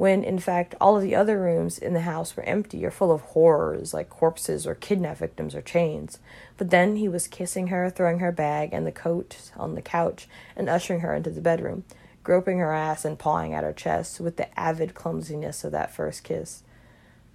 when 0.00 0.24
in 0.24 0.38
fact 0.38 0.74
all 0.80 0.96
of 0.96 1.02
the 1.02 1.14
other 1.14 1.38
rooms 1.38 1.76
in 1.76 1.92
the 1.92 2.00
house 2.00 2.34
were 2.34 2.42
empty 2.44 2.86
or 2.86 2.90
full 2.90 3.12
of 3.12 3.20
horrors 3.20 3.92
like 3.92 4.08
corpses 4.08 4.66
or 4.66 4.74
kidnap 4.74 5.18
victims 5.18 5.54
or 5.54 5.60
chains. 5.60 6.18
But 6.56 6.70
then 6.70 6.96
he 6.96 7.06
was 7.06 7.28
kissing 7.28 7.66
her, 7.66 7.90
throwing 7.90 8.20
her 8.20 8.32
bag 8.32 8.70
and 8.72 8.86
the 8.86 8.92
coat 8.92 9.36
on 9.58 9.74
the 9.74 9.82
couch, 9.82 10.26
and 10.56 10.70
ushering 10.70 11.00
her 11.00 11.14
into 11.14 11.28
the 11.28 11.42
bedroom, 11.42 11.84
groping 12.24 12.56
her 12.60 12.72
ass 12.72 13.04
and 13.04 13.18
pawing 13.18 13.52
at 13.52 13.62
her 13.62 13.74
chest 13.74 14.20
with 14.20 14.38
the 14.38 14.58
avid 14.58 14.94
clumsiness 14.94 15.64
of 15.64 15.72
that 15.72 15.94
first 15.94 16.24
kiss. 16.24 16.62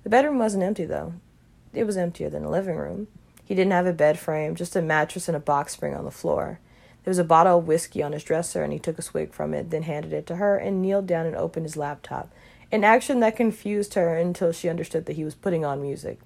The 0.01 0.09
bedroom 0.09 0.39
wasn't 0.39 0.63
empty, 0.63 0.85
though. 0.85 1.13
It 1.71 1.83
was 1.83 1.97
emptier 1.97 2.31
than 2.31 2.41
the 2.41 2.49
living 2.49 2.77
room. 2.77 3.05
He 3.43 3.53
didn't 3.53 3.73
have 3.73 3.85
a 3.85 3.93
bed 3.93 4.17
frame, 4.17 4.55
just 4.55 4.75
a 4.75 4.81
mattress 4.81 5.27
and 5.27 5.37
a 5.37 5.39
box 5.39 5.73
spring 5.73 5.93
on 5.93 6.05
the 6.05 6.09
floor. 6.09 6.59
There 7.03 7.11
was 7.11 7.19
a 7.19 7.23
bottle 7.23 7.59
of 7.59 7.67
whiskey 7.67 8.01
on 8.01 8.13
his 8.13 8.23
dresser, 8.23 8.63
and 8.63 8.73
he 8.73 8.79
took 8.79 8.97
a 8.97 9.03
swig 9.03 9.33
from 9.33 9.53
it, 9.53 9.69
then 9.69 9.83
handed 9.83 10.11
it 10.13 10.25
to 10.25 10.37
her 10.37 10.57
and 10.57 10.81
kneeled 10.81 11.05
down 11.05 11.27
and 11.27 11.35
opened 11.35 11.67
his 11.67 11.77
laptop, 11.77 12.33
an 12.71 12.83
action 12.83 13.19
that 13.19 13.35
confused 13.35 13.93
her 13.93 14.15
until 14.15 14.51
she 14.51 14.69
understood 14.69 15.05
that 15.05 15.15
he 15.15 15.23
was 15.23 15.35
putting 15.35 15.63
on 15.63 15.81
music. 15.81 16.19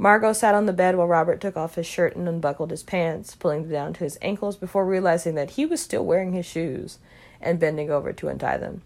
Margot 0.00 0.32
sat 0.32 0.54
on 0.54 0.66
the 0.66 0.72
bed 0.72 0.96
while 0.96 1.08
Robert 1.08 1.40
took 1.40 1.56
off 1.56 1.74
his 1.74 1.86
shirt 1.86 2.14
and 2.14 2.28
unbuckled 2.28 2.70
his 2.70 2.84
pants, 2.84 3.34
pulling 3.34 3.62
them 3.62 3.72
down 3.72 3.92
to 3.94 4.04
his 4.04 4.18
ankles 4.22 4.56
before 4.56 4.86
realizing 4.86 5.34
that 5.34 5.50
he 5.50 5.66
was 5.66 5.80
still 5.80 6.04
wearing 6.04 6.32
his 6.32 6.46
shoes 6.46 6.98
and 7.40 7.58
bending 7.58 7.90
over 7.90 8.12
to 8.12 8.28
untie 8.28 8.58
them. 8.58 8.82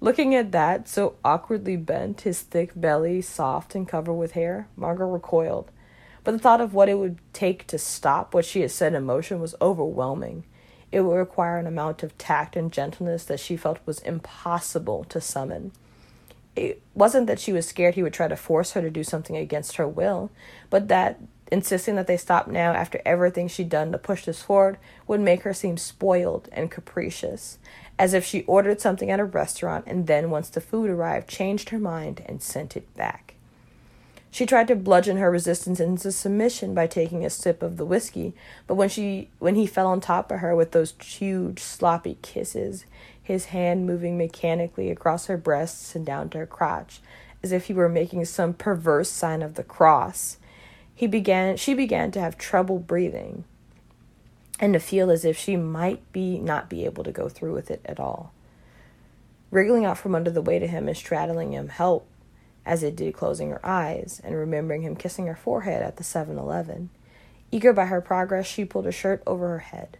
Looking 0.00 0.34
at 0.34 0.52
that, 0.52 0.88
so 0.88 1.14
awkwardly 1.24 1.76
bent, 1.76 2.22
his 2.22 2.40
thick 2.40 2.72
belly 2.74 3.20
soft 3.20 3.74
and 3.74 3.86
covered 3.88 4.14
with 4.14 4.32
hair, 4.32 4.68
Margot 4.76 5.06
recoiled. 5.06 5.70
But 6.24 6.32
the 6.32 6.38
thought 6.38 6.60
of 6.60 6.74
what 6.74 6.88
it 6.88 6.98
would 6.98 7.18
take 7.32 7.66
to 7.68 7.78
stop 7.78 8.34
what 8.34 8.44
she 8.44 8.60
had 8.60 8.70
set 8.70 8.94
in 8.94 9.04
motion 9.04 9.40
was 9.40 9.54
overwhelming. 9.60 10.44
It 10.90 11.00
would 11.00 11.14
require 11.14 11.58
an 11.58 11.66
amount 11.66 12.02
of 12.02 12.16
tact 12.18 12.56
and 12.56 12.72
gentleness 12.72 13.24
that 13.24 13.40
she 13.40 13.56
felt 13.56 13.78
was 13.86 14.00
impossible 14.00 15.04
to 15.04 15.20
summon. 15.20 15.72
It 16.58 16.82
wasn't 16.94 17.26
that 17.26 17.40
she 17.40 17.52
was 17.52 17.66
scared 17.66 17.94
he 17.94 18.02
would 18.02 18.12
try 18.12 18.28
to 18.28 18.36
force 18.36 18.72
her 18.72 18.80
to 18.80 18.90
do 18.90 19.04
something 19.04 19.36
against 19.36 19.76
her 19.76 19.86
will, 19.86 20.30
but 20.70 20.88
that 20.88 21.20
insisting 21.50 21.96
that 21.96 22.06
they 22.06 22.16
stop 22.16 22.46
now 22.46 22.72
after 22.72 23.00
everything 23.04 23.48
she'd 23.48 23.68
done 23.68 23.92
to 23.92 23.98
push 23.98 24.24
this 24.24 24.42
forward 24.42 24.78
would 25.06 25.20
make 25.20 25.42
her 25.42 25.54
seem 25.54 25.76
spoiled 25.76 26.48
and 26.52 26.70
capricious, 26.70 27.58
as 27.98 28.12
if 28.12 28.24
she 28.24 28.42
ordered 28.42 28.80
something 28.80 29.10
at 29.10 29.20
a 29.20 29.24
restaurant 29.24 29.84
and 29.86 30.06
then, 30.06 30.30
once 30.30 30.48
the 30.48 30.60
food 30.60 30.90
arrived, 30.90 31.28
changed 31.28 31.70
her 31.70 31.78
mind 31.78 32.22
and 32.26 32.42
sent 32.42 32.76
it 32.76 32.94
back. 32.94 33.34
She 34.30 34.44
tried 34.44 34.68
to 34.68 34.76
bludgeon 34.76 35.16
her 35.16 35.30
resistance 35.30 35.80
into 35.80 36.12
submission 36.12 36.74
by 36.74 36.86
taking 36.86 37.24
a 37.24 37.30
sip 37.30 37.62
of 37.62 37.76
the 37.76 37.86
whiskey, 37.86 38.34
but 38.66 38.74
when 38.74 38.90
she 38.90 39.30
when 39.38 39.54
he 39.54 39.66
fell 39.66 39.86
on 39.86 40.00
top 40.00 40.30
of 40.30 40.40
her 40.40 40.54
with 40.54 40.72
those 40.72 40.94
huge 41.02 41.60
sloppy 41.60 42.18
kisses, 42.20 42.84
his 43.28 43.46
hand 43.46 43.86
moving 43.86 44.16
mechanically 44.16 44.90
across 44.90 45.26
her 45.26 45.36
breasts 45.36 45.94
and 45.94 46.04
down 46.04 46.30
to 46.30 46.38
her 46.38 46.46
crotch, 46.46 47.00
as 47.42 47.52
if 47.52 47.66
he 47.66 47.74
were 47.74 47.88
making 47.88 48.24
some 48.24 48.54
perverse 48.54 49.10
sign 49.10 49.42
of 49.42 49.54
the 49.54 49.62
cross, 49.62 50.38
he 50.94 51.06
began 51.06 51.58
she 51.58 51.74
began 51.74 52.10
to 52.10 52.20
have 52.20 52.38
trouble 52.38 52.78
breathing 52.78 53.44
and 54.58 54.72
to 54.72 54.80
feel 54.80 55.10
as 55.10 55.26
if 55.26 55.36
she 55.36 55.56
might 55.56 56.10
be 56.10 56.38
not 56.38 56.70
be 56.70 56.86
able 56.86 57.04
to 57.04 57.12
go 57.12 57.28
through 57.28 57.52
with 57.52 57.70
it 57.70 57.82
at 57.84 58.00
all. 58.00 58.32
Wriggling 59.50 59.84
out 59.84 59.98
from 59.98 60.14
under 60.14 60.30
the 60.30 60.42
weight 60.42 60.62
of 60.62 60.70
him 60.70 60.88
and 60.88 60.96
straddling 60.96 61.52
him 61.52 61.68
helped, 61.68 62.10
as 62.64 62.82
it 62.82 62.96
did 62.96 63.12
closing 63.12 63.50
her 63.50 63.64
eyes 63.64 64.22
and 64.24 64.34
remembering 64.34 64.80
him 64.80 64.96
kissing 64.96 65.26
her 65.26 65.36
forehead 65.36 65.82
at 65.82 65.98
the 65.98 66.04
Seven 66.04 66.38
Eleven. 66.38 66.88
Eager 67.50 67.74
by 67.74 67.84
her 67.84 68.00
progress, 68.00 68.46
she 68.46 68.64
pulled 68.64 68.86
her 68.86 68.92
shirt 68.92 69.22
over 69.26 69.48
her 69.48 69.58
head. 69.58 69.98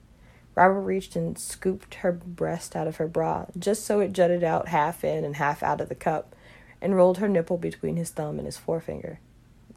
Robert 0.59 0.80
reached 0.80 1.14
and 1.14 1.39
scooped 1.39 1.94
her 1.94 2.10
breast 2.10 2.74
out 2.74 2.89
of 2.89 2.97
her 2.97 3.06
bra, 3.06 3.47
just 3.56 3.85
so 3.85 4.01
it 4.01 4.12
jutted 4.12 4.43
out 4.43 4.66
half 4.66 5.05
in 5.05 5.24
and 5.24 5.36
half 5.36 5.62
out 5.62 5.80
of 5.80 5.89
the 5.89 5.94
cup, 5.94 6.35
and 6.80 6.97
rolled 6.97 7.18
her 7.18 7.28
nipple 7.28 7.56
between 7.56 7.94
his 7.94 8.10
thumb 8.10 8.40
and 8.40 8.47
his 8.47 8.59
forefinger. 8.59 9.20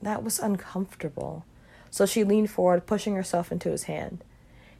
That 0.01 0.23
was 0.23 0.39
uncomfortable, 0.39 1.45
so 1.91 2.07
she 2.07 2.23
leaned 2.23 2.49
forward, 2.49 2.87
pushing 2.87 3.13
herself 3.13 3.51
into 3.51 3.69
his 3.69 3.83
hand. 3.83 4.23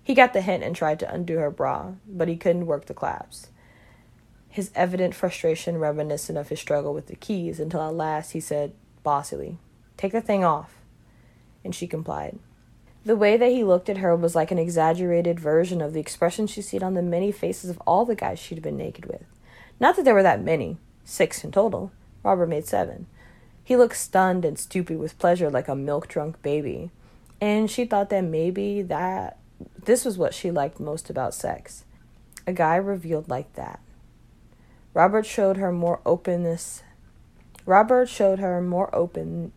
He 0.03 0.15
got 0.15 0.33
the 0.33 0.41
hint 0.41 0.63
and 0.63 0.75
tried 0.75 0.99
to 1.01 1.13
undo 1.13 1.37
her 1.37 1.51
bra, 1.51 1.91
but 2.07 2.27
he 2.27 2.35
couldn't 2.35 2.65
work 2.65 2.85
the 2.85 2.95
clasps. 2.95 3.49
His 4.49 4.71
evident 4.73 5.13
frustration 5.13 5.77
reminiscent 5.77 6.35
of 6.35 6.49
his 6.49 6.59
struggle 6.59 6.95
with 6.95 7.05
the 7.05 7.15
keys 7.15 7.59
until 7.59 7.83
at 7.83 7.93
last 7.93 8.31
he 8.31 8.39
said 8.39 8.73
bossily, 9.05 9.57
Take 9.97 10.13
the 10.13 10.21
thing 10.21 10.43
off. 10.43 10.77
And 11.63 11.75
she 11.75 11.85
complied. 11.85 12.39
The 13.03 13.15
way 13.15 13.35
that 13.37 13.51
he 13.51 13.63
looked 13.63 13.89
at 13.89 13.97
her 13.97 14.15
was 14.15 14.35
like 14.35 14.51
an 14.51 14.59
exaggerated 14.59 15.39
version 15.39 15.81
of 15.81 15.93
the 15.93 15.99
expression 15.99 16.45
she'd 16.47 16.61
seen 16.63 16.83
on 16.83 16.93
the 16.93 17.01
many 17.01 17.31
faces 17.31 17.69
of 17.69 17.81
all 17.87 18.05
the 18.05 18.15
guys 18.15 18.37
she'd 18.37 18.61
been 18.61 18.77
naked 18.77 19.05
with. 19.05 19.23
Not 19.79 19.95
that 19.95 20.05
there 20.05 20.13
were 20.13 20.23
that 20.23 20.43
many, 20.43 20.77
six 21.03 21.43
in 21.43 21.51
total. 21.51 21.91
Robert 22.23 22.47
made 22.47 22.67
seven. 22.67 23.07
He 23.63 23.75
looked 23.75 23.97
stunned 23.97 24.45
and 24.45 24.59
stupid 24.59 24.99
with 24.99 25.17
pleasure 25.17 25.49
like 25.49 25.67
a 25.67 25.75
milk 25.75 26.07
drunk 26.07 26.41
baby. 26.41 26.91
And 27.39 27.71
she 27.71 27.85
thought 27.85 28.09
that 28.11 28.23
maybe 28.23 28.83
that 28.83 29.37
this 29.83 30.05
was 30.05 30.17
what 30.17 30.33
she 30.33 30.51
liked 30.51 30.79
most 30.79 31.09
about 31.09 31.33
sex 31.33 31.85
a 32.47 32.53
guy 32.53 32.75
revealed 32.75 33.29
like 33.29 33.53
that. 33.53 33.79
Robert 34.93 35.25
showed 35.25 35.57
her 35.57 35.71
more 35.71 36.01
openness. 36.05 36.83
Robert 37.65 38.09
showed 38.09 38.39
her 38.39 38.61
more 38.61 38.93
open. 38.93 39.51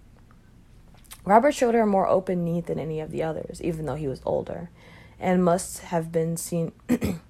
Robert 1.25 1.53
showed 1.53 1.75
her 1.75 1.87
more 1.87 2.07
open 2.09 2.45
need 2.45 2.67
than 2.67 2.79
any 2.79 3.01
of 3.01 3.11
the 3.11 3.23
others, 3.23 3.61
even 3.63 3.87
though 3.87 3.95
he 3.95 4.09
was 4.09 4.21
older, 4.27 4.71
and 5.19 5.45
must 5.45 5.81
have 5.81 6.13
been 6.13 6.37
seen. 6.37 6.73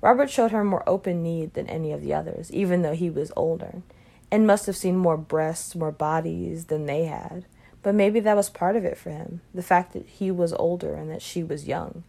Robert 0.00 0.30
showed 0.30 0.52
her 0.52 0.62
more 0.62 0.86
open 0.88 1.22
need 1.22 1.54
than 1.54 1.68
any 1.68 1.92
of 1.92 2.02
the 2.02 2.14
others, 2.14 2.52
even 2.52 2.82
though 2.82 2.94
he 2.94 3.10
was 3.10 3.32
older, 3.36 3.82
and 4.30 4.46
must 4.46 4.66
have 4.66 4.76
seen 4.76 4.96
more 4.96 5.16
breasts, 5.16 5.74
more 5.74 5.90
bodies 5.90 6.66
than 6.66 6.86
they 6.86 7.04
had. 7.04 7.46
But 7.82 7.94
maybe 7.94 8.20
that 8.20 8.36
was 8.36 8.50
part 8.50 8.76
of 8.76 8.84
it 8.84 8.98
for 8.98 9.10
him 9.10 9.40
the 9.54 9.62
fact 9.62 9.92
that 9.92 10.06
he 10.06 10.30
was 10.30 10.52
older 10.52 10.94
and 10.94 11.10
that 11.10 11.22
she 11.22 11.42
was 11.42 11.66
young. 11.66 12.04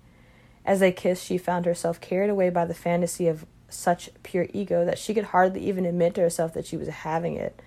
As 0.66 0.80
they 0.82 0.92
kissed, 0.92 1.26
she 1.26 1.38
found 1.38 1.66
herself 1.66 2.02
carried 2.02 2.30
away 2.30 2.50
by 2.50 2.66
the 2.66 2.74
fantasy 2.74 3.28
of 3.28 3.46
such 3.70 4.10
pure 4.24 4.48
ego 4.52 4.84
that 4.84 5.00
she 5.00 5.14
could 5.14 5.26
hardly 5.26 5.62
even 5.68 5.86
admit 5.86 6.16
to 6.16 6.22
herself 6.22 6.54
that 6.54 6.66
she 6.66 6.78
was 6.78 6.88
having 6.90 7.36
it. 7.36 7.62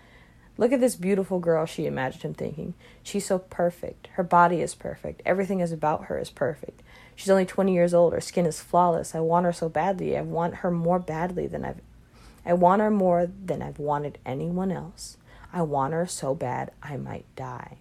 Look 0.62 0.70
at 0.70 0.78
this 0.78 0.94
beautiful 0.94 1.40
girl, 1.40 1.66
she 1.66 1.86
imagined 1.86 2.22
him 2.22 2.34
thinking. 2.34 2.74
She's 3.02 3.26
so 3.26 3.40
perfect. 3.40 4.06
Her 4.12 4.22
body 4.22 4.60
is 4.60 4.76
perfect. 4.76 5.20
Everything 5.26 5.58
is 5.58 5.72
about 5.72 6.04
her 6.04 6.20
is 6.20 6.30
perfect. 6.30 6.84
She's 7.16 7.30
only 7.30 7.44
20 7.44 7.74
years 7.74 7.92
old. 7.92 8.12
Her 8.12 8.20
skin 8.20 8.46
is 8.46 8.60
flawless. 8.60 9.12
I 9.12 9.18
want 9.18 9.44
her 9.44 9.52
so 9.52 9.68
badly. 9.68 10.16
I 10.16 10.20
want 10.20 10.54
her 10.58 10.70
more 10.70 11.00
badly 11.00 11.48
than 11.48 11.64
I've 11.64 11.80
I 12.46 12.52
want 12.52 12.80
her 12.80 12.92
more 12.92 13.26
than 13.26 13.60
I've 13.60 13.80
wanted 13.80 14.18
anyone 14.24 14.70
else. 14.70 15.16
I 15.52 15.62
want 15.62 15.94
her 15.94 16.06
so 16.06 16.32
bad 16.32 16.70
I 16.80 16.96
might 16.96 17.26
die. 17.34 17.78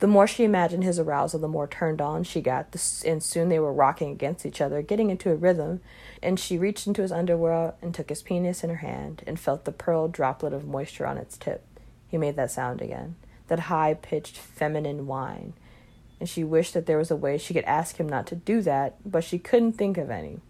The 0.00 0.06
more 0.06 0.26
she 0.26 0.44
imagined 0.44 0.82
his 0.82 0.98
arousal, 0.98 1.40
the 1.40 1.48
more 1.48 1.66
turned 1.66 2.00
on 2.00 2.24
she 2.24 2.40
got, 2.40 2.74
and 3.04 3.22
soon 3.22 3.50
they 3.50 3.58
were 3.58 3.72
rocking 3.72 4.10
against 4.10 4.46
each 4.46 4.62
other, 4.62 4.80
getting 4.80 5.10
into 5.10 5.30
a 5.30 5.36
rhythm, 5.36 5.82
and 6.22 6.40
she 6.40 6.56
reached 6.56 6.86
into 6.86 7.02
his 7.02 7.12
underwear 7.12 7.74
and 7.82 7.94
took 7.94 8.08
his 8.08 8.22
penis 8.22 8.64
in 8.64 8.70
her 8.70 8.76
hand 8.76 9.22
and 9.26 9.38
felt 9.38 9.66
the 9.66 9.72
pearl 9.72 10.08
droplet 10.08 10.54
of 10.54 10.66
moisture 10.66 11.06
on 11.06 11.18
its 11.18 11.36
tip. 11.36 11.62
He 12.08 12.16
made 12.16 12.36
that 12.36 12.50
sound 12.50 12.80
again, 12.80 13.16
that 13.48 13.60
high 13.60 13.92
pitched 13.92 14.38
feminine 14.38 15.06
whine, 15.06 15.52
and 16.18 16.26
she 16.26 16.44
wished 16.44 16.72
that 16.72 16.86
there 16.86 16.98
was 16.98 17.10
a 17.10 17.16
way 17.16 17.36
she 17.36 17.52
could 17.52 17.64
ask 17.64 17.98
him 17.98 18.08
not 18.08 18.26
to 18.28 18.34
do 18.34 18.62
that, 18.62 18.96
but 19.04 19.22
she 19.22 19.38
couldn't 19.38 19.72
think 19.72 19.98
of 19.98 20.10
any. 20.10 20.40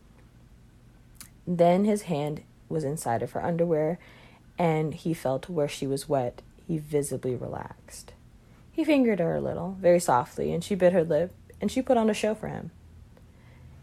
Then 1.45 1.85
his 1.87 2.03
hand 2.03 2.43
was 2.69 2.85
inside 2.85 3.21
of 3.21 3.33
her 3.33 3.45
underwear, 3.45 3.99
and 4.57 4.95
he 4.95 5.13
felt 5.13 5.49
where 5.49 5.69
she 5.69 5.89
was 5.89 6.09
wet, 6.09 6.41
he 6.69 6.79
visibly 6.79 7.35
relaxed. 7.35 8.13
He 8.81 8.85
fingered 8.85 9.19
her 9.19 9.36
a 9.36 9.43
little, 9.43 9.77
very 9.78 10.01
softly, 10.01 10.55
and 10.55 10.65
she 10.65 10.74
bit 10.74 10.94
her 10.94 11.05
lip, 11.05 11.35
and 11.61 11.70
she 11.70 11.82
put 11.82 11.98
on 11.98 12.09
a 12.09 12.15
show 12.15 12.35
for 12.35 12.48
him. 12.48 12.70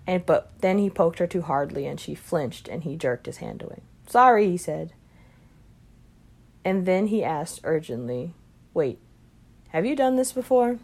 And 0.07 0.25
but 0.25 0.51
then 0.61 0.79
he 0.79 0.89
poked 0.89 1.19
her 1.19 1.27
too 1.27 1.43
hardly, 1.43 1.85
and 1.85 1.99
she 1.99 2.15
flinched, 2.15 2.67
and 2.67 2.83
he 2.83 2.95
jerked 2.95 3.27
his 3.27 3.37
hand 3.37 3.61
away. 3.61 3.81
Sorry, 4.07 4.49
he 4.49 4.57
said. 4.57 4.93
And 6.65 6.87
then 6.87 7.09
he 7.09 7.23
asked 7.23 7.61
urgently, 7.63 8.33
Wait, 8.73 8.97
have 9.69 9.85
you 9.85 9.95
done 9.95 10.15
this 10.15 10.31
before? 10.31 10.79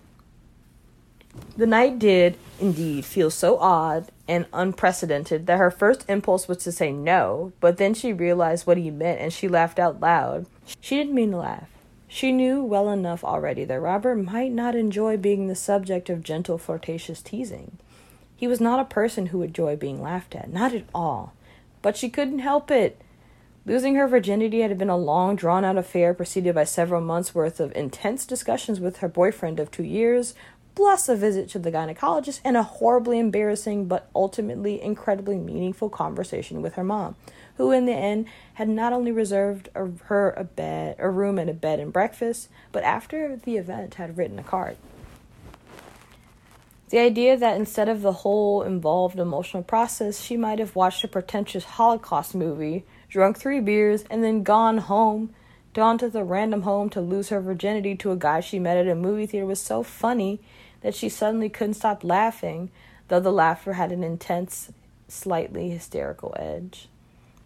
The 1.57 1.65
night 1.65 1.97
did, 1.97 2.37
indeed, 2.59 3.05
feel 3.05 3.31
so 3.31 3.57
odd 3.57 4.11
and 4.27 4.45
unprecedented 4.53 5.47
that 5.47 5.57
her 5.57 5.71
first 5.71 6.07
impulse 6.07 6.47
was 6.47 6.59
to 6.65 6.71
say 6.71 6.91
no, 6.91 7.51
but 7.59 7.77
then 7.77 7.95
she 7.95 8.13
realized 8.13 8.67
what 8.67 8.77
he 8.77 8.91
meant 8.91 9.21
and 9.21 9.33
she 9.33 9.47
laughed 9.47 9.79
out 9.79 9.99
loud. 9.99 10.45
She 10.79 10.97
didn't 10.97 11.15
mean 11.15 11.31
to 11.31 11.37
laugh. 11.37 11.72
She 12.13 12.31
knew 12.31 12.63
well 12.63 12.91
enough 12.91 13.23
already 13.23 13.65
that 13.65 13.79
Robert 13.79 14.17
might 14.17 14.51
not 14.51 14.75
enjoy 14.75 15.17
being 15.17 15.47
the 15.47 15.55
subject 15.55 16.11
of 16.11 16.21
gentle, 16.21 16.59
flirtatious 16.59 17.23
teasing. 17.23 17.79
He 18.35 18.47
was 18.47 18.61
not 18.61 18.79
a 18.79 18.85
person 18.85 19.25
who 19.25 19.39
would 19.39 19.49
enjoy 19.49 19.77
being 19.77 19.99
laughed 19.99 20.35
at, 20.35 20.53
not 20.53 20.75
at 20.75 20.85
all. 20.93 21.33
But 21.81 21.97
she 21.97 22.11
couldn't 22.11 22.37
help 22.37 22.69
it. 22.69 23.01
Losing 23.65 23.95
her 23.95 24.07
virginity 24.07 24.61
had 24.61 24.77
been 24.77 24.91
a 24.91 24.95
long, 24.95 25.35
drawn 25.35 25.65
out 25.65 25.75
affair 25.75 26.13
preceded 26.13 26.53
by 26.53 26.65
several 26.65 27.01
months' 27.01 27.33
worth 27.33 27.59
of 27.59 27.75
intense 27.75 28.27
discussions 28.27 28.79
with 28.79 28.97
her 28.97 29.07
boyfriend 29.07 29.59
of 29.59 29.71
two 29.71 29.83
years, 29.83 30.35
plus 30.75 31.09
a 31.09 31.15
visit 31.15 31.49
to 31.49 31.57
the 31.57 31.71
gynecologist 31.71 32.41
and 32.43 32.55
a 32.55 32.61
horribly 32.61 33.17
embarrassing 33.17 33.85
but 33.85 34.11
ultimately 34.13 34.79
incredibly 34.79 35.39
meaningful 35.39 35.89
conversation 35.89 36.61
with 36.61 36.75
her 36.75 36.83
mom, 36.83 37.15
who 37.57 37.71
in 37.71 37.85
the 37.85 37.93
end 37.93 38.27
had 38.55 38.69
not 38.69 38.93
only 38.93 39.11
reserved 39.11 39.69
a, 39.75 39.87
her 40.05 40.31
a 40.31 40.43
bed, 40.43 40.95
a 40.99 41.09
room 41.09 41.37
and 41.37 41.49
a 41.49 41.53
bed 41.53 41.79
and 41.79 41.93
breakfast, 41.93 42.49
but 42.71 42.83
after 42.83 43.35
the 43.35 43.57
event 43.57 43.95
had 43.95 44.17
written 44.17 44.39
a 44.39 44.43
card. 44.43 44.77
The 46.89 46.99
idea 46.99 47.35
that 47.37 47.57
instead 47.57 47.89
of 47.89 48.03
the 48.03 48.11
whole 48.11 48.61
involved 48.61 49.17
emotional 49.17 49.63
process, 49.63 50.19
she 50.19 50.37
might 50.37 50.59
have 50.59 50.75
watched 50.75 51.03
a 51.03 51.07
pretentious 51.07 51.63
Holocaust 51.63 52.35
movie, 52.35 52.85
drunk 53.09 53.39
three 53.39 53.59
beers, 53.59 54.03
and 54.11 54.23
then 54.23 54.43
gone 54.43 54.77
home, 54.77 55.33
gone 55.73 55.97
to 55.97 56.07
the 56.07 56.23
random 56.23 56.61
home 56.61 56.91
to 56.91 57.01
lose 57.01 57.29
her 57.29 57.41
virginity 57.41 57.95
to 57.95 58.11
a 58.11 58.15
guy 58.15 58.41
she 58.41 58.59
met 58.59 58.77
at 58.77 58.87
a 58.87 58.93
movie 58.93 59.25
theater 59.25 59.47
was 59.47 59.59
so 59.59 59.81
funny 59.81 60.39
that 60.81 60.93
she 60.93 61.09
suddenly 61.09 61.49
couldn't 61.49 61.73
stop 61.73 62.03
laughing, 62.03 62.69
though 63.07 63.19
the 63.19 63.31
laughter 63.31 63.73
had 63.73 63.91
an 63.91 64.03
intense, 64.03 64.71
slightly 65.07 65.71
hysterical 65.71 66.35
edge. 66.37 66.89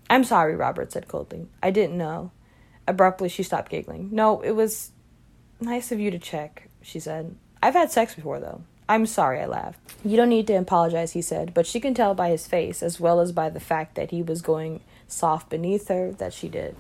I'm 0.10 0.24
sorry, 0.24 0.56
Robert 0.56 0.92
said 0.92 1.08
coldly. 1.08 1.48
I 1.62 1.72
didn't 1.72 1.98
know. 1.98 2.32
Abruptly, 2.88 3.30
she 3.30 3.44
stopped 3.44 3.70
giggling. 3.70 4.10
No, 4.12 4.42
it 4.42 4.52
was 4.52 4.92
nice 5.60 5.92
of 5.92 6.00
you 6.00 6.12
to 6.12 6.20
check, 6.20 6.70
she 6.82 7.00
said. 7.00 7.36
I've 7.62 7.74
had 7.74 7.92
sex 7.92 8.16
before, 8.16 8.40
though. 8.40 8.62
I'm 8.90 9.06
sorry, 9.06 9.42
I 9.42 9.46
laughed. 9.46 9.80
You 10.06 10.16
don't 10.16 10.30
need 10.30 10.48
to 10.48 10.54
apologize, 10.54 11.12
he 11.12 11.22
said, 11.22 11.54
but 11.54 11.68
she 11.68 11.82
can 11.82 11.94
tell 11.94 12.14
by 12.14 12.30
his 12.30 12.48
face, 12.48 12.82
as 12.82 13.00
well 13.00 13.20
as 13.20 13.34
by 13.34 13.50
the 13.50 13.60
fact 13.60 13.96
that 13.96 14.12
he 14.12 14.22
was 14.22 14.42
going 14.42 14.80
soft 15.08 15.50
beneath 15.50 15.90
her, 15.90 16.14
that 16.14 16.32
she 16.32 16.48
did. 16.48 16.76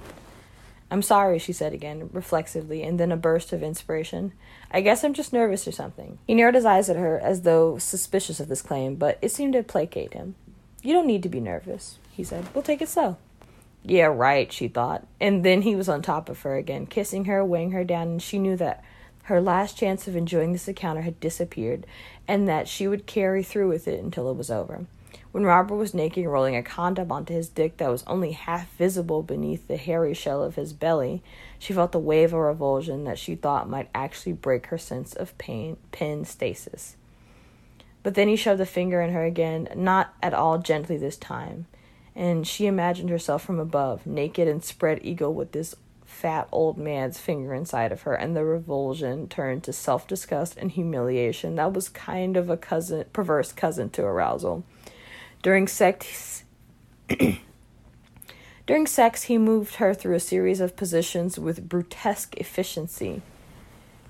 I'm 0.89 1.01
sorry, 1.01 1.37
she 1.37 1.51
said 1.51 1.73
again, 1.73 2.09
reflexively, 2.13 2.81
and 2.81 2.97
then 2.97 3.11
a 3.11 3.17
burst 3.17 3.51
of 3.51 3.61
inspiration. 3.61 4.31
I 4.71 4.79
guess 4.79 5.03
I'm 5.03 5.13
just 5.13 5.33
nervous 5.33 5.67
or 5.67 5.73
something. 5.73 6.17
He 6.25 6.33
narrowed 6.33 6.55
his 6.55 6.63
eyes 6.63 6.89
at 6.89 6.95
her 6.95 7.19
as 7.19 7.41
though 7.41 7.77
suspicious 7.77 8.39
of 8.39 8.47
this 8.47 8.61
claim, 8.61 8.95
but 8.95 9.17
it 9.21 9.33
seemed 9.33 9.53
to 9.53 9.63
placate 9.63 10.13
him. 10.13 10.35
You 10.81 10.93
don't 10.93 11.07
need 11.07 11.23
to 11.23 11.29
be 11.29 11.41
nervous, 11.41 11.99
he 12.17 12.23
said. 12.23 12.45
We'll 12.53 12.63
take 12.63 12.81
it 12.81 12.89
slow. 12.89 13.15
Yeah, 13.83 14.07
right, 14.07 14.51
she 14.51 14.67
thought. 14.67 15.07
And 15.21 15.45
then 15.45 15.61
he 15.61 15.75
was 15.75 15.87
on 15.87 16.01
top 16.01 16.27
of 16.27 16.41
her 16.41 16.57
again, 16.57 16.87
kissing 16.87 17.25
her, 17.25 17.45
weighing 17.45 17.71
her 17.71 17.83
down, 17.83 18.07
and 18.07 18.21
she 18.21 18.39
knew 18.39 18.57
that 18.57 18.83
her 19.23 19.39
last 19.39 19.77
chance 19.77 20.07
of 20.07 20.15
enjoying 20.15 20.51
this 20.51 20.67
encounter 20.67 21.01
had 21.01 21.19
disappeared, 21.19 21.85
and 22.27 22.47
that 22.47 22.67
she 22.67 22.87
would 22.87 23.05
carry 23.05 23.43
through 23.43 23.69
with 23.69 23.87
it 23.87 24.03
until 24.03 24.29
it 24.29 24.35
was 24.35 24.49
over. 24.49 24.87
When 25.31 25.43
Robert 25.43 25.75
was 25.75 25.93
naked 25.93 26.23
and 26.23 26.33
rolling 26.33 26.55
a 26.55 26.63
condom 26.63 27.11
onto 27.11 27.33
his 27.33 27.49
dick 27.49 27.77
that 27.77 27.91
was 27.91 28.03
only 28.07 28.31
half 28.31 28.75
visible 28.77 29.21
beneath 29.21 29.67
the 29.67 29.77
hairy 29.77 30.15
shell 30.15 30.43
of 30.43 30.55
his 30.55 30.73
belly, 30.73 31.21
she 31.59 31.73
felt 31.73 31.93
a 31.93 31.99
wave 31.99 32.33
of 32.33 32.39
revulsion 32.39 33.03
that 33.03 33.19
she 33.19 33.35
thought 33.35 33.69
might 33.69 33.89
actually 33.93 34.33
break 34.33 34.67
her 34.67 34.79
sense 34.79 35.13
of 35.13 35.37
pain 35.37 35.77
pin 35.91 36.25
stasis. 36.25 36.95
But 38.01 38.15
then 38.15 38.27
he 38.29 38.35
shoved 38.35 38.61
a 38.61 38.65
finger 38.65 39.01
in 39.01 39.13
her 39.13 39.25
again, 39.25 39.67
not 39.75 40.13
at 40.23 40.33
all 40.33 40.57
gently 40.57 40.97
this 40.97 41.17
time, 41.17 41.67
and 42.17 42.47
she 42.47 42.65
imagined 42.65 43.11
herself 43.11 43.43
from 43.43 43.59
above, 43.59 44.07
naked 44.07 44.47
and 44.47 44.63
spread 44.63 44.99
eagle 45.03 45.35
with 45.35 45.51
this 45.51 45.75
fat 46.03 46.47
old 46.51 46.75
man's 46.75 47.19
finger 47.19 47.53
inside 47.53 47.91
of 47.91 48.01
her, 48.01 48.15
and 48.15 48.35
the 48.35 48.43
revulsion 48.43 49.27
turned 49.27 49.63
to 49.63 49.71
self 49.71 50.07
disgust 50.07 50.57
and 50.57 50.71
humiliation. 50.71 51.55
That 51.55 51.73
was 51.73 51.89
kind 51.89 52.35
of 52.35 52.49
a 52.49 52.57
cousin, 52.57 53.05
perverse 53.13 53.53
cousin 53.53 53.91
to 53.91 54.03
arousal. 54.03 54.63
During 55.43 55.67
sex, 55.67 56.43
during 58.65 58.87
sex, 58.87 59.23
he 59.23 59.37
moved 59.37 59.75
her 59.75 59.93
through 59.93 60.15
a 60.15 60.19
series 60.19 60.59
of 60.59 60.75
positions 60.75 61.37
with 61.37 61.69
brutesque 61.69 62.35
efficiency, 62.37 63.21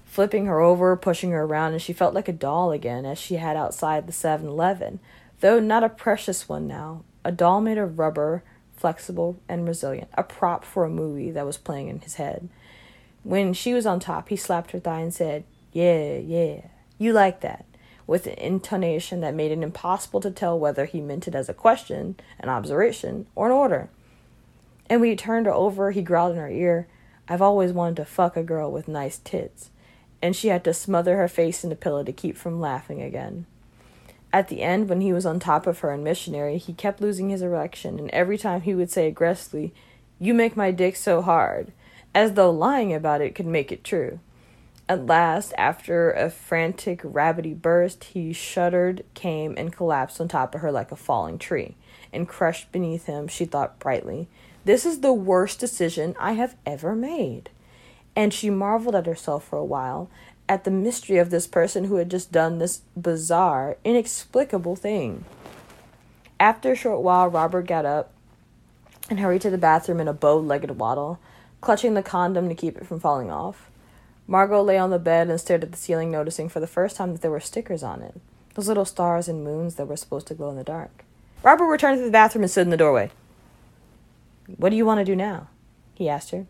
flipping 0.05 0.45
her 0.45 0.61
over, 0.61 0.95
pushing 0.95 1.31
her 1.31 1.43
around, 1.43 1.73
and 1.73 1.81
she 1.81 1.91
felt 1.91 2.13
like 2.13 2.29
a 2.29 2.33
doll 2.33 2.71
again, 2.71 3.05
as 3.05 3.17
she 3.17 3.35
had 3.35 3.57
outside 3.57 4.07
the 4.07 4.13
7 4.13 4.47
Eleven, 4.47 5.01
though 5.41 5.59
not 5.59 5.83
a 5.83 5.89
precious 5.89 6.47
one 6.47 6.67
now, 6.67 7.03
a 7.27 7.31
doll 7.31 7.61
made 7.61 7.77
of 7.77 7.99
rubber 7.99 8.43
flexible, 8.77 9.39
and 9.49 9.67
resilient, 9.67 10.07
a 10.13 10.23
prop 10.23 10.63
for 10.63 10.85
a 10.85 10.89
movie 10.89 11.31
that 11.31 11.45
was 11.45 11.57
playing 11.57 11.89
in 11.89 11.99
his 11.99 12.15
head. 12.15 12.47
When 13.23 13.53
she 13.53 13.73
was 13.73 13.85
on 13.85 13.99
top, 13.99 14.29
he 14.29 14.35
slapped 14.35 14.71
her 14.71 14.79
thigh 14.79 15.01
and 15.01 15.13
said, 15.13 15.43
Yeah, 15.73 16.17
yeah, 16.17 16.61
you 16.97 17.11
like 17.11 17.41
that, 17.41 17.65
with 18.05 18.27
an 18.27 18.35
intonation 18.35 19.19
that 19.21 19.33
made 19.33 19.51
it 19.51 19.61
impossible 19.61 20.21
to 20.21 20.31
tell 20.31 20.57
whether 20.57 20.85
he 20.85 21.01
meant 21.01 21.27
it 21.27 21.35
as 21.35 21.49
a 21.49 21.53
question, 21.53 22.15
an 22.39 22.49
observation, 22.49 23.25
or 23.35 23.47
an 23.47 23.51
order. 23.51 23.89
And 24.89 25.01
when 25.01 25.09
he 25.09 25.15
turned 25.15 25.47
her 25.47 25.53
over, 25.53 25.91
he 25.91 26.01
growled 26.01 26.33
in 26.33 26.37
her 26.37 26.49
ear, 26.49 26.87
I've 27.27 27.41
always 27.41 27.73
wanted 27.73 27.97
to 27.97 28.05
fuck 28.05 28.37
a 28.37 28.43
girl 28.43 28.71
with 28.71 28.87
nice 28.87 29.17
tits. 29.17 29.69
And 30.21 30.35
she 30.35 30.47
had 30.47 30.63
to 30.63 30.73
smother 30.73 31.17
her 31.17 31.27
face 31.27 31.63
in 31.63 31.69
the 31.69 31.75
pillow 31.75 32.03
to 32.03 32.13
keep 32.13 32.37
from 32.37 32.61
laughing 32.61 33.01
again. 33.01 33.45
At 34.37 34.49
the 34.49 34.61
end, 34.61 34.87
when 34.87 35.01
he 35.01 35.11
was 35.11 35.25
on 35.25 35.39
top 35.39 35.65
of 35.65 35.79
her 35.79 35.91
in 35.91 36.03
missionary, 36.03 36.59
he 36.59 36.71
kept 36.71 37.01
losing 37.01 37.31
his 37.31 37.41
erection, 37.41 37.97
and 37.97 38.07
every 38.11 38.37
time 38.37 38.61
he 38.61 38.75
would 38.75 38.91
say 38.91 39.07
aggressively, 39.07 39.73
You 40.19 40.35
make 40.35 40.55
my 40.55 40.69
dick 40.69 40.95
so 40.95 41.23
hard, 41.23 41.71
as 42.13 42.33
though 42.33 42.51
lying 42.51 42.93
about 42.93 43.19
it 43.19 43.33
could 43.33 43.47
make 43.47 43.71
it 43.71 43.83
true. 43.83 44.19
At 44.87 45.07
last, 45.07 45.55
after 45.57 46.11
a 46.11 46.29
frantic, 46.29 47.01
rabbity 47.01 47.59
burst, 47.59 48.03
he 48.03 48.31
shuddered, 48.31 49.03
came, 49.15 49.55
and 49.57 49.73
collapsed 49.73 50.21
on 50.21 50.27
top 50.27 50.53
of 50.53 50.61
her 50.61 50.71
like 50.71 50.91
a 50.91 50.95
falling 50.95 51.39
tree. 51.39 51.73
And 52.13 52.29
crushed 52.29 52.71
beneath 52.71 53.07
him, 53.07 53.27
she 53.27 53.45
thought 53.45 53.79
brightly, 53.79 54.27
This 54.65 54.85
is 54.85 54.99
the 54.99 55.13
worst 55.13 55.59
decision 55.59 56.15
I 56.19 56.33
have 56.33 56.55
ever 56.63 56.93
made. 56.93 57.49
And 58.15 58.31
she 58.31 58.51
marveled 58.51 58.93
at 58.93 59.07
herself 59.07 59.45
for 59.45 59.57
a 59.57 59.65
while, 59.65 60.11
at 60.49 60.63
the 60.63 60.71
mystery 60.71 61.17
of 61.17 61.29
this 61.29 61.47
person 61.47 61.85
who 61.85 61.95
had 61.95 62.09
just 62.09 62.31
done 62.31 62.59
this 62.59 62.81
bizarre, 62.95 63.77
inexplicable 63.83 64.75
thing. 64.75 65.25
After 66.39 66.71
a 66.71 66.75
short 66.75 67.01
while, 67.01 67.27
Robert 67.27 67.67
got 67.67 67.85
up 67.85 68.13
and 69.09 69.19
hurried 69.19 69.41
to 69.41 69.49
the 69.49 69.57
bathroom 69.57 69.99
in 69.99 70.07
a 70.07 70.13
bow 70.13 70.37
legged 70.37 70.71
waddle, 70.71 71.19
clutching 71.61 71.93
the 71.93 72.03
condom 72.03 72.49
to 72.49 72.55
keep 72.55 72.77
it 72.77 72.85
from 72.85 72.99
falling 72.99 73.31
off. 73.31 73.69
Margot 74.27 74.61
lay 74.61 74.77
on 74.77 74.89
the 74.89 74.99
bed 74.99 75.29
and 75.29 75.39
stared 75.39 75.63
at 75.63 75.71
the 75.71 75.77
ceiling, 75.77 76.11
noticing 76.11 76.49
for 76.49 76.59
the 76.59 76.67
first 76.67 76.97
time 76.97 77.13
that 77.13 77.21
there 77.21 77.31
were 77.31 77.39
stickers 77.39 77.83
on 77.83 78.01
it 78.01 78.19
those 78.57 78.67
little 78.67 78.85
stars 78.85 79.27
and 79.27 79.43
moons 79.43 79.75
that 79.75 79.85
were 79.85 79.95
supposed 79.95 80.25
to 80.25 80.33
glow 80.33 80.49
in 80.49 80.55
the 80.55 80.63
dark. 80.63 81.05
Robert 81.43 81.67
returned 81.67 81.99
to 81.99 82.03
the 82.03 82.09
bathroom 82.09 82.43
and 82.43 82.49
stood 82.49 82.65
in 82.65 82.71
the 82.71 82.75
doorway. 82.75 83.11
What 84.57 84.71
do 84.71 84.75
you 84.75 84.85
want 84.85 84.99
to 84.99 85.05
do 85.05 85.15
now? 85.15 85.49
he 85.93 86.09
asked 86.09 86.31
her. 86.31 86.47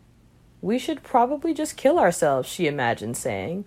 We 0.61 0.79
should 0.79 1.03
probably 1.03 1.53
just 1.53 1.75
kill 1.75 1.99
ourselves, 1.99 2.47
she 2.47 2.65
imagined 2.65 3.17
saying. 3.17 3.65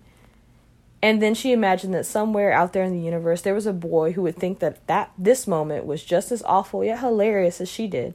And 1.02 1.22
then 1.22 1.34
she 1.34 1.52
imagined 1.52 1.94
that 1.94 2.06
somewhere 2.06 2.52
out 2.52 2.72
there 2.72 2.84
in 2.84 2.92
the 2.92 3.04
universe 3.04 3.42
there 3.42 3.54
was 3.54 3.66
a 3.66 3.72
boy 3.72 4.12
who 4.12 4.22
would 4.22 4.36
think 4.36 4.58
that, 4.58 4.86
that 4.86 5.12
this 5.16 5.46
moment 5.46 5.86
was 5.86 6.04
just 6.04 6.30
as 6.30 6.42
awful 6.42 6.84
yet 6.84 7.00
hilarious 7.00 7.60
as 7.60 7.70
she 7.70 7.86
did, 7.86 8.12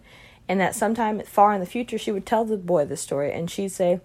and 0.48 0.60
that 0.60 0.76
sometime 0.76 1.20
far 1.22 1.53
in 1.53 1.60
the 1.60 1.66
future 1.66 1.98
she 1.98 2.12
would 2.12 2.26
tell 2.26 2.45
the 2.45 2.57
boy 2.57 2.86
this 2.86 3.02
story. 3.02 3.32
And 3.32 3.49
she'd 3.49 3.70
say, 3.70 4.02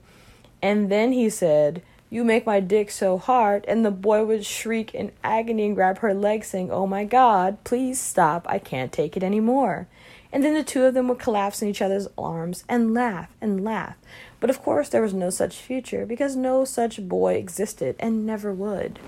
And 0.63 0.91
then 0.91 1.13
he 1.13 1.29
said, 1.29 1.83
You 2.09 2.25
make 2.25 2.47
my 2.47 2.61
dick 2.61 2.91
so 2.91 3.19
hard, 3.19 3.67
and 3.69 3.85
the 3.85 3.91
boy 3.91 4.25
would 4.25 4.47
shriek 4.47 4.95
in 4.95 5.13
agony 5.23 5.67
and 5.67 5.75
grab 5.75 5.99
her 5.99 6.15
leg, 6.15 6.45
saying, 6.45 6.71
Oh 6.71 6.87
my 6.87 7.05
god, 7.05 7.63
please 7.65 8.01
stop, 8.01 8.47
I 8.49 8.59
can't 8.59 8.93
take 8.93 9.15
it 9.15 9.23
anymore. 9.23 9.89
And 10.33 10.45
then 10.45 10.55
the 10.55 10.63
two 10.63 10.85
of 10.85 10.95
them 10.95 11.09
would 11.09 11.19
collapse 11.19 11.61
in 11.61 11.69
each 11.69 11.83
other's 11.83 12.09
arms 12.17 12.65
and 12.69 12.95
laugh 12.95 13.29
and 13.41 13.65
laugh 13.65 13.97
but 14.41 14.51
of 14.51 14.63
course, 14.63 14.89
there 14.89 15.03
was 15.03 15.13
no 15.13 15.29
such 15.29 15.59
future 15.59 16.07
because 16.07 16.35
no 16.35 16.65
such 16.65 17.07
boy 17.07 17.35
existed 17.35 17.95
and 17.99 18.27
never 18.27 18.53
would. 18.53 18.99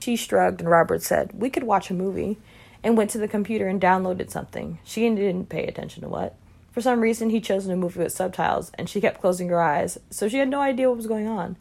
She 0.00 0.16
shrugged, 0.16 0.60
and 0.60 0.70
Robert 0.70 1.02
said, 1.02 1.32
We 1.34 1.50
could 1.50 1.62
watch 1.62 1.90
a 1.90 1.94
movie, 1.94 2.38
and 2.82 2.96
went 2.96 3.10
to 3.10 3.18
the 3.18 3.28
computer 3.28 3.68
and 3.68 3.80
downloaded 3.80 4.30
something. 4.30 4.78
She 4.82 5.02
didn't 5.08 5.50
pay 5.50 5.66
attention 5.66 6.02
to 6.02 6.08
what. 6.08 6.34
For 6.72 6.80
some 6.80 7.00
reason, 7.00 7.30
he'd 7.30 7.44
chosen 7.44 7.72
a 7.72 7.76
movie 7.76 8.00
with 8.00 8.12
subtitles, 8.12 8.70
and 8.74 8.88
she 8.88 9.00
kept 9.00 9.20
closing 9.20 9.48
her 9.48 9.60
eyes, 9.60 9.98
so 10.10 10.28
she 10.28 10.38
had 10.38 10.48
no 10.48 10.60
idea 10.60 10.88
what 10.88 10.96
was 10.96 11.06
going 11.06 11.26
on. 11.26 11.56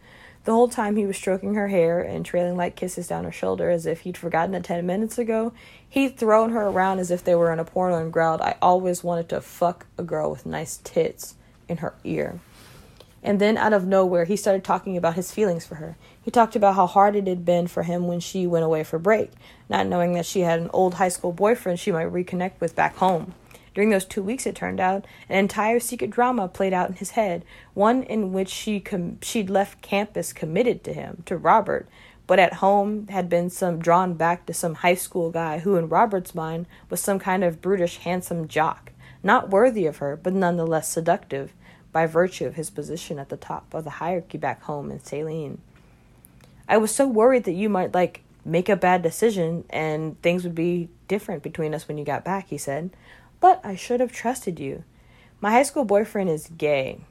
The 0.46 0.52
whole 0.52 0.70
time 0.70 0.96
he 0.96 1.08
was 1.08 1.18
stroking 1.18 1.56
her 1.56 1.70
hair 1.70 2.02
and 2.02 2.24
trailing 2.24 2.56
light 2.56 2.76
kisses 2.76 3.08
down 3.08 3.24
her 3.24 3.32
shoulder 3.32 3.72
as 3.72 3.88
if 3.88 4.02
he'd 4.02 4.18
forgotten 4.18 4.52
that 4.52 4.64
ten 4.64 4.86
minutes 4.86 5.18
ago. 5.18 5.54
He'd 5.96 6.18
thrown 6.18 6.50
her 6.50 6.64
around 6.64 7.00
as 7.00 7.10
if 7.10 7.24
they 7.24 7.36
were 7.36 7.54
in 7.54 7.60
a 7.60 7.64
porno 7.64 7.98
and 7.98 8.12
growled, 8.12 8.42
I 8.42 8.58
always 8.62 9.02
wanted 9.02 9.30
to 9.30 9.40
fuck 9.40 9.86
a 9.98 10.04
girl 10.04 10.30
with 10.30 10.46
nice 10.46 10.82
tits 10.84 11.36
in 11.70 11.78
her 11.78 11.94
ear. 12.04 12.42
And 13.24 13.40
then 13.40 13.56
out 13.56 13.72
of 13.72 13.88
nowhere, 13.88 14.26
he 14.26 14.36
started 14.36 14.66
talking 14.66 14.98
about 14.98 15.14
his 15.14 15.32
feelings 15.32 15.66
for 15.66 15.76
her. 15.76 15.96
He 16.22 16.32
talked 16.32 16.54
about 16.54 16.76
how 16.76 16.86
hard 16.86 17.16
it 17.16 17.28
had 17.28 17.46
been 17.46 17.68
for 17.68 17.84
him 17.84 18.08
when 18.08 18.20
she 18.20 18.46
went 18.46 18.66
away 18.66 18.84
for 18.84 19.00
break, 19.00 19.32
not 19.70 19.88
knowing 19.88 20.12
that 20.16 20.26
she 20.26 20.42
had 20.42 20.60
an 20.60 20.70
old 20.74 20.96
high 20.96 21.08
school 21.08 21.32
boyfriend 21.32 21.80
she 21.80 21.94
might 21.94 22.12
reconnect 22.12 22.60
with 22.60 22.76
back 22.76 22.98
home. 22.98 23.34
During 23.74 23.90
those 23.90 24.04
two 24.04 24.22
weeks, 24.22 24.46
it 24.46 24.54
turned 24.54 24.82
out, 24.82 25.06
an 25.30 25.38
entire 25.38 25.80
secret 25.80 26.12
drama 26.12 26.50
played 26.50 26.74
out 26.74 26.90
in 26.90 26.98
his 26.98 27.12
head, 27.12 27.46
one 27.74 28.04
in 28.04 28.34
which 28.34 28.50
she 28.50 28.82
com- 28.82 29.20
she'd 29.22 29.50
left 29.50 29.82
campus 29.82 30.34
committed 30.34 30.84
to 30.84 30.92
him, 30.92 31.24
to 31.26 31.38
Robert, 31.38 31.88
but 32.28 32.40
at 32.40 32.56
home 32.56 33.08
had 33.08 33.30
been 33.30 33.50
some 33.50 33.80
drawn 33.80 34.14
back 34.14 34.46
to 34.46 34.54
some 34.54 34.76
high 34.76 34.96
school 34.96 35.30
guy 35.32 35.60
who, 35.60 35.76
in 35.76 35.90
Robert's 35.90 36.34
mind, 36.34 36.66
was 36.90 37.00
some 37.00 37.20
kind 37.20 37.44
of 37.44 37.62
brutish, 37.62 37.98
handsome 37.98 38.48
jock, 38.48 38.92
not 39.22 39.50
worthy 39.50 39.86
of 39.86 39.98
her, 39.98 40.16
but 40.16 40.34
nonetheless 40.34 40.90
seductive, 40.90 41.54
by 41.92 42.06
virtue 42.06 42.46
of 42.46 42.56
his 42.56 42.70
position 42.70 43.20
at 43.20 43.30
the 43.30 43.38
top 43.38 43.74
of 43.74 43.84
the 43.84 43.90
hierarchy 43.90 44.38
back 44.38 44.64
home 44.64 44.92
in 44.92 45.04
Saline. 45.04 45.62
I 46.68 46.78
was 46.78 46.94
so 46.94 47.08
worried 47.08 47.44
that 47.46 47.54
you 47.54 47.70
might, 47.70 47.94
like, 47.94 48.22
make 48.44 48.70
a 48.70 48.76
bad 48.76 49.02
decision 49.02 49.66
and 49.70 50.22
things 50.22 50.44
would 50.44 50.56
be 50.56 50.90
different 51.08 51.42
between 51.42 51.74
us 51.74 51.88
when 51.88 51.98
you 51.98 52.06
got 52.06 52.24
back, 52.24 52.48
he 52.50 52.58
said. 52.58 52.92
But 53.40 53.60
I 53.64 53.76
should 53.76 54.00
have 54.00 54.12
trusted 54.12 54.60
you. 54.60 54.84
My 55.42 55.52
high 55.52 55.64
school 55.64 55.86
boyfriend 55.86 56.30
is 56.30 56.50
gay. 56.58 57.02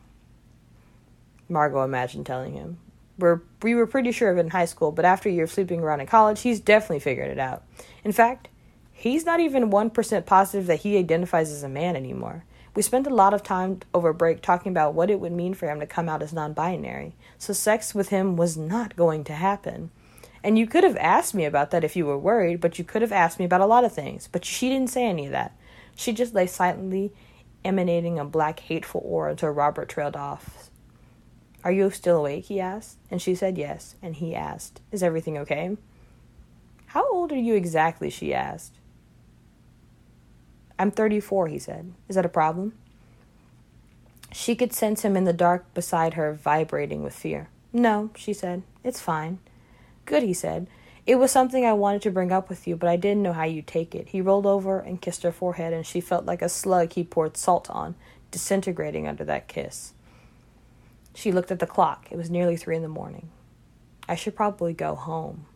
Margot 1.49 1.82
imagined 1.82 2.27
telling 2.27 2.55
him. 2.55 2.78
We're, 3.19 3.43
we 3.62 3.74
were 3.74 3.86
pretty 3.86 4.12
sure 4.12 4.31
of 4.31 4.39
it 4.39 4.41
in 4.41 4.51
high 4.51 4.65
school, 4.65 4.91
but 4.91 5.05
after 5.05 5.28
a 5.28 5.32
year 5.32 5.45
of 5.45 5.53
sleeping 5.53 5.81
around 5.81 6.01
in 6.01 6.07
college, 6.07 6.41
he's 6.41 6.61
definitely 6.61 7.01
figured 7.01 7.31
it 7.31 7.39
out. 7.39 7.62
In 8.03 8.12
fact, 8.12 8.49
he's 8.93 9.24
not 9.24 9.41
even 9.41 9.70
1% 9.70 10.27
positive 10.27 10.66
that 10.66 10.81
he 10.81 10.99
identifies 10.99 11.51
as 11.51 11.62
a 11.62 11.69
man 11.69 11.95
anymore. 11.97 12.45
We 12.74 12.82
spent 12.82 13.07
a 13.07 13.15
lot 13.15 13.32
of 13.32 13.45
time 13.45 13.81
over 13.93 14.12
break 14.12 14.43
talking 14.43 14.70
about 14.70 14.95
what 14.95 15.11
it 15.11 15.20
would 15.20 15.32
mean 15.32 15.55
for 15.55 15.69
him 15.69 15.78
to 15.78 15.86
come 15.86 16.09
out 16.09 16.23
as 16.23 16.32
non 16.32 16.55
binary, 16.55 17.15
so 17.39 17.53
sex 17.53 17.95
with 17.95 18.09
him 18.09 18.36
was 18.36 18.57
not 18.57 18.97
going 18.97 19.23
to 19.24 19.32
happen. 19.32 19.91
And 20.43 20.59
you 20.59 20.66
could 20.66 20.85
have 20.85 20.97
asked 20.99 21.35
me 21.35 21.45
about 21.45 21.70
that 21.70 21.85
if 21.85 21.97
you 21.97 22.05
were 22.05 22.19
worried, 22.19 22.61
but 22.61 22.78
you 22.78 22.85
could 22.85 23.01
have 23.01 23.12
asked 23.12 23.39
me 23.39 23.47
about 23.47 23.62
a 23.62 23.66
lot 23.66 23.85
of 23.85 23.95
things. 23.95 24.28
But 24.31 24.45
she 24.45 24.69
didn't 24.69 24.91
say 24.91 25.07
any 25.07 25.24
of 25.24 25.32
that. 25.32 25.57
She 25.97 26.12
just 26.12 26.35
lay 26.35 26.47
silently, 26.47 27.12
emanating 27.65 28.19
a 28.19 28.24
black, 28.24 28.61
hateful 28.61 29.01
aura 29.05 29.31
until 29.31 29.51
Robert 29.51 29.89
trailed 29.89 30.16
off. 30.16 30.69
Are 31.65 31.73
you 31.73 31.91
still 31.91 32.19
awake? 32.19 32.45
he 32.45 32.61
asked. 32.61 32.99
And 33.11 33.20
she 33.20 33.35
said 33.35 33.57
yes. 33.57 33.97
And 34.03 34.15
he 34.16 34.35
asked, 34.35 34.82
Is 34.93 35.03
everything 35.03 35.39
okay? 35.39 35.77
How 36.89 37.11
old 37.11 37.32
are 37.32 37.39
you 37.39 37.55
exactly? 37.55 38.11
she 38.11 38.35
asked. 38.35 38.74
I'm 40.78 40.91
34, 40.91 41.49
he 41.49 41.59
said. 41.59 41.93
Is 42.09 42.16
that 42.16 42.27
a 42.27 42.28
problem? 42.28 42.74
She 44.31 44.55
could 44.55 44.73
sense 44.73 45.03
him 45.03 45.16
in 45.16 45.24
the 45.24 45.32
dark 45.32 45.73
beside 45.73 46.15
her, 46.15 46.35
vibrating 46.35 47.03
with 47.03 47.15
fear. 47.15 47.49
No, 47.73 48.11
she 48.15 48.32
said. 48.32 48.62
It's 48.82 49.01
fine. 49.01 49.39
Good, 50.05 50.23
he 50.23 50.35
said. 50.35 50.66
It 51.07 51.16
was 51.16 51.31
something 51.31 51.65
I 51.65 51.73
wanted 51.73 52.03
to 52.03 52.11
bring 52.11 52.32
up 52.32 52.49
with 52.49 52.66
you, 52.66 52.77
but 52.77 52.89
I 52.89 52.97
didn't 52.97 53.23
know 53.23 53.32
how 53.32 53.45
you'd 53.45 53.66
take 53.66 53.95
it. 53.95 54.09
He 54.09 54.20
rolled 54.20 54.47
over 54.47 54.81
and 54.81 55.01
kissed 55.01 55.23
her 55.23 55.32
forehead, 55.32 55.73
and 55.73 55.86
she 55.86 56.01
felt 56.01 56.24
like 56.24 56.43
a 56.43 56.49
slug 56.49 56.93
he 56.93 57.05
poured 57.05 57.36
salt 57.36 57.70
on, 57.70 57.95
disintegrating 58.31 59.07
under 59.07 59.24
that 59.24 59.49
kiss. 59.49 59.93
She 61.15 61.32
looked 61.32 61.51
at 61.51 61.61
the 61.61 61.66
clock. 61.66 62.09
It 62.11 62.16
was 62.16 62.28
nearly 62.28 62.57
three 62.57 62.77
in 62.77 62.82
the 62.82 62.89
morning. 62.89 63.31
I 64.09 64.16
should 64.16 64.36
probably 64.36 64.74
go 64.74 64.95
home. 64.95 65.47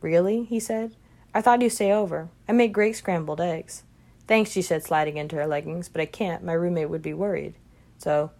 Really? 0.00 0.44
he 0.44 0.60
said. 0.60 0.94
I 1.34 1.42
thought 1.42 1.62
you'd 1.62 1.70
stay 1.70 1.92
over. 1.92 2.28
I 2.48 2.52
make 2.52 2.72
great 2.72 2.96
scrambled 2.96 3.40
eggs. 3.40 3.82
Thanks, 4.26 4.50
she 4.50 4.62
said, 4.62 4.82
sliding 4.82 5.16
into 5.16 5.36
her 5.36 5.46
leggings, 5.46 5.88
but 5.88 6.00
I 6.00 6.06
can't. 6.06 6.44
My 6.44 6.52
roommate 6.52 6.88
would 6.88 7.02
be 7.02 7.12
worried. 7.12 7.54
So, 7.98 8.30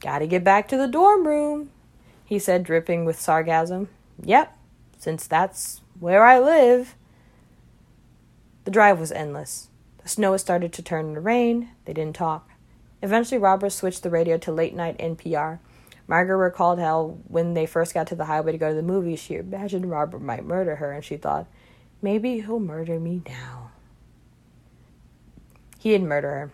gotta 0.00 0.26
get 0.26 0.44
back 0.44 0.68
to 0.68 0.76
the 0.76 0.86
dorm 0.86 1.26
room, 1.26 1.70
he 2.24 2.38
said, 2.38 2.62
dripping 2.62 3.04
with 3.04 3.20
sarcasm. 3.20 3.88
Yep, 4.22 4.56
since 4.98 5.26
that's 5.26 5.80
where 5.98 6.24
I 6.24 6.38
live. 6.38 6.94
The 8.64 8.70
drive 8.70 9.00
was 9.00 9.12
endless. 9.12 9.68
The 10.02 10.08
snow 10.08 10.32
had 10.32 10.40
started 10.40 10.72
to 10.74 10.82
turn 10.82 11.08
into 11.08 11.20
rain. 11.20 11.70
They 11.84 11.92
didn't 11.92 12.16
talk. 12.16 12.50
Eventually, 13.02 13.38
Robert 13.38 13.70
switched 13.70 14.02
the 14.02 14.10
radio 14.10 14.38
to 14.38 14.52
late 14.52 14.74
night 14.74 14.98
NPR. 14.98 15.58
Margaret 16.08 16.38
recalled 16.38 16.80
how, 16.80 17.18
when 17.28 17.52
they 17.52 17.66
first 17.66 17.92
got 17.92 18.06
to 18.08 18.16
the 18.16 18.24
highway 18.24 18.52
to 18.52 18.58
go 18.58 18.70
to 18.70 18.74
the 18.74 18.82
movies, 18.82 19.20
she 19.20 19.34
imagined 19.34 19.90
Robert 19.90 20.22
might 20.22 20.44
murder 20.44 20.76
her, 20.76 20.90
and 20.90 21.04
she 21.04 21.18
thought, 21.18 21.46
maybe 22.00 22.40
he'll 22.40 22.58
murder 22.58 22.98
me 22.98 23.20
now. 23.28 23.70
He 25.78 25.90
didn't 25.90 26.08
murder 26.08 26.30
her. 26.30 26.52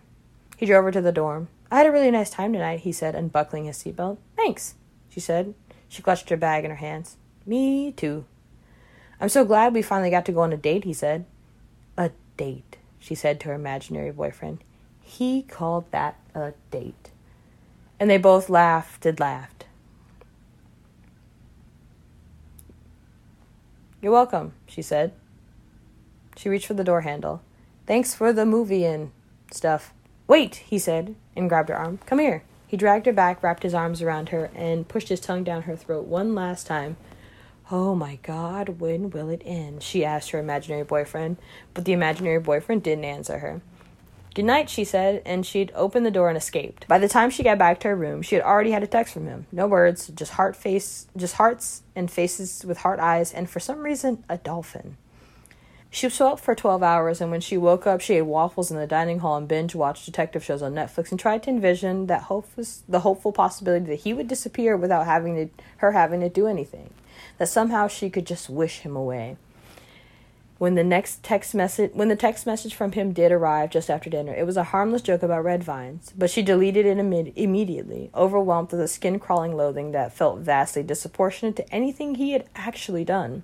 He 0.57 0.65
drove 0.65 0.83
her 0.83 0.91
to 0.91 1.01
the 1.01 1.13
dorm. 1.13 1.47
I 1.71 1.77
had 1.77 1.87
a 1.87 1.91
really 1.91 2.11
nice 2.11 2.29
time 2.29 2.51
tonight, 2.51 2.81
he 2.81 2.91
said, 2.91 3.15
unbuckling 3.15 3.65
his 3.65 3.77
seatbelt. 3.77 4.17
Thanks, 4.35 4.75
she 5.09 5.21
said. 5.21 5.55
She 5.87 6.03
clutched 6.03 6.29
her 6.29 6.37
bag 6.37 6.65
in 6.65 6.69
her 6.69 6.77
hands. 6.77 7.15
Me 7.45 7.93
too. 7.93 8.25
I'm 9.21 9.29
so 9.29 9.45
glad 9.45 9.73
we 9.73 9.81
finally 9.81 10.09
got 10.09 10.25
to 10.25 10.33
go 10.33 10.41
on 10.41 10.51
a 10.51 10.57
date, 10.57 10.83
he 10.83 10.93
said. 10.93 11.25
A 11.97 12.11
date, 12.35 12.77
she 12.99 13.15
said 13.15 13.39
to 13.39 13.47
her 13.47 13.53
imaginary 13.53 14.11
boyfriend. 14.11 14.63
He 15.01 15.43
called 15.43 15.89
that 15.91 16.19
a 16.33 16.53
date. 16.71 17.11
And 17.99 18.09
they 18.09 18.17
both 18.17 18.49
laughed 18.49 19.05
and 19.05 19.19
laughed. 19.19 19.65
You're 24.01 24.11
welcome, 24.11 24.53
she 24.67 24.81
said. 24.81 25.13
She 26.37 26.49
reached 26.49 26.67
for 26.67 26.73
the 26.73 26.83
door 26.83 27.01
handle. 27.01 27.41
Thanks 27.87 28.13
for 28.13 28.33
the 28.33 28.45
movie 28.45 28.85
and 28.85 29.11
stuff. 29.51 29.93
Wait, 30.27 30.55
he 30.55 30.77
said, 30.77 31.15
and 31.35 31.49
grabbed 31.49 31.69
her 31.69 31.77
arm. 31.77 31.99
Come 32.05 32.19
here. 32.19 32.43
He 32.67 32.77
dragged 32.77 33.05
her 33.05 33.13
back, 33.13 33.41
wrapped 33.41 33.63
his 33.63 33.73
arms 33.73 34.01
around 34.01 34.29
her, 34.29 34.49
and 34.55 34.87
pushed 34.87 35.09
his 35.09 35.19
tongue 35.19 35.43
down 35.43 35.63
her 35.63 35.75
throat 35.75 36.05
one 36.05 36.35
last 36.35 36.67
time. 36.67 36.97
Oh 37.71 37.95
my 37.95 38.19
god, 38.21 38.79
when 38.79 39.09
will 39.09 39.29
it 39.29 39.41
end? 39.45 39.81
She 39.81 40.05
asked 40.05 40.31
her 40.31 40.39
imaginary 40.39 40.83
boyfriend, 40.83 41.37
but 41.73 41.85
the 41.85 41.93
imaginary 41.93 42.39
boyfriend 42.39 42.83
didn't 42.83 43.05
answer 43.05 43.39
her. 43.39 43.61
Good 44.35 44.43
night, 44.43 44.69
she 44.69 44.83
said, 44.83 45.21
and 45.25 45.45
she'd 45.45 45.71
opened 45.73 46.05
the 46.05 46.11
door 46.11 46.27
and 46.27 46.37
escaped. 46.37 46.85
By 46.89 46.99
the 46.99 47.07
time 47.07 47.29
she 47.29 47.41
got 47.41 47.57
back 47.57 47.79
to 47.79 47.87
her 47.87 47.95
room, 47.95 48.21
she 48.21 48.35
had 48.35 48.43
already 48.43 48.71
had 48.71 48.83
a 48.83 48.87
text 48.87 49.13
from 49.13 49.27
him. 49.27 49.47
No 49.49 49.65
words, 49.65 50.09
just 50.09 50.33
heart 50.33 50.57
face, 50.57 51.07
just 51.15 51.35
hearts 51.35 51.83
and 51.95 52.11
faces 52.11 52.65
with 52.67 52.79
heart 52.79 52.99
eyes, 52.99 53.31
and 53.31 53.49
for 53.49 53.61
some 53.61 53.79
reason, 53.79 54.25
a 54.27 54.37
dolphin. 54.37 54.97
She 55.89 56.09
slept 56.09 56.41
for 56.41 56.53
12 56.53 56.83
hours, 56.83 57.21
and 57.21 57.31
when 57.31 57.39
she 57.39 57.55
woke 57.55 57.87
up, 57.87 58.01
she 58.01 58.15
ate 58.15 58.23
waffles 58.23 58.69
in 58.69 58.75
the 58.75 58.85
dining 58.85 59.19
hall 59.19 59.37
and 59.37 59.47
binge 59.47 59.73
watched 59.73 60.05
detective 60.05 60.43
shows 60.43 60.61
on 60.61 60.73
Netflix 60.73 61.11
and 61.11 61.17
tried 61.17 61.43
to 61.43 61.49
envision 61.51 62.07
that 62.07 62.23
hopeless, 62.23 62.83
the 62.89 62.99
hopeful 62.99 63.31
possibility 63.31 63.85
that 63.85 64.01
he 64.01 64.13
would 64.13 64.27
disappear 64.27 64.75
without 64.75 65.05
having 65.05 65.35
to, 65.37 65.63
her 65.77 65.93
having 65.93 66.19
to 66.19 66.27
do 66.27 66.47
anything. 66.47 66.89
That 67.37 67.47
somehow 67.47 67.87
she 67.87 68.09
could 68.09 68.27
just 68.27 68.49
wish 68.49 68.79
him 68.79 68.97
away. 68.97 69.37
When 70.65 70.73
the 70.73 70.83
next 70.83 71.21
text 71.21 71.53
message 71.53 71.91
when 71.93 72.07
the 72.07 72.15
text 72.15 72.47
message 72.47 72.73
from 72.73 72.93
him 72.93 73.13
did 73.13 73.31
arrive 73.31 73.69
just 73.69 73.87
after 73.87 74.09
dinner, 74.09 74.33
it 74.33 74.47
was 74.47 74.57
a 74.57 74.63
harmless 74.63 75.03
joke 75.03 75.21
about 75.21 75.43
red 75.43 75.63
vines, 75.63 76.11
but 76.17 76.31
she 76.31 76.41
deleted 76.41 76.87
it 76.87 76.97
Im- 76.97 77.13
immediately, 77.35 78.09
overwhelmed 78.15 78.71
with 78.71 78.81
a 78.81 78.87
skin-crawling 78.87 79.55
loathing 79.55 79.91
that 79.91 80.11
felt 80.11 80.39
vastly 80.39 80.81
disproportionate 80.81 81.55
to 81.57 81.71
anything 81.71 82.15
he 82.15 82.31
had 82.31 82.49
actually 82.55 83.05
done. 83.05 83.43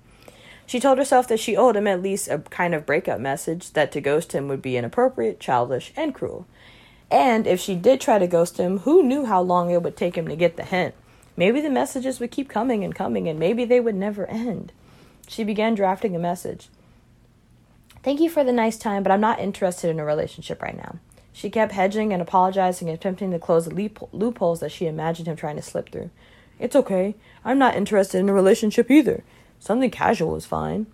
She 0.66 0.80
told 0.80 0.98
herself 0.98 1.28
that 1.28 1.38
she 1.38 1.56
owed 1.56 1.76
him 1.76 1.86
at 1.86 2.02
least 2.02 2.26
a 2.26 2.38
kind 2.38 2.74
of 2.74 2.84
breakup 2.84 3.20
message, 3.20 3.70
that 3.74 3.92
to 3.92 4.00
ghost 4.00 4.32
him 4.32 4.48
would 4.48 4.60
be 4.60 4.76
inappropriate, 4.76 5.38
childish, 5.38 5.92
and 5.94 6.12
cruel. 6.12 6.48
And 7.08 7.46
if 7.46 7.60
she 7.60 7.76
did 7.76 8.00
try 8.00 8.18
to 8.18 8.26
ghost 8.26 8.56
him, 8.56 8.78
who 8.78 9.00
knew 9.00 9.26
how 9.26 9.42
long 9.42 9.70
it 9.70 9.84
would 9.84 9.96
take 9.96 10.18
him 10.18 10.26
to 10.26 10.34
get 10.34 10.56
the 10.56 10.64
hint? 10.64 10.96
Maybe 11.36 11.60
the 11.60 11.70
messages 11.70 12.18
would 12.18 12.32
keep 12.32 12.48
coming 12.48 12.82
and 12.82 12.92
coming, 12.92 13.28
and 13.28 13.38
maybe 13.38 13.64
they 13.64 13.78
would 13.78 13.94
never 13.94 14.26
end. 14.26 14.72
She 15.28 15.44
began 15.44 15.76
drafting 15.76 16.16
a 16.16 16.18
message. 16.18 16.68
Thank 18.02 18.20
you 18.20 18.28
for 18.28 18.42
the 18.42 18.52
nice 18.52 18.78
time, 18.78 19.04
but 19.04 19.12
I'm 19.12 19.20
not 19.20 19.38
interested 19.38 19.88
in 19.88 20.00
a 20.00 20.04
relationship 20.04 20.60
right 20.60 20.76
now. 20.76 20.96
She 21.32 21.50
kept 21.50 21.72
hedging 21.72 22.12
and 22.12 22.20
apologizing 22.20 22.88
and 22.88 22.98
attempting 22.98 23.30
to 23.30 23.38
close 23.38 23.64
the 23.64 23.90
loopholes 24.12 24.58
that 24.58 24.72
she 24.72 24.86
imagined 24.86 25.28
him 25.28 25.36
trying 25.36 25.54
to 25.54 25.62
slip 25.62 25.90
through. 25.90 26.10
It's 26.58 26.74
okay. 26.74 27.14
I'm 27.44 27.58
not 27.58 27.76
interested 27.76 28.18
in 28.18 28.28
a 28.28 28.32
relationship 28.32 28.90
either. 28.90 29.22
Something 29.60 29.90
casual 29.90 30.34
is 30.34 30.46
fine. 30.46 30.86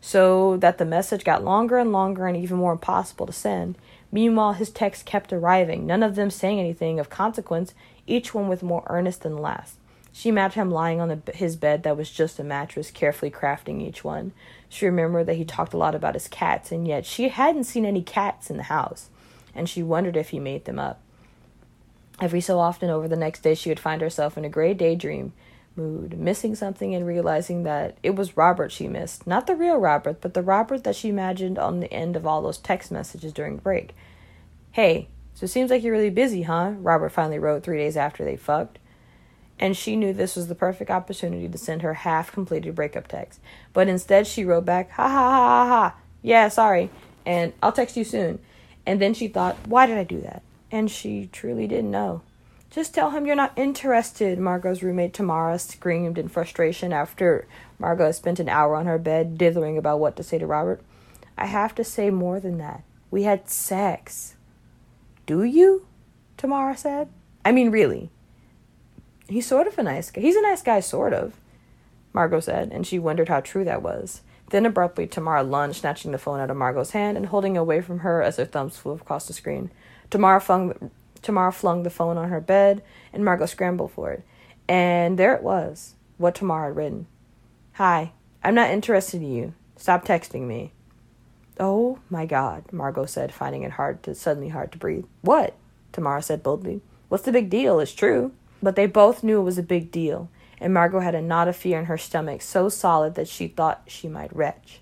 So 0.00 0.56
that 0.56 0.78
the 0.78 0.84
message 0.84 1.24
got 1.24 1.44
longer 1.44 1.78
and 1.78 1.92
longer 1.92 2.26
and 2.26 2.36
even 2.36 2.58
more 2.58 2.72
impossible 2.72 3.26
to 3.26 3.32
send. 3.32 3.78
Meanwhile, 4.10 4.54
his 4.54 4.70
texts 4.70 5.04
kept 5.04 5.32
arriving, 5.32 5.86
none 5.86 6.02
of 6.02 6.16
them 6.16 6.30
saying 6.30 6.58
anything 6.58 6.98
of 6.98 7.10
consequence, 7.10 7.74
each 8.06 8.34
one 8.34 8.48
with 8.48 8.62
more 8.62 8.84
earnest 8.88 9.22
than 9.22 9.36
the 9.36 9.40
last. 9.40 9.76
She 10.16 10.30
imagined 10.30 10.62
him 10.62 10.70
lying 10.70 10.98
on 10.98 11.08
the, 11.08 11.32
his 11.34 11.56
bed 11.56 11.82
that 11.82 11.98
was 11.98 12.10
just 12.10 12.38
a 12.38 12.42
mattress, 12.42 12.90
carefully 12.90 13.30
crafting 13.30 13.82
each 13.82 14.02
one. 14.02 14.32
She 14.66 14.86
remembered 14.86 15.26
that 15.26 15.36
he 15.36 15.44
talked 15.44 15.74
a 15.74 15.76
lot 15.76 15.94
about 15.94 16.14
his 16.14 16.26
cats, 16.26 16.72
and 16.72 16.88
yet 16.88 17.04
she 17.04 17.28
hadn't 17.28 17.64
seen 17.64 17.84
any 17.84 18.00
cats 18.00 18.48
in 18.48 18.56
the 18.56 18.62
house, 18.62 19.10
and 19.54 19.68
she 19.68 19.82
wondered 19.82 20.16
if 20.16 20.30
he 20.30 20.40
made 20.40 20.64
them 20.64 20.78
up. 20.78 21.02
Every 22.18 22.40
so 22.40 22.58
often 22.58 22.88
over 22.88 23.08
the 23.08 23.14
next 23.14 23.42
day, 23.42 23.54
she 23.54 23.68
would 23.68 23.78
find 23.78 24.00
herself 24.00 24.38
in 24.38 24.46
a 24.46 24.48
gray 24.48 24.72
daydream 24.72 25.34
mood, 25.76 26.18
missing 26.18 26.54
something 26.54 26.94
and 26.94 27.06
realizing 27.06 27.64
that 27.64 27.98
it 28.02 28.16
was 28.16 28.38
Robert 28.38 28.72
she 28.72 28.88
missed. 28.88 29.26
Not 29.26 29.46
the 29.46 29.54
real 29.54 29.76
Robert, 29.76 30.22
but 30.22 30.32
the 30.32 30.40
Robert 30.40 30.82
that 30.84 30.96
she 30.96 31.10
imagined 31.10 31.58
on 31.58 31.80
the 31.80 31.92
end 31.92 32.16
of 32.16 32.26
all 32.26 32.40
those 32.40 32.56
text 32.56 32.90
messages 32.90 33.34
during 33.34 33.58
break. 33.58 33.94
Hey, 34.72 35.08
so 35.34 35.44
it 35.44 35.48
seems 35.48 35.70
like 35.70 35.82
you're 35.82 35.92
really 35.92 36.08
busy, 36.08 36.44
huh? 36.44 36.72
Robert 36.78 37.10
finally 37.10 37.38
wrote 37.38 37.62
three 37.62 37.76
days 37.76 37.98
after 37.98 38.24
they 38.24 38.36
fucked. 38.36 38.78
And 39.58 39.76
she 39.76 39.96
knew 39.96 40.12
this 40.12 40.36
was 40.36 40.48
the 40.48 40.54
perfect 40.54 40.90
opportunity 40.90 41.48
to 41.48 41.58
send 41.58 41.82
her 41.82 41.94
half 41.94 42.30
completed 42.30 42.74
breakup 42.74 43.08
text. 43.08 43.40
But 43.72 43.88
instead, 43.88 44.26
she 44.26 44.44
wrote 44.44 44.66
back, 44.66 44.90
ha 44.90 45.08
ha 45.08 45.30
ha 45.30 45.64
ha 45.64 45.66
ha. 45.68 45.96
Yeah, 46.22 46.48
sorry. 46.48 46.90
And 47.24 47.52
I'll 47.62 47.72
text 47.72 47.96
you 47.96 48.04
soon. 48.04 48.38
And 48.84 49.00
then 49.00 49.14
she 49.14 49.28
thought, 49.28 49.56
why 49.66 49.86
did 49.86 49.98
I 49.98 50.04
do 50.04 50.20
that? 50.20 50.42
And 50.70 50.90
she 50.90 51.28
truly 51.32 51.66
didn't 51.66 51.90
know. 51.90 52.22
Just 52.70 52.94
tell 52.94 53.10
him 53.10 53.24
you're 53.24 53.34
not 53.34 53.56
interested, 53.56 54.38
Margot's 54.38 54.82
roommate 54.82 55.14
Tamara 55.14 55.58
screamed 55.58 56.18
in 56.18 56.28
frustration 56.28 56.92
after 56.92 57.46
Margot 57.78 58.12
spent 58.12 58.38
an 58.38 58.50
hour 58.50 58.76
on 58.76 58.86
her 58.86 58.98
bed 58.98 59.38
dithering 59.38 59.78
about 59.78 60.00
what 60.00 60.16
to 60.16 60.22
say 60.22 60.36
to 60.36 60.46
Robert. 60.46 60.82
I 61.38 61.46
have 61.46 61.74
to 61.76 61.84
say 61.84 62.10
more 62.10 62.38
than 62.38 62.58
that. 62.58 62.82
We 63.10 63.22
had 63.22 63.48
sex. 63.48 64.34
Do 65.24 65.42
you? 65.42 65.86
Tamara 66.36 66.76
said. 66.76 67.08
I 67.44 67.52
mean, 67.52 67.70
really. 67.70 68.10
He's 69.28 69.46
sort 69.46 69.66
of 69.66 69.78
a 69.78 69.82
nice 69.82 70.10
guy. 70.10 70.20
He's 70.20 70.36
a 70.36 70.42
nice 70.42 70.62
guy, 70.62 70.80
sort 70.80 71.12
of, 71.12 71.34
Margot 72.12 72.40
said, 72.40 72.70
and 72.72 72.86
she 72.86 72.98
wondered 72.98 73.28
how 73.28 73.40
true 73.40 73.64
that 73.64 73.82
was. 73.82 74.22
Then 74.50 74.64
abruptly, 74.64 75.06
Tamara 75.06 75.42
lunged, 75.42 75.80
snatching 75.80 76.12
the 76.12 76.18
phone 76.18 76.38
out 76.38 76.50
of 76.50 76.56
Margot's 76.56 76.92
hand 76.92 77.16
and 77.16 77.26
holding 77.26 77.56
it 77.56 77.60
away 77.60 77.80
from 77.80 78.00
her 78.00 78.22
as 78.22 78.36
her 78.36 78.44
thumbs 78.44 78.76
flew 78.76 78.92
across 78.92 79.26
the 79.26 79.32
screen. 79.32 79.70
Tamara 80.10 80.40
flung, 80.40 80.90
Tamara 81.22 81.52
flung 81.52 81.82
the 81.82 81.90
phone 81.90 82.16
on 82.16 82.28
her 82.28 82.40
bed, 82.40 82.82
and 83.12 83.24
Margot 83.24 83.46
scrambled 83.46 83.90
for 83.90 84.12
it. 84.12 84.22
And 84.68 85.18
there 85.18 85.34
it 85.34 85.42
was, 85.42 85.94
what 86.18 86.36
Tamara 86.36 86.68
had 86.68 86.76
written. 86.76 87.06
Hi, 87.74 88.12
I'm 88.44 88.54
not 88.54 88.70
interested 88.70 89.20
in 89.20 89.32
you. 89.32 89.54
Stop 89.76 90.04
texting 90.04 90.42
me. 90.42 90.72
Oh 91.58 91.98
my 92.08 92.26
God, 92.26 92.72
Margot 92.72 93.06
said, 93.06 93.34
finding 93.34 93.62
it 93.62 93.72
hard 93.72 94.02
to 94.04 94.14
suddenly 94.14 94.50
hard 94.50 94.70
to 94.72 94.78
breathe. 94.78 95.06
What? 95.22 95.54
Tamara 95.92 96.22
said 96.22 96.42
boldly. 96.42 96.82
What's 97.08 97.24
the 97.24 97.32
big 97.32 97.50
deal? 97.50 97.80
It's 97.80 97.92
true. 97.92 98.32
But 98.62 98.76
they 98.76 98.86
both 98.86 99.22
knew 99.22 99.40
it 99.40 99.44
was 99.44 99.58
a 99.58 99.62
big 99.62 99.90
deal, 99.90 100.28
and 100.60 100.72
Margot 100.72 101.00
had 101.00 101.14
a 101.14 101.22
knot 101.22 101.48
of 101.48 101.56
fear 101.56 101.78
in 101.78 101.86
her 101.86 101.98
stomach 101.98 102.42
so 102.42 102.68
solid 102.68 103.14
that 103.14 103.28
she 103.28 103.48
thought 103.48 103.82
she 103.86 104.08
might 104.08 104.34
retch. 104.34 104.80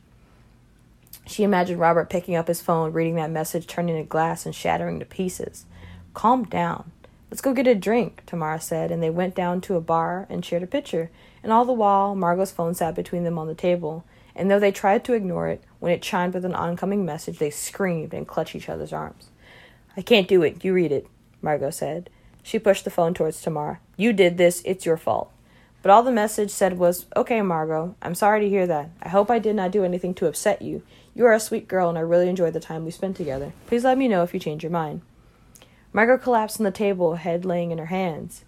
She 1.26 1.42
imagined 1.42 1.80
Robert 1.80 2.10
picking 2.10 2.36
up 2.36 2.48
his 2.48 2.60
phone, 2.60 2.92
reading 2.92 3.14
that 3.16 3.30
message, 3.30 3.66
turning 3.66 3.96
to 3.96 4.02
glass, 4.02 4.44
and 4.44 4.54
shattering 4.54 4.98
to 5.00 5.06
pieces. 5.06 5.64
Calm 6.12 6.44
down. 6.44 6.92
Let's 7.30 7.40
go 7.40 7.52
get 7.52 7.66
a 7.66 7.74
drink, 7.74 8.22
Tamara 8.26 8.60
said, 8.60 8.90
and 8.90 9.02
they 9.02 9.10
went 9.10 9.34
down 9.34 9.60
to 9.62 9.74
a 9.74 9.80
bar 9.80 10.26
and 10.28 10.44
shared 10.44 10.62
a 10.62 10.68
pitcher. 10.68 11.10
And 11.42 11.50
all 11.50 11.64
the 11.64 11.72
while, 11.72 12.14
Margot's 12.14 12.52
phone 12.52 12.74
sat 12.74 12.94
between 12.94 13.24
them 13.24 13.38
on 13.38 13.48
the 13.48 13.54
table, 13.54 14.04
and 14.36 14.50
though 14.50 14.60
they 14.60 14.70
tried 14.70 15.04
to 15.04 15.14
ignore 15.14 15.48
it, 15.48 15.62
when 15.80 15.92
it 15.92 16.02
chimed 16.02 16.34
with 16.34 16.44
an 16.44 16.54
oncoming 16.54 17.04
message, 17.04 17.38
they 17.38 17.50
screamed 17.50 18.14
and 18.14 18.28
clutched 18.28 18.54
each 18.54 18.68
other's 18.68 18.92
arms. 18.92 19.30
I 19.96 20.02
can't 20.02 20.28
do 20.28 20.42
it. 20.42 20.64
You 20.64 20.74
read 20.74 20.92
it, 20.92 21.06
Margot 21.40 21.70
said. 21.70 22.10
She 22.44 22.58
pushed 22.60 22.84
the 22.84 22.90
phone 22.90 23.14
towards 23.14 23.40
Tamara. 23.40 23.80
You 23.96 24.12
did 24.12 24.36
this. 24.36 24.62
It's 24.66 24.86
your 24.86 24.98
fault. 24.98 25.32
But 25.82 25.90
all 25.90 26.02
the 26.02 26.12
message 26.12 26.50
said 26.50 26.78
was, 26.78 27.06
Okay, 27.16 27.40
Margot, 27.42 27.96
I'm 28.02 28.14
sorry 28.14 28.42
to 28.42 28.48
hear 28.48 28.66
that. 28.66 28.90
I 29.02 29.08
hope 29.08 29.30
I 29.30 29.38
did 29.38 29.56
not 29.56 29.70
do 29.70 29.82
anything 29.82 30.14
to 30.14 30.26
upset 30.26 30.62
you. 30.62 30.82
You 31.14 31.24
are 31.24 31.32
a 31.32 31.40
sweet 31.40 31.66
girl, 31.66 31.88
and 31.88 31.96
I 31.96 32.02
really 32.02 32.28
enjoyed 32.28 32.52
the 32.52 32.60
time 32.60 32.84
we 32.84 32.90
spent 32.90 33.16
together. 33.16 33.52
Please 33.66 33.82
let 33.82 33.98
me 33.98 34.08
know 34.08 34.22
if 34.22 34.34
you 34.34 34.40
change 34.40 34.62
your 34.62 34.70
mind. 34.70 35.00
Margot 35.92 36.18
collapsed 36.18 36.60
on 36.60 36.64
the 36.64 36.70
table, 36.70 37.14
head 37.16 37.46
laying 37.46 37.70
in 37.70 37.78
her 37.78 37.86
hands. 37.86 38.44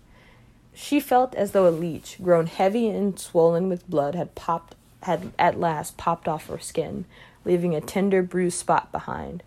She 0.74 1.00
felt 1.00 1.34
as 1.34 1.52
though 1.52 1.66
a 1.66 1.70
leech, 1.70 2.18
grown 2.22 2.46
heavy 2.46 2.88
and 2.88 3.18
swollen 3.18 3.70
with 3.70 3.88
blood, 3.88 4.14
had 4.14 4.34
popped 4.34 4.74
had 5.02 5.32
at 5.38 5.58
last 5.58 5.96
popped 5.96 6.28
off 6.28 6.48
her 6.48 6.58
skin, 6.58 7.06
leaving 7.44 7.74
a 7.74 7.80
tender 7.80 8.22
bruised 8.22 8.58
spot 8.58 8.92
behind. 8.92 9.42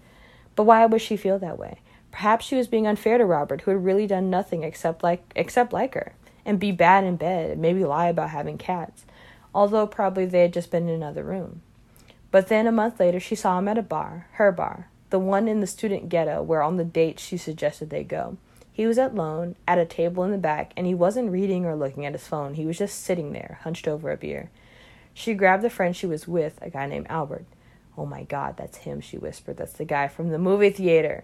But 0.56 0.64
why 0.64 0.86
would 0.86 1.02
she 1.02 1.18
feel 1.18 1.38
that 1.40 1.60
way? 1.60 1.82
Perhaps 2.20 2.48
she 2.48 2.58
was 2.58 2.68
being 2.68 2.86
unfair 2.86 3.18
to 3.18 3.24
Robert, 3.24 3.62
who 3.62 3.72
had 3.72 3.86
really 3.86 4.06
done 4.06 4.30
nothing 4.30 4.62
except 4.62 5.04
like 5.04 5.24
except 5.38 5.72
like 5.72 5.94
her, 5.94 6.12
and 6.44 6.60
be 6.60 6.74
bad 6.74 7.06
in 7.06 7.16
bed, 7.16 7.52
and 7.52 7.62
maybe 7.62 7.86
lie 7.86 8.10
about 8.10 8.32
having 8.32 8.58
cats, 8.58 9.06
although 9.56 9.88
probably 9.88 10.26
they 10.26 10.42
had 10.42 10.52
just 10.52 10.70
been 10.70 10.90
in 10.90 10.96
another 10.96 11.24
room. 11.24 11.62
But 12.30 12.50
then 12.50 12.68
a 12.68 12.74
month 12.74 13.00
later 13.00 13.22
she 13.22 13.36
saw 13.36 13.58
him 13.58 13.70
at 13.70 13.78
a 13.78 13.82
bar, 13.82 14.28
her 14.34 14.52
bar, 14.52 14.90
the 15.12 15.18
one 15.18 15.48
in 15.48 15.62
the 15.62 15.66
student 15.66 16.10
ghetto 16.10 16.44
where 16.44 16.62
on 16.62 16.76
the 16.76 16.84
date 16.84 17.22
she 17.22 17.38
suggested 17.38 17.90
they 17.90 18.04
go. 18.04 18.36
He 18.74 18.86
was 18.86 18.98
alone, 18.98 19.56
at 19.66 19.78
a 19.78 19.86
table 19.86 20.26
in 20.26 20.32
the 20.32 20.38
back, 20.38 20.74
and 20.76 20.86
he 20.86 20.94
wasn't 20.94 21.32
reading 21.32 21.66
or 21.66 21.74
looking 21.74 22.06
at 22.06 22.12
his 22.12 22.28
phone. 22.28 22.56
He 22.56 22.66
was 22.66 22.80
just 22.80 23.02
sitting 23.02 23.32
there, 23.32 23.60
hunched 23.64 23.88
over 23.88 24.12
a 24.12 24.18
beer. 24.18 24.50
She 25.14 25.34
grabbed 25.36 25.64
the 25.64 25.70
friend 25.70 25.96
she 25.96 26.06
was 26.06 26.28
with, 26.28 26.60
a 26.62 26.70
guy 26.70 26.86
named 26.86 27.08
Albert. 27.10 27.46
Oh 27.98 28.06
my 28.06 28.24
god, 28.24 28.58
that's 28.58 28.80
him, 28.80 29.00
she 29.00 29.18
whispered. 29.18 29.56
That's 29.56 29.72
the 29.72 29.86
guy 29.86 30.10
from 30.10 30.32
the 30.32 30.38
movie 30.38 30.72
theater. 30.72 31.24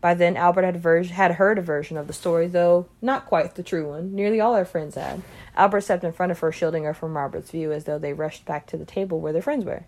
By 0.00 0.14
then, 0.14 0.36
Albert 0.36 0.62
had, 0.62 0.76
ver- 0.76 1.02
had 1.02 1.32
heard 1.32 1.58
a 1.58 1.62
version 1.62 1.96
of 1.96 2.06
the 2.06 2.12
story, 2.12 2.46
though 2.46 2.86
not 3.02 3.26
quite 3.26 3.56
the 3.56 3.62
true 3.64 3.88
one. 3.88 4.14
Nearly 4.14 4.40
all 4.40 4.54
her 4.54 4.64
friends 4.64 4.94
had. 4.94 5.22
Albert 5.56 5.80
stepped 5.80 6.04
in 6.04 6.12
front 6.12 6.30
of 6.30 6.38
her, 6.38 6.52
shielding 6.52 6.84
her 6.84 6.94
from 6.94 7.16
Robert's 7.16 7.50
view 7.50 7.72
as 7.72 7.84
though 7.84 7.98
they 7.98 8.12
rushed 8.12 8.44
back 8.44 8.66
to 8.68 8.76
the 8.76 8.84
table 8.84 9.20
where 9.20 9.32
their 9.32 9.42
friends 9.42 9.64
were. 9.64 9.84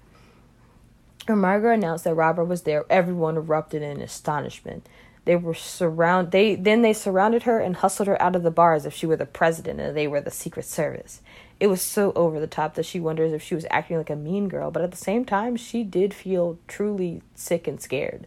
When 1.27 1.39
Margot 1.39 1.71
announced 1.71 2.05
that 2.05 2.15
Robert 2.15 2.47
was 2.47 2.63
there, 2.63 2.85
everyone 2.91 3.37
erupted 3.37 3.83
in 3.83 4.01
astonishment. 4.01 4.89
They 5.27 5.37
were 5.37 5.55
surround 5.55 6.33
they 6.33 6.55
then 6.55 6.83
they 6.83 6.95
surrounded 6.95 7.43
her 7.43 7.61
and 7.61 7.77
hustled 7.77 8.09
her 8.09 8.21
out 8.21 8.35
of 8.35 8.43
the 8.43 8.51
bar 8.51 8.75
as 8.75 8.87
if 8.87 8.95
she 8.95 9.07
were 9.07 9.17
the 9.17 9.27
president 9.27 9.79
and 9.79 9.97
they 9.97 10.09
were 10.09 10.21
the 10.21 10.31
secret 10.31 10.65
service. 10.65 11.21
It 11.61 11.67
was 11.67 11.83
so 11.83 12.13
over 12.17 12.41
the 12.41 12.47
top 12.47 12.75
that 12.75 12.87
she 12.87 12.99
wonders 12.99 13.33
if 13.33 13.43
she 13.43 13.55
was 13.55 13.67
acting 13.71 13.99
like 13.99 14.11
a 14.11 14.17
mean 14.17 14.49
girl, 14.49 14.71
but 14.71 14.83
at 14.83 14.91
the 14.91 14.97
same 14.97 15.27
time 15.27 15.57
she 15.57 15.85
did 15.85 16.15
feel 16.15 16.59
truly 16.67 17.23
sick 17.35 17.69
and 17.69 17.81
scared. 17.81 18.27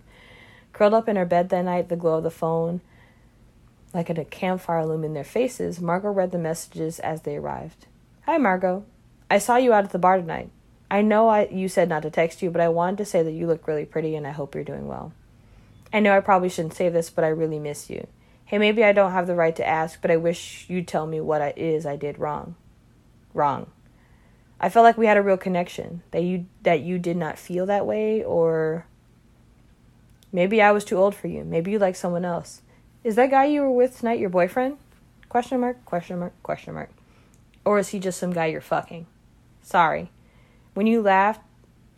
Curled 0.74 0.94
up 0.94 1.08
in 1.08 1.16
her 1.16 1.26
bed 1.26 1.50
that 1.50 1.66
night, 1.66 1.90
the 1.90 1.96
glow 1.96 2.18
of 2.18 2.24
the 2.24 2.32
phone 2.32 2.82
like 3.94 4.10
a 4.10 4.26
campfire 4.26 4.80
illumined 4.80 5.16
their 5.16 5.24
faces, 5.24 5.80
Margot 5.80 6.10
read 6.10 6.32
the 6.32 6.40
messages 6.40 7.00
as 7.00 7.22
they 7.22 7.38
arrived. 7.38 7.86
Hi, 8.26 8.38
Margot. 8.38 8.86
I 9.30 9.38
saw 9.38 9.58
you 9.58 9.72
out 9.72 9.84
at 9.84 9.92
the 9.92 10.00
bar 10.00 10.18
tonight. 10.18 10.50
I 10.90 11.02
know 11.02 11.30
I 11.30 11.48
you 11.48 11.68
said 11.68 11.90
not 11.90 12.04
to 12.04 12.10
text 12.10 12.42
you, 12.42 12.50
but 12.50 12.62
I 12.62 12.70
wanted 12.70 12.98
to 12.98 13.06
say 13.06 13.24
that 13.24 13.32
you 13.32 13.48
look 13.48 13.68
really 13.68 13.86
pretty 13.86 14.16
and 14.16 14.26
I 14.28 14.32
hope 14.32 14.56
you're 14.56 14.64
doing 14.64 14.88
well. 14.88 15.14
I 15.92 16.00
know 16.00 16.16
I 16.16 16.22
probably 16.22 16.50
shouldn't 16.50 16.74
say 16.74 16.90
this, 16.90 17.10
but 17.10 17.24
I 17.24 17.30
really 17.30 17.60
miss 17.60 17.90
you. 17.90 18.08
Hey, 18.46 18.58
maybe 18.58 18.84
I 18.84 18.92
don't 18.92 19.12
have 19.12 19.28
the 19.28 19.36
right 19.36 19.56
to 19.56 19.68
ask, 19.68 20.02
but 20.02 20.12
I 20.12 20.18
wish 20.18 20.66
you'd 20.68 20.88
tell 20.88 21.08
me 21.08 21.22
what 21.22 21.42
it 21.42 21.58
is 21.58 21.86
I 21.86 21.96
did 21.96 22.20
wrong. 22.20 22.56
Wrong. 23.34 23.68
I 24.60 24.70
felt 24.70 24.84
like 24.84 24.98
we 24.98 25.08
had 25.08 25.18
a 25.18 25.22
real 25.22 25.38
connection. 25.38 26.02
That 26.12 26.24
you 26.24 26.48
that 26.64 26.82
you 26.82 26.98
did 26.98 27.18
not 27.18 27.38
feel 27.38 27.66
that 27.68 27.86
way 27.86 28.24
or 28.24 28.86
maybe 30.34 30.62
I 30.62 30.72
was 30.72 30.84
too 30.84 30.98
old 30.98 31.16
for 31.16 31.28
you. 31.28 31.46
Maybe 31.46 31.72
you 31.72 31.80
like 31.80 31.96
someone 31.96 32.26
else. 32.26 32.62
Is 33.06 33.16
that 33.16 33.32
guy 33.32 33.46
you 33.46 33.62
were 33.62 33.72
with 33.72 33.98
tonight 33.98 34.20
your 34.20 34.30
boyfriend? 34.30 34.78
Question 35.30 35.62
mark, 35.62 35.86
question 35.86 36.20
mark, 36.20 36.34
question 36.44 36.74
mark. 36.74 36.90
Or 37.64 37.80
is 37.80 37.90
he 37.90 38.00
just 38.00 38.20
some 38.20 38.34
guy 38.34 38.48
you're 38.48 38.60
fucking? 38.60 39.06
Sorry. 39.62 40.12
When 40.74 40.88
you 40.88 41.02
laughed 41.02 41.42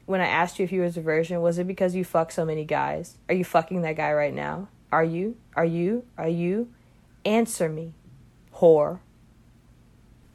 when 0.06 0.22
I 0.22 0.28
asked 0.28 0.60
you 0.60 0.66
if 0.66 0.72
you 0.72 0.82
was 0.82 0.98
a 0.98 1.02
virgin, 1.02 1.42
was 1.42 1.58
it 1.58 1.68
because 1.68 1.96
you 1.96 2.04
fuck 2.04 2.32
so 2.32 2.46
many 2.46 2.64
guys? 2.64 3.16
Are 3.28 3.36
you 3.36 3.44
fucking 3.44 3.82
that 3.82 3.96
guy 3.96 4.14
right 4.14 4.34
now? 4.34 4.68
Are 4.92 5.04
you? 5.04 5.38
Are 5.56 5.66
you? 5.66 6.06
Are 6.18 6.30
you? 6.30 6.72
Answer 7.26 7.70
me, 7.70 7.94
whore. 8.56 9.00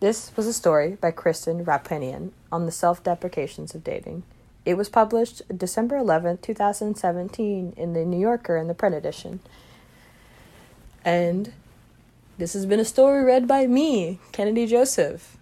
This 0.00 0.36
was 0.36 0.46
a 0.46 0.52
story 0.52 0.96
by 1.00 1.12
Kristen 1.12 1.64
Roupenian 1.64 2.32
on 2.50 2.66
the 2.66 2.72
self 2.72 3.02
deprecations 3.04 3.74
of 3.74 3.84
dating. 3.84 4.24
It 4.64 4.74
was 4.74 4.88
published 4.88 5.42
December 5.56 5.96
11th, 5.96 6.42
2017, 6.42 7.74
in 7.76 7.92
the 7.92 8.04
New 8.04 8.18
Yorker 8.18 8.56
in 8.56 8.68
the 8.68 8.74
print 8.74 8.94
edition. 8.94 9.40
And 11.04 11.52
this 12.36 12.52
has 12.52 12.66
been 12.66 12.80
a 12.80 12.84
story 12.84 13.24
read 13.24 13.48
by 13.48 13.66
me, 13.66 14.18
Kennedy 14.32 14.66
Joseph. 14.66 15.36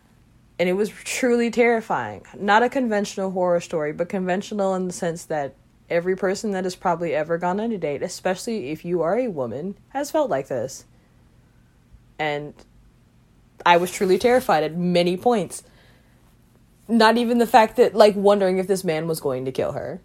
And 0.59 0.69
it 0.69 0.75
was 0.75 0.89
truly 0.91 1.51
terrifying. 1.51 2.25
Not 2.39 2.63
a 2.63 2.69
conventional 2.69 3.31
horror 3.31 3.61
story, 3.61 3.93
but 3.93 4.09
conventional 4.09 4.75
in 4.75 4.87
the 4.87 4.93
sense 4.93 5.25
that 5.25 5.55
every 5.91 6.17
person 6.17 6.51
that 6.53 6.65
has 6.65 6.75
probably 6.77 7.15
ever 7.15 7.39
gone 7.39 7.61
on 7.61 7.73
a 7.73 7.79
date, 7.79 8.03
especially 8.03 8.71
if 8.71 8.85
you 8.85 9.03
are 9.03 9.17
a 9.19 9.29
woman, 9.29 9.77
has 9.91 10.11
felt 10.11 10.31
like 10.31 10.49
this. 10.49 10.85
And 12.19 12.55
I 13.65 13.77
was 13.77 13.91
truly 13.91 14.19
terrified 14.19 14.65
at 14.65 14.77
many 14.77 15.17
points. 15.17 15.63
Not 16.89 17.19
even 17.19 17.39
the 17.39 17.47
fact 17.47 17.77
that, 17.77 17.95
like, 17.95 18.17
wondering 18.17 18.59
if 18.59 18.67
this 18.67 18.83
man 18.83 19.07
was 19.07 19.21
going 19.21 19.45
to 19.45 19.53
kill 19.53 19.73
her. 19.73 20.01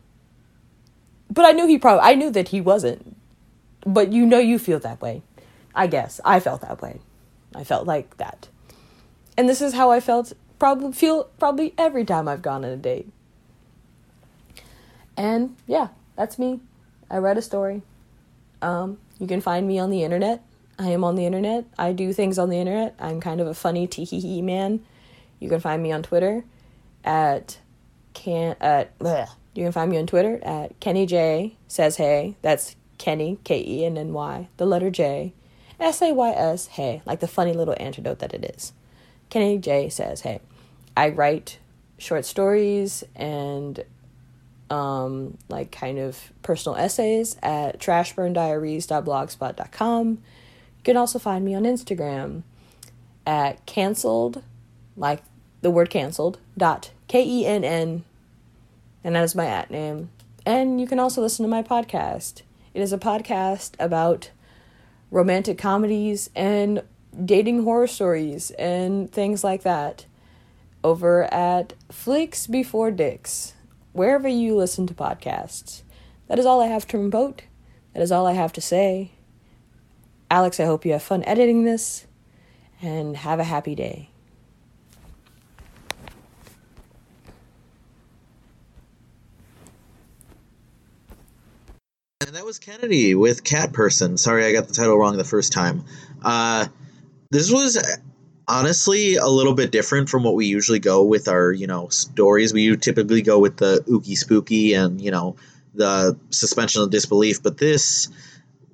But 1.32 1.46
I 1.46 1.52
knew 1.52 1.66
he 1.66 1.78
probably, 1.78 2.02
I 2.04 2.16
knew 2.16 2.30
that 2.32 2.50
he 2.50 2.62
wasn't. 2.62 3.16
But 3.86 4.12
you 4.12 4.26
know 4.26 4.40
you 4.40 4.60
feel 4.60 4.80
that 4.80 5.02
way. 5.02 5.22
I 5.74 5.88
guess. 5.88 6.20
I 6.24 6.40
felt 6.40 6.62
that 6.62 6.82
way. 6.82 7.00
I 7.56 7.64
felt 7.64 7.88
like 7.88 8.18
that. 8.18 8.48
And 9.38 9.50
this 9.50 9.62
is 9.62 9.74
how 9.74 9.92
I 9.92 10.00
felt 10.00 10.34
probably 10.60 10.94
feel 10.94 11.26
probably 11.40 11.74
every 11.78 12.06
time 12.06 12.28
I've 12.28 12.42
gone 12.42 12.64
on 12.64 12.72
a 12.72 12.78
date. 12.78 13.10
And 15.18 15.56
yeah, 15.68 15.90
that's 16.16 16.38
me. 16.38 16.60
I 17.10 17.18
read 17.18 17.38
a 17.38 17.42
story. 17.42 17.82
Um, 18.62 19.00
you 19.20 19.28
can 19.28 19.42
find 19.42 19.68
me 19.68 19.80
on 19.80 19.90
the 19.90 20.04
internet 20.04 20.42
I 20.78 20.90
am 20.90 21.04
on 21.04 21.16
the 21.16 21.26
internet. 21.26 21.66
I 21.78 21.94
do 21.94 22.14
things 22.14 22.40
on 22.40 22.50
the 22.50 22.58
internet. 22.58 22.96
I'm 23.00 23.22
kind 23.22 23.40
of 23.40 23.48
a 23.48 23.54
funny 23.54 23.86
tee 23.88 24.06
hee 24.06 24.20
hee 24.20 24.42
man. 24.42 24.82
You 25.40 25.50
can 25.50 25.60
find 25.60 25.84
me 25.84 25.92
on 25.92 26.04
Twitter 26.04 26.44
at 27.04 27.60
can 28.14 28.56
at 28.62 28.98
bleh. 29.00 29.28
you 29.54 29.64
can 29.64 29.72
find 29.72 29.92
me 29.92 29.98
on 29.98 30.08
Twitter 30.08 30.40
at 30.44 30.80
Kenny 30.80 31.06
J 31.06 31.56
says 31.68 31.98
hey. 31.98 32.36
That's 32.42 32.76
Kenny 32.98 33.38
K 33.44 33.64
E 33.66 33.86
N 33.86 33.98
N 33.98 34.14
Y 34.14 34.48
the 34.58 34.66
letter 34.66 34.90
J 34.90 35.34
S 35.80 36.02
A 36.02 36.14
Y 36.14 36.32
S 36.32 36.68
hey 36.68 37.02
like 37.06 37.20
the 37.20 37.28
funny 37.28 37.54
little 37.54 37.76
antidote 37.80 38.20
that 38.20 38.34
it 38.34 38.56
is. 38.56 38.74
Kenny 39.30 39.58
J 39.58 39.90
says 39.90 40.22
hey. 40.22 40.40
I 40.96 41.10
write 41.10 41.58
short 41.98 42.24
stories 42.26 43.04
and 43.16 43.84
um, 44.70 45.40
like 45.50 45.72
kind 45.72 45.98
of 46.00 46.32
personal 46.42 46.78
essays 46.78 47.38
at 47.42 47.80
trashburndiaries.blogspot.com. 47.80 50.10
You 50.10 50.18
can 50.84 50.98
also 50.98 51.18
find 51.20 51.46
me 51.46 51.56
on 51.56 51.64
Instagram 51.64 52.44
at 53.26 53.66
cancelled, 53.66 54.44
like 54.98 55.24
the 55.64 55.72
word 55.72 55.90
cancelled, 55.90 56.38
dot 56.58 56.92
K 57.08 57.26
E 57.26 57.46
N 57.48 57.64
N, 57.64 58.04
and 59.04 59.16
that 59.16 59.24
is 59.24 59.34
my 59.34 59.48
at 59.48 59.72
name. 59.72 60.10
And 60.46 60.80
you 60.80 60.86
can 60.86 61.00
also 61.00 61.22
listen 61.22 61.44
to 61.44 61.50
my 61.50 61.64
podcast. 61.64 62.42
It 62.74 62.82
is 62.82 62.94
a 62.94 62.98
podcast 62.98 63.76
about 63.80 64.30
romantic 65.10 65.58
comedies 65.58 66.30
and 66.36 66.84
dating 67.24 67.64
horror 67.64 67.88
stories 67.88 68.52
and 68.52 69.12
things 69.12 69.44
like 69.44 69.64
that 69.64 70.06
over 70.84 71.34
at 71.34 71.74
Flicks 71.90 72.46
Before 72.46 72.92
Dicks, 72.92 73.54
wherever 73.94 74.28
you 74.28 74.56
listen 74.56 74.86
to 74.88 74.94
podcasts. 74.94 75.84
That 76.28 76.40
is 76.40 76.46
all 76.46 76.62
I 76.62 76.68
have 76.68 76.86
to 76.88 76.98
promote. 76.98 77.44
That 77.94 78.04
is 78.04 78.12
all 78.12 78.28
I 78.28 78.34
have 78.34 78.52
to 78.54 78.62
say. 78.62 79.12
Alex, 80.30 80.60
I 80.60 80.66
hope 80.66 80.84
you 80.86 80.92
have 80.92 81.04
fun 81.04 81.24
editing 81.24 81.64
this 81.64 82.06
and 82.82 83.16
have 83.16 83.40
a 83.40 83.46
happy 83.46 83.76
day. 83.76 84.10
And 92.34 92.40
that 92.40 92.48
was 92.48 92.58
Kennedy 92.58 93.14
with 93.14 93.44
Cat 93.44 93.74
Person. 93.74 94.18
Sorry, 94.18 94.44
I 94.44 94.54
got 94.54 94.68
the 94.68 94.74
title 94.74 94.98
wrong 94.98 95.18
the 95.18 95.24
first 95.24 95.54
time. 95.54 95.86
Uh, 96.24 96.66
this 97.30 97.52
was 97.52 97.78
honestly 98.48 99.18
a 99.18 99.28
little 99.28 99.54
bit 99.54 99.72
different 99.72 100.10
from 100.10 100.24
what 100.24 100.34
we 100.34 100.48
usually 100.48 100.80
go 100.80 101.04
with 101.04 101.28
our, 101.28 101.52
you 101.52 101.68
know, 101.68 101.90
stories. 101.90 102.52
We 102.52 102.76
typically 102.76 103.22
go 103.22 103.38
with 103.38 103.58
the 103.58 103.84
ooky 103.88 104.18
spooky 104.18 104.74
and, 104.74 105.00
you 105.00 105.12
know, 105.12 105.36
the 105.76 106.18
suspension 106.32 106.82
of 106.82 106.90
disbelief. 106.90 107.44
But 107.44 107.60
this, 107.60 108.10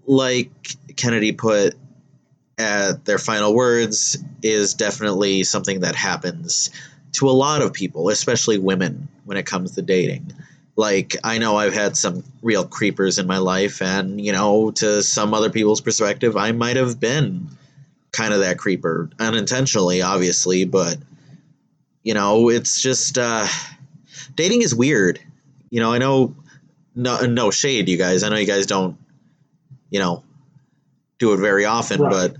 like 0.05 0.77
Kennedy 0.95 1.33
put 1.33 1.75
at 2.57 3.03
their 3.03 3.19
final 3.19 3.53
words, 3.53 4.23
is 4.41 4.73
definitely 4.73 5.43
something 5.43 5.81
that 5.81 5.95
happens 5.95 6.69
to 7.11 7.29
a 7.29 7.35
lot 7.35 7.61
of 7.61 7.73
people, 7.73 8.07
especially 8.07 8.57
women, 8.57 9.09
when 9.25 9.35
it 9.35 9.45
comes 9.45 9.75
to 9.75 9.81
dating 9.81 10.31
like 10.79 11.17
I 11.25 11.39
know 11.39 11.57
I've 11.57 11.73
had 11.73 11.97
some 11.97 12.23
real 12.41 12.63
creepers 12.65 13.19
in 13.19 13.27
my 13.27 13.39
life, 13.39 13.81
and 13.81 14.19
you 14.19 14.31
know, 14.31 14.71
to 14.71 15.03
some 15.03 15.33
other 15.33 15.49
people's 15.49 15.81
perspective, 15.81 16.37
I 16.37 16.53
might 16.53 16.77
have 16.77 17.01
been 17.01 17.49
kind 18.13 18.33
of 18.33 18.39
that 18.39 18.57
creeper 18.57 19.09
unintentionally, 19.19 20.01
obviously, 20.01 20.63
but 20.63 20.95
you 22.01 22.13
know, 22.13 22.47
it's 22.47 22.81
just 22.81 23.17
uh, 23.17 23.45
dating 24.35 24.61
is 24.61 24.73
weird. 24.73 25.19
You 25.69 25.81
know, 25.81 25.91
I 25.91 25.97
know 25.97 26.33
no 26.95 27.25
no 27.25 27.51
shade, 27.51 27.89
you 27.89 27.97
guys. 27.97 28.23
I 28.23 28.29
know 28.29 28.37
you 28.37 28.47
guys 28.47 28.65
don't, 28.65 28.97
you 29.89 29.99
know, 29.99 30.23
do 31.17 31.33
it 31.33 31.37
very 31.41 31.65
often, 31.65 31.99
Right. 32.01 32.09
but 32.09 32.35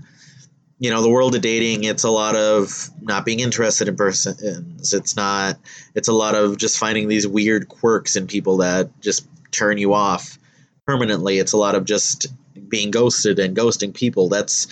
you 0.80 0.90
know, 0.90 1.02
the 1.02 1.10
world 1.10 1.34
of 1.34 1.42
dating, 1.42 1.84
it's 1.84 2.04
a 2.04 2.10
lot 2.10 2.34
of 2.34 2.88
not 3.02 3.26
being 3.26 3.40
interested 3.40 3.86
in 3.86 3.96
persons. 3.96 4.94
It's 4.94 5.14
not. 5.14 5.58
It's 5.94 6.08
a 6.08 6.12
lot 6.14 6.34
of 6.34 6.56
just 6.56 6.78
finding 6.78 7.06
these 7.06 7.28
weird 7.28 7.68
quirks 7.68 8.16
in 8.16 8.26
people 8.26 8.56
that 8.58 8.88
just 9.00 9.28
turn 9.52 9.76
you 9.76 9.92
off 9.92 10.38
permanently. 10.86 11.38
It's 11.38 11.52
a 11.52 11.58
lot 11.58 11.74
of 11.74 11.84
just 11.84 12.28
being 12.68 12.90
ghosted 12.90 13.38
and 13.38 13.54
ghosting 13.54 13.92
people. 13.92 14.30
That's 14.30 14.66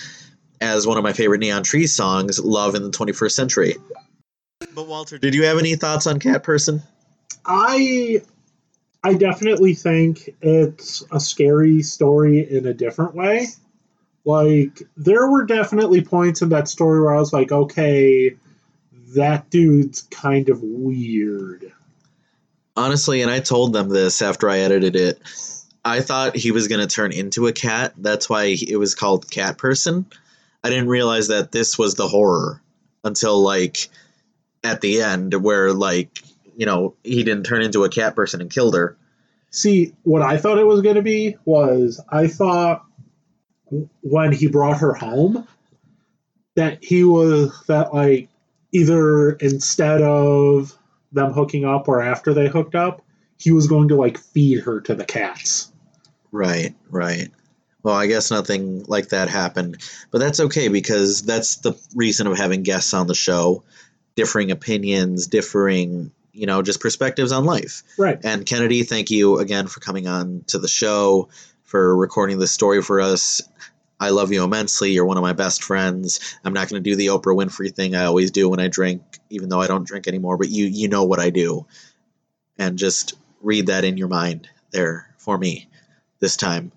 as 0.62 0.86
one 0.86 0.96
of 0.96 1.04
my 1.04 1.12
favorite 1.12 1.40
Neon 1.40 1.62
Trees 1.62 1.94
songs, 1.94 2.40
"Love 2.40 2.74
in 2.74 2.82
the 2.82 2.90
21st 2.90 3.36
Century." 3.36 3.76
But 4.74 4.88
Walter, 4.88 5.18
did 5.18 5.34
you 5.34 5.44
have 5.44 5.58
any 5.58 5.76
thoughts 5.76 6.06
on 6.06 6.18
Cat 6.18 6.42
Person? 6.42 6.82
I 7.44 8.22
I 9.04 9.12
definitely 9.12 9.74
think 9.74 10.30
it's 10.40 11.04
a 11.12 11.20
scary 11.20 11.82
story 11.82 12.50
in 12.50 12.64
a 12.64 12.72
different 12.72 13.14
way. 13.14 13.48
Like 14.28 14.82
there 14.94 15.26
were 15.26 15.46
definitely 15.46 16.02
points 16.02 16.42
in 16.42 16.50
that 16.50 16.68
story 16.68 17.00
where 17.00 17.14
I 17.14 17.18
was 17.18 17.32
like, 17.32 17.50
okay, 17.50 18.36
that 19.14 19.48
dude's 19.48 20.02
kind 20.02 20.50
of 20.50 20.62
weird. 20.62 21.72
Honestly, 22.76 23.22
and 23.22 23.30
I 23.30 23.40
told 23.40 23.72
them 23.72 23.88
this 23.88 24.20
after 24.20 24.50
I 24.50 24.58
edited 24.58 24.96
it. 24.96 25.18
I 25.82 26.02
thought 26.02 26.36
he 26.36 26.50
was 26.50 26.68
going 26.68 26.86
to 26.86 26.94
turn 26.94 27.12
into 27.12 27.46
a 27.46 27.54
cat. 27.54 27.94
That's 27.96 28.28
why 28.28 28.54
it 28.60 28.76
was 28.76 28.94
called 28.94 29.30
Cat 29.30 29.56
Person. 29.56 30.04
I 30.62 30.68
didn't 30.68 30.88
realize 30.88 31.28
that 31.28 31.50
this 31.50 31.78
was 31.78 31.94
the 31.94 32.06
horror 32.06 32.60
until 33.02 33.40
like 33.40 33.88
at 34.62 34.82
the 34.82 35.00
end 35.00 35.32
where 35.42 35.72
like, 35.72 36.22
you 36.54 36.66
know, 36.66 36.96
he 37.02 37.22
didn't 37.22 37.44
turn 37.44 37.62
into 37.62 37.84
a 37.84 37.88
cat 37.88 38.14
person 38.14 38.42
and 38.42 38.50
killed 38.50 38.74
her. 38.74 38.94
See, 39.50 39.94
what 40.02 40.20
I 40.20 40.36
thought 40.36 40.58
it 40.58 40.66
was 40.66 40.82
going 40.82 40.96
to 40.96 41.02
be 41.02 41.38
was 41.46 41.98
I 42.10 42.26
thought 42.26 42.84
when 44.02 44.32
he 44.32 44.46
brought 44.46 44.78
her 44.78 44.94
home 44.94 45.46
that 46.54 46.82
he 46.82 47.04
was 47.04 47.64
that 47.66 47.94
like 47.94 48.28
either 48.72 49.32
instead 49.32 50.02
of 50.02 50.76
them 51.12 51.32
hooking 51.32 51.64
up 51.64 51.88
or 51.88 52.02
after 52.02 52.34
they 52.34 52.48
hooked 52.48 52.74
up, 52.74 53.02
he 53.38 53.52
was 53.52 53.66
going 53.66 53.88
to 53.88 53.96
like 53.96 54.18
feed 54.18 54.60
her 54.60 54.80
to 54.80 54.94
the 54.94 55.04
cats. 55.04 55.72
Right, 56.32 56.74
right. 56.90 57.30
Well, 57.82 57.94
I 57.94 58.06
guess 58.06 58.30
nothing 58.30 58.84
like 58.86 59.10
that 59.10 59.28
happened, 59.28 59.78
but 60.10 60.18
that's 60.18 60.40
okay 60.40 60.68
because 60.68 61.22
that's 61.22 61.56
the 61.56 61.74
reason 61.94 62.26
of 62.26 62.36
having 62.36 62.62
guests 62.62 62.92
on 62.92 63.06
the 63.06 63.14
show, 63.14 63.62
differing 64.16 64.50
opinions, 64.50 65.28
differing, 65.28 66.10
you 66.32 66.46
know, 66.46 66.60
just 66.60 66.80
perspectives 66.80 67.32
on 67.32 67.44
life. 67.44 67.84
Right. 67.96 68.18
And 68.24 68.44
Kennedy, 68.44 68.82
thank 68.82 69.10
you 69.10 69.38
again 69.38 69.68
for 69.68 69.80
coming 69.80 70.08
on 70.08 70.44
to 70.48 70.58
the 70.58 70.68
show, 70.68 71.28
for 71.68 71.94
recording 71.94 72.38
this 72.38 72.50
story 72.50 72.80
for 72.82 72.98
us. 72.98 73.42
I 74.00 74.08
love 74.08 74.32
you 74.32 74.42
immensely. 74.42 74.92
You're 74.92 75.04
one 75.04 75.18
of 75.18 75.22
my 75.22 75.34
best 75.34 75.62
friends. 75.62 76.34
I'm 76.42 76.54
not 76.54 76.70
going 76.70 76.82
to 76.82 76.90
do 76.90 76.96
the 76.96 77.08
Oprah 77.08 77.36
Winfrey 77.36 77.74
thing 77.74 77.94
I 77.94 78.06
always 78.06 78.30
do 78.30 78.48
when 78.48 78.58
I 78.58 78.68
drink, 78.68 79.02
even 79.28 79.50
though 79.50 79.60
I 79.60 79.66
don't 79.66 79.86
drink 79.86 80.08
anymore, 80.08 80.38
but 80.38 80.48
you 80.48 80.64
you 80.64 80.88
know 80.88 81.04
what 81.04 81.20
I 81.20 81.28
do. 81.28 81.66
And 82.56 82.78
just 82.78 83.14
read 83.42 83.66
that 83.66 83.84
in 83.84 83.98
your 83.98 84.08
mind 84.08 84.48
there 84.70 85.14
for 85.18 85.36
me 85.36 85.68
this 86.20 86.38
time. 86.38 86.72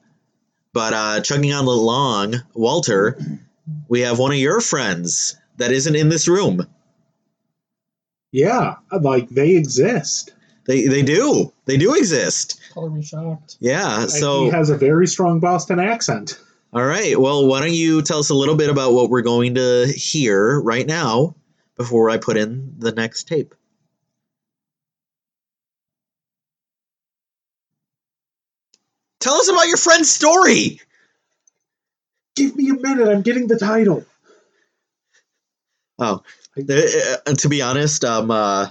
But 0.74 0.94
uh, 0.94 1.22
chugging 1.22 1.54
on 1.54 1.66
along, 1.66 2.36
Walter, 2.54 3.18
we 3.88 4.02
have 4.02 4.20
one 4.20 4.32
of 4.32 4.38
your 4.38 4.60
friends 4.60 5.38
that 5.56 5.72
isn't 5.72 5.96
in 5.96 6.10
this 6.10 6.28
room. 6.28 6.68
Yeah, 8.34 8.76
like 8.92 9.30
they 9.30 9.56
exist. 9.56 10.34
They 10.72 10.88
they 10.88 11.02
do. 11.02 11.52
They 11.66 11.76
do 11.76 11.96
exist. 11.96 12.58
Color 12.74 12.92
me 12.92 13.04
shocked. 13.04 13.58
Yeah. 13.60 14.04
And 14.04 14.10
So 14.10 14.46
he 14.46 14.52
has 14.52 14.70
a 14.70 14.78
very 14.78 15.06
strong 15.06 15.42
Boston 15.42 15.82
accent. 15.82 16.40
All 16.72 16.86
right. 16.86 17.20
Well, 17.20 17.46
why 17.46 17.60
don't 17.60 17.74
you 17.74 18.02
tell 18.02 18.20
us 18.20 18.30
a 18.30 18.34
little 18.34 18.56
bit 18.56 18.70
about 18.70 18.94
what 18.94 19.10
we're 19.10 19.22
going 19.22 19.56
to 19.56 19.86
hear 19.94 20.62
right 20.62 20.88
now 20.88 21.36
before 21.76 22.10
I 22.10 22.20
put 22.20 22.38
in 22.38 22.76
the 22.78 22.94
next 22.94 23.28
tape? 23.28 23.54
Tell 29.20 29.34
us 29.34 29.50
about 29.50 29.68
your 29.68 29.76
friend's 29.76 30.10
story. 30.10 30.80
Give 32.38 32.56
me 32.56 32.70
a 32.70 32.76
minute, 32.76 33.10
I'm 33.10 33.24
getting 33.24 33.48
the 33.48 33.60
title. 33.60 34.06
Oh, 36.00 36.24
uh, 36.58 37.34
to 37.34 37.50
be 37.50 37.62
honest, 37.62 38.06
um, 38.06 38.32
uh, 38.32 38.70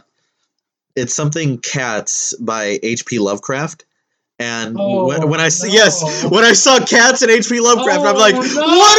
it's 1.00 1.14
something 1.14 1.58
Cats 1.58 2.34
by 2.38 2.78
H.P. 2.82 3.18
Lovecraft. 3.18 3.84
And 4.38 4.76
Oh, 4.78 5.06
when, 5.08 5.28
when 5.28 5.40
I 5.40 5.46
s- 5.46 5.62
no. 5.62 5.68
yes, 5.68 6.24
when 6.30 6.44
I 6.44 6.52
saw 6.52 6.78
Cats 6.84 7.22
and 7.22 7.30
H.P. 7.30 7.60
Lovecraft, 7.60 8.00
I'm 8.06 8.16
Oh, 8.16 8.18
like, 8.18 8.34
no. 8.34 8.40
what 8.42 8.96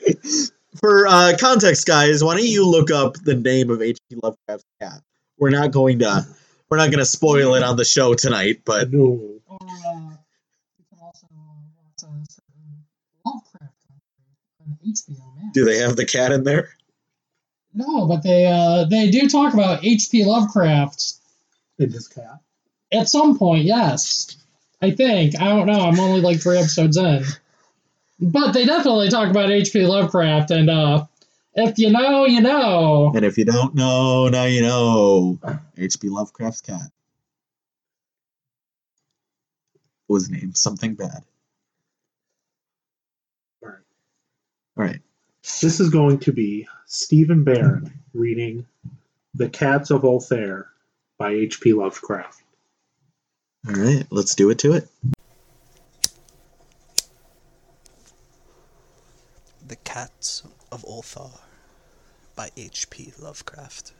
did 0.00 0.08
he 0.08 0.12
do? 0.12 0.48
For 0.80 1.06
uh, 1.06 1.36
context, 1.38 1.86
guys, 1.86 2.24
why 2.24 2.36
don't 2.36 2.46
you 2.46 2.66
look 2.68 2.90
up 2.90 3.14
the 3.14 3.34
name 3.36 3.70
of 3.70 3.80
H.P. 3.82 4.16
Lovecraft's 4.22 4.64
cat? 4.80 5.00
We're 5.38 5.50
not 5.50 5.70
going 5.70 6.00
to 6.00 6.26
we're 6.68 6.78
not 6.78 6.86
going 6.90 6.98
to 6.98 7.04
spoil 7.04 7.54
it 7.54 7.62
on 7.62 7.76
the 7.76 7.84
show 7.84 8.14
tonight, 8.14 8.62
but 8.64 8.90
No. 8.92 9.00
Or, 9.46 9.58
uh, 9.60 9.66
you 10.78 10.84
can 10.88 10.98
also 11.00 11.26
watch 11.30 12.02
a 12.02 12.02
certain 12.02 12.84
Lovecraft 13.24 13.74
on 14.60 14.78
HBO 14.84 15.36
Max. 15.36 15.52
do 15.54 15.64
they 15.64 15.78
have 15.78 15.94
the 15.94 16.04
cat 16.06 16.32
in 16.32 16.42
there? 16.42 16.70
No, 17.74 18.06
but 18.06 18.22
they 18.22 18.46
uh, 18.46 18.84
they 18.84 19.10
do 19.10 19.28
talk 19.28 19.54
about 19.54 19.84
H.P. 19.84 20.24
Lovecraft 20.24 21.14
In 21.78 21.90
his 21.90 22.08
cat. 22.08 22.40
at 22.92 23.08
some 23.08 23.38
point. 23.38 23.64
Yes, 23.64 24.36
I 24.82 24.90
think 24.90 25.40
I 25.40 25.48
don't 25.48 25.66
know. 25.66 25.80
I'm 25.80 25.98
only 25.98 26.20
like 26.20 26.40
three 26.40 26.58
episodes 26.58 26.96
in. 26.96 27.24
But 28.20 28.52
they 28.52 28.66
definitely 28.66 29.08
talk 29.08 29.30
about 29.30 29.50
H.P. 29.50 29.84
Lovecraft, 29.86 30.50
and 30.50 30.68
uh, 30.70 31.06
if 31.54 31.78
you 31.78 31.90
know, 31.90 32.26
you 32.26 32.40
know. 32.40 33.10
And 33.14 33.24
if 33.24 33.36
you 33.38 33.44
don't 33.44 33.74
know, 33.74 34.28
now 34.28 34.44
you 34.44 34.62
know. 34.62 35.38
H.P. 35.76 36.08
Lovecraft's 36.08 36.60
cat 36.60 36.90
was 40.08 40.28
named 40.30 40.56
something 40.56 40.94
bad. 40.94 41.24
Alright. 43.64 43.78
All 44.76 44.84
right. 44.84 45.00
This 45.42 45.80
is 45.80 45.90
going 45.90 46.20
to 46.20 46.32
be 46.32 46.68
Stephen 46.86 47.42
Barron 47.42 47.92
reading 48.14 48.66
The 49.34 49.48
Cats 49.48 49.90
of 49.90 50.02
Ulthar 50.02 50.66
by 51.18 51.30
H.P. 51.32 51.72
Lovecraft. 51.72 52.42
All 53.68 53.74
right. 53.74 54.06
Let's 54.10 54.34
do 54.36 54.50
it 54.50 54.58
to 54.58 54.72
it. 54.74 54.88
The 59.66 59.76
Cats 59.76 60.44
of 60.70 60.84
Ulthar 60.84 61.40
by 62.36 62.50
H.P. 62.56 63.12
Lovecraft. 63.20 63.92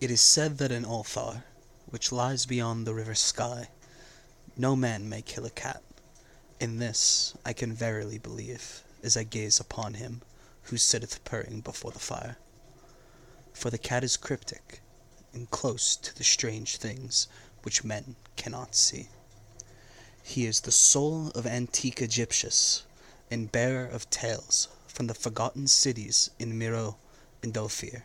It 0.00 0.10
is 0.10 0.22
said 0.22 0.56
that 0.58 0.72
in 0.72 0.84
Ulthar, 0.84 1.42
which 1.86 2.12
lies 2.12 2.46
beyond 2.46 2.86
the 2.86 2.94
river 2.94 3.12
Skai, 3.12 3.66
no 4.56 4.74
man 4.74 5.08
may 5.08 5.20
kill 5.20 5.44
a 5.44 5.50
cat. 5.50 5.82
In 6.60 6.76
this 6.76 7.32
I 7.42 7.54
can 7.54 7.72
verily 7.72 8.18
believe, 8.18 8.84
as 9.02 9.16
I 9.16 9.22
gaze 9.22 9.58
upon 9.58 9.94
him 9.94 10.20
who 10.64 10.76
sitteth 10.76 11.24
purring 11.24 11.62
before 11.62 11.90
the 11.90 11.98
fire. 11.98 12.36
For 13.54 13.70
the 13.70 13.78
cat 13.78 14.04
is 14.04 14.18
cryptic, 14.18 14.82
and 15.32 15.50
close 15.50 15.96
to 15.96 16.14
the 16.14 16.22
strange 16.22 16.76
things 16.76 17.28
which 17.62 17.82
men 17.82 18.14
cannot 18.36 18.74
see. 18.74 19.08
He 20.22 20.44
is 20.44 20.60
the 20.60 20.70
soul 20.70 21.28
of 21.28 21.46
antique 21.46 22.02
Aegyptus, 22.02 22.82
and 23.30 23.50
bearer 23.50 23.86
of 23.86 24.10
tales 24.10 24.68
from 24.86 25.06
the 25.06 25.14
forgotten 25.14 25.66
cities 25.66 26.28
in 26.38 26.58
Meroë 26.58 26.94
and 27.42 27.56
Ophir. 27.56 28.04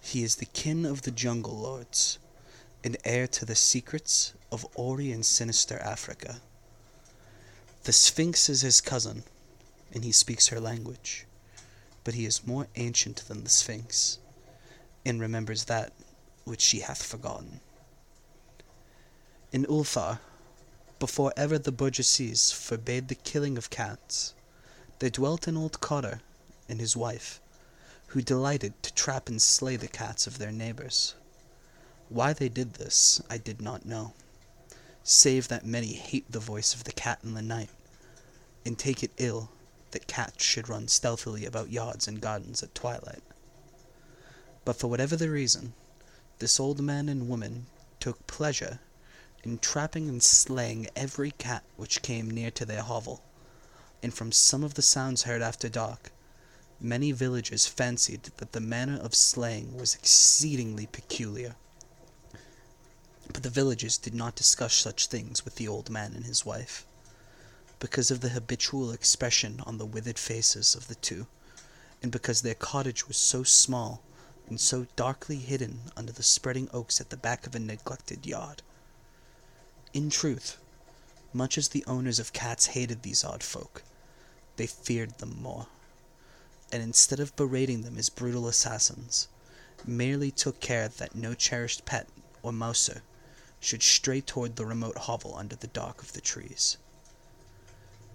He 0.00 0.22
is 0.22 0.36
the 0.36 0.46
kin 0.46 0.86
of 0.86 1.02
the 1.02 1.10
jungle 1.10 1.58
lords, 1.58 2.20
and 2.84 2.96
heir 3.04 3.26
to 3.26 3.44
the 3.44 3.56
secrets 3.56 4.34
of 4.52 4.68
hoary 4.76 5.10
and 5.10 5.26
sinister 5.26 5.80
Africa. 5.80 6.40
The 7.84 7.92
Sphinx 7.92 8.50
is 8.50 8.60
his 8.60 8.80
cousin, 8.82 9.24
and 9.92 10.04
he 10.04 10.12
speaks 10.12 10.48
her 10.48 10.60
language, 10.60 11.26
but 12.04 12.14
he 12.14 12.26
is 12.26 12.46
more 12.46 12.68
ancient 12.76 13.26
than 13.26 13.42
the 13.42 13.50
Sphinx, 13.50 14.18
and 15.04 15.18
remembers 15.18 15.64
that 15.64 15.94
which 16.44 16.60
she 16.60 16.80
hath 16.80 17.02
forgotten. 17.02 17.60
In 19.50 19.64
Ulthar, 19.64 20.20
before 20.98 21.32
ever 21.36 21.58
the 21.58 21.72
burgesses 21.72 22.52
forbade 22.52 23.08
the 23.08 23.14
killing 23.14 23.56
of 23.56 23.70
cats, 23.70 24.34
there 24.98 25.08
dwelt 25.08 25.46
an 25.46 25.56
old 25.56 25.80
cotter 25.80 26.20
and 26.68 26.80
his 26.80 26.94
wife, 26.94 27.40
who 28.08 28.20
delighted 28.20 28.74
to 28.82 28.92
trap 28.92 29.28
and 29.28 29.40
slay 29.40 29.76
the 29.76 29.88
cats 29.88 30.26
of 30.26 30.36
their 30.36 30.52
neighbors. 30.52 31.14
Why 32.10 32.34
they 32.34 32.50
did 32.50 32.74
this, 32.74 33.22
I 33.30 33.38
did 33.38 33.62
not 33.62 33.86
know, 33.86 34.12
save 35.10 35.48
that 35.48 35.66
many 35.66 35.94
hate 35.94 36.30
the 36.30 36.38
voice 36.38 36.72
of 36.72 36.84
the 36.84 36.92
cat 36.92 37.18
in 37.24 37.34
the 37.34 37.42
night, 37.42 37.70
and 38.64 38.78
take 38.78 39.02
it 39.02 39.10
ill 39.16 39.50
that 39.90 40.06
cats 40.06 40.44
should 40.44 40.68
run 40.68 40.86
stealthily 40.86 41.44
about 41.44 41.68
yards 41.68 42.06
and 42.06 42.20
gardens 42.20 42.62
at 42.62 42.72
twilight. 42.76 43.22
But 44.64 44.76
for 44.76 44.86
whatever 44.86 45.16
the 45.16 45.28
reason, 45.28 45.72
this 46.38 46.60
old 46.60 46.80
man 46.80 47.08
and 47.08 47.28
woman 47.28 47.66
took 47.98 48.24
pleasure 48.28 48.78
in 49.42 49.58
trapping 49.58 50.08
and 50.08 50.22
slaying 50.22 50.86
every 50.94 51.32
cat 51.32 51.64
which 51.76 52.02
came 52.02 52.30
near 52.30 52.52
to 52.52 52.64
their 52.64 52.82
hovel, 52.82 53.20
and 54.04 54.14
from 54.14 54.30
some 54.30 54.62
of 54.62 54.74
the 54.74 54.82
sounds 54.82 55.24
heard 55.24 55.42
after 55.42 55.68
dark, 55.68 56.12
many 56.80 57.10
villagers 57.10 57.66
fancied 57.66 58.30
that 58.36 58.52
the 58.52 58.60
manner 58.60 58.98
of 59.00 59.16
slaying 59.16 59.76
was 59.76 59.96
exceedingly 59.96 60.86
peculiar. 60.86 61.56
But 63.32 63.44
the 63.44 63.50
villagers 63.50 63.96
did 63.96 64.14
not 64.14 64.34
discuss 64.34 64.74
such 64.74 65.06
things 65.06 65.44
with 65.44 65.54
the 65.54 65.68
old 65.68 65.88
man 65.88 66.14
and 66.14 66.26
his 66.26 66.44
wife, 66.44 66.84
because 67.78 68.10
of 68.10 68.20
the 68.20 68.30
habitual 68.30 68.90
expression 68.90 69.60
on 69.60 69.78
the 69.78 69.86
withered 69.86 70.18
faces 70.18 70.74
of 70.74 70.88
the 70.88 70.96
two, 70.96 71.26
and 72.02 72.10
because 72.10 72.42
their 72.42 72.54
cottage 72.54 73.06
was 73.06 73.16
so 73.16 73.44
small 73.44 74.02
and 74.48 74.60
so 74.60 74.86
darkly 74.96 75.36
hidden 75.36 75.92
under 75.96 76.10
the 76.12 76.24
spreading 76.24 76.68
oaks 76.72 77.00
at 77.00 77.10
the 77.10 77.16
back 77.16 77.46
of 77.46 77.54
a 77.54 77.60
neglected 77.60 78.26
yard. 78.26 78.62
In 79.92 80.10
truth, 80.10 80.58
much 81.32 81.56
as 81.56 81.68
the 81.68 81.84
owners 81.86 82.18
of 82.18 82.32
cats 82.32 82.66
hated 82.66 83.02
these 83.02 83.22
odd 83.22 83.42
folk, 83.44 83.84
they 84.56 84.66
feared 84.66 85.18
them 85.18 85.40
more, 85.40 85.68
and 86.72 86.82
instead 86.82 87.20
of 87.20 87.36
berating 87.36 87.82
them 87.82 87.96
as 87.96 88.10
brutal 88.10 88.48
assassins, 88.48 89.28
merely 89.86 90.30
took 90.30 90.58
care 90.60 90.88
that 90.88 91.14
no 91.14 91.32
cherished 91.34 91.84
pet 91.84 92.08
or 92.42 92.52
mouser 92.52 93.02
should 93.60 93.82
stray 93.82 94.20
toward 94.20 94.56
the 94.56 94.64
remote 94.64 94.96
hovel 94.96 95.34
under 95.36 95.54
the 95.54 95.66
dark 95.68 96.02
of 96.02 96.12
the 96.14 96.20
trees. 96.20 96.78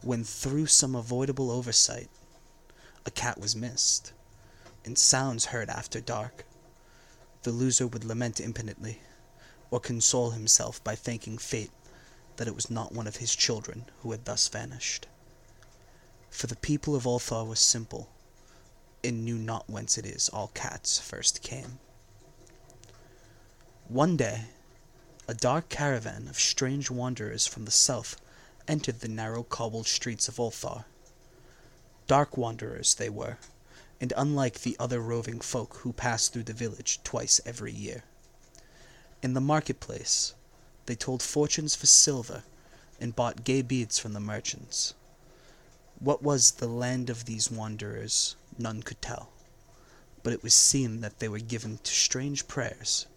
When 0.02 0.24
through 0.24 0.66
some 0.68 0.96
avoidable 0.96 1.52
oversight 1.52 2.10
a 3.06 3.12
cat 3.12 3.40
was 3.40 3.56
missed, 3.56 4.12
and 4.84 4.98
sounds 4.98 5.46
heard 5.46 5.70
after 5.70 6.02
dark, 6.02 6.46
the 7.44 7.52
loser 7.52 7.86
would 7.86 8.04
lament 8.04 8.40
impotently, 8.40 9.02
or 9.70 9.80
console 9.80 10.32
himself 10.32 10.84
by 10.84 10.96
thanking 10.96 11.38
fate 11.38 11.72
that 12.38 12.48
it 12.48 12.56
was 12.56 12.70
not 12.70 12.92
one 12.92 13.08
of 13.08 13.18
his 13.18 13.36
children 13.36 13.86
who 14.02 14.12
had 14.12 14.26
thus 14.26 14.48
vanished. 14.48 15.08
For 16.30 16.48
the 16.48 16.56
people 16.56 16.96
of 16.96 17.06
Ulthar 17.06 17.48
was 17.48 17.60
simple, 17.60 18.10
and 19.04 19.24
knew 19.24 19.38
not 19.38 19.70
whence 19.70 19.98
it 19.98 20.06
is 20.06 20.30
all 20.30 20.50
cats 20.54 21.00
first 21.00 21.42
came. 21.42 21.80
One 23.88 24.18
day, 24.18 24.46
a 25.28 25.34
dark 25.34 25.70
caravan 25.70 26.28
of 26.28 26.40
strange 26.40 26.92
wanderers 26.92 27.48
from 27.48 27.66
the 27.66 27.72
south 27.72 28.16
entered 28.68 29.00
the 29.00 29.08
narrow 29.08 29.42
cobbled 29.42 29.88
streets 29.88 30.28
of 30.28 30.40
Ulthar. 30.40 30.86
Dark 32.06 32.38
wanderers 32.38 32.94
they 32.94 33.10
were, 33.10 33.38
and 34.00 34.14
unlike 34.16 34.62
the 34.62 34.76
other 34.80 35.00
roving 35.00 35.40
folk 35.40 35.78
who 35.78 35.94
passed 35.94 36.32
through 36.32 36.44
the 36.44 36.54
village 36.54 37.00
twice 37.04 37.42
every 37.44 37.72
year. 37.72 38.04
In 39.24 39.34
the 39.34 39.42
marketplace, 39.42 40.36
they 40.86 40.96
told 40.96 41.24
fortunes 41.24 41.76
for 41.76 41.88
silver 41.88 42.44
and 43.00 43.16
bought 43.16 43.44
gay 43.44 43.64
beads 43.64 43.98
from 43.98 44.14
the 44.14 44.20
merchants. 44.20 44.94
What 46.00 46.22
was 46.22 46.52
the 46.52 46.68
land 46.68 47.10
of 47.10 47.26
these 47.26 47.50
wanderers, 47.50 48.36
none 48.60 48.84
could 48.84 49.02
tell, 49.02 49.30
but 50.22 50.34
it 50.34 50.44
was 50.44 50.54
seen 50.54 51.02
that 51.02 51.18
they 51.18 51.28
were 51.28 51.40
given 51.40 51.80
to 51.80 51.92
strange 51.92 52.48
prayers, 52.48 53.08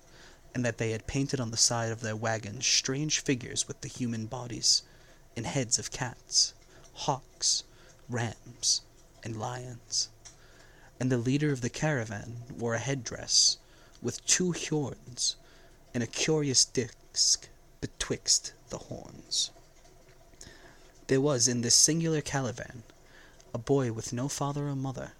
and 0.58 0.64
that 0.64 0.78
they 0.78 0.90
had 0.90 1.06
painted 1.06 1.38
on 1.38 1.52
the 1.52 1.56
side 1.56 1.92
of 1.92 2.00
their 2.00 2.16
wagons 2.16 2.66
strange 2.66 3.20
figures 3.20 3.68
with 3.68 3.80
the 3.80 3.88
human 3.88 4.26
bodies 4.26 4.82
and 5.36 5.46
heads 5.46 5.78
of 5.78 5.90
cats, 5.90 6.52
hawks, 6.94 7.62
rams, 8.08 8.82
and 9.22 9.38
lions 9.38 10.08
and 11.00 11.12
the 11.12 11.18
leader 11.18 11.52
of 11.52 11.60
the 11.60 11.70
caravan 11.70 12.38
wore 12.56 12.74
a 12.74 12.78
headdress 12.78 13.58
with 14.02 14.24
two 14.26 14.52
horns 14.52 15.36
and 15.94 16.02
a 16.02 16.06
curious 16.06 16.64
disc 16.64 17.48
betwixt 17.80 18.52
the 18.70 18.78
horns. 18.78 19.50
There 21.06 21.20
was 21.20 21.46
in 21.46 21.60
this 21.60 21.74
singular 21.74 22.20
caravan 22.20 22.82
a 23.54 23.58
boy 23.58 23.92
with 23.92 24.12
no 24.12 24.28
father 24.28 24.68
or 24.68 24.74
mother, 24.74 25.12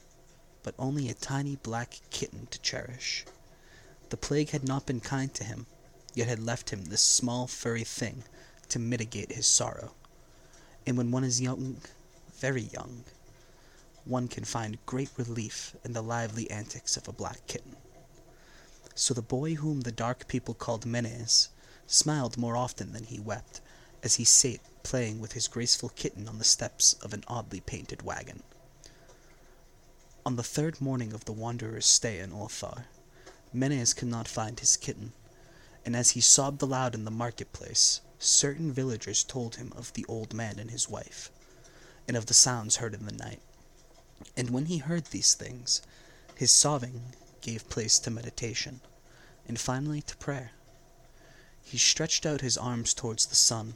but 0.63 0.75
only 0.79 1.09
a 1.09 1.15
tiny 1.15 1.57
black 1.57 2.01
kitten 2.11 2.49
to 2.51 2.59
cherish. 2.61 3.25
The 4.11 4.17
plague 4.17 4.51
had 4.51 4.67
not 4.67 4.87
been 4.87 5.01
kind 5.01 5.33
to 5.35 5.45
him, 5.45 5.67
yet 6.15 6.29
had 6.29 6.39
left 6.39 6.71
him 6.71 6.87
this 6.87 7.03
small 7.03 7.47
furry 7.47 7.85
thing 7.85 8.25
to 8.71 8.79
mitigate 8.79 9.33
his 9.33 9.47
sorrow. 9.47 9.95
And 10.87 10.97
when 10.97 11.11
one 11.11 11.25
is 11.25 11.41
young, 11.41 11.83
very 12.39 12.63
young, 12.63 13.05
one 14.05 14.29
can 14.29 14.45
find 14.45 14.85
great 14.87 15.11
relief 15.17 15.77
in 15.85 15.93
the 15.93 16.03
lively 16.03 16.51
antics 16.51 16.97
of 16.97 17.07
a 17.07 17.13
black 17.13 17.47
kitten. 17.47 17.77
So 18.95 19.13
the 19.13 19.23
boy 19.23 19.55
whom 19.55 19.83
the 19.83 19.93
dark 19.93 20.27
people 20.29 20.55
called 20.55 20.87
Menes 20.87 21.51
smiled 21.87 22.39
more 22.39 22.57
often 22.57 22.93
than 22.93 23.05
he 23.05 23.21
wept, 23.21 23.61
as 24.03 24.15
he 24.15 24.25
sate 24.25 24.61
playing 24.83 25.21
with 25.21 25.33
his 25.33 25.49
graceful 25.49 25.91
kitten 25.91 26.27
on 26.29 26.39
the 26.39 26.45
steps 26.45 26.95
of 26.95 27.13
an 27.13 27.25
oddly 27.29 27.61
painted 27.61 28.03
wagon. 28.03 28.43
On 30.25 30.37
the 30.37 30.43
third 30.43 30.81
morning 30.81 31.13
of 31.13 31.27
the 31.27 31.33
wanderer's 31.33 31.87
stay 31.87 32.19
in 32.19 32.33
Ulthar, 32.33 32.85
Menes 33.53 33.95
could 33.95 34.09
not 34.09 34.29
find 34.29 34.61
his 34.61 34.77
kitten, 34.77 35.13
and 35.85 35.97
as 35.97 36.11
he 36.11 36.21
sobbed 36.21 36.61
aloud 36.61 36.95
in 36.95 37.05
the 37.05 37.11
marketplace, 37.11 38.01
certain 38.19 38.73
villagers 38.73 39.25
told 39.25 39.57
him 39.57 39.73
of 39.75 39.93
the 39.95 40.05
old 40.07 40.35
man 40.35 40.59
and 40.59 40.71
his 40.71 40.89
wife, 40.89 41.31
and 42.07 42.17
of 42.17 42.27
the 42.27 42.35
sounds 42.35 42.77
heard 42.77 42.95
in 42.95 43.07
the 43.07 43.13
night. 43.13 43.41
And 44.37 44.51
when 44.51 44.67
he 44.67 44.79
heard 44.79 45.07
these 45.07 45.35
things, 45.35 45.81
his 46.35 46.53
sobbing 46.53 47.15
gave 47.41 47.69
place 47.69 47.99
to 48.01 48.11
meditation, 48.11 48.81
and 49.47 49.59
finally 49.59 50.03
to 50.03 50.17
prayer. 50.17 50.51
He 51.63 51.79
stretched 51.79 52.27
out 52.27 52.41
his 52.41 52.59
arms 52.59 52.93
towards 52.93 53.27
the 53.27 53.35
sun, 53.35 53.75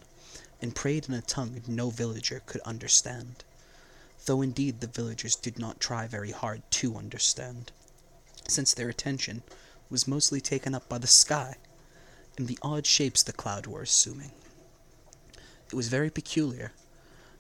and 0.61 0.74
prayed 0.74 1.09
in 1.09 1.15
a 1.15 1.23
tongue 1.23 1.62
no 1.66 1.90
villager 1.90 2.43
could 2.44 2.61
understand, 2.62 3.44
though 4.27 4.43
indeed 4.43 4.81
the 4.81 4.86
villagers 4.86 5.35
did 5.35 5.59
not 5.59 5.81
try 5.81 6.07
very 6.07 6.31
hard 6.31 6.62
to 6.73 6.97
understand, 6.97 7.73
since 8.48 8.74
their 8.74 8.89
attention 8.89 9.43
was 9.90 10.09
mostly 10.09 10.40
taken 10.40 10.74
up 10.74 10.89
by 10.89 10.98
the 10.98 11.06
sky 11.06 11.56
and 12.36 12.48
the 12.48 12.59
odd 12.62 12.86
shapes 12.86 13.23
the 13.23 13.32
cloud 13.32 13.66
were 13.66 13.82
assuming. 13.82 14.32
It 15.66 15.74
was 15.74 15.89
very 15.89 16.10
peculiar, 16.10 16.73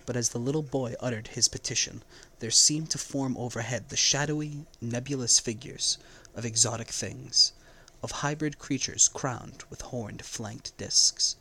but 0.04 0.16
as 0.16 0.30
the 0.30 0.38
little 0.38 0.62
boy 0.62 0.94
uttered 1.00 1.28
his 1.28 1.48
petition, 1.48 2.02
there 2.40 2.50
seemed 2.50 2.90
to 2.90 2.98
form 2.98 3.36
overhead 3.36 3.88
the 3.88 3.96
shadowy, 3.96 4.66
nebulous 4.80 5.38
figures 5.38 5.98
of 6.34 6.44
exotic 6.44 6.88
things, 6.88 7.52
of 8.02 8.10
hybrid 8.10 8.58
creatures 8.58 9.08
crowned 9.08 9.64
with 9.70 9.82
horned, 9.82 10.24
flanked 10.24 10.76
discs. 10.76 11.36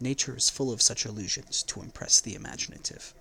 Nature 0.00 0.36
is 0.36 0.48
full 0.50 0.72
of 0.72 0.80
such 0.80 1.04
illusions 1.04 1.62
to 1.64 1.82
impress 1.82 2.20
the 2.20 2.34
imaginative. 2.34 3.12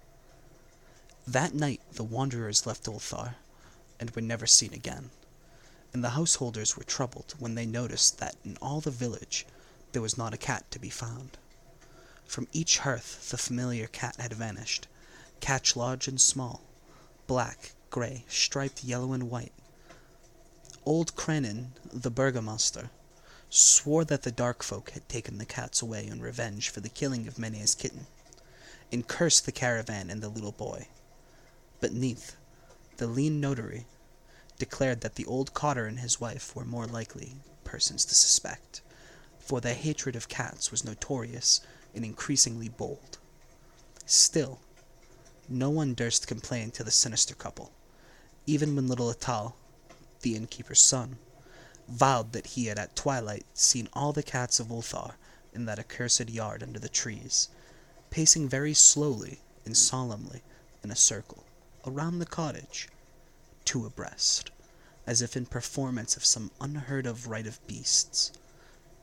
That 1.27 1.53
night 1.53 1.81
the 1.91 2.03
wanderers 2.03 2.65
left 2.65 2.85
Ulthar, 2.85 3.35
and 3.99 4.09
were 4.11 4.21
never 4.21 4.47
seen 4.47 4.73
again, 4.73 5.09
and 5.93 6.03
the 6.03 6.11
householders 6.11 6.77
were 6.77 6.83
troubled 6.83 7.33
when 7.39 7.55
they 7.55 7.65
noticed 7.65 8.19
that 8.19 8.35
in 8.43 8.57
all 8.61 8.81
the 8.81 8.91
village 8.91 9.45
there 9.91 10.01
was 10.01 10.17
not 10.17 10.33
a 10.33 10.37
cat 10.37 10.69
to 10.71 10.79
be 10.79 10.89
found. 10.89 11.37
From 12.25 12.47
each 12.51 12.79
hearth 12.79 13.29
the 13.29 13.37
familiar 13.37 13.87
cat 13.87 14.15
had 14.19 14.33
vanished, 14.33 14.87
cats 15.39 15.75
large 15.75 16.07
and 16.07 16.21
small, 16.21 16.61
black, 17.25 17.71
gray, 17.89 18.25
striped 18.27 18.83
yellow 18.83 19.13
and 19.13 19.29
white. 19.29 19.53
Old 20.85 21.15
Kranon, 21.15 21.73
the 21.91 22.11
burgomaster, 22.11 22.89
swore 23.49 24.05
that 24.05 24.21
the 24.21 24.31
dark 24.31 24.61
folk 24.61 24.91
had 24.91 25.07
taken 25.09 25.37
the 25.37 25.45
cats 25.45 25.81
away 25.81 26.05
in 26.05 26.21
revenge 26.21 26.69
for 26.69 26.81
the 26.81 26.89
killing 26.89 27.27
of 27.27 27.39
Menes' 27.39 27.73
kitten, 27.73 28.05
and 28.91 29.07
cursed 29.07 29.45
the 29.45 29.51
caravan 29.51 30.09
and 30.09 30.21
the 30.21 30.29
little 30.29 30.51
boy. 30.51 30.87
But 31.79 31.93
Neith, 31.93 32.35
the 32.97 33.07
lean 33.07 33.39
notary, 33.39 33.85
declared 34.59 35.01
that 35.01 35.15
the 35.15 35.25
old 35.25 35.53
cotter 35.55 35.87
and 35.87 35.99
his 35.99 36.21
wife 36.21 36.55
were 36.55 36.65
more 36.65 36.85
likely 36.85 37.37
persons 37.63 38.05
to 38.05 38.13
suspect, 38.13 38.81
for 39.39 39.59
their 39.59 39.73
hatred 39.73 40.15
of 40.15 40.27
cats 40.27 40.69
was 40.69 40.85
notorious 40.85 41.61
and 41.95 42.05
increasingly 42.05 42.69
bold. 42.69 43.17
Still, 44.05 44.59
no 45.47 45.69
one 45.69 45.95
durst 45.95 46.27
complain 46.27 46.69
to 46.71 46.83
the 46.83 46.91
sinister 46.91 47.33
couple, 47.33 47.71
even 48.45 48.75
when 48.75 48.87
little 48.87 49.11
Atal, 49.11 49.53
the 50.21 50.35
innkeeper's 50.35 50.81
son, 50.81 51.17
vowed 51.87 52.33
that 52.33 52.47
he 52.47 52.65
had 52.65 52.77
at 52.77 52.95
twilight 52.95 53.45
seen 53.53 53.89
all 53.93 54.13
the 54.13 54.21
cats 54.21 54.59
of 54.59 54.67
Ulthar 54.67 55.13
in 55.53 55.65
that 55.65 55.79
accursed 55.79 56.29
yard 56.29 56.61
under 56.61 56.79
the 56.79 56.89
trees, 56.89 57.49
pacing 58.09 58.49
very 58.49 58.73
slowly 58.73 59.39
and 59.65 59.75
solemnly 59.75 60.43
in 60.83 60.91
a 60.91 60.95
circle 60.95 61.45
around 61.85 62.19
the 62.19 62.25
cottage, 62.25 62.89
two 63.69 63.85
abreast, 63.85 64.49
as 65.05 65.21
if 65.21 65.37
in 65.37 65.45
performance 65.45 66.17
of 66.17 66.25
some 66.25 66.49
unheard 66.59 67.05
of 67.05 67.27
rite 67.27 67.45
of 67.45 67.67
beasts. 67.67 68.31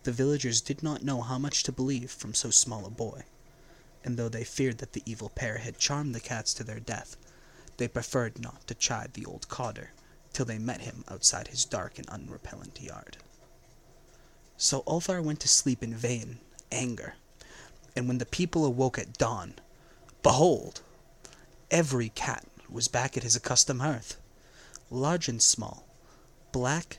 The 0.03 0.11
villagers 0.11 0.61
did 0.61 0.83
not 0.83 1.05
know 1.05 1.23
how 1.23 1.39
much 1.39 1.63
to 1.63 1.71
believe 1.71 2.11
from 2.11 2.35
so 2.35 2.51
small 2.51 2.85
a 2.85 2.91
boy, 2.91 3.23
and 4.03 4.17
though 4.17 4.29
they 4.29 4.43
feared 4.43 4.79
that 4.79 4.93
the 4.93 5.05
evil 5.07 5.29
pair 5.29 5.59
had 5.59 5.79
charmed 5.79 6.17
the 6.17 6.21
cats 6.21 6.53
to 6.55 6.65
their 6.65 6.81
death, 6.81 7.17
they 7.77 7.87
preferred 7.87 8.41
not 8.41 8.67
to 8.67 8.75
chide 8.75 9.13
the 9.13 9.25
old 9.25 9.47
cotter 9.47 9.93
till 10.33 10.45
they 10.45 10.59
met 10.59 10.81
him 10.81 11.05
outside 11.09 11.47
his 11.47 11.65
dark 11.65 11.97
and 11.97 12.09
unrepellent 12.09 12.83
yard. 12.83 13.19
So 14.57 14.83
Ulthar 14.83 15.23
went 15.23 15.39
to 15.43 15.49
sleep 15.49 15.81
in 15.81 15.95
vain 15.95 16.41
anger, 16.73 17.15
and 17.95 18.09
when 18.09 18.19
the 18.19 18.27
people 18.27 18.65
awoke 18.65 18.99
at 18.99 19.17
dawn, 19.17 19.55
behold, 20.25 20.81
every 21.71 22.09
cat 22.09 22.45
was 22.69 22.89
back 22.89 23.17
at 23.17 23.23
his 23.23 23.37
accustomed 23.37 23.81
hearth, 23.81 24.17
large 24.91 25.29
and 25.29 25.43
small, 25.43 25.87
black, 26.53 26.99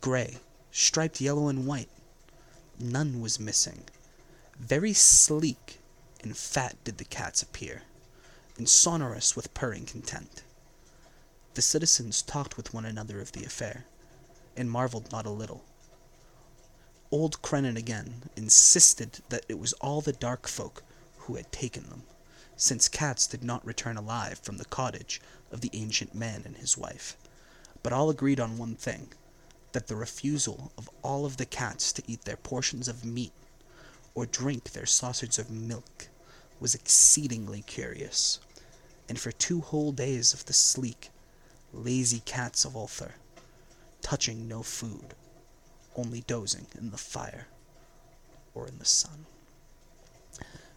gray, 0.00 0.38
striped 0.70 1.20
yellow 1.20 1.48
and 1.48 1.66
white. 1.66 1.90
None 2.78 3.20
was 3.20 3.40
missing. 3.40 3.84
Very 4.58 4.92
sleek 4.92 5.80
and 6.22 6.36
fat 6.36 6.76
did 6.84 6.98
the 6.98 7.04
cats 7.04 7.42
appear, 7.42 7.82
and 8.56 8.68
sonorous 8.68 9.36
with 9.36 9.54
purring 9.54 9.86
content. 9.86 10.42
The 11.54 11.62
citizens 11.62 12.22
talked 12.22 12.56
with 12.56 12.74
one 12.74 12.84
another 12.84 13.20
of 13.20 13.32
the 13.32 13.44
affair, 13.44 13.84
and 14.56 14.70
marveled 14.70 15.12
not 15.12 15.26
a 15.26 15.30
little. 15.30 15.64
Old 17.10 17.40
Kranon 17.42 17.76
again 17.76 18.30
insisted 18.34 19.20
that 19.28 19.46
it 19.48 19.58
was 19.58 19.72
all 19.74 20.00
the 20.00 20.12
dark 20.12 20.48
folk 20.48 20.82
who 21.18 21.36
had 21.36 21.52
taken 21.52 21.88
them, 21.90 22.02
since 22.56 22.88
cats 22.88 23.26
did 23.26 23.44
not 23.44 23.64
return 23.64 23.96
alive 23.96 24.38
from 24.38 24.56
the 24.56 24.64
cottage 24.64 25.20
of 25.52 25.60
the 25.60 25.70
ancient 25.72 26.14
man 26.14 26.42
and 26.44 26.56
his 26.56 26.76
wife. 26.76 27.16
But 27.86 27.92
all 27.92 28.10
agreed 28.10 28.40
on 28.40 28.58
one 28.58 28.74
thing 28.74 29.12
that 29.70 29.86
the 29.86 29.94
refusal 29.94 30.72
of 30.76 30.90
all 31.02 31.24
of 31.24 31.36
the 31.36 31.46
cats 31.46 31.92
to 31.92 32.02
eat 32.08 32.24
their 32.24 32.36
portions 32.36 32.88
of 32.88 33.04
meat 33.04 33.30
or 34.12 34.26
drink 34.26 34.72
their 34.72 34.86
saucers 34.86 35.38
of 35.38 35.52
milk 35.52 36.08
was 36.58 36.74
exceedingly 36.74 37.62
curious, 37.62 38.40
and 39.08 39.20
for 39.20 39.30
two 39.30 39.60
whole 39.60 39.92
days 39.92 40.34
of 40.34 40.46
the 40.46 40.52
sleek, 40.52 41.10
lazy 41.72 42.18
cats 42.18 42.64
of 42.64 42.74
Ulthar, 42.74 43.12
touching 44.02 44.48
no 44.48 44.64
food, 44.64 45.14
only 45.94 46.22
dozing 46.22 46.66
in 46.76 46.90
the 46.90 46.98
fire 46.98 47.46
or 48.52 48.66
in 48.66 48.80
the 48.80 48.84
sun. 48.84 49.26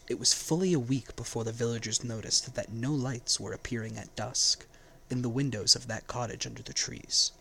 It 0.07 0.19
was 0.19 0.31
fully 0.31 0.73
a 0.73 0.80
week 0.80 1.15
before 1.15 1.44
the 1.44 1.52
villagers 1.52 2.03
noticed 2.03 2.53
that 2.53 2.72
no 2.72 2.94
lights 2.94 3.40
were 3.40 3.53
appearing 3.53 3.98
at 3.98 4.15
dusk 4.15 4.68
in 5.10 5.22
the 5.22 5.30
windows 5.30 5.76
of 5.76 5.88
that 5.88 6.07
cottage 6.07 6.45
under 6.45 6.61
the 6.61 6.73
trees. 6.73 7.31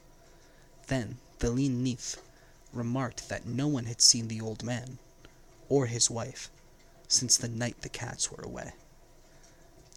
Then 0.87 1.19
the 1.39 1.51
lean 1.51 1.83
Neith 1.83 2.21
remarked 2.73 3.29
that 3.29 3.47
no 3.47 3.67
one 3.67 3.87
had 3.87 4.01
seen 4.01 4.29
the 4.29 4.41
old 4.41 4.63
man 4.63 4.99
or 5.69 5.87
his 5.87 6.11
wife 6.11 6.51
since 7.09 7.37
the 7.37 7.49
night 7.49 7.83
the 7.83 7.89
cats 7.89 8.31
were 8.31 8.43
away. 8.43 8.73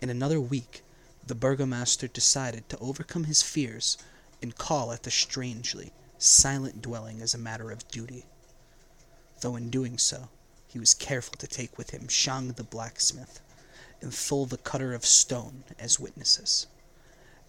In 0.02 0.10
another 0.10 0.40
week, 0.40 0.84
the 1.26 1.36
burgomaster 1.36 2.08
decided 2.08 2.68
to 2.70 2.80
overcome 2.80 3.26
his 3.26 3.42
fears 3.42 3.98
and 4.42 4.58
call 4.58 4.92
at 4.92 5.04
the 5.04 5.12
strangely 5.12 5.92
silent 6.18 6.82
dwelling 6.82 7.22
as 7.22 7.34
a 7.34 7.38
matter 7.38 7.72
of 7.72 7.88
duty. 7.88 8.26
Though 9.42 9.56
in 9.56 9.70
doing 9.70 9.98
so, 9.98 10.30
he 10.68 10.80
was 10.80 10.94
careful 10.94 11.36
to 11.38 11.48
take 11.48 11.78
with 11.78 11.92
him 11.92 12.08
Shang 12.08 12.54
the 12.54 12.64
blacksmith 12.64 13.40
and 14.02 14.14
Thul 14.14 14.46
the 14.46 14.58
cutter 14.58 14.94
of 14.94 15.06
stone 15.06 15.64
as 15.78 16.00
witnesses. 16.00 16.68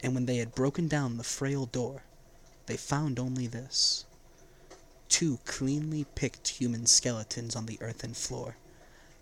And 0.02 0.14
when 0.14 0.26
they 0.26 0.38
had 0.38 0.54
broken 0.54 0.88
down 0.88 1.16
the 1.16 1.24
frail 1.24 1.66
door, 1.66 2.02
they 2.66 2.76
found 2.76 3.18
only 3.18 3.46
this 3.46 4.04
two 5.08 5.38
cleanly 5.44 6.06
picked 6.14 6.48
human 6.48 6.86
skeletons 6.86 7.54
on 7.54 7.66
the 7.66 7.76
earthen 7.82 8.14
floor, 8.14 8.56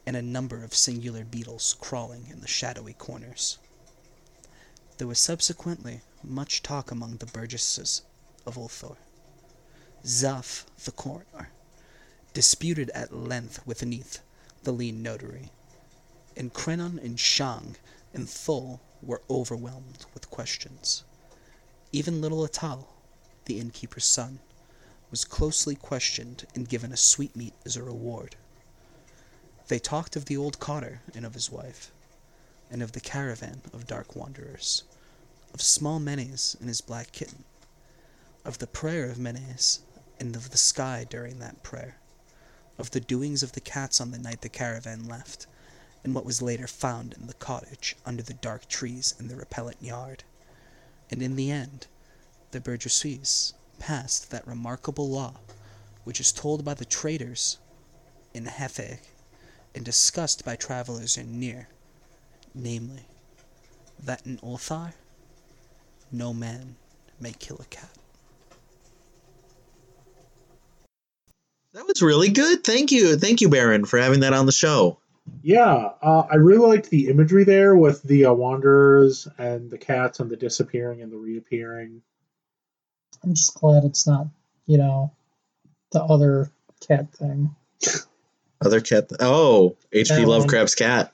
and 0.07 0.17
a 0.17 0.23
number 0.23 0.63
of 0.63 0.73
singular 0.73 1.25
beetles 1.25 1.75
crawling 1.81 2.29
in 2.31 2.41
the 2.41 2.47
shadowy 2.47 2.93
corners. 2.93 3.59
There 4.99 5.09
was 5.09 5.19
subsequently 5.19 6.03
much 6.23 6.63
talk 6.63 6.93
among 6.93 7.17
the 7.17 7.27
burgesses 7.27 8.03
of 8.47 8.57
Ulthar. 8.57 8.99
Zath, 10.07 10.65
the 10.85 10.93
coroner, 10.93 11.51
disputed 12.35 12.91
at 12.91 13.13
length 13.13 13.67
with 13.67 13.85
Neith, 13.85 14.21
the 14.63 14.73
lean 14.73 15.03
notary, 15.03 15.51
and 16.37 16.55
Kranon 16.55 16.99
and 16.99 17.19
Shang 17.19 17.75
and 18.15 18.31
Thul 18.31 18.81
were 19.03 19.23
overwhelmed 19.29 20.07
with 20.15 20.31
questions. 20.31 21.05
Even 21.93 22.21
little 22.21 22.47
Atal, 22.47 22.87
the 23.47 23.59
innkeeper's 23.59 24.05
son, 24.05 24.39
was 25.11 25.25
closely 25.25 25.75
questioned 25.75 26.47
and 26.55 26.69
given 26.69 26.93
a 26.93 26.97
sweetmeat 26.97 27.55
as 27.65 27.77
a 27.77 27.83
reward. 27.83 28.37
They 29.69 29.79
talked 29.79 30.17
of 30.17 30.27
the 30.27 30.37
old 30.37 30.61
cotter 30.61 31.01
and 31.15 31.25
of 31.25 31.35
his 31.35 31.51
wife, 31.51 31.93
and 32.71 32.83
of 32.83 32.93
the 32.93 33.01
caravan 33.01 33.63
of 33.73 33.87
dark 33.87 34.15
wanderers, 34.15 34.85
of 35.53 35.61
small 35.61 35.99
Menes 35.99 36.57
and 36.61 36.69
his 36.69 36.81
black 36.81 37.11
kitten, 37.13 37.45
of 38.45 38.59
the 38.59 38.67
prayer 38.67 39.11
of 39.11 39.19
Menes 39.19 39.81
and 40.21 40.37
of 40.37 40.51
the 40.51 40.59
sky 40.59 41.05
during 41.09 41.39
that 41.41 41.63
prayer, 41.63 41.97
of 42.79 42.93
the 42.93 43.01
doings 43.01 43.43
of 43.43 43.53
the 43.53 43.61
cats 43.61 44.01
on 44.01 44.11
the 44.11 44.19
night 44.19 44.43
the 44.43 44.49
caravan 44.49 45.09
left, 45.09 45.47
and 46.05 46.15
what 46.15 46.25
was 46.25 46.43
later 46.43 46.67
found 46.67 47.15
in 47.15 47.27
the 47.27 47.35
cottage 47.35 47.97
under 48.07 48.23
the 48.23 48.35
dark 48.35 48.69
trees 48.69 49.15
in 49.19 49.29
the 49.29 49.37
repellent 49.37 49.83
yard. 49.83 50.25
And 51.11 51.23
in 51.23 51.37
the 51.37 51.51
end, 51.51 51.87
the 52.51 52.61
burgesses 52.61 53.55
passed 53.79 54.31
that 54.31 54.47
remarkable 54.47 55.09
law 55.09 55.35
which 56.05 56.21
is 56.21 56.33
told 56.33 56.65
by 56.65 56.75
the 56.75 56.85
traders 56.85 57.59
in 58.35 58.45
Hatheg 58.45 59.01
and 59.75 59.85
discussed 59.85 60.45
by 60.45 60.57
travelers 60.57 61.17
in 61.17 61.39
Nir, 61.39 61.69
namely, 62.55 63.05
that 64.03 64.27
in 64.27 64.39
Ulthar 64.39 64.95
no 66.11 66.33
man 66.33 66.77
may 67.21 67.33
kill 67.33 67.59
a 67.61 67.65
cat. 67.67 67.91
That 71.73 71.87
was 71.87 72.03
really 72.03 72.31
good. 72.31 72.65
Thank 72.65 72.91
you. 72.91 73.17
Thank 73.17 73.41
you, 73.41 73.49
Barron, 73.49 73.85
for 73.85 73.99
having 73.99 74.21
that 74.21 74.33
on 74.33 74.47
the 74.47 74.53
show. 74.53 74.99
Yeah, 75.43 75.91
uh, 76.03 76.27
I 76.31 76.37
really 76.37 76.69
liked 76.69 76.91
the 76.91 77.09
imagery 77.09 77.45
there 77.45 77.75
with 77.75 78.03
the 78.03 78.27
uh, 78.27 78.33
wanderers 78.33 79.27
and 79.39 79.71
the 79.71 79.79
cats 79.79 80.21
and 80.21 80.31
the 80.31 80.37
disappearing 80.37 81.01
and 81.03 81.11
the 81.11 81.17
reappearing. 81.17 82.03
I'm 83.25 83.35
just 83.35 83.55
glad 83.55 83.85
it's 83.85 84.07
not, 84.07 84.27
you 84.67 84.79
know, 84.79 85.13
the 85.93 86.03
other 86.03 86.51
cat 86.87 87.13
thing. 87.13 87.55
Other 88.63 88.81
cat. 88.81 89.11
Oh, 89.21 89.77
H.P. 89.93 90.25
Lovecraft's 90.27 90.75
cat. 90.75 91.13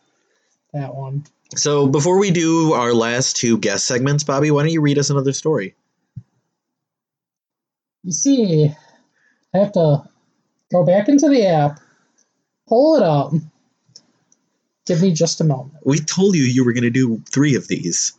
That 0.72 0.94
one. 0.94 1.24
So 1.54 1.86
before 1.86 2.18
we 2.18 2.32
do 2.32 2.72
our 2.72 2.92
last 2.92 3.36
two 3.36 3.58
guest 3.58 3.86
segments, 3.86 4.24
Bobby, 4.24 4.50
why 4.50 4.62
don't 4.62 4.72
you 4.72 4.80
read 4.80 4.98
us 4.98 5.10
another 5.10 5.32
story? 5.32 5.76
You 8.02 8.12
see, 8.12 8.74
I 9.54 9.58
have 9.58 9.72
to 9.72 10.02
go 10.72 10.84
back 10.84 11.08
into 11.08 11.28
the 11.28 11.46
app, 11.46 11.80
pull 12.68 12.96
it 12.96 13.02
up. 13.02 13.32
Give 14.86 15.02
me 15.02 15.12
just 15.12 15.40
a 15.40 15.44
moment. 15.44 15.74
We 15.84 15.98
told 15.98 16.36
you 16.36 16.42
you 16.42 16.64
were 16.64 16.72
going 16.72 16.84
to 16.84 16.90
do 16.90 17.20
three 17.28 17.56
of 17.56 17.66
these. 17.68 18.12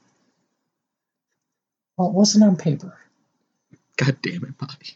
Well, 1.97 2.09
it 2.09 2.13
wasn't 2.13 2.43
on 2.43 2.57
paper. 2.57 2.97
God 3.95 4.17
damn 4.21 4.43
it, 4.43 4.57
Bobby. 4.57 4.95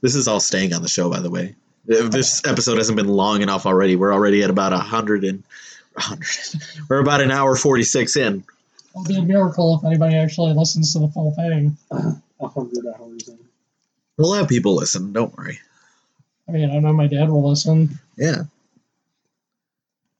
This 0.00 0.14
is 0.14 0.28
all 0.28 0.40
staying 0.40 0.74
on 0.74 0.82
the 0.82 0.88
show, 0.88 1.08
by 1.08 1.20
the 1.20 1.30
way. 1.30 1.54
If 1.86 2.10
This 2.10 2.42
episode 2.44 2.78
hasn't 2.78 2.96
been 2.96 3.08
long 3.08 3.40
enough 3.42 3.66
already. 3.66 3.96
We're 3.96 4.12
already 4.12 4.42
at 4.42 4.50
about 4.50 4.72
a 4.72 4.78
hundred 4.78 5.24
and. 5.24 5.42
We're 6.90 7.00
about 7.00 7.20
an 7.20 7.30
hour 7.30 7.54
forty 7.54 7.84
six 7.84 8.16
in. 8.16 8.44
It'll 8.90 9.04
be 9.04 9.16
a 9.16 9.22
miracle 9.22 9.78
if 9.78 9.84
anybody 9.84 10.16
actually 10.16 10.52
listens 10.52 10.92
to 10.92 10.98
the 10.98 11.08
full 11.08 11.32
thing. 11.34 11.76
A 11.90 12.48
hundred 12.48 12.84
hours 12.98 13.28
in. 13.28 13.38
We'll 14.16 14.34
have 14.34 14.48
people 14.48 14.74
listen. 14.74 15.12
Don't 15.12 15.36
worry. 15.36 15.60
I 16.48 16.52
mean, 16.52 16.70
I 16.70 16.78
know 16.80 16.92
my 16.92 17.06
dad 17.06 17.30
will 17.30 17.48
listen. 17.48 17.98
Yeah. 18.16 18.44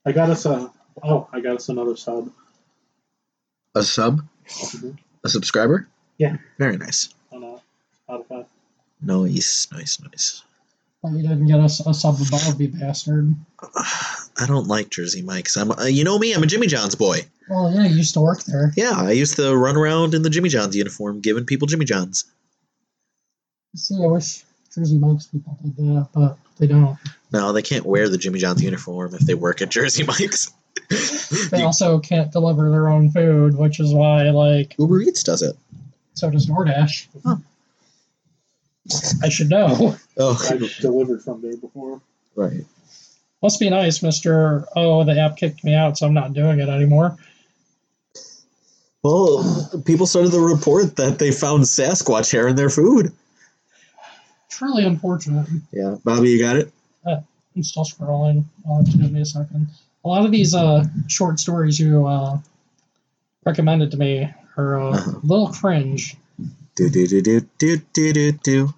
I 0.05 0.11
got 0.11 0.29
us 0.29 0.45
a. 0.45 0.71
Oh, 1.03 1.27
I 1.33 1.41
got 1.41 1.55
us 1.55 1.69
another 1.69 1.95
sub. 1.97 2.31
A 3.73 3.83
sub, 3.83 4.21
a 5.23 5.29
subscriber. 5.29 5.87
Yeah. 6.17 6.37
Very 6.57 6.77
nice. 6.77 7.09
On 7.31 7.43
uh, 7.43 7.57
Spotify. 8.07 8.45
Nice, 9.01 9.67
nice, 9.71 9.99
nice. 9.99 10.43
But 11.03 11.11
you 11.11 11.23
didn't 11.23 11.47
get 11.47 11.59
us 11.59 11.85
a 11.85 11.93
sub 11.93 12.15
above, 12.21 12.61
you 12.61 12.69
bastard. 12.69 13.35
I 13.75 14.45
don't 14.47 14.67
like 14.67 14.89
Jersey 14.89 15.21
Mike's. 15.21 15.57
I'm, 15.57 15.71
uh, 15.71 15.85
you 15.85 16.03
know 16.03 16.17
me. 16.17 16.33
I'm 16.33 16.43
a 16.43 16.47
Jimmy 16.47 16.67
John's 16.67 16.95
boy. 16.95 17.25
Well, 17.49 17.73
yeah, 17.73 17.83
you 17.83 17.97
used 17.97 18.13
to 18.13 18.21
work 18.21 18.43
there. 18.43 18.71
Yeah, 18.77 18.93
I 18.95 19.11
used 19.11 19.35
to 19.35 19.55
run 19.55 19.75
around 19.75 20.13
in 20.13 20.21
the 20.21 20.29
Jimmy 20.29 20.49
John's 20.49 20.75
uniform, 20.75 21.19
giving 21.19 21.45
people 21.45 21.67
Jimmy 21.67 21.85
John's. 21.85 22.25
See, 23.75 24.01
I 24.01 24.07
wish 24.07 24.43
Jersey 24.75 24.97
Mike's 24.97 25.27
people 25.27 25.57
did 25.63 25.77
that, 25.77 26.07
but 26.13 26.37
they 26.57 26.67
don't. 26.67 26.97
No, 27.31 27.51
they 27.53 27.61
can't 27.61 27.85
wear 27.85 28.09
the 28.09 28.17
Jimmy 28.17 28.39
John's 28.39 28.61
uniform 28.61 29.13
if 29.15 29.21
they 29.21 29.33
work 29.33 29.61
at 29.61 29.69
Jersey 29.69 30.03
Mike's. 30.03 30.51
They 31.49 31.63
also 31.63 31.99
can't 31.99 32.31
deliver 32.31 32.69
their 32.69 32.89
own 32.89 33.09
food, 33.09 33.57
which 33.57 33.79
is 33.79 33.91
why, 33.93 34.29
like, 34.29 34.75
Uber 34.77 35.01
Eats 35.01 35.23
does 35.23 35.41
it. 35.41 35.55
so 36.13 36.29
does 36.29 36.45
DoorDash. 36.45 37.07
Huh. 37.25 37.37
I 39.23 39.29
should 39.29 39.49
know. 39.49 39.95
Oh, 40.17 40.39
I've 40.49 40.61
delivered 40.79 41.23
from 41.23 41.41
there 41.41 41.57
before. 41.57 41.99
right. 42.35 42.63
Must 43.41 43.59
be 43.59 43.69
nice, 43.69 44.01
Mister. 44.03 44.65
Oh, 44.75 45.03
the 45.03 45.19
app 45.19 45.35
kicked 45.37 45.63
me 45.63 45.73
out, 45.73 45.97
so 45.97 46.05
I'm 46.05 46.13
not 46.13 46.33
doing 46.33 46.59
it 46.59 46.69
anymore. 46.69 47.17
Well, 49.03 49.81
people 49.85 50.05
started 50.07 50.31
to 50.31 50.39
report 50.39 50.95
that 50.95 51.19
they 51.19 51.31
found 51.31 51.63
Sasquatch 51.63 52.31
hair 52.31 52.47
in 52.47 52.55
their 52.55 52.69
food. 52.69 53.11
Really 54.61 54.85
unfortunate. 54.85 55.47
Yeah, 55.71 55.97
Bobby, 56.03 56.29
you 56.29 56.39
got 56.39 56.55
it. 56.55 56.71
I'm 57.05 57.63
still 57.63 57.85
scrolling. 57.85 58.43
I'll 58.67 58.77
have 58.83 58.91
to 58.91 58.97
give 58.97 59.11
me 59.11 59.21
a 59.21 59.25
second. 59.25 59.67
A 60.03 60.07
lot 60.09 60.25
of 60.25 60.31
these 60.31 60.53
uh, 60.53 60.83
short 61.07 61.39
stories 61.39 61.79
you 61.79 62.05
uh, 62.05 62.37
recommended 63.45 63.91
to 63.91 63.97
me 63.97 64.29
are 64.57 64.79
uh, 64.81 64.89
Uh-huh. 64.91 65.11
a 65.11 65.25
little 65.25 65.47
cringe. 65.47 66.17
Do 66.75 66.89
do 66.89 67.07
do 67.07 67.21
do 67.21 67.39
do 67.57 67.77
do 67.93 68.13
do 68.13 68.31
do. 68.33 68.73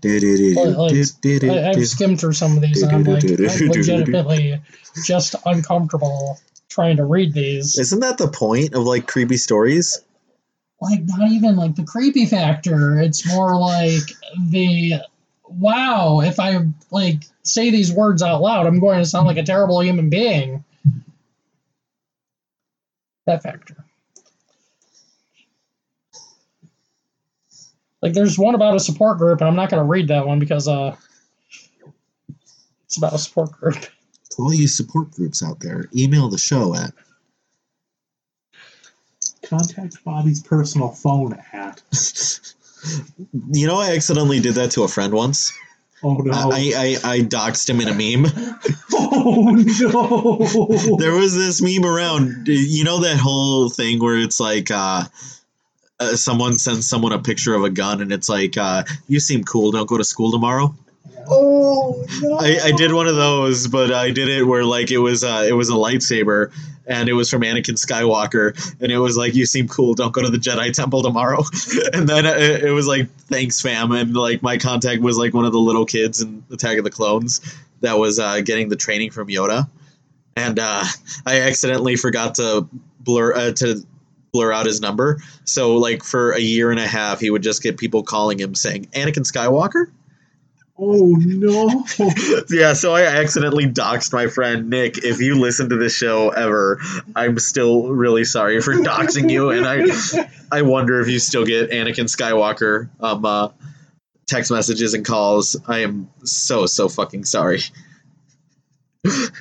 Do 0.00 0.20
do 0.20 0.36
do 0.36 0.54
Like, 0.54 0.76
like, 0.76 0.90
do 0.90 1.04
do 1.20 1.38
do 1.38 1.52
I, 1.52 1.70
I've 1.70 1.86
skimmed 1.86 2.20
through 2.20 2.32
some 2.34 2.56
of 2.56 2.62
these, 2.62 2.82
and 2.82 2.92
I'm 2.92 3.04
like, 3.04 3.24
I'm 3.24 3.68
legitimately 3.68 4.60
just 5.04 5.34
uncomfortable 5.46 6.38
trying 6.68 6.96
to 6.98 7.04
read 7.04 7.32
these. 7.34 7.78
Isn't 7.78 8.00
that 8.00 8.16
the 8.18 8.28
point 8.28 8.74
of 8.74 8.84
like 8.84 9.06
creepy 9.06 9.36
stories? 9.36 10.00
Like, 10.80 11.00
not 11.04 11.30
even 11.30 11.56
like 11.56 11.74
the 11.74 11.84
creepy 11.84 12.24
factor. 12.26 12.98
It's 12.98 13.26
more 13.26 13.58
like 13.58 14.02
the 14.48 14.94
wow. 15.46 16.20
If 16.20 16.40
I 16.40 16.58
like 16.90 17.24
say 17.42 17.70
these 17.70 17.92
words 17.92 18.22
out 18.22 18.40
loud, 18.40 18.66
I'm 18.66 18.80
going 18.80 18.98
to 18.98 19.04
sound 19.04 19.26
like 19.26 19.36
a 19.36 19.42
terrible 19.42 19.82
human 19.82 20.08
being. 20.08 20.64
That 23.26 23.42
factor. 23.42 23.84
Like, 28.00 28.14
there's 28.14 28.38
one 28.38 28.54
about 28.54 28.76
a 28.76 28.80
support 28.80 29.18
group, 29.18 29.40
and 29.40 29.48
I'm 29.48 29.56
not 29.56 29.68
going 29.68 29.82
to 29.82 29.88
read 29.88 30.08
that 30.08 30.26
one 30.26 30.38
because 30.38 30.66
uh, 30.66 30.96
it's 32.86 32.96
about 32.96 33.12
a 33.12 33.18
support 33.18 33.52
group. 33.52 33.74
To 33.74 33.90
all 34.38 34.54
you 34.54 34.68
support 34.68 35.10
groups 35.10 35.42
out 35.42 35.60
there, 35.60 35.84
email 35.94 36.30
the 36.30 36.38
show 36.38 36.74
at 36.74 36.94
Contact 39.50 40.02
Bobby's 40.04 40.42
personal 40.42 40.88
phone 40.88 41.38
at. 41.52 41.82
You 43.52 43.66
know, 43.66 43.78
I 43.78 43.94
accidentally 43.94 44.40
did 44.40 44.54
that 44.54 44.70
to 44.70 44.84
a 44.84 44.88
friend 44.88 45.12
once. 45.12 45.52
Oh 46.02 46.14
no. 46.14 46.32
I, 46.32 46.72
I, 47.04 47.12
I 47.12 47.18
doxed 47.20 47.68
him 47.68 47.78
in 47.82 47.88
a 47.88 47.92
meme. 47.92 48.24
oh 48.94 49.50
no. 49.54 50.96
there 50.96 51.12
was 51.12 51.34
this 51.34 51.60
meme 51.60 51.84
around. 51.84 52.48
You 52.48 52.84
know 52.84 53.00
that 53.00 53.18
whole 53.18 53.68
thing 53.68 54.00
where 54.00 54.16
it's 54.16 54.40
like 54.40 54.70
uh, 54.70 55.04
uh, 55.98 56.16
someone 56.16 56.54
sends 56.54 56.88
someone 56.88 57.12
a 57.12 57.18
picture 57.18 57.54
of 57.54 57.64
a 57.64 57.70
gun 57.70 58.00
and 58.00 58.12
it's 58.12 58.30
like, 58.30 58.56
uh, 58.56 58.84
"You 59.06 59.20
seem 59.20 59.44
cool. 59.44 59.72
Don't 59.72 59.86
go 59.86 59.98
to 59.98 60.04
school 60.04 60.32
tomorrow." 60.32 60.74
Oh, 61.28 62.04
no. 62.22 62.38
I, 62.40 62.58
I 62.64 62.72
did 62.72 62.92
one 62.92 63.06
of 63.06 63.16
those, 63.16 63.68
but 63.68 63.92
I 63.92 64.10
did 64.10 64.28
it 64.28 64.44
where 64.44 64.64
like 64.64 64.90
it 64.90 64.98
was 64.98 65.22
uh, 65.22 65.44
it 65.46 65.52
was 65.52 65.68
a 65.68 65.74
lightsaber, 65.74 66.50
and 66.90 67.08
it 67.08 67.12
was 67.12 67.30
from 67.30 67.42
Anakin 67.42 67.78
Skywalker, 67.78 68.52
and 68.80 68.92
it 68.92 68.98
was 68.98 69.16
like, 69.16 69.34
"You 69.34 69.46
seem 69.46 69.68
cool. 69.68 69.94
Don't 69.94 70.12
go 70.12 70.20
to 70.20 70.28
the 70.28 70.38
Jedi 70.38 70.72
Temple 70.72 71.02
tomorrow." 71.02 71.42
and 71.94 72.08
then 72.08 72.26
it, 72.26 72.64
it 72.64 72.72
was 72.72 72.86
like, 72.86 73.08
"Thanks, 73.20 73.62
fam," 73.62 73.92
and 73.92 74.14
like 74.14 74.42
my 74.42 74.58
contact 74.58 75.00
was 75.00 75.16
like 75.16 75.32
one 75.32 75.46
of 75.46 75.52
the 75.52 75.60
little 75.60 75.86
kids 75.86 76.20
in 76.20 76.44
Attack 76.52 76.78
of 76.78 76.84
the 76.84 76.90
Clones 76.90 77.40
that 77.80 77.98
was 77.98 78.18
uh, 78.18 78.40
getting 78.40 78.68
the 78.68 78.76
training 78.76 79.12
from 79.12 79.28
Yoda, 79.28 79.68
and 80.36 80.58
uh, 80.58 80.84
I 81.24 81.42
accidentally 81.42 81.96
forgot 81.96 82.34
to 82.34 82.68
blur 82.98 83.34
uh, 83.34 83.52
to 83.52 83.86
blur 84.32 84.52
out 84.52 84.66
his 84.66 84.80
number. 84.80 85.22
So 85.44 85.76
like 85.76 86.02
for 86.02 86.32
a 86.32 86.40
year 86.40 86.70
and 86.70 86.80
a 86.80 86.86
half, 86.86 87.20
he 87.20 87.30
would 87.30 87.42
just 87.42 87.62
get 87.62 87.78
people 87.78 88.02
calling 88.02 88.38
him 88.38 88.54
saying 88.54 88.86
Anakin 88.86 89.24
Skywalker. 89.24 89.86
Oh 90.82 91.14
no. 91.18 91.84
yeah, 92.50 92.72
so 92.72 92.94
I 92.94 93.02
accidentally 93.02 93.66
doxed 93.66 94.14
my 94.14 94.28
friend 94.28 94.70
Nick. 94.70 94.96
If 95.04 95.20
you 95.20 95.38
listen 95.38 95.68
to 95.68 95.76
this 95.76 95.94
show 95.94 96.30
ever, 96.30 96.80
I'm 97.14 97.38
still 97.38 97.88
really 97.88 98.24
sorry 98.24 98.62
for 98.62 98.72
doxing 98.72 99.30
you, 99.30 99.50
and 99.50 99.66
I 99.66 99.82
I 100.50 100.62
wonder 100.62 100.98
if 101.00 101.08
you 101.08 101.18
still 101.18 101.44
get 101.44 101.70
Anakin 101.70 102.06
Skywalker 102.06 102.88
um 102.98 103.26
uh, 103.26 103.48
text 104.26 104.50
messages 104.50 104.94
and 104.94 105.04
calls. 105.04 105.54
I 105.66 105.80
am 105.80 106.08
so 106.24 106.64
so 106.64 106.88
fucking 106.88 107.26
sorry. 107.26 107.60
If 109.04 109.32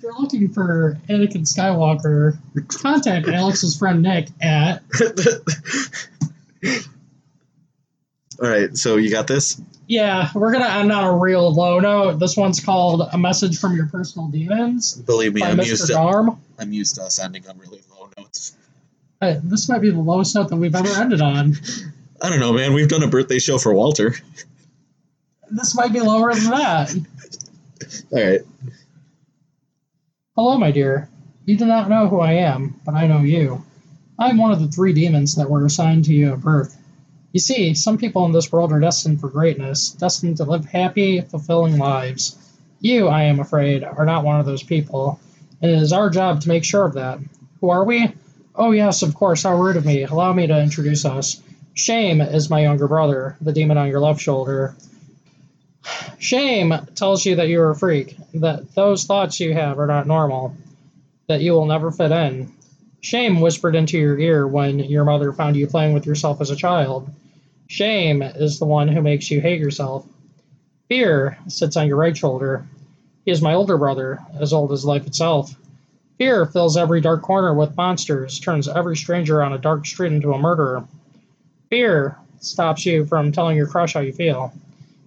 you're 0.00 0.20
looking 0.20 0.50
for 0.50 1.00
Anakin 1.08 1.52
Skywalker, 1.52 2.38
contact 2.68 3.26
Alex's 3.26 3.76
friend 3.76 4.02
Nick 4.02 4.28
at 4.40 4.84
All 8.42 8.48
right, 8.48 8.76
so 8.76 8.96
you 8.96 9.08
got 9.08 9.28
this. 9.28 9.60
yeah. 9.86 10.28
We're 10.34 10.50
gonna 10.52 10.64
end 10.64 10.90
on 10.90 11.04
a 11.04 11.16
real 11.16 11.54
low 11.54 11.78
note. 11.78 12.18
This 12.18 12.36
one's 12.36 12.58
called 12.58 13.08
"A 13.12 13.16
Message 13.16 13.60
from 13.60 13.76
Your 13.76 13.86
Personal 13.86 14.26
Demons" 14.28 14.96
Believe 14.96 15.34
me, 15.34 15.44
I'm 15.44 15.58
Mr. 15.58 15.66
used 15.66 15.86
to 15.86 16.36
I'm 16.58 16.72
used 16.72 16.96
to 16.96 17.04
us 17.04 17.20
ending 17.20 17.46
on 17.48 17.56
really 17.58 17.82
low 17.88 18.10
notes. 18.18 18.56
Uh, 19.20 19.36
this 19.44 19.68
might 19.68 19.80
be 19.80 19.90
the 19.90 20.00
lowest 20.00 20.34
note 20.34 20.48
that 20.48 20.56
we've 20.56 20.74
ever 20.74 20.88
ended 21.00 21.20
on. 21.20 21.54
I 22.20 22.30
don't 22.30 22.40
know, 22.40 22.52
man. 22.52 22.74
We've 22.74 22.88
done 22.88 23.04
a 23.04 23.08
birthday 23.08 23.38
show 23.38 23.58
for 23.58 23.72
Walter. 23.72 24.16
This 25.50 25.76
might 25.76 25.92
be 25.92 26.00
lower 26.00 26.34
than 26.34 26.50
that. 26.50 26.92
All 28.12 28.24
right. 28.24 28.40
Hello, 30.34 30.58
my 30.58 30.72
dear. 30.72 31.08
You 31.44 31.56
do 31.56 31.66
not 31.66 31.88
know 31.88 32.08
who 32.08 32.18
I 32.18 32.32
am, 32.32 32.80
but 32.84 32.94
I 32.94 33.06
know 33.06 33.20
you. 33.20 33.64
I 34.18 34.30
am 34.30 34.38
one 34.38 34.50
of 34.50 34.60
the 34.60 34.68
three 34.68 34.92
demons 34.92 35.36
that 35.36 35.48
were 35.48 35.64
assigned 35.64 36.06
to 36.06 36.12
you 36.12 36.32
at 36.32 36.40
birth. 36.40 36.76
You 37.32 37.40
see, 37.40 37.72
some 37.72 37.96
people 37.96 38.26
in 38.26 38.32
this 38.32 38.52
world 38.52 38.72
are 38.72 38.80
destined 38.80 39.20
for 39.20 39.30
greatness, 39.30 39.90
destined 39.90 40.36
to 40.36 40.44
live 40.44 40.66
happy, 40.66 41.22
fulfilling 41.22 41.78
lives. 41.78 42.36
You, 42.80 43.08
I 43.08 43.22
am 43.24 43.40
afraid, 43.40 43.84
are 43.84 44.04
not 44.04 44.24
one 44.24 44.38
of 44.38 44.44
those 44.44 44.62
people, 44.62 45.18
and 45.62 45.70
it 45.70 45.78
is 45.78 45.94
our 45.94 46.10
job 46.10 46.42
to 46.42 46.48
make 46.48 46.64
sure 46.64 46.84
of 46.84 46.94
that. 46.94 47.20
Who 47.60 47.70
are 47.70 47.84
we? 47.84 48.12
Oh, 48.54 48.72
yes, 48.72 49.00
of 49.00 49.14
course, 49.14 49.44
how 49.44 49.56
rude 49.56 49.76
of 49.76 49.86
me. 49.86 50.02
Allow 50.02 50.34
me 50.34 50.46
to 50.46 50.60
introduce 50.60 51.06
us. 51.06 51.40
Shame 51.72 52.20
is 52.20 52.50
my 52.50 52.60
younger 52.60 52.86
brother, 52.86 53.36
the 53.40 53.52
demon 53.52 53.78
on 53.78 53.88
your 53.88 54.00
left 54.00 54.20
shoulder. 54.20 54.76
Shame 56.18 56.74
tells 56.94 57.24
you 57.24 57.36
that 57.36 57.48
you're 57.48 57.70
a 57.70 57.74
freak, 57.74 58.14
that 58.34 58.74
those 58.74 59.04
thoughts 59.04 59.40
you 59.40 59.54
have 59.54 59.78
are 59.78 59.86
not 59.86 60.06
normal, 60.06 60.54
that 61.28 61.40
you 61.40 61.52
will 61.52 61.64
never 61.64 61.90
fit 61.90 62.12
in. 62.12 62.52
Shame 63.00 63.40
whispered 63.40 63.74
into 63.74 63.98
your 63.98 64.18
ear 64.18 64.46
when 64.46 64.78
your 64.80 65.04
mother 65.04 65.32
found 65.32 65.56
you 65.56 65.66
playing 65.66 65.94
with 65.94 66.04
yourself 66.04 66.42
as 66.42 66.50
a 66.50 66.56
child. 66.56 67.10
Shame 67.72 68.20
is 68.20 68.58
the 68.58 68.66
one 68.66 68.86
who 68.86 69.00
makes 69.00 69.30
you 69.30 69.40
hate 69.40 69.58
yourself. 69.58 70.06
Fear 70.88 71.38
sits 71.48 71.74
on 71.74 71.86
your 71.86 71.96
right 71.96 72.14
shoulder. 72.14 72.66
He 73.24 73.30
is 73.30 73.40
my 73.40 73.54
older 73.54 73.78
brother, 73.78 74.20
as 74.38 74.52
old 74.52 74.72
as 74.72 74.84
life 74.84 75.06
itself. 75.06 75.56
Fear 76.18 76.44
fills 76.44 76.76
every 76.76 77.00
dark 77.00 77.22
corner 77.22 77.54
with 77.54 77.74
monsters, 77.74 78.38
turns 78.38 78.68
every 78.68 78.94
stranger 78.94 79.42
on 79.42 79.54
a 79.54 79.58
dark 79.58 79.86
street 79.86 80.12
into 80.12 80.34
a 80.34 80.38
murderer. 80.38 80.84
Fear 81.70 82.18
stops 82.40 82.84
you 82.84 83.06
from 83.06 83.32
telling 83.32 83.56
your 83.56 83.68
crush 83.68 83.94
how 83.94 84.00
you 84.00 84.12
feel. 84.12 84.52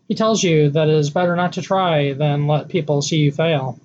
He 0.07 0.15
tells 0.15 0.41
you 0.41 0.71
that 0.71 0.89
it 0.89 0.95
is 0.95 1.11
better 1.11 1.35
not 1.35 1.53
to 1.53 1.61
try 1.61 2.13
than 2.13 2.47
let 2.47 2.69
people 2.69 3.03
see 3.03 3.17
you 3.17 3.31
fail. 3.31 3.79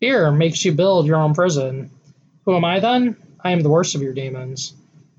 Fear 0.00 0.32
makes 0.32 0.64
you 0.64 0.72
build 0.72 1.04
your 1.04 1.20
own 1.20 1.34
prison. 1.34 1.90
Who 2.46 2.56
am 2.56 2.64
I 2.64 2.80
then? 2.80 3.16
I 3.44 3.50
am 3.50 3.60
the 3.60 3.68
worst 3.68 3.94
of 3.94 4.00
your 4.00 4.14
demons, 4.14 4.72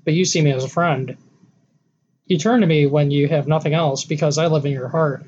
but 0.04 0.14
you 0.14 0.24
see 0.24 0.42
me 0.42 0.50
as 0.50 0.64
a 0.64 0.68
friend. 0.68 1.16
You 2.32 2.38
turn 2.38 2.62
to 2.62 2.66
me 2.66 2.86
when 2.86 3.10
you 3.10 3.28
have 3.28 3.46
nothing 3.46 3.74
else 3.74 4.06
because 4.06 4.38
I 4.38 4.46
live 4.46 4.64
in 4.64 4.72
your 4.72 4.88
heart. 4.88 5.26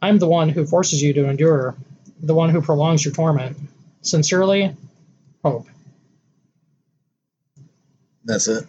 I'm 0.00 0.18
the 0.18 0.26
one 0.26 0.48
who 0.48 0.64
forces 0.64 1.02
you 1.02 1.12
to 1.12 1.28
endure, 1.28 1.76
the 2.22 2.32
one 2.32 2.48
who 2.48 2.62
prolongs 2.62 3.04
your 3.04 3.12
torment. 3.12 3.58
Sincerely, 4.00 4.74
Hope. 5.44 5.66
That's 8.24 8.48
it. 8.48 8.64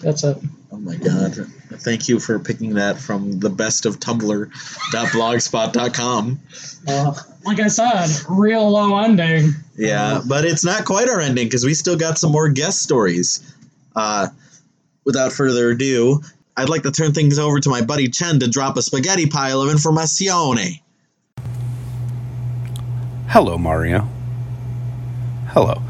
That's 0.00 0.22
it. 0.22 0.38
Oh 0.70 0.76
my 0.76 0.94
god. 0.94 1.34
Thank 1.34 2.08
you 2.08 2.20
for 2.20 2.38
picking 2.38 2.74
that 2.74 3.00
from 3.00 3.40
the 3.40 3.50
best 3.50 3.86
of 3.86 3.98
tumblr.blogspot.com. 3.98 6.40
Uh, 6.86 7.14
like 7.44 7.58
I 7.58 7.66
said, 7.66 8.06
real 8.28 8.70
low 8.70 8.96
ending. 8.98 9.50
Yeah, 9.76 10.20
but 10.24 10.44
it's 10.44 10.64
not 10.64 10.84
quite 10.84 11.08
our 11.08 11.18
ending 11.18 11.46
because 11.46 11.64
we 11.64 11.74
still 11.74 11.96
got 11.96 12.18
some 12.18 12.30
more 12.30 12.50
guest 12.50 12.84
stories. 12.84 13.52
Uh, 13.96 14.28
without 15.04 15.32
further 15.32 15.70
ado, 15.70 16.22
I'd 16.58 16.70
like 16.70 16.84
to 16.84 16.90
turn 16.90 17.12
things 17.12 17.38
over 17.38 17.60
to 17.60 17.68
my 17.68 17.82
buddy 17.82 18.08
Chen 18.08 18.40
to 18.40 18.48
drop 18.48 18.78
a 18.78 18.82
spaghetti 18.82 19.26
pile 19.26 19.60
of 19.60 19.68
informazione. 19.68 20.80
Hello, 23.28 23.58
Mario. 23.58 24.08
Hello. 25.48 25.82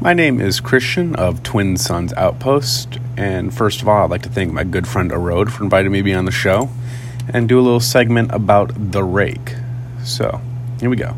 My 0.00 0.14
name 0.14 0.40
is 0.40 0.60
Christian 0.60 1.16
of 1.16 1.42
Twin 1.42 1.76
Sons 1.76 2.12
Outpost, 2.12 3.00
and 3.16 3.52
first 3.52 3.82
of 3.82 3.88
all, 3.88 4.04
I'd 4.04 4.10
like 4.10 4.22
to 4.22 4.28
thank 4.28 4.52
my 4.52 4.62
good 4.62 4.86
friend 4.86 5.10
Erode 5.10 5.52
for 5.52 5.64
inviting 5.64 5.90
me 5.90 5.98
to 5.98 6.04
be 6.04 6.14
on 6.14 6.26
the 6.26 6.30
show 6.30 6.70
and 7.28 7.48
do 7.48 7.58
a 7.58 7.62
little 7.62 7.80
segment 7.80 8.30
about 8.32 8.92
the 8.92 9.02
rake. 9.02 9.56
So, 10.04 10.40
here 10.78 10.90
we 10.90 10.96
go. 10.96 11.16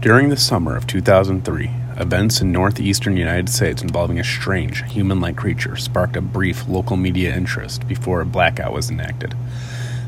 During 0.00 0.28
the 0.28 0.36
summer 0.36 0.76
of 0.76 0.86
2003, 0.86 1.70
events 2.00 2.40
in 2.40 2.50
northeastern 2.50 3.16
United 3.16 3.50
States 3.50 3.82
involving 3.82 4.18
a 4.18 4.24
strange, 4.24 4.82
human 4.90 5.20
like 5.20 5.36
creature 5.36 5.76
sparked 5.76 6.16
a 6.16 6.22
brief 6.22 6.66
local 6.66 6.96
media 6.96 7.36
interest 7.36 7.86
before 7.86 8.22
a 8.22 8.26
blackout 8.26 8.72
was 8.72 8.90
enacted. 8.90 9.34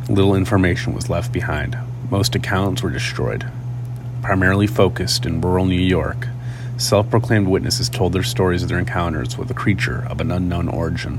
Little 0.08 0.34
information 0.34 0.94
was 0.94 1.10
left 1.10 1.32
behind. 1.32 1.76
Most 2.10 2.34
accounts 2.34 2.82
were 2.82 2.90
destroyed. 2.90 3.46
Primarily 4.22 4.66
focused 4.66 5.26
in 5.26 5.42
rural 5.42 5.66
New 5.66 5.80
York, 5.80 6.28
self 6.78 7.10
proclaimed 7.10 7.48
witnesses 7.48 7.90
told 7.90 8.14
their 8.14 8.22
stories 8.22 8.62
of 8.62 8.70
their 8.70 8.78
encounters 8.78 9.36
with 9.36 9.50
a 9.50 9.54
creature 9.54 10.06
of 10.08 10.20
an 10.20 10.30
unknown 10.30 10.68
origin. 10.68 11.18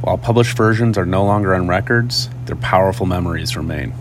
While 0.00 0.16
published 0.16 0.56
versions 0.56 0.96
are 0.96 1.04
no 1.04 1.24
longer 1.24 1.54
on 1.54 1.68
records, 1.68 2.30
their 2.46 2.56
powerful 2.56 3.04
memories 3.04 3.54
remain. 3.54 3.92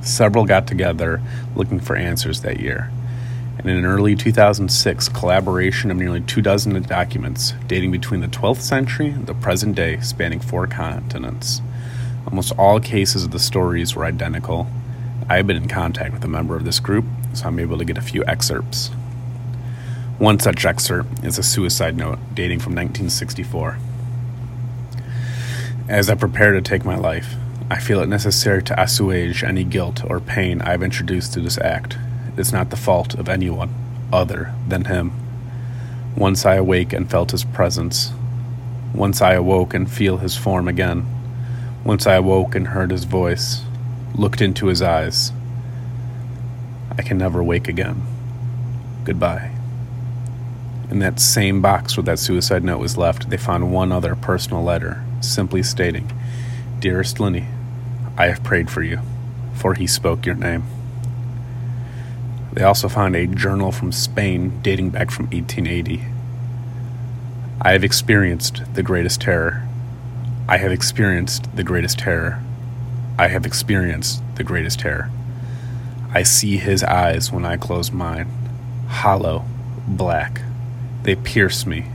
Several 0.00 0.44
got 0.44 0.68
together 0.68 1.20
looking 1.56 1.80
for 1.80 1.96
answers 1.96 2.42
that 2.42 2.60
year, 2.60 2.90
and 3.58 3.68
in 3.68 3.76
an 3.76 3.84
early 3.84 4.14
2006, 4.16 5.08
collaboration 5.10 5.90
of 5.90 5.96
nearly 5.96 6.20
two 6.20 6.42
dozen 6.42 6.80
documents 6.82 7.54
dating 7.66 7.92
between 7.92 8.20
the 8.20 8.28
12th 8.28 8.60
century 8.60 9.08
and 9.08 9.26
the 9.26 9.34
present 9.34 9.76
day, 9.76 10.00
spanning 10.00 10.40
four 10.40 10.66
continents. 10.66 11.62
Almost 12.26 12.52
all 12.58 12.80
cases 12.80 13.24
of 13.24 13.30
the 13.30 13.38
stories 13.38 13.94
were 13.94 14.04
identical. 14.04 14.66
I 15.28 15.36
have 15.36 15.46
been 15.46 15.56
in 15.56 15.68
contact 15.68 16.12
with 16.12 16.24
a 16.24 16.28
member 16.28 16.56
of 16.56 16.64
this 16.64 16.80
group, 16.80 17.04
so 17.32 17.46
I'm 17.46 17.58
able 17.58 17.78
to 17.78 17.84
get 17.84 17.98
a 17.98 18.02
few 18.02 18.24
excerpts. 18.26 18.88
One 20.18 20.38
such 20.38 20.64
excerpt 20.64 21.24
is 21.24 21.38
a 21.38 21.42
suicide 21.42 21.96
note 21.96 22.18
dating 22.34 22.60
from 22.60 22.74
1964. 22.74 23.78
As 25.88 26.08
I 26.08 26.14
prepare 26.14 26.52
to 26.52 26.62
take 26.62 26.84
my 26.84 26.96
life, 26.96 27.34
I 27.70 27.78
feel 27.78 28.00
it 28.00 28.08
necessary 28.08 28.62
to 28.64 28.80
assuage 28.80 29.42
any 29.42 29.64
guilt 29.64 30.02
or 30.08 30.20
pain 30.20 30.60
I've 30.62 30.82
introduced 30.82 31.32
to 31.34 31.40
this 31.40 31.58
act. 31.58 31.96
Is 32.36 32.52
not 32.52 32.70
the 32.70 32.76
fault 32.76 33.14
of 33.14 33.28
anyone 33.28 33.72
other 34.12 34.52
than 34.66 34.86
him. 34.86 35.12
Once 36.16 36.44
I 36.44 36.54
awake 36.56 36.92
and 36.92 37.10
felt 37.10 37.30
his 37.30 37.44
presence, 37.44 38.12
once 38.92 39.20
I 39.20 39.34
awoke 39.34 39.74
and 39.74 39.90
feel 39.90 40.18
his 40.18 40.36
form 40.36 40.68
again, 40.68 41.06
once 41.84 42.06
I 42.06 42.14
awoke 42.14 42.54
and 42.54 42.68
heard 42.68 42.90
his 42.90 43.04
voice, 43.04 43.62
looked 44.14 44.40
into 44.40 44.66
his 44.66 44.82
eyes, 44.82 45.32
I 46.96 47.02
can 47.02 47.18
never 47.18 47.42
wake 47.42 47.68
again. 47.68 48.02
Goodbye. 49.04 49.50
In 50.90 50.98
that 51.00 51.18
same 51.18 51.60
box 51.60 51.96
where 51.96 52.04
that 52.04 52.18
suicide 52.18 52.62
note 52.62 52.78
was 52.78 52.96
left, 52.96 53.30
they 53.30 53.36
found 53.36 53.72
one 53.72 53.90
other 53.90 54.14
personal 54.14 54.62
letter, 54.62 55.04
simply 55.20 55.62
stating, 55.62 56.10
Dearest 56.78 57.18
Linny, 57.18 57.46
I 58.16 58.26
have 58.26 58.44
prayed 58.44 58.70
for 58.70 58.82
you, 58.82 59.00
for 59.54 59.74
he 59.74 59.86
spoke 59.86 60.26
your 60.26 60.36
name. 60.36 60.64
They 62.54 62.62
also 62.62 62.88
found 62.88 63.16
a 63.16 63.26
journal 63.26 63.72
from 63.72 63.90
Spain 63.90 64.60
dating 64.62 64.90
back 64.90 65.10
from 65.10 65.26
1880. 65.26 66.04
I 67.60 67.72
have 67.72 67.82
experienced 67.82 68.62
the 68.74 68.82
greatest 68.82 69.20
terror. 69.20 69.66
I 70.48 70.58
have 70.58 70.70
experienced 70.70 71.54
the 71.56 71.64
greatest 71.64 71.98
terror. 71.98 72.40
I 73.18 73.26
have 73.26 73.44
experienced 73.44 74.22
the 74.36 74.44
greatest 74.44 74.80
terror. 74.80 75.10
I 76.12 76.22
see 76.22 76.56
his 76.56 76.84
eyes 76.84 77.32
when 77.32 77.44
I 77.44 77.56
close 77.56 77.90
mine, 77.90 78.30
hollow, 78.88 79.44
black. 79.88 80.42
They 81.02 81.16
pierce 81.16 81.66
me. 81.66 81.86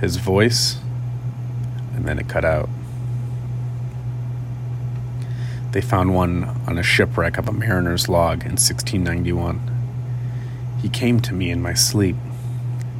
His 0.00 0.16
voice, 0.16 0.78
and 1.94 2.06
then 2.06 2.18
it 2.18 2.28
cut 2.28 2.46
out. 2.46 2.70
They 5.72 5.80
found 5.82 6.14
one 6.14 6.44
on 6.66 6.78
a 6.78 6.82
shipwreck 6.82 7.36
of 7.36 7.48
a 7.48 7.52
mariner's 7.52 8.08
log 8.08 8.42
in 8.42 8.52
1691. 8.52 9.60
He 10.80 10.88
came 10.88 11.20
to 11.20 11.34
me 11.34 11.50
in 11.50 11.60
my 11.60 11.74
sleep. 11.74 12.16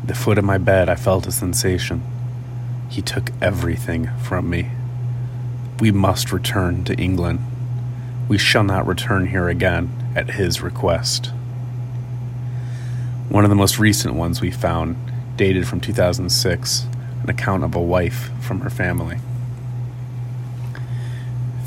The 0.04 0.14
foot 0.14 0.36
of 0.36 0.44
my 0.44 0.58
bed, 0.58 0.88
I 0.88 0.94
felt 0.94 1.26
a 1.26 1.32
sensation. 1.32 2.02
He 2.90 3.00
took 3.00 3.30
everything 3.40 4.10
from 4.22 4.50
me. 4.50 4.70
We 5.80 5.92
must 5.92 6.32
return 6.32 6.84
to 6.84 6.94
England. 6.96 7.40
We 8.28 8.36
shall 8.36 8.64
not 8.64 8.86
return 8.86 9.28
here 9.28 9.48
again 9.48 10.12
at 10.14 10.32
his 10.32 10.60
request. 10.60 11.32
One 13.28 13.44
of 13.44 13.50
the 13.50 13.56
most 13.56 13.78
recent 13.78 14.14
ones 14.14 14.40
we 14.40 14.50
found, 14.50 14.96
dated 15.36 15.66
from 15.66 15.80
2006, 15.80 16.86
an 17.22 17.30
account 17.30 17.64
of 17.64 17.74
a 17.74 17.80
wife 17.80 18.30
from 18.40 18.60
her 18.60 18.70
family. 18.70 19.18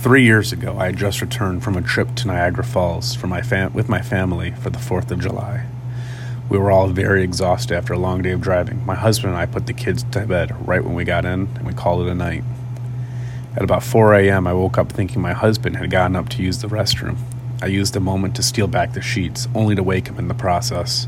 Three 0.01 0.23
years 0.23 0.51
ago, 0.51 0.79
I 0.79 0.87
had 0.87 0.97
just 0.97 1.21
returned 1.21 1.63
from 1.63 1.77
a 1.77 1.81
trip 1.83 2.15
to 2.15 2.27
Niagara 2.27 2.63
Falls 2.63 3.13
for 3.13 3.27
my 3.27 3.43
fam- 3.43 3.71
with 3.71 3.87
my 3.87 4.01
family 4.01 4.49
for 4.49 4.71
the 4.71 4.79
4th 4.79 5.11
of 5.11 5.19
July. 5.19 5.67
We 6.49 6.57
were 6.57 6.71
all 6.71 6.87
very 6.87 7.21
exhausted 7.21 7.75
after 7.75 7.93
a 7.93 7.99
long 7.99 8.23
day 8.23 8.31
of 8.31 8.41
driving. 8.41 8.83
My 8.83 8.95
husband 8.95 9.33
and 9.33 9.39
I 9.39 9.45
put 9.45 9.67
the 9.67 9.73
kids 9.73 10.01
to 10.01 10.25
bed 10.25 10.67
right 10.67 10.83
when 10.83 10.95
we 10.95 11.03
got 11.03 11.23
in, 11.23 11.49
and 11.55 11.67
we 11.67 11.73
called 11.73 12.07
it 12.07 12.09
a 12.09 12.15
night. 12.15 12.43
At 13.55 13.61
about 13.61 13.83
4 13.83 14.15
a.m., 14.15 14.47
I 14.47 14.53
woke 14.53 14.79
up 14.79 14.91
thinking 14.91 15.21
my 15.21 15.33
husband 15.33 15.77
had 15.77 15.91
gotten 15.91 16.15
up 16.15 16.29
to 16.29 16.41
use 16.41 16.57
the 16.57 16.67
restroom. 16.67 17.17
I 17.61 17.67
used 17.67 17.93
the 17.93 17.99
moment 17.99 18.35
to 18.37 18.43
steal 18.43 18.65
back 18.65 18.93
the 18.93 19.03
sheets, 19.03 19.47
only 19.53 19.75
to 19.75 19.83
wake 19.83 20.07
him 20.07 20.17
in 20.17 20.29
the 20.29 20.33
process. 20.33 21.07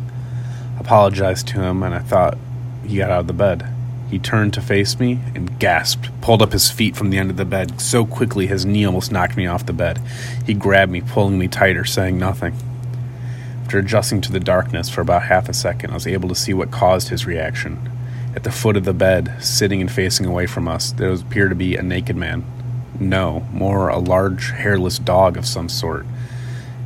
Apologized 0.78 1.48
to 1.48 1.61
him, 1.64 1.82
and 1.82 1.95
I 1.95 1.99
thought 1.99 2.38
he 2.86 2.98
got 2.98 3.10
out 3.10 3.22
of 3.22 3.28
the 3.28 3.34
bed. 3.34 3.72
He 4.09 4.19
turned 4.19 4.53
to 4.53 4.61
face 4.61 4.99
me 4.99 5.19
and 5.34 5.59
gasped, 5.59 6.09
pulled 6.21 6.41
up 6.41 6.51
his 6.51 6.69
feet 6.69 6.95
from 6.95 7.09
the 7.09 7.17
end 7.17 7.31
of 7.31 7.38
the 7.38 7.45
bed 7.45 7.81
so 7.81 8.05
quickly 8.05 8.47
his 8.47 8.65
knee 8.65 8.85
almost 8.85 9.11
knocked 9.11 9.38
me 9.38 9.47
off 9.47 9.65
the 9.65 9.73
bed. 9.73 9.99
He 10.45 10.53
grabbed 10.53 10.91
me, 10.91 11.01
pulling 11.01 11.39
me 11.39 11.47
tighter, 11.47 11.85
saying 11.85 12.17
nothing. 12.17 12.55
After 13.63 13.80
adjusting 13.80 14.21
to 14.21 14.31
the 14.31 14.39
darkness 14.39 14.88
for 14.88 15.01
about 15.01 15.23
half 15.23 15.49
a 15.49 15.53
second, 15.53 15.91
I 15.91 15.95
was 15.95 16.05
able 16.05 16.30
to 16.30 16.35
see 16.35 16.53
what 16.53 16.69
caused 16.69 17.09
his 17.09 17.25
reaction. 17.25 17.89
At 18.35 18.43
the 18.43 18.51
foot 18.51 18.77
of 18.77 18.84
the 18.84 18.93
bed, 18.93 19.34
sitting 19.39 19.81
and 19.81 19.91
facing 19.91 20.25
away 20.25 20.45
from 20.45 20.67
us, 20.67 20.91
there 20.91 21.11
appeared 21.11 21.49
to 21.49 21.55
be 21.55 21.75
a 21.75 21.81
naked 21.81 22.15
man. 22.15 22.45
No, 22.99 23.47
more 23.51 23.89
a 23.89 23.97
large, 23.97 24.51
hairless 24.51 24.99
dog 24.99 25.38
of 25.38 25.47
some 25.47 25.69
sort. 25.69 26.05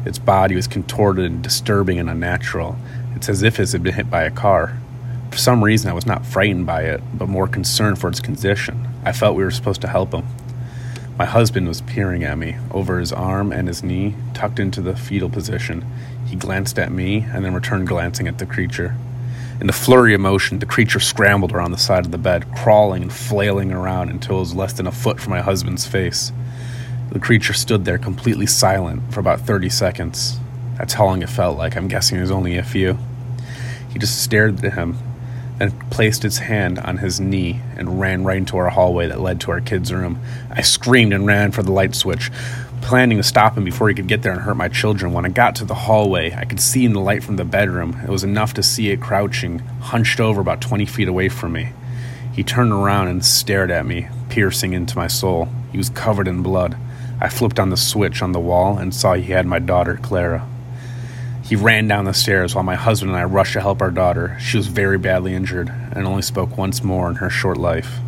Its 0.06 0.20
body 0.20 0.56
was 0.56 0.68
contorted 0.68 1.26
and 1.26 1.44
disturbing 1.44 2.00
and 2.00 2.10
unnatural. 2.10 2.78
It's 3.16 3.28
as 3.28 3.44
if 3.44 3.60
it 3.60 3.72
had 3.72 3.84
been 3.84 3.94
hit 3.94 4.10
by 4.10 4.24
a 4.24 4.32
car. 4.32 4.78
For 5.32 5.38
some 5.38 5.64
reason, 5.64 5.90
I 5.90 5.94
was 5.94 6.06
not 6.06 6.26
frightened 6.26 6.66
by 6.66 6.84
it, 6.84 7.02
but 7.14 7.30
more 7.30 7.48
concerned 7.48 8.00
for 8.00 8.10
its 8.10 8.20
condition. 8.20 8.88
I 9.06 9.12
felt 9.12 9.36
we 9.36 9.44
were 9.44 9.52
supposed 9.52 9.82
to 9.82 9.88
help 9.88 10.14
him. 10.14 10.26
My 11.18 11.26
husband 11.26 11.68
was 11.68 11.82
peering 11.82 12.24
at 12.24 12.38
me 12.38 12.58
over 12.72 13.00
his 13.00 13.12
arm 13.12 13.52
and 13.52 13.68
his 13.68 13.84
knee, 13.84 14.16
tucked 14.34 14.60
into 14.60 14.82
the 14.82 14.96
fetal 14.96 15.30
position. 15.30 15.86
He 16.28 16.36
glanced 16.36 16.78
at 16.78 16.92
me 16.92 17.26
and 17.32 17.44
then 17.44 17.54
returned 17.54 17.88
glancing 17.88 18.28
at 18.28 18.38
the 18.38 18.46
creature. 18.46 18.96
In 19.60 19.66
the 19.66 19.74
flurry 19.74 20.14
of 20.14 20.22
motion, 20.22 20.60
the 20.60 20.68
creature 20.68 21.00
scrambled 21.00 21.52
around 21.52 21.72
the 21.72 21.80
side 21.80 22.06
of 22.06 22.12
the 22.12 22.20
bed, 22.20 22.46
crawling 22.56 23.02
and 23.02 23.12
flailing 23.12 23.72
around 23.72 24.10
until 24.10 24.38
it 24.38 24.42
was 24.42 24.54
less 24.54 24.74
than 24.74 24.86
a 24.86 24.92
foot 24.92 25.20
from 25.20 25.32
my 25.32 25.42
husband's 25.42 25.88
face. 25.88 26.32
The 27.12 27.20
creature 27.20 27.54
stood 27.54 27.84
there 27.84 27.98
completely 27.98 28.46
silent 28.46 29.12
for 29.12 29.20
about 29.20 29.42
30 29.42 29.70
seconds. 29.70 30.38
That's 30.78 30.94
how 30.94 31.06
long 31.06 31.24
it 31.24 31.30
felt 31.30 31.58
like. 31.58 31.76
I'm 31.76 31.88
guessing 31.88 32.20
it 32.20 32.22
was 32.22 32.30
only 32.30 32.58
a 32.58 32.64
few. 32.64 33.00
He 33.92 33.98
just 33.98 34.22
stared 34.22 34.64
at 34.64 34.74
him, 34.74 34.98
then 35.58 35.72
placed 35.90 36.24
its 36.24 36.38
hand 36.38 36.80
on 36.80 36.98
his 36.98 37.20
knee 37.20 37.62
and 37.76 38.00
ran 38.00 38.24
right 38.24 38.38
into 38.38 38.58
our 38.58 38.70
hallway 38.70 39.08
that 39.08 39.20
led 39.20 39.42
to 39.42 39.52
our 39.52 39.62
kids' 39.62 39.94
room. 39.94 40.20
I 40.52 40.62
screamed 40.62 41.14
and 41.14 41.26
ran 41.26 41.52
for 41.52 41.64
the 41.64 41.72
light 41.72 41.96
switch, 41.96 42.32
planning 42.82 43.18
to 43.18 43.24
stop 43.24 43.58
him 43.58 43.64
before 43.64 43.90
he 43.90 43.96
could 43.96 44.08
get 44.08 44.22
there 44.22 44.32
and 44.32 44.42
hurt 44.42 44.56
my 44.56 44.70
children. 44.70 45.14
When 45.14 45.26
I 45.26 45.30
got 45.30 45.56
to 45.56 45.66
the 45.66 45.74
hallway, 45.74 46.34
I 46.34 46.46
could 46.46 46.60
see 46.60 46.86
in 46.86 46.94
the 46.94 47.00
light 47.00 47.24
from 47.24 47.36
the 47.36 47.46
bedroom. 47.46 48.00
It 48.04 48.10
was 48.10 48.24
enough 48.24 48.54
to 48.56 48.64
see 48.64 48.90
it 48.90 49.02
crouching, 49.02 49.60
hunched 49.60 50.20
over 50.20 50.42
about 50.42 50.62
20 50.62 50.86
feet 50.86 51.08
away 51.08 51.30
from 51.30 51.54
me. 51.54 51.72
He 52.34 52.44
turned 52.44 52.72
around 52.72 53.08
and 53.08 53.26
stared 53.26 53.72
at 53.72 53.86
me, 53.86 54.08
piercing 54.30 54.74
into 54.74 54.96
my 54.96 55.08
soul. 55.08 55.50
He 55.72 55.78
was 55.78 55.90
covered 55.90 56.28
in 56.28 56.44
blood. 56.44 56.78
I 57.20 57.30
flipped 57.30 57.60
on 57.60 57.72
the 57.72 57.78
switch 57.78 58.22
on 58.22 58.32
the 58.32 58.40
wall 58.40 58.78
and 58.78 58.94
saw 58.94 59.16
he 59.16 59.32
had 59.32 59.48
my 59.48 59.58
daughter, 59.58 59.98
Clara. 59.98 60.48
He 61.48 61.56
ran 61.56 61.88
down 61.88 62.04
the 62.04 62.14
stairs 62.14 62.54
while 62.54 62.66
my 62.66 62.76
husband 62.76 63.12
and 63.12 63.18
I 63.18 63.24
rushed 63.24 63.54
to 63.54 63.62
help 63.62 63.82
our 63.82 63.90
daughter. 63.90 64.38
She 64.38 64.58
was 64.58 64.68
very 64.68 64.98
badly 64.98 65.34
injured 65.34 65.70
and 65.70 66.06
only 66.06 66.22
spoke 66.22 66.58
once 66.58 66.84
more 66.84 67.10
in 67.10 67.16
her 67.16 67.30
short 67.30 67.56
life. 67.56 68.00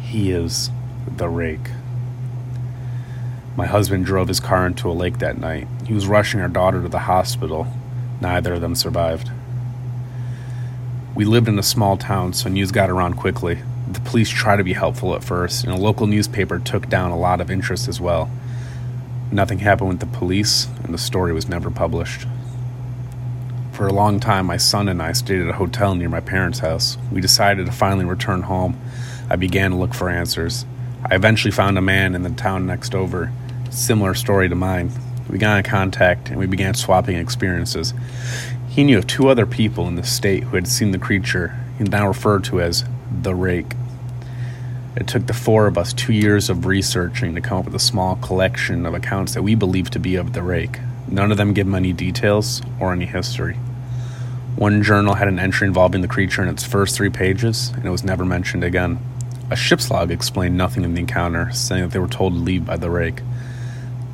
He 0.00 0.32
is 0.32 0.70
the 1.06 1.28
rake. 1.28 1.70
My 3.56 3.66
husband 3.66 4.06
drove 4.06 4.26
his 4.26 4.40
car 4.40 4.66
into 4.66 4.90
a 4.90 4.92
lake 4.92 5.18
that 5.18 5.38
night. 5.38 5.68
He 5.86 5.94
was 5.94 6.08
rushing 6.08 6.40
our 6.40 6.48
daughter 6.48 6.82
to 6.82 6.88
the 6.88 6.98
hospital. 6.98 7.68
Neither 8.20 8.54
of 8.54 8.60
them 8.60 8.74
survived. 8.74 9.30
We 11.14 11.24
lived 11.24 11.46
in 11.46 11.58
a 11.60 11.62
small 11.62 11.96
town, 11.96 12.32
so 12.32 12.48
news 12.48 12.72
got 12.72 12.90
around 12.90 13.14
quickly. 13.14 13.58
The 13.90 14.00
police 14.00 14.28
tried 14.28 14.56
to 14.56 14.64
be 14.64 14.72
helpful 14.72 15.14
at 15.14 15.22
first, 15.22 15.62
and 15.62 15.72
a 15.72 15.76
local 15.76 16.08
newspaper 16.08 16.58
took 16.58 16.88
down 16.88 17.12
a 17.12 17.18
lot 17.18 17.40
of 17.40 17.52
interest 17.52 17.86
as 17.86 18.00
well. 18.00 18.28
Nothing 19.32 19.58
happened 19.58 19.88
with 19.88 20.00
the 20.00 20.06
police, 20.06 20.68
and 20.84 20.94
the 20.94 20.98
story 20.98 21.32
was 21.32 21.48
never 21.48 21.70
published. 21.70 22.26
For 23.72 23.86
a 23.86 23.92
long 23.92 24.20
time, 24.20 24.46
my 24.46 24.56
son 24.56 24.88
and 24.88 25.02
I 25.02 25.12
stayed 25.12 25.42
at 25.42 25.48
a 25.48 25.52
hotel 25.52 25.94
near 25.94 26.08
my 26.08 26.20
parents' 26.20 26.60
house. 26.60 26.96
We 27.12 27.20
decided 27.20 27.66
to 27.66 27.72
finally 27.72 28.04
return 28.04 28.42
home. 28.42 28.80
I 29.28 29.36
began 29.36 29.72
to 29.72 29.76
look 29.76 29.92
for 29.92 30.08
answers. 30.08 30.64
I 31.04 31.14
eventually 31.14 31.50
found 31.50 31.76
a 31.76 31.82
man 31.82 32.14
in 32.14 32.22
the 32.22 32.30
town 32.30 32.66
next 32.66 32.94
over, 32.94 33.32
similar 33.70 34.14
story 34.14 34.48
to 34.48 34.54
mine. 34.54 34.90
We 35.28 35.38
got 35.38 35.58
in 35.58 35.64
contact 35.64 36.30
and 36.30 36.38
we 36.38 36.46
began 36.46 36.74
swapping 36.74 37.16
experiences. 37.16 37.92
He 38.68 38.84
knew 38.84 38.98
of 38.98 39.06
two 39.06 39.28
other 39.28 39.46
people 39.46 39.88
in 39.88 39.96
the 39.96 40.04
state 40.04 40.44
who 40.44 40.56
had 40.56 40.68
seen 40.68 40.92
the 40.92 40.98
creature, 40.98 41.58
he 41.76 41.84
now 41.84 42.08
referred 42.08 42.44
to 42.44 42.60
as 42.60 42.84
the 43.22 43.34
rake. 43.34 43.74
It 44.96 45.06
took 45.06 45.26
the 45.26 45.34
four 45.34 45.66
of 45.66 45.76
us 45.76 45.92
two 45.92 46.14
years 46.14 46.48
of 46.48 46.64
researching 46.64 47.34
to 47.34 47.42
come 47.42 47.58
up 47.58 47.66
with 47.66 47.74
a 47.74 47.78
small 47.78 48.16
collection 48.16 48.86
of 48.86 48.94
accounts 48.94 49.34
that 49.34 49.42
we 49.42 49.54
believe 49.54 49.90
to 49.90 49.98
be 49.98 50.16
of 50.16 50.32
the 50.32 50.42
rake. 50.42 50.78
None 51.06 51.30
of 51.30 51.36
them 51.36 51.52
give 51.52 51.72
any 51.72 51.92
details 51.92 52.62
or 52.80 52.92
any 52.92 53.04
history. 53.04 53.56
One 54.56 54.82
journal 54.82 55.14
had 55.14 55.28
an 55.28 55.38
entry 55.38 55.66
involving 55.66 56.00
the 56.00 56.08
creature 56.08 56.42
in 56.42 56.48
its 56.48 56.64
first 56.64 56.96
three 56.96 57.10
pages, 57.10 57.72
and 57.76 57.84
it 57.84 57.90
was 57.90 58.04
never 58.04 58.24
mentioned 58.24 58.64
again. 58.64 58.98
A 59.50 59.56
ship's 59.56 59.90
log 59.90 60.10
explained 60.10 60.56
nothing 60.56 60.82
in 60.82 60.94
the 60.94 61.00
encounter, 61.00 61.52
saying 61.52 61.82
that 61.82 61.90
they 61.90 61.98
were 61.98 62.08
told 62.08 62.32
to 62.32 62.38
leave 62.38 62.64
by 62.64 62.78
the 62.78 62.90
rake. 62.90 63.20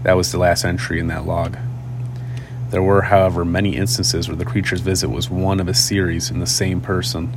That 0.02 0.16
was 0.16 0.32
the 0.32 0.38
last 0.38 0.64
entry 0.64 0.98
in 0.98 1.06
that 1.06 1.26
log. 1.26 1.56
There 2.70 2.82
were, 2.82 3.02
however, 3.02 3.44
many 3.44 3.76
instances 3.76 4.26
where 4.26 4.36
the 4.36 4.44
creature's 4.44 4.80
visit 4.80 5.10
was 5.10 5.30
one 5.30 5.60
of 5.60 5.68
a 5.68 5.74
series 5.74 6.28
in 6.28 6.40
the 6.40 6.46
same 6.46 6.80
person. 6.80 7.32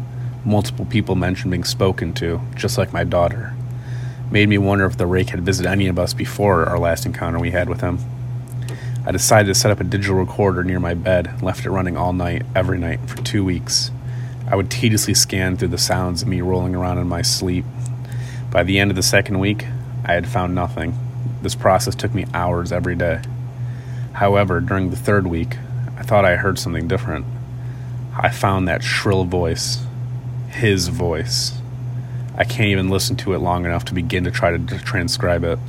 Multiple 0.45 0.85
people 0.85 1.15
mentioned 1.15 1.49
being 1.49 1.63
spoken 1.63 2.13
to, 2.13 2.39
just 2.55 2.77
like 2.77 2.93
my 2.93 3.03
daughter. 3.03 3.55
Made 4.29 4.47
me 4.47 4.59
wonder 4.59 4.85
if 4.85 4.95
the 4.95 5.07
rake 5.07 5.29
had 5.29 5.41
visited 5.41 5.67
any 5.67 5.87
of 5.87 5.97
us 5.97 6.13
before 6.13 6.65
our 6.65 6.77
last 6.77 7.05
encounter 7.05 7.39
we 7.39 7.49
had 7.49 7.67
with 7.67 7.81
him. 7.81 7.97
I 9.07 9.11
decided 9.11 9.47
to 9.47 9.55
set 9.55 9.71
up 9.71 9.79
a 9.79 9.83
digital 9.83 10.17
recorder 10.17 10.63
near 10.63 10.79
my 10.79 10.93
bed 10.93 11.27
and 11.27 11.41
left 11.41 11.65
it 11.65 11.71
running 11.71 11.97
all 11.97 12.13
night, 12.13 12.43
every 12.55 12.77
night, 12.77 12.99
for 13.07 13.17
two 13.23 13.43
weeks. 13.43 13.89
I 14.47 14.55
would 14.55 14.69
tediously 14.69 15.15
scan 15.15 15.57
through 15.57 15.69
the 15.69 15.79
sounds 15.79 16.21
of 16.21 16.27
me 16.27 16.41
rolling 16.41 16.75
around 16.75 16.99
in 16.99 17.07
my 17.07 17.23
sleep. 17.23 17.65
By 18.51 18.61
the 18.61 18.79
end 18.79 18.91
of 18.91 18.95
the 18.95 19.03
second 19.03 19.39
week, 19.39 19.65
I 20.03 20.13
had 20.13 20.27
found 20.27 20.53
nothing. 20.53 20.95
This 21.41 21.55
process 21.55 21.95
took 21.95 22.13
me 22.13 22.27
hours 22.35 22.71
every 22.71 22.95
day. 22.95 23.21
However, 24.13 24.61
during 24.61 24.91
the 24.91 24.95
third 24.95 25.25
week, 25.25 25.57
I 25.97 26.03
thought 26.03 26.23
I 26.23 26.35
heard 26.35 26.59
something 26.59 26.87
different. 26.87 27.25
I 28.15 28.29
found 28.29 28.67
that 28.67 28.83
shrill 28.83 29.25
voice, 29.25 29.85
his 30.55 30.87
voice. 30.87 31.53
I 32.37 32.45
can't 32.45 32.69
even 32.69 32.89
listen 32.89 33.17
to 33.17 33.33
it 33.33 33.39
long 33.39 33.65
enough 33.65 33.85
to 33.85 33.93
begin 33.93 34.23
to 34.23 34.31
try 34.31 34.55
to 34.55 34.79
transcribe 34.79 35.43
it. 35.43 35.59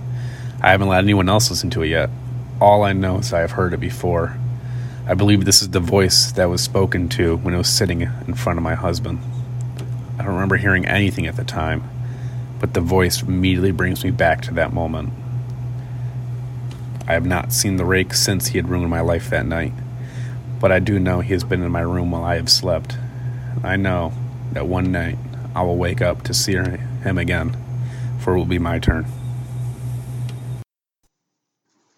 I 0.63 0.71
haven't 0.71 0.89
let 0.89 1.03
anyone 1.03 1.29
else 1.29 1.51
listen 1.51 1.71
to 1.71 1.83
it 1.83 1.89
yet. 1.89 2.09
All 2.61 2.85
I 2.85 2.93
know 2.93 3.19
is 3.19 3.33
I 3.33 3.41
have 3.41 3.53
heard 3.53 3.75
it 3.75 3.81
before. 3.81 4.37
I 5.07 5.15
believe 5.15 5.45
this 5.45 5.61
is 5.61 5.71
the 5.71 5.81
voice 5.81 6.31
that 6.33 6.49
was 6.49 6.63
spoken 6.63 7.09
to 7.11 7.37
when 7.37 7.53
it 7.53 7.59
was 7.59 7.69
sitting 7.69 8.03
in 8.03 8.35
front 8.35 8.59
of 8.59 8.63
my 8.63 8.75
husband. 8.75 9.19
I 10.19 10.23
don't 10.23 10.35
remember 10.35 10.57
hearing 10.57 10.87
anything 10.87 11.27
at 11.27 11.37
the 11.37 11.45
time, 11.45 11.83
but 12.61 12.75
the 12.75 12.81
voice 12.81 13.23
immediately 13.23 13.73
brings 13.73 14.05
me 14.05 14.11
back 14.13 14.41
to 14.43 14.55
that 14.55 14.73
moment. 14.73 15.13
I 17.09 17.13
have 17.13 17.27
not 17.27 17.53
seen 17.53 17.77
the 17.77 17.85
rake 17.85 18.15
since 18.15 18.49
he 18.49 18.59
had 18.59 18.69
ruined 18.69 18.91
my 18.91 19.01
life 19.01 19.31
that 19.31 19.47
night, 19.47 19.73
but 20.61 20.71
I 20.71 20.79
do 20.79 20.99
know 20.99 21.21
he 21.21 21.33
has 21.33 21.45
been 21.45 21.63
in 21.63 21.73
my 21.73 21.83
room 21.83 22.13
while 22.13 22.25
I 22.25 22.37
have 22.37 22.51
slept. 22.51 22.97
I 23.63 23.77
know 23.77 24.13
that 24.57 24.67
one 24.67 24.91
night 24.91 25.19
I 25.55 25.63
will 25.63 25.77
wake 25.77 26.01
up 26.01 26.23
to 26.23 26.33
see 26.33 26.55
him 26.55 27.19
again, 27.19 27.55
for 28.21 28.33
it 28.33 28.39
will 28.39 28.47
be 28.47 28.59
my 28.59 28.79
turn. 28.79 29.05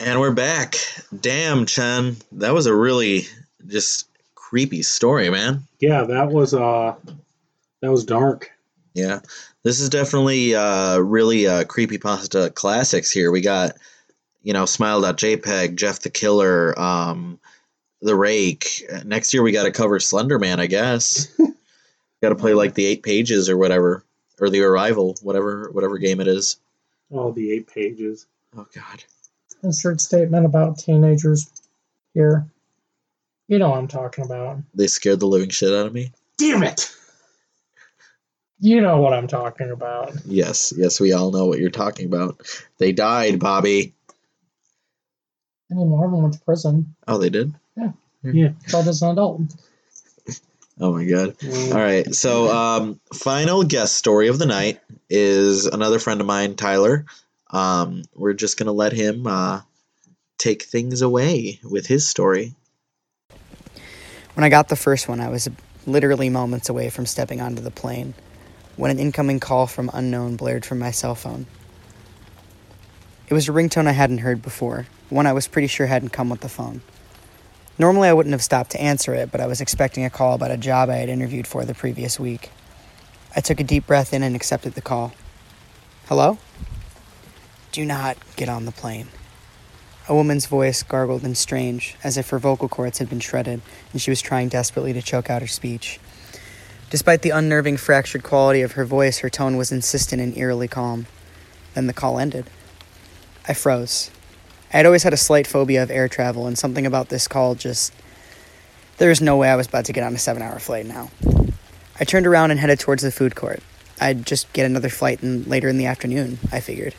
And 0.01 0.19
we're 0.19 0.33
back. 0.33 0.75
Damn, 1.21 1.67
Chen. 1.67 2.17
That 2.33 2.55
was 2.55 2.67
a 2.67 2.75
really 2.75 3.27
just 3.69 4.09
creepy 4.35 4.83
story, 4.83 5.31
man. 5.31 5.63
Yeah, 5.79 6.03
that 6.03 6.31
was 6.31 6.53
uh 6.53 6.97
that 7.81 7.93
was 7.93 8.05
dark. 8.05 8.51
Yeah. 8.93 9.21
This 9.63 9.79
is 9.79 9.89
definitely 9.89 10.57
uh 10.57 10.99
really 10.99 11.47
uh 11.47 11.63
creepy 11.63 11.99
pasta 11.99 12.51
classics 12.53 13.13
here. 13.13 13.31
We 13.31 13.41
got, 13.41 13.77
you 14.43 14.53
know, 14.53 14.67
Smile.jpg, 14.67 15.77
Jeff 15.77 16.01
the 16.01 16.11
Killer, 16.11 16.77
um, 16.77 17.39
The 18.03 18.17
Rake. 18.17 18.85
Next 19.05 19.33
year 19.33 19.45
we 19.45 19.53
gotta 19.53 19.71
cover 19.71 20.01
Slenderman, 20.01 20.59
I 20.59 20.67
guess. 20.67 21.29
gotta 22.23 22.35
play 22.35 22.55
like 22.55 22.75
the 22.75 22.87
eight 22.87 23.03
pages 23.03 23.49
or 23.49 23.57
whatever. 23.57 24.05
Or 24.41 24.51
the 24.51 24.63
arrival, 24.63 25.17
whatever 25.23 25.69
whatever 25.73 25.99
game 25.99 26.21
it 26.21 26.29
is. 26.29 26.59
All 27.11 27.33
the 27.33 27.53
eight 27.53 27.67
pages. 27.67 28.27
Oh 28.57 28.67
god. 28.73 29.03
Insert 29.65 30.01
statement 30.01 30.47
about 30.47 30.79
teenagers 30.79 31.51
here. 32.15 32.47
You 33.49 33.59
know 33.59 33.71
what 33.71 33.79
I'm 33.79 33.89
talking 33.89 34.25
about. 34.25 34.59
They 34.75 34.87
scared 34.87 35.21
the 35.21 35.27
living 35.27 35.49
shit 35.49 35.73
out 35.73 35.87
of 35.87 35.93
me. 35.93 36.13
Damn 36.37 36.63
it! 36.63 36.95
You 38.61 38.81
know 38.81 39.01
what 39.01 39.13
I'm 39.13 39.27
talking 39.27 39.71
about. 39.71 40.13
Yes, 40.25 40.73
yes, 40.77 41.01
we 41.01 41.13
all 41.13 41.33
know 41.33 41.47
what 41.47 41.59
you're 41.59 41.71
talking 41.71 42.07
about. 42.07 42.41
They 42.79 42.93
died, 42.93 43.41
Bobby. 43.41 43.95
Any 45.71 45.85
more 45.85 46.05
of 46.05 46.13
them 46.13 46.23
went 46.23 46.35
to 46.35 46.41
prison. 46.41 46.95
Oh, 47.09 47.19
they 47.19 47.31
did? 47.31 47.55
Yeah, 47.77 47.93
yeah. 48.23 48.51
But 48.71 48.87
as 48.87 49.03
an 49.03 49.11
adult. 49.11 49.41
Oh 50.81 50.93
my 50.93 51.05
god. 51.05 51.37
All 51.45 51.81
right. 51.81 52.15
So, 52.15 52.51
um, 52.51 53.01
final 53.13 53.65
guest 53.65 53.97
story 53.97 54.29
of 54.29 54.39
the 54.39 54.47
night 54.47 54.81
is 55.11 55.67
another 55.67 55.99
friend 55.99 56.21
of 56.21 56.27
mine, 56.27 56.55
Tyler. 56.55 57.05
Um, 57.51 58.03
we're 58.15 58.35
just 58.35 58.59
gonna 58.59 58.73
let 58.73 58.93
him 58.93 59.27
uh, 59.27 59.63
take 60.39 60.63
things 60.63 61.03
away 61.03 61.61
with 61.65 61.87
his 61.87 62.09
story. 62.09 62.55
When 64.35 64.45
I 64.45 64.49
got 64.51 64.69
the 64.69 64.77
first 64.77 65.09
one, 65.09 65.21
I 65.21 65.29
was 65.29 65.49
literally 65.87 66.29
moments 66.29 66.69
away 66.69 66.91
from 66.91 67.07
stepping 67.07 67.41
onto 67.41 67.63
the 67.63 67.71
plane 67.71 68.15
when 68.77 68.93
an 68.93 69.01
incoming 69.01 69.41
call 69.41 69.67
from 69.67 69.91
unknown 69.93 70.37
blared 70.37 70.65
from 70.65 70.79
my 70.79 70.93
cell 70.93 71.17
phone. 71.17 71.47
It 73.27 73.35
was 73.35 73.49
a 73.49 73.53
ringtone 73.53 73.89
I 73.89 73.93
hadn't 73.93 74.19
heard 74.19 74.41
before, 74.41 74.87
one 75.11 75.27
I 75.27 75.33
was 75.33 75.49
pretty 75.49 75.67
sure 75.67 75.87
hadn't 75.87 76.11
come 76.11 76.31
with 76.31 76.41
the 76.41 76.49
phone. 76.49 76.83
Normally, 77.79 78.09
I 78.09 78.13
wouldn't 78.13 78.33
have 78.33 78.43
stopped 78.43 78.71
to 78.73 78.81
answer 78.81 79.15
it, 79.15 79.31
but 79.31 79.41
I 79.41 79.47
was 79.47 79.61
expecting 79.61 80.05
a 80.05 80.11
call 80.11 80.35
about 80.35 80.51
a 80.51 80.57
job 80.57 80.89
I 80.91 80.97
had 80.97 81.09
interviewed 81.09 81.47
for 81.47 81.65
the 81.65 81.75
previous 81.75 82.19
week. 82.19 82.51
I 83.37 83.41
took 83.41 83.61
a 83.61 83.65
deep 83.65 83.87
breath 83.87 84.13
in 84.13 84.25
and 84.25 84.35
accepted 84.35 84.75
the 84.75 84.81
call. 84.81 85.13
Hello? 86.07 86.39
Do 87.71 87.85
not 87.85 88.17
get 88.35 88.49
on 88.49 88.65
the 88.65 88.73
plane. 88.73 89.09
A 90.09 90.15
woman's 90.15 90.47
voice 90.47 90.83
gargled 90.83 91.23
and 91.23 91.37
strange, 91.37 91.95
as 92.03 92.17
if 92.17 92.31
her 92.31 92.39
vocal 92.39 92.69
cords 92.69 92.99
had 92.99 93.09
been 93.09 93.21
shredded 93.21 93.61
and 93.93 94.01
she 94.01 94.11
was 94.11 94.23
trying 94.23 94.49
desperately 94.49 94.93
to 94.95 95.03
choke 95.03 95.31
out 95.31 95.43
her 95.43 95.49
speech. 95.49 96.01
Despite 96.91 97.23
the 97.23 97.31
unnerving, 97.31 97.77
fractured 97.77 98.23
quality 98.23 98.63
of 98.63 98.73
her 98.73 98.87
voice, 98.87 99.19
her 99.19 99.29
tone 99.29 99.57
was 99.59 99.71
insistent 99.71 100.23
and 100.23 100.37
eerily 100.37 100.67
calm. 100.67 101.07
Then 101.75 101.87
the 101.87 101.93
call 101.93 102.19
ended. 102.19 102.49
I 103.47 103.53
froze. 103.53 104.11
I 104.73 104.77
had 104.77 104.87
always 104.87 105.03
had 105.03 105.15
a 105.15 105.19
slight 105.19 105.47
phobia 105.47 105.83
of 105.83 105.91
air 105.91 106.09
travel, 106.09 106.47
and 106.47 106.59
something 106.59 106.87
about 106.87 107.09
this 107.09 107.27
call 107.27 107.55
just. 107.55 107.93
There 108.99 109.09
was 109.09 109.21
no 109.21 109.37
way 109.37 109.49
I 109.49 109.57
was 109.57 109.69
about 109.69 109.85
to 109.85 109.93
get 109.93 110.03
on 110.03 110.15
a 110.15 110.19
seven 110.19 110.43
hour 110.43 110.59
flight 110.59 110.85
now. 110.85 111.11
I 112.01 112.05
turned 112.05 112.27
around 112.27 112.51
and 112.51 112.61
headed 112.61 112.81
towards 112.81 113.03
the 113.03 113.13
food 113.13 113.37
court. 113.37 113.63
I'd 114.01 114.27
just 114.27 114.53
get 114.53 114.67
another 114.67 114.89
flight 114.89 115.23
in, 115.23 115.45
later 115.45 115.69
in 115.69 115.79
the 115.79 115.87
afternoon, 115.87 116.39
I 116.53 116.61
figured. 116.61 116.95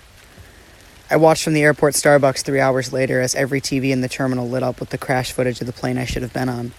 I 1.11 1.17
watched 1.17 1.43
from 1.43 1.53
the 1.53 1.63
airport 1.63 1.95
Starbucks 1.95 2.43
three 2.43 2.59
hours 2.59 2.93
later 2.93 3.19
as 3.19 3.35
every 3.35 3.61
TV 3.61 3.91
in 3.91 4.01
the 4.01 4.09
terminal 4.09 4.47
lit 4.47 4.63
up 4.63 4.79
with 4.79 4.89
the 4.89 4.97
crash 4.97 5.31
footage 5.31 5.59
of 5.59 5.67
the 5.67 5.73
plane 5.73 5.97
I 5.97 6.05
should 6.05 6.21
have 6.21 6.33
been 6.33 6.49
on. 6.49 6.71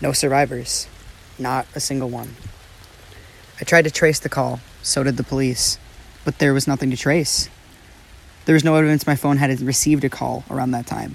No 0.00 0.12
survivors. 0.12 0.88
Not 1.38 1.66
a 1.74 1.80
single 1.80 2.08
one. 2.08 2.34
I 3.60 3.64
tried 3.64 3.82
to 3.82 3.90
trace 3.90 4.18
the 4.18 4.28
call, 4.28 4.60
so 4.82 5.02
did 5.02 5.16
the 5.16 5.22
police, 5.22 5.78
but 6.24 6.38
there 6.38 6.54
was 6.54 6.66
nothing 6.66 6.90
to 6.90 6.96
trace. 6.96 7.48
There 8.50 8.54
was 8.56 8.64
no 8.64 8.74
evidence 8.74 9.06
my 9.06 9.14
phone 9.14 9.36
had 9.36 9.60
received 9.60 10.02
a 10.02 10.08
call 10.08 10.42
around 10.50 10.72
that 10.72 10.84
time. 10.84 11.14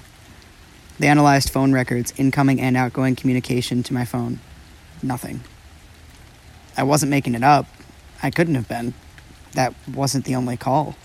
They 0.98 1.06
analyzed 1.06 1.50
phone 1.50 1.70
records, 1.70 2.14
incoming 2.16 2.62
and 2.62 2.78
outgoing 2.78 3.14
communication 3.14 3.82
to 3.82 3.92
my 3.92 4.06
phone. 4.06 4.40
Nothing. 5.02 5.42
I 6.78 6.84
wasn't 6.84 7.10
making 7.10 7.34
it 7.34 7.42
up. 7.44 7.66
I 8.22 8.30
couldn't 8.30 8.54
have 8.54 8.68
been. 8.68 8.94
That 9.52 9.74
wasn't 9.86 10.24
the 10.24 10.34
only 10.34 10.56
call. 10.56 10.96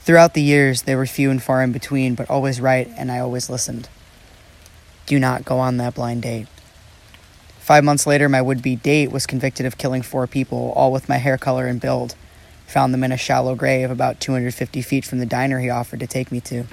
Throughout 0.00 0.32
the 0.32 0.40
years, 0.40 0.80
they 0.80 0.94
were 0.94 1.04
few 1.04 1.30
and 1.30 1.42
far 1.42 1.62
in 1.62 1.72
between, 1.72 2.14
but 2.14 2.30
always 2.30 2.58
right, 2.58 2.88
and 2.96 3.12
I 3.12 3.18
always 3.18 3.50
listened. 3.50 3.86
Do 5.04 5.18
not 5.18 5.44
go 5.44 5.58
on 5.58 5.76
that 5.76 5.96
blind 5.96 6.22
date. 6.22 6.48
Five 7.58 7.84
months 7.84 8.06
later, 8.06 8.30
my 8.30 8.40
would 8.40 8.62
be 8.62 8.76
date 8.76 9.12
was 9.12 9.26
convicted 9.26 9.66
of 9.66 9.76
killing 9.76 10.00
four 10.00 10.26
people, 10.26 10.72
all 10.74 10.90
with 10.90 11.06
my 11.06 11.18
hair 11.18 11.36
color 11.36 11.66
and 11.66 11.82
build. 11.82 12.14
Found 12.70 12.94
them 12.94 13.02
in 13.02 13.10
a 13.10 13.16
shallow 13.16 13.56
grave 13.56 13.90
about 13.90 14.20
250 14.20 14.80
feet 14.82 15.04
from 15.04 15.18
the 15.18 15.26
diner 15.26 15.58
he 15.58 15.68
offered 15.68 15.98
to 15.98 16.06
take 16.06 16.30
me 16.30 16.40
to. 16.42 16.66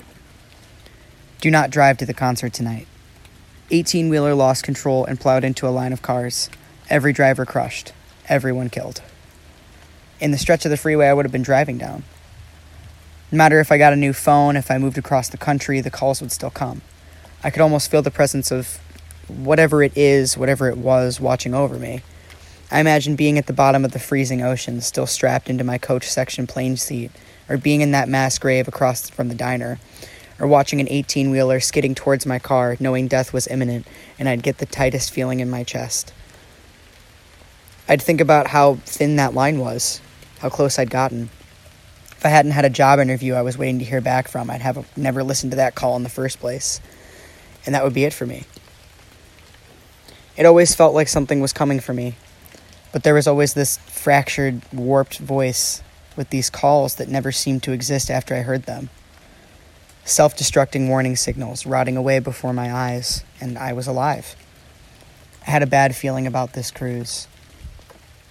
Do 1.41 1.49
not 1.49 1.71
drive 1.71 1.97
to 1.97 2.05
the 2.05 2.13
concert 2.13 2.53
tonight. 2.53 2.85
18 3.71 4.07
wheeler 4.07 4.35
lost 4.35 4.63
control 4.63 5.05
and 5.05 5.19
plowed 5.19 5.43
into 5.43 5.67
a 5.67 5.73
line 5.73 5.91
of 5.91 6.03
cars. 6.03 6.51
Every 6.87 7.13
driver 7.13 7.47
crushed, 7.47 7.93
everyone 8.29 8.69
killed. 8.69 9.01
In 10.19 10.29
the 10.29 10.37
stretch 10.37 10.65
of 10.65 10.69
the 10.69 10.77
freeway 10.77 11.07
I 11.07 11.13
would 11.15 11.25
have 11.25 11.31
been 11.31 11.41
driving 11.41 11.79
down. 11.79 12.03
No 13.31 13.39
matter 13.39 13.59
if 13.59 13.71
I 13.71 13.79
got 13.79 13.91
a 13.91 13.95
new 13.95 14.13
phone, 14.13 14.55
if 14.55 14.69
I 14.69 14.77
moved 14.77 14.99
across 14.99 15.29
the 15.29 15.37
country, 15.37 15.81
the 15.81 15.89
calls 15.89 16.21
would 16.21 16.31
still 16.31 16.51
come. 16.51 16.83
I 17.43 17.49
could 17.49 17.63
almost 17.63 17.89
feel 17.89 18.03
the 18.03 18.11
presence 18.11 18.51
of 18.51 18.77
whatever 19.27 19.81
it 19.81 19.97
is, 19.97 20.37
whatever 20.37 20.69
it 20.69 20.77
was, 20.77 21.19
watching 21.19 21.55
over 21.55 21.79
me. 21.79 22.03
I 22.69 22.81
imagine 22.81 23.15
being 23.15 23.37
at 23.37 23.47
the 23.47 23.53
bottom 23.53 23.85
of 23.85 23.93
the 23.93 23.99
freezing 23.99 24.41
ocean, 24.41 24.81
still 24.81 25.07
strapped 25.07 25.49
into 25.49 25.63
my 25.63 25.77
coach 25.77 26.09
section 26.09 26.47
plane 26.47 26.75
seat, 26.75 27.11
or 27.47 27.57
being 27.57 27.79
in 27.79 27.91
that 27.91 28.09
mass 28.09 28.37
grave 28.37 28.67
across 28.67 29.09
from 29.09 29.29
the 29.29 29.35
diner, 29.35 29.79
or 30.37 30.47
watching 30.47 30.81
an 30.81 30.89
18 30.89 31.31
wheeler 31.31 31.61
skidding 31.61 31.95
towards 31.95 32.25
my 32.25 32.39
car, 32.39 32.75
knowing 32.79 33.07
death 33.07 33.31
was 33.31 33.47
imminent, 33.47 33.87
and 34.19 34.27
I'd 34.27 34.43
get 34.43 34.57
the 34.57 34.65
tightest 34.65 35.11
feeling 35.11 35.39
in 35.39 35.49
my 35.49 35.63
chest. 35.63 36.13
I'd 37.87 38.01
think 38.01 38.19
about 38.19 38.47
how 38.47 38.75
thin 38.85 39.15
that 39.15 39.33
line 39.33 39.59
was, 39.59 40.01
how 40.39 40.49
close 40.49 40.77
I'd 40.77 40.89
gotten. 40.89 41.29
If 42.11 42.25
I 42.25 42.29
hadn't 42.29 42.51
had 42.51 42.65
a 42.65 42.69
job 42.69 42.99
interview 42.99 43.33
I 43.33 43.43
was 43.43 43.57
waiting 43.57 43.79
to 43.79 43.85
hear 43.85 44.01
back 44.01 44.27
from, 44.27 44.49
I'd 44.49 44.61
have 44.61 44.85
never 44.97 45.23
listened 45.23 45.51
to 45.51 45.57
that 45.57 45.75
call 45.75 45.95
in 45.95 46.03
the 46.03 46.09
first 46.09 46.41
place. 46.41 46.81
And 47.65 47.73
that 47.73 47.83
would 47.85 47.93
be 47.93 48.03
it 48.03 48.13
for 48.13 48.25
me. 48.25 48.43
It 50.35 50.45
always 50.45 50.75
felt 50.75 50.93
like 50.93 51.07
something 51.07 51.39
was 51.39 51.53
coming 51.53 51.79
for 51.79 51.93
me, 51.93 52.15
but 52.97 53.03
there 53.03 53.13
was 53.13 53.27
always 53.27 53.53
this 53.53 53.77
fractured, 53.77 54.59
warped 54.73 55.19
voice 55.19 55.83
with 56.15 56.31
these 56.31 56.49
calls 56.49 56.95
that 56.95 57.07
never 57.07 57.31
seemed 57.31 57.61
to 57.61 57.71
exist 57.71 58.09
after 58.09 58.33
I 58.33 58.39
heard 58.39 58.63
them. 58.63 58.89
Self 60.03 60.35
destructing 60.35 60.87
warning 60.87 61.15
signals 61.15 61.67
rotting 61.67 61.95
away 61.95 62.17
before 62.17 62.53
my 62.53 62.73
eyes, 62.73 63.23
and 63.39 63.55
I 63.55 63.73
was 63.73 63.85
alive. 63.85 64.35
I 65.45 65.51
had 65.51 65.61
a 65.61 65.67
bad 65.67 65.95
feeling 65.95 66.25
about 66.25 66.53
this 66.53 66.71
cruise. 66.71 67.27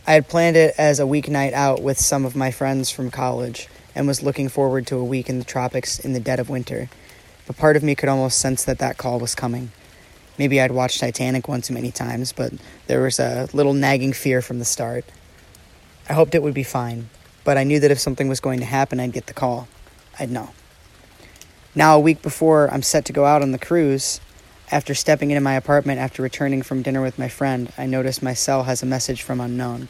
I 0.04 0.14
had 0.14 0.26
planned 0.26 0.56
it 0.56 0.74
as 0.76 0.98
a 0.98 1.04
weeknight 1.04 1.52
out 1.52 1.80
with 1.80 2.00
some 2.00 2.24
of 2.24 2.34
my 2.34 2.50
friends 2.50 2.90
from 2.90 3.12
college 3.12 3.68
and 3.94 4.08
was 4.08 4.24
looking 4.24 4.48
forward 4.48 4.84
to 4.88 4.96
a 4.96 5.04
week 5.04 5.28
in 5.28 5.38
the 5.38 5.44
tropics 5.44 6.00
in 6.00 6.12
the 6.12 6.18
dead 6.18 6.40
of 6.40 6.50
winter. 6.50 6.88
But 7.46 7.56
part 7.56 7.76
of 7.76 7.84
me 7.84 7.94
could 7.94 8.08
almost 8.08 8.40
sense 8.40 8.64
that 8.64 8.80
that 8.80 8.98
call 8.98 9.20
was 9.20 9.36
coming. 9.36 9.70
Maybe 10.38 10.60
I'd 10.60 10.72
watched 10.72 11.00
Titanic 11.00 11.48
one 11.48 11.62
too 11.62 11.74
many 11.74 11.90
times, 11.90 12.32
but 12.32 12.52
there 12.86 13.02
was 13.02 13.18
a 13.18 13.48
little 13.52 13.72
nagging 13.72 14.12
fear 14.12 14.42
from 14.42 14.58
the 14.58 14.64
start. 14.64 15.04
I 16.08 16.12
hoped 16.12 16.34
it 16.34 16.42
would 16.42 16.54
be 16.54 16.62
fine, 16.62 17.08
but 17.44 17.56
I 17.56 17.64
knew 17.64 17.80
that 17.80 17.90
if 17.90 17.98
something 17.98 18.28
was 18.28 18.40
going 18.40 18.60
to 18.60 18.66
happen, 18.66 19.00
I'd 19.00 19.12
get 19.12 19.26
the 19.26 19.32
call. 19.32 19.68
I'd 20.18 20.30
know. 20.30 20.50
Now, 21.74 21.96
a 21.96 22.00
week 22.00 22.22
before 22.22 22.70
I'm 22.72 22.82
set 22.82 23.04
to 23.06 23.12
go 23.12 23.24
out 23.24 23.42
on 23.42 23.52
the 23.52 23.58
cruise, 23.58 24.20
after 24.70 24.94
stepping 24.94 25.30
into 25.30 25.40
my 25.40 25.54
apartment 25.54 26.00
after 26.00 26.22
returning 26.22 26.62
from 26.62 26.82
dinner 26.82 27.00
with 27.00 27.18
my 27.18 27.28
friend, 27.28 27.72
I 27.78 27.86
notice 27.86 28.22
my 28.22 28.34
cell 28.34 28.64
has 28.64 28.82
a 28.82 28.86
message 28.86 29.22
from 29.22 29.40
unknown. 29.40 29.88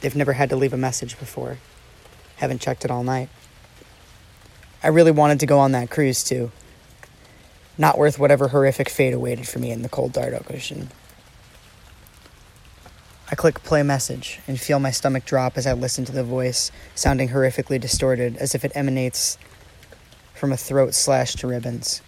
They've 0.00 0.14
never 0.14 0.34
had 0.34 0.50
to 0.50 0.56
leave 0.56 0.72
a 0.72 0.78
message 0.78 1.18
before. 1.18 1.58
Haven't 2.36 2.60
checked 2.60 2.84
it 2.84 2.90
all 2.90 3.02
night. 3.02 3.28
I 4.82 4.88
really 4.88 5.10
wanted 5.10 5.40
to 5.40 5.46
go 5.46 5.58
on 5.58 5.72
that 5.72 5.90
cruise 5.90 6.22
too. 6.22 6.52
Not 7.80 7.96
worth 7.96 8.18
whatever 8.18 8.48
horrific 8.48 8.88
fate 8.88 9.14
awaited 9.14 9.46
for 9.46 9.60
me 9.60 9.70
in 9.70 9.82
the 9.82 9.88
cold 9.88 10.12
Dark 10.12 10.50
Ocean. 10.50 10.88
I 13.30 13.36
click 13.36 13.62
play 13.62 13.84
message 13.84 14.40
and 14.48 14.58
feel 14.58 14.80
my 14.80 14.90
stomach 14.90 15.24
drop 15.24 15.56
as 15.56 15.66
I 15.66 15.74
listen 15.74 16.04
to 16.06 16.12
the 16.12 16.24
voice, 16.24 16.72
sounding 16.96 17.28
horrifically 17.28 17.80
distorted, 17.80 18.36
as 18.38 18.54
if 18.56 18.64
it 18.64 18.72
emanates 18.74 19.38
from 20.34 20.50
a 20.50 20.56
throat 20.56 20.92
slashed 20.92 21.38
to 21.38 21.46
ribbons. 21.46 22.02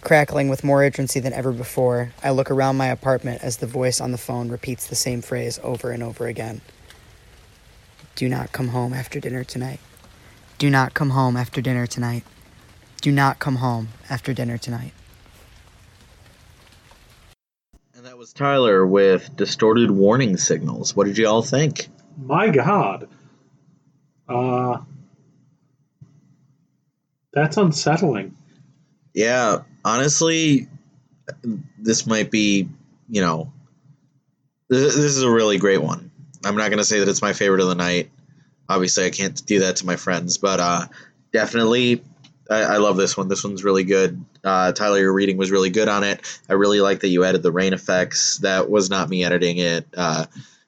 Crackling 0.00 0.48
with 0.48 0.64
more 0.64 0.82
urgency 0.82 1.20
than 1.20 1.32
ever 1.32 1.52
before, 1.52 2.12
I 2.22 2.30
look 2.30 2.50
around 2.50 2.76
my 2.76 2.86
apartment 2.86 3.42
as 3.44 3.58
the 3.58 3.66
voice 3.66 4.00
on 4.00 4.10
the 4.10 4.18
phone 4.18 4.48
repeats 4.48 4.86
the 4.86 4.96
same 4.96 5.22
phrase 5.22 5.60
over 5.62 5.92
and 5.92 6.02
over 6.02 6.26
again. 6.26 6.62
Do 8.16 8.28
not 8.28 8.50
come 8.50 8.68
home 8.68 8.92
after 8.92 9.20
dinner 9.20 9.44
tonight. 9.44 9.80
Do 10.58 10.68
not 10.68 10.94
come 10.94 11.10
home 11.10 11.36
after 11.36 11.60
dinner 11.60 11.86
tonight. 11.86 12.24
Do 13.04 13.12
not 13.12 13.38
come 13.38 13.56
home 13.56 13.88
after 14.08 14.32
dinner 14.32 14.56
tonight. 14.56 14.94
And 17.94 18.06
that 18.06 18.16
was 18.16 18.32
Tyler 18.32 18.86
with 18.86 19.36
distorted 19.36 19.90
warning 19.90 20.38
signals. 20.38 20.96
What 20.96 21.06
did 21.06 21.18
you 21.18 21.28
all 21.28 21.42
think? 21.42 21.88
My 22.16 22.48
God. 22.48 23.06
Uh, 24.26 24.78
that's 27.34 27.58
unsettling. 27.58 28.34
Yeah, 29.12 29.58
honestly, 29.84 30.68
this 31.78 32.06
might 32.06 32.30
be, 32.30 32.70
you 33.10 33.20
know, 33.20 33.52
this, 34.70 34.94
this 34.94 35.14
is 35.14 35.22
a 35.22 35.30
really 35.30 35.58
great 35.58 35.82
one. 35.82 36.10
I'm 36.42 36.56
not 36.56 36.70
going 36.70 36.78
to 36.78 36.84
say 36.84 37.00
that 37.00 37.08
it's 37.10 37.20
my 37.20 37.34
favorite 37.34 37.60
of 37.60 37.68
the 37.68 37.74
night. 37.74 38.08
Obviously, 38.66 39.04
I 39.04 39.10
can't 39.10 39.44
do 39.44 39.60
that 39.60 39.76
to 39.76 39.86
my 39.86 39.96
friends, 39.96 40.38
but 40.38 40.58
uh, 40.58 40.86
definitely, 41.34 42.02
I, 42.50 42.60
I 42.62 42.76
love 42.76 42.96
this 42.96 43.16
one. 43.16 43.28
This 43.28 43.42
one's 43.44 43.64
really 43.64 43.84
good. 43.84 44.24
Uh, 44.42 44.72
Tyler, 44.72 44.98
your 44.98 45.12
reading 45.12 45.36
was 45.36 45.50
really 45.50 45.70
good 45.70 45.88
on 45.88 46.04
it. 46.04 46.20
I 46.48 46.54
really 46.54 46.80
like 46.80 47.00
that 47.00 47.08
you 47.08 47.24
added 47.24 47.42
the 47.42 47.52
rain 47.52 47.72
effects. 47.72 48.38
That 48.38 48.68
was 48.70 48.90
not 48.90 49.08
me 49.08 49.24
editing 49.24 49.58
it. 49.58 49.86
Uh, 49.96 50.26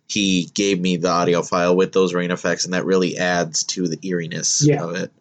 he 0.09 0.48
gave 0.55 0.81
me 0.81 0.97
the 0.97 1.09
audio 1.09 1.43
file 1.43 1.77
with 1.77 1.93
those 1.93 2.15
rain 2.15 2.31
effects, 2.31 2.65
and 2.65 2.74
that 2.74 2.85
really 2.86 3.19
adds 3.19 3.65
to 3.65 3.89
the 3.89 3.98
eeriness 4.07 4.66
Yeah. 4.66 4.85
of 4.85 4.94
it. 4.97 5.12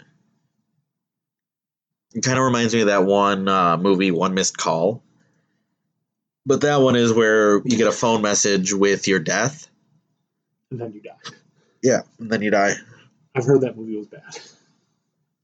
It 2.13 2.23
kind 2.23 2.37
of 2.37 2.45
reminds 2.45 2.73
me 2.73 2.81
of 2.81 2.87
that 2.87 3.03
one 3.03 3.47
uh, 3.47 3.77
movie, 3.77 4.11
One 4.11 4.33
Missed 4.33 4.57
Call. 4.57 5.03
But 6.45 6.61
that 6.61 6.77
one 6.77 6.95
is 6.95 7.11
where 7.11 7.57
you 7.65 7.77
get 7.77 7.87
a 7.87 7.91
phone 7.91 8.21
message 8.21 8.71
with 8.73 9.07
your 9.07 9.19
death. 9.19 9.67
And 10.71 10.79
then 10.79 10.93
you 10.93 11.01
die. 11.01 11.17
Yeah, 11.81 12.01
and 12.19 12.29
then 12.31 12.41
you 12.41 12.51
die. 12.51 12.75
I've 13.35 13.45
heard 13.45 13.61
that 13.61 13.75
movie 13.75 13.97
was 13.97 14.07
bad. 14.07 14.21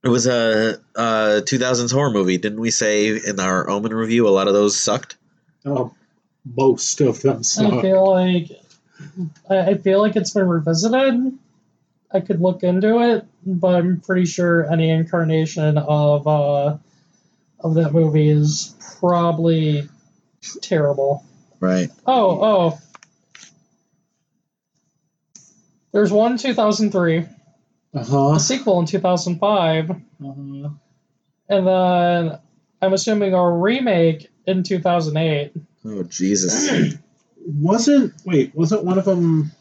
It 0.03 0.09
was 0.09 0.25
a, 0.25 0.79
a 0.95 1.43
2000s 1.45 1.93
horror 1.93 2.11
movie. 2.11 2.37
Didn't 2.37 2.59
we 2.59 2.71
say 2.71 3.09
in 3.09 3.39
our 3.39 3.69
Omen 3.69 3.93
review 3.93 4.27
a 4.27 4.29
lot 4.31 4.47
of 4.47 4.53
those 4.53 4.79
sucked? 4.79 5.17
Oh, 5.63 5.93
most 6.43 7.01
of 7.01 7.21
them 7.21 7.41
I 7.59 7.81
feel 7.81 8.09
like 8.09 8.49
I 9.49 9.59
I 9.59 9.77
feel 9.77 9.99
like 9.99 10.15
it's 10.15 10.31
been 10.31 10.47
revisited. 10.47 11.37
I 12.13 12.19
could 12.19 12.41
look 12.41 12.63
into 12.63 12.99
it, 12.99 13.25
but 13.45 13.75
I'm 13.75 14.01
pretty 14.01 14.25
sure 14.25 14.69
any 14.71 14.89
incarnation 14.89 15.77
of 15.77 16.27
uh, 16.27 16.77
of 17.59 17.75
that 17.75 17.93
movie 17.93 18.29
is 18.29 18.75
probably 18.99 19.87
terrible. 20.61 21.23
Right. 21.59 21.89
Oh, 22.05 22.43
oh. 22.43 22.79
There's 25.91 26.11
one 26.11 26.37
2003, 26.37 27.25
Uh 27.93 28.03
huh. 28.05 28.31
a 28.35 28.39
sequel 28.39 28.79
in 28.79 28.85
2005, 28.85 29.89
Uh-huh. 29.91 30.69
and 31.49 31.67
then 31.67 32.39
I'm 32.81 32.93
assuming 32.93 33.33
a 33.33 33.51
remake 33.51 34.29
in 34.47 34.63
2008. 34.63 35.51
Oh, 35.85 36.03
Jesus. 36.03 36.95
Wasn't 37.45 38.13
wait? 38.25 38.55
Wasn't 38.55 38.83
one 38.85 38.97
of 38.99 39.05
them 39.05 39.51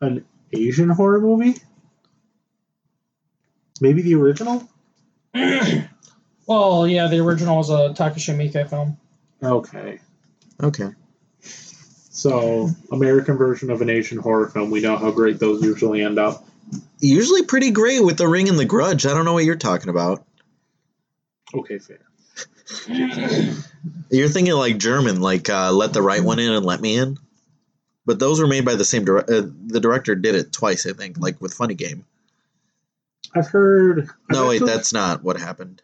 an 0.00 0.24
Asian 0.52 0.88
horror 0.88 1.20
movie? 1.20 1.56
Maybe 3.80 4.00
the 4.02 4.14
original? 4.14 4.66
well, 6.46 6.86
yeah, 6.86 7.08
the 7.08 7.18
original 7.18 7.56
was 7.58 7.70
a 7.70 7.90
Takashi 7.94 8.34
Miike 8.34 8.70
film. 8.70 8.96
Okay. 9.42 9.98
Okay. 10.62 10.90
So, 11.40 12.70
American 12.90 13.36
version 13.36 13.70
of 13.70 13.82
an 13.82 13.90
Asian 13.90 14.18
horror 14.18 14.48
film, 14.48 14.70
we 14.70 14.80
know 14.80 14.96
how 14.96 15.10
great 15.10 15.38
those 15.38 15.62
usually 15.62 16.02
end 16.02 16.18
up. 16.18 16.46
Usually 16.98 17.44
pretty 17.44 17.70
great 17.70 18.02
with 18.02 18.16
The 18.18 18.28
Ring 18.28 18.48
and 18.48 18.58
The 18.58 18.64
Grudge. 18.64 19.06
I 19.06 19.14
don't 19.14 19.24
know 19.24 19.32
what 19.34 19.44
you're 19.44 19.56
talking 19.56 19.88
about. 19.88 20.24
Okay, 21.54 21.78
fair. 21.78 21.98
You're 24.10 24.28
thinking 24.28 24.54
like 24.54 24.78
German, 24.78 25.20
like 25.20 25.48
uh, 25.48 25.72
Let 25.72 25.92
the 25.92 26.02
Right 26.02 26.22
One 26.22 26.38
In 26.38 26.52
and 26.52 26.64
Let 26.66 26.80
Me 26.80 26.96
In. 26.96 27.18
But 28.04 28.18
those 28.18 28.40
were 28.40 28.46
made 28.46 28.64
by 28.64 28.74
the 28.76 28.84
same 28.84 29.04
director. 29.04 29.34
Uh, 29.34 29.42
the 29.66 29.80
director 29.80 30.14
did 30.14 30.34
it 30.34 30.52
twice, 30.52 30.86
I 30.86 30.92
think, 30.92 31.18
like 31.18 31.40
with 31.40 31.54
Funny 31.54 31.74
Game. 31.74 32.04
I've 33.34 33.48
heard. 33.48 34.08
No, 34.30 34.42
I've 34.42 34.48
wait, 34.48 34.54
actually- 34.56 34.72
that's 34.72 34.92
not 34.92 35.22
what 35.22 35.36
happened. 35.38 35.82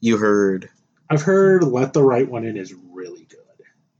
You 0.00 0.16
heard. 0.16 0.70
I've 1.08 1.22
heard 1.22 1.62
Let 1.62 1.92
the 1.92 2.02
Right 2.02 2.28
One 2.28 2.44
In 2.44 2.56
is 2.56 2.74
really 2.92 3.26
good. 3.28 3.38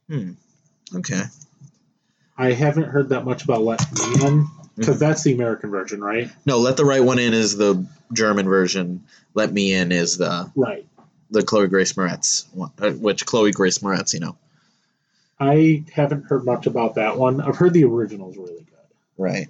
Hmm. 0.08 0.98
Okay. 0.98 1.22
I 2.40 2.52
haven't 2.52 2.84
heard 2.84 3.10
that 3.10 3.24
much 3.26 3.44
about 3.44 3.62
Let 3.62 3.80
Me 3.92 4.26
In, 4.26 4.46
because 4.76 4.98
that's 4.98 5.22
the 5.22 5.34
American 5.34 5.70
version, 5.70 6.00
right? 6.00 6.30
No, 6.46 6.58
Let 6.58 6.78
the 6.78 6.86
Right 6.86 7.04
One 7.04 7.18
In 7.18 7.34
is 7.34 7.58
the 7.58 7.86
German 8.14 8.46
version. 8.46 9.04
Let 9.34 9.52
Me 9.52 9.74
In 9.74 9.92
is 9.92 10.16
the 10.16 10.50
Right. 10.56 10.86
the 11.30 11.42
Chloe 11.42 11.68
Grace 11.68 11.92
Moretz 11.92 12.46
one, 12.54 12.70
uh, 12.80 12.92
which 12.92 13.26
Chloe 13.26 13.52
Grace 13.52 13.78
Moretz, 13.80 14.14
you 14.14 14.20
know. 14.20 14.36
I 15.38 15.84
haven't 15.92 16.24
heard 16.24 16.46
much 16.46 16.66
about 16.66 16.94
that 16.94 17.18
one. 17.18 17.42
I've 17.42 17.56
heard 17.56 17.74
the 17.74 17.84
original's 17.84 18.38
really 18.38 18.54
good. 18.54 18.64
Right. 19.18 19.48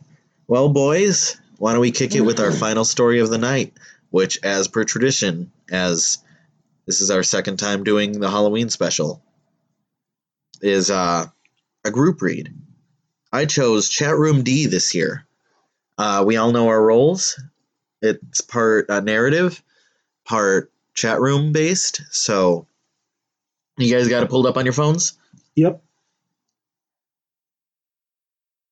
Well, 0.49 0.69
boys, 0.69 1.41
why 1.59 1.73
don't 1.73 1.81
we 1.81 1.93
kick 1.93 2.17
it 2.17 2.23
with 2.23 2.41
our 2.41 2.51
final 2.51 2.85
story 2.85 3.21
of 3.21 3.31
the 3.31 3.39
night, 3.39 3.73
which, 4.11 4.41
as 4.43 4.67
per 4.67 4.83
tradition, 4.83 5.53
as 5.71 6.19
this 6.87 7.01
is 7.01 7.13
our 7.13 7.23
second 7.23 7.59
time 7.59 7.85
doing 7.85 8.19
the 8.19 8.29
Halloween 8.31 8.69
special, 8.69 9.23
is 10.61 10.91
uh, 10.91 11.27
a 11.85 11.91
group 11.93 12.21
read. 12.21 12.53
I 13.33 13.47
chose 13.47 13.89
Chat 13.89 14.17
Room 14.17 14.43
D 14.43 14.67
this 14.67 14.95
year. 14.95 15.27
Uh, 15.99 16.25
we 16.27 16.37
all 16.37 16.51
know 16.51 16.69
our 16.69 16.83
roles. 16.83 17.39
It's 18.01 18.41
part 18.41 18.89
uh, 18.89 19.01
narrative, 19.01 19.63
part 20.25 20.73
chat 20.95 21.21
room 21.21 21.53
based. 21.53 22.01
So, 22.11 22.67
you 23.77 23.95
guys 23.95 24.09
got 24.09 24.23
it 24.23 24.31
pulled 24.31 24.47
up 24.47 24.57
on 24.57 24.65
your 24.65 24.73
phones? 24.73 25.19
Yep. 25.57 25.83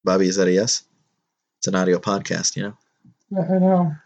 Bobby, 0.05 0.29
is 0.29 0.37
that 0.37 0.49
a 0.49 0.53
yes? 0.53 0.85
It's 1.59 1.67
an 1.67 1.75
audio 1.75 1.99
podcast, 1.99 2.57
you 2.57 2.63
know? 2.63 2.77
Yeah, 3.31 3.43
I 3.43 3.59
know. 3.59 3.97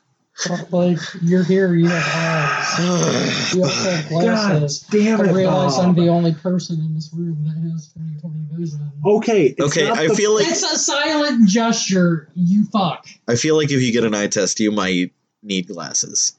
But, 0.49 0.73
like, 0.73 0.99
you're 1.21 1.45
here, 1.45 1.75
you 1.75 1.89
have 1.89 2.79
eyes. 2.79 3.55
You 3.55 3.63
also 3.65 3.91
have 3.91 4.09
glasses. 4.09 4.81
Damn 4.91 5.21
I 5.21 5.25
it, 5.29 5.33
realize 5.35 5.79
I'm 5.79 5.95
the 5.95 6.09
only 6.09 6.33
person 6.35 6.81
in 6.81 6.95
this 6.95 7.11
room 7.15 7.45
that 7.45 7.71
has 7.71 7.93
20/20 7.97 8.59
vision. 8.59 8.93
Okay. 9.05 9.47
it's 9.49 9.61
Okay, 9.61 9.89
I 9.91 10.09
the- 10.09 10.15
feel 10.15 10.35
like 10.35 10.47
It's 10.49 10.63
a 10.63 10.79
silent 10.79 11.49
gesture, 11.49 12.29
you 12.35 12.65
fuck. 12.65 13.07
I 13.29 13.37
feel 13.37 13.57
like 13.57 13.71
if 13.71 13.83
you 13.83 13.93
get 13.93 14.05
an 14.05 14.15
eye 14.15 14.27
test, 14.29 14.59
you 14.59 14.73
might 14.73 15.13
need 15.43 15.69
glasses. 15.69 16.35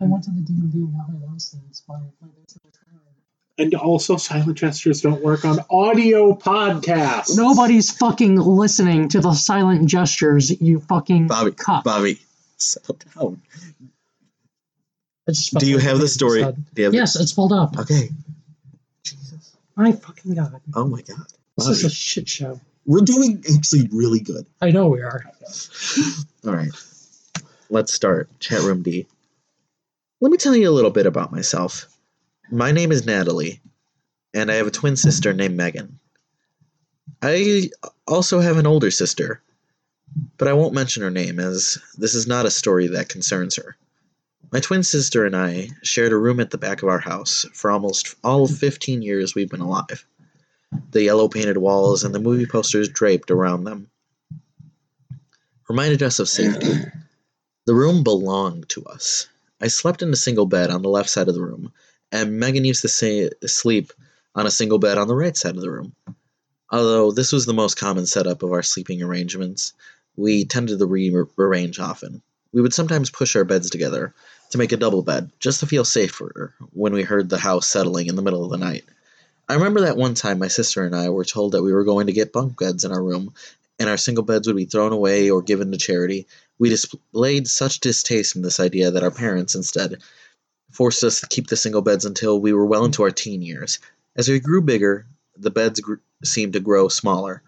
I 0.00 0.04
went 0.04 0.24
to 0.24 0.30
the 0.30 0.40
DMV 0.40 0.74
and 0.74 0.92
got 0.94 1.08
my 1.12 1.32
license. 1.32 1.82
My, 1.88 1.96
my 1.96 2.28
license 2.38 2.60
was 2.64 2.74
fine. 2.76 3.00
And 3.58 3.74
also, 3.74 4.16
silent 4.16 4.56
gestures 4.58 5.00
don't 5.02 5.22
work 5.22 5.44
on 5.44 5.58
audio 5.70 6.34
podcasts. 6.34 7.36
Nobody's 7.36 7.90
fucking 7.90 8.36
listening 8.36 9.08
to 9.10 9.20
the 9.20 9.32
silent 9.34 9.86
gestures, 9.88 10.50
you 10.60 10.80
fucking 10.80 11.28
Bobby, 11.28 11.52
cuck. 11.52 11.84
Bobby, 11.84 12.18
settle 12.56 12.98
down. 13.14 13.42
I 15.28 15.32
just 15.32 15.54
Do 15.54 15.68
you 15.68 15.78
have 15.78 15.98
the 15.98 16.08
story? 16.08 16.42
Do 16.42 16.54
you 16.76 16.84
have 16.84 16.94
Yes, 16.94 17.16
it's 17.16 17.32
pulled 17.32 17.52
up. 17.52 17.78
Okay. 17.78 18.10
Jesus. 19.02 19.56
My 19.74 19.92
fucking 19.92 20.34
god. 20.34 20.60
Oh 20.74 20.86
my 20.86 21.02
God. 21.02 21.26
This 21.56 21.68
is 21.68 21.84
a 21.84 21.90
shit 21.90 22.28
show. 22.28 22.60
we're 22.84 23.00
doing 23.00 23.42
actually 23.54 23.88
really 23.92 24.20
good. 24.20 24.46
I 24.60 24.70
know 24.70 24.88
we 24.88 25.02
are. 25.02 25.24
All 26.46 26.52
right. 26.52 26.70
Let's 27.70 27.92
start. 27.92 28.28
Chat 28.40 28.62
room 28.62 28.82
D. 28.82 29.06
Let 30.20 30.30
me 30.30 30.38
tell 30.38 30.54
you 30.56 30.70
a 30.70 30.72
little 30.72 30.90
bit 30.90 31.06
about 31.06 31.32
myself. 31.32 31.86
My 32.50 32.70
name 32.70 32.92
is 32.92 33.04
Natalie, 33.04 33.60
and 34.32 34.50
I 34.50 34.54
have 34.54 34.66
a 34.66 34.70
twin 34.70 34.96
sister 34.96 35.32
named 35.32 35.56
Megan. 35.56 35.98
I 37.20 37.70
also 38.06 38.40
have 38.40 38.56
an 38.56 38.66
older 38.66 38.90
sister, 38.90 39.42
but 40.38 40.48
I 40.48 40.52
won't 40.52 40.74
mention 40.74 41.02
her 41.02 41.10
name 41.10 41.38
as 41.40 41.78
this 41.96 42.14
is 42.14 42.26
not 42.26 42.46
a 42.46 42.50
story 42.50 42.88
that 42.88 43.08
concerns 43.08 43.56
her. 43.56 43.76
My 44.52 44.60
twin 44.60 44.82
sister 44.82 45.24
and 45.24 45.36
I 45.36 45.70
shared 45.82 46.12
a 46.12 46.16
room 46.16 46.40
at 46.40 46.50
the 46.50 46.58
back 46.58 46.82
of 46.82 46.88
our 46.88 47.00
house 47.00 47.46
for 47.52 47.70
almost 47.70 48.14
all 48.22 48.46
15 48.46 49.02
years 49.02 49.34
we've 49.34 49.50
been 49.50 49.60
alive. 49.60 50.06
The 50.90 51.02
yellow 51.02 51.28
painted 51.28 51.56
walls 51.56 52.04
and 52.04 52.14
the 52.14 52.20
movie 52.20 52.46
posters 52.46 52.88
draped 52.88 53.30
around 53.30 53.64
them 53.64 53.90
reminded 55.68 56.02
us 56.02 56.18
of 56.18 56.28
safety. 56.28 56.84
The 57.66 57.74
room 57.74 58.04
belonged 58.04 58.68
to 58.70 58.84
us. 58.84 59.26
I 59.60 59.68
slept 59.68 60.02
in 60.02 60.10
a 60.10 60.16
single 60.16 60.46
bed 60.46 60.70
on 60.70 60.82
the 60.82 60.88
left 60.88 61.10
side 61.10 61.28
of 61.28 61.34
the 61.34 61.42
room, 61.42 61.72
and 62.12 62.38
Megan 62.38 62.64
used 62.64 62.82
to 62.82 62.88
say, 62.88 63.30
sleep 63.46 63.92
on 64.34 64.46
a 64.46 64.50
single 64.50 64.78
bed 64.78 64.98
on 64.98 65.08
the 65.08 65.16
right 65.16 65.36
side 65.36 65.56
of 65.56 65.62
the 65.62 65.70
room. 65.70 65.94
Although 66.70 67.12
this 67.12 67.32
was 67.32 67.46
the 67.46 67.54
most 67.54 67.76
common 67.76 68.06
setup 68.06 68.42
of 68.42 68.52
our 68.52 68.62
sleeping 68.62 69.02
arrangements, 69.02 69.72
we 70.16 70.44
tended 70.44 70.78
to 70.78 70.86
rearrange 70.86 71.78
often. 71.78 72.22
We 72.52 72.62
would 72.62 72.74
sometimes 72.74 73.10
push 73.10 73.36
our 73.36 73.44
beds 73.44 73.70
together 73.70 74.14
to 74.50 74.58
make 74.58 74.72
a 74.72 74.76
double 74.76 75.02
bed, 75.02 75.30
just 75.40 75.60
to 75.60 75.66
feel 75.66 75.84
safer 75.84 76.54
when 76.72 76.92
we 76.92 77.02
heard 77.02 77.28
the 77.28 77.38
house 77.38 77.66
settling 77.66 78.06
in 78.06 78.16
the 78.16 78.22
middle 78.22 78.44
of 78.44 78.50
the 78.50 78.56
night. 78.56 78.84
I 79.48 79.54
remember 79.54 79.82
that 79.82 79.96
one 79.96 80.14
time 80.14 80.38
my 80.38 80.48
sister 80.48 80.84
and 80.84 80.94
I 80.94 81.10
were 81.10 81.24
told 81.24 81.52
that 81.52 81.62
we 81.62 81.72
were 81.72 81.84
going 81.84 82.06
to 82.06 82.12
get 82.12 82.32
bunk 82.32 82.58
beds 82.58 82.84
in 82.84 82.92
our 82.92 83.02
room, 83.02 83.32
and 83.78 83.88
our 83.88 83.96
single 83.96 84.24
beds 84.24 84.46
would 84.46 84.56
be 84.56 84.64
thrown 84.64 84.92
away 84.92 85.30
or 85.30 85.42
given 85.42 85.70
to 85.70 85.78
charity. 85.78 86.26
We 86.58 86.70
displayed 86.70 87.46
such 87.46 87.80
distaste 87.80 88.36
in 88.36 88.42
this 88.42 88.58
idea 88.58 88.90
that 88.90 89.02
our 89.02 89.10
parents 89.10 89.54
instead 89.54 90.02
forced 90.70 91.04
us 91.04 91.20
to 91.20 91.28
keep 91.28 91.48
the 91.48 91.56
single 91.56 91.82
beds 91.82 92.04
until 92.04 92.40
we 92.40 92.52
were 92.52 92.66
well 92.66 92.84
into 92.84 93.02
our 93.02 93.10
teen 93.10 93.42
years. 93.42 93.78
As 94.16 94.28
we 94.28 94.40
grew 94.40 94.62
bigger, 94.62 95.06
the 95.36 95.50
beds 95.50 95.80
seemed 96.24 96.54
to 96.54 96.60
grow 96.60 96.88
smaller. 96.88 97.42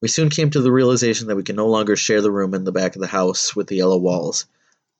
We 0.00 0.08
soon 0.08 0.30
came 0.30 0.50
to 0.50 0.60
the 0.60 0.70
realization 0.70 1.26
that 1.26 1.36
we 1.36 1.42
could 1.42 1.56
no 1.56 1.66
longer 1.66 1.96
share 1.96 2.22
the 2.22 2.30
room 2.30 2.54
in 2.54 2.62
the 2.62 2.70
back 2.72 2.94
of 2.94 3.00
the 3.00 3.08
house 3.08 3.56
with 3.56 3.66
the 3.66 3.76
yellow 3.76 3.98
walls. 3.98 4.46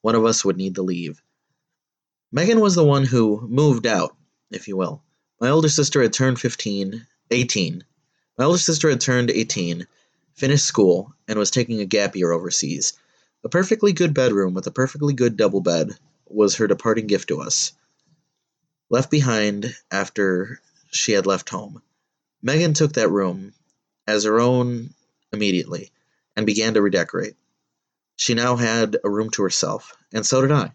One 0.00 0.16
of 0.16 0.24
us 0.24 0.44
would 0.44 0.56
need 0.56 0.74
to 0.74 0.82
leave. 0.82 1.22
Megan 2.32 2.58
was 2.58 2.74
the 2.74 2.84
one 2.84 3.04
who 3.04 3.46
moved 3.48 3.86
out, 3.86 4.16
if 4.50 4.66
you 4.66 4.76
will. 4.76 5.02
My 5.40 5.50
older 5.50 5.68
sister 5.68 6.02
had 6.02 6.12
turned 6.12 6.40
15, 6.40 7.06
18. 7.30 7.84
My 8.36 8.44
older 8.44 8.58
sister 8.58 8.90
had 8.90 9.00
turned 9.00 9.30
18, 9.30 9.86
finished 10.34 10.64
school, 10.64 11.14
and 11.28 11.38
was 11.38 11.52
taking 11.52 11.80
a 11.80 11.86
gap 11.86 12.16
year 12.16 12.32
overseas. 12.32 12.94
A 13.44 13.48
perfectly 13.48 13.92
good 13.92 14.14
bedroom 14.14 14.52
with 14.52 14.66
a 14.66 14.72
perfectly 14.72 15.14
good 15.14 15.36
double 15.36 15.60
bed 15.60 15.96
was 16.26 16.56
her 16.56 16.66
departing 16.66 17.06
gift 17.06 17.28
to 17.28 17.40
us. 17.40 17.72
Left 18.90 19.12
behind 19.12 19.76
after 19.92 20.60
she 20.90 21.12
had 21.12 21.24
left 21.26 21.50
home. 21.50 21.82
Megan 22.42 22.74
took 22.74 22.94
that 22.94 23.10
room 23.10 23.54
as 24.08 24.24
her 24.24 24.40
own 24.40 24.94
immediately 25.32 25.92
and 26.34 26.46
began 26.46 26.72
to 26.72 26.80
redecorate. 26.82 27.36
She 28.16 28.32
now 28.32 28.56
had 28.56 28.96
a 29.04 29.10
room 29.10 29.28
to 29.30 29.42
herself, 29.42 29.94
and 30.12 30.24
so 30.24 30.40
did 30.40 30.50
I. 30.50 30.72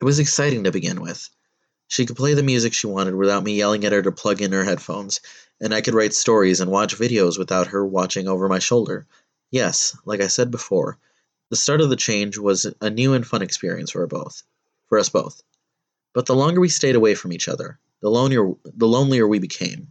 It 0.00 0.04
was 0.04 0.20
exciting 0.20 0.64
to 0.64 0.70
begin 0.70 1.00
with. 1.00 1.28
She 1.88 2.06
could 2.06 2.16
play 2.16 2.34
the 2.34 2.44
music 2.44 2.72
she 2.72 2.86
wanted 2.86 3.16
without 3.16 3.42
me 3.42 3.56
yelling 3.56 3.84
at 3.84 3.92
her 3.92 4.02
to 4.02 4.12
plug 4.12 4.40
in 4.40 4.52
her 4.52 4.62
headphones, 4.62 5.20
and 5.60 5.74
I 5.74 5.80
could 5.80 5.94
write 5.94 6.14
stories 6.14 6.60
and 6.60 6.70
watch 6.70 6.96
videos 6.96 7.36
without 7.36 7.66
her 7.66 7.84
watching 7.84 8.28
over 8.28 8.48
my 8.48 8.60
shoulder. 8.60 9.08
Yes, 9.50 9.96
like 10.04 10.20
I 10.20 10.28
said 10.28 10.52
before, 10.52 10.98
the 11.50 11.56
start 11.56 11.80
of 11.80 11.90
the 11.90 11.96
change 11.96 12.38
was 12.38 12.72
a 12.80 12.88
new 12.88 13.14
and 13.14 13.26
fun 13.26 13.42
experience 13.42 13.90
for 13.90 14.06
both, 14.06 14.44
for 14.88 14.96
us 14.98 15.08
both. 15.08 15.42
But 16.14 16.26
the 16.26 16.36
longer 16.36 16.60
we 16.60 16.68
stayed 16.68 16.94
away 16.94 17.16
from 17.16 17.32
each 17.32 17.48
other, 17.48 17.80
the 18.00 18.10
lonelier, 18.10 18.52
the 18.64 18.86
lonelier 18.86 19.26
we 19.26 19.40
became. 19.40 19.88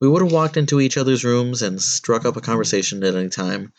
We 0.00 0.08
would 0.08 0.22
have 0.22 0.32
walked 0.32 0.56
into 0.56 0.80
each 0.80 0.96
other's 0.96 1.24
rooms 1.24 1.60
and 1.60 1.80
struck 1.80 2.24
up 2.24 2.36
a 2.36 2.40
conversation 2.40 3.04
at 3.04 3.14
any 3.14 3.28
time, 3.28 3.72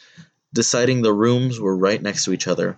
deciding 0.53 1.02
the 1.02 1.14
rooms 1.14 1.60
were 1.60 1.76
right 1.76 2.02
next 2.02 2.26
to 2.26 2.34
each 2.34 2.48
other. 2.48 2.77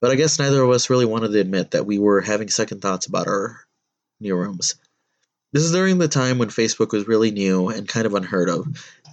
But 0.00 0.10
I 0.10 0.16
guess 0.16 0.38
neither 0.38 0.62
of 0.62 0.68
us 0.70 0.90
really 0.90 1.06
wanted 1.06 1.32
to 1.32 1.40
admit 1.40 1.70
that 1.70 1.86
we 1.86 1.98
were 1.98 2.20
having 2.20 2.50
second 2.50 2.82
thoughts 2.82 3.06
about 3.06 3.26
our 3.26 3.60
new 4.20 4.36
rooms. 4.36 4.74
This 5.52 5.62
is 5.62 5.72
during 5.72 5.96
the 5.96 6.08
time 6.08 6.36
when 6.36 6.48
Facebook 6.48 6.92
was 6.92 7.08
really 7.08 7.30
new 7.30 7.68
and 7.68 7.88
kind 7.88 8.04
of 8.04 8.14
unheard 8.14 8.50
of, 8.50 8.66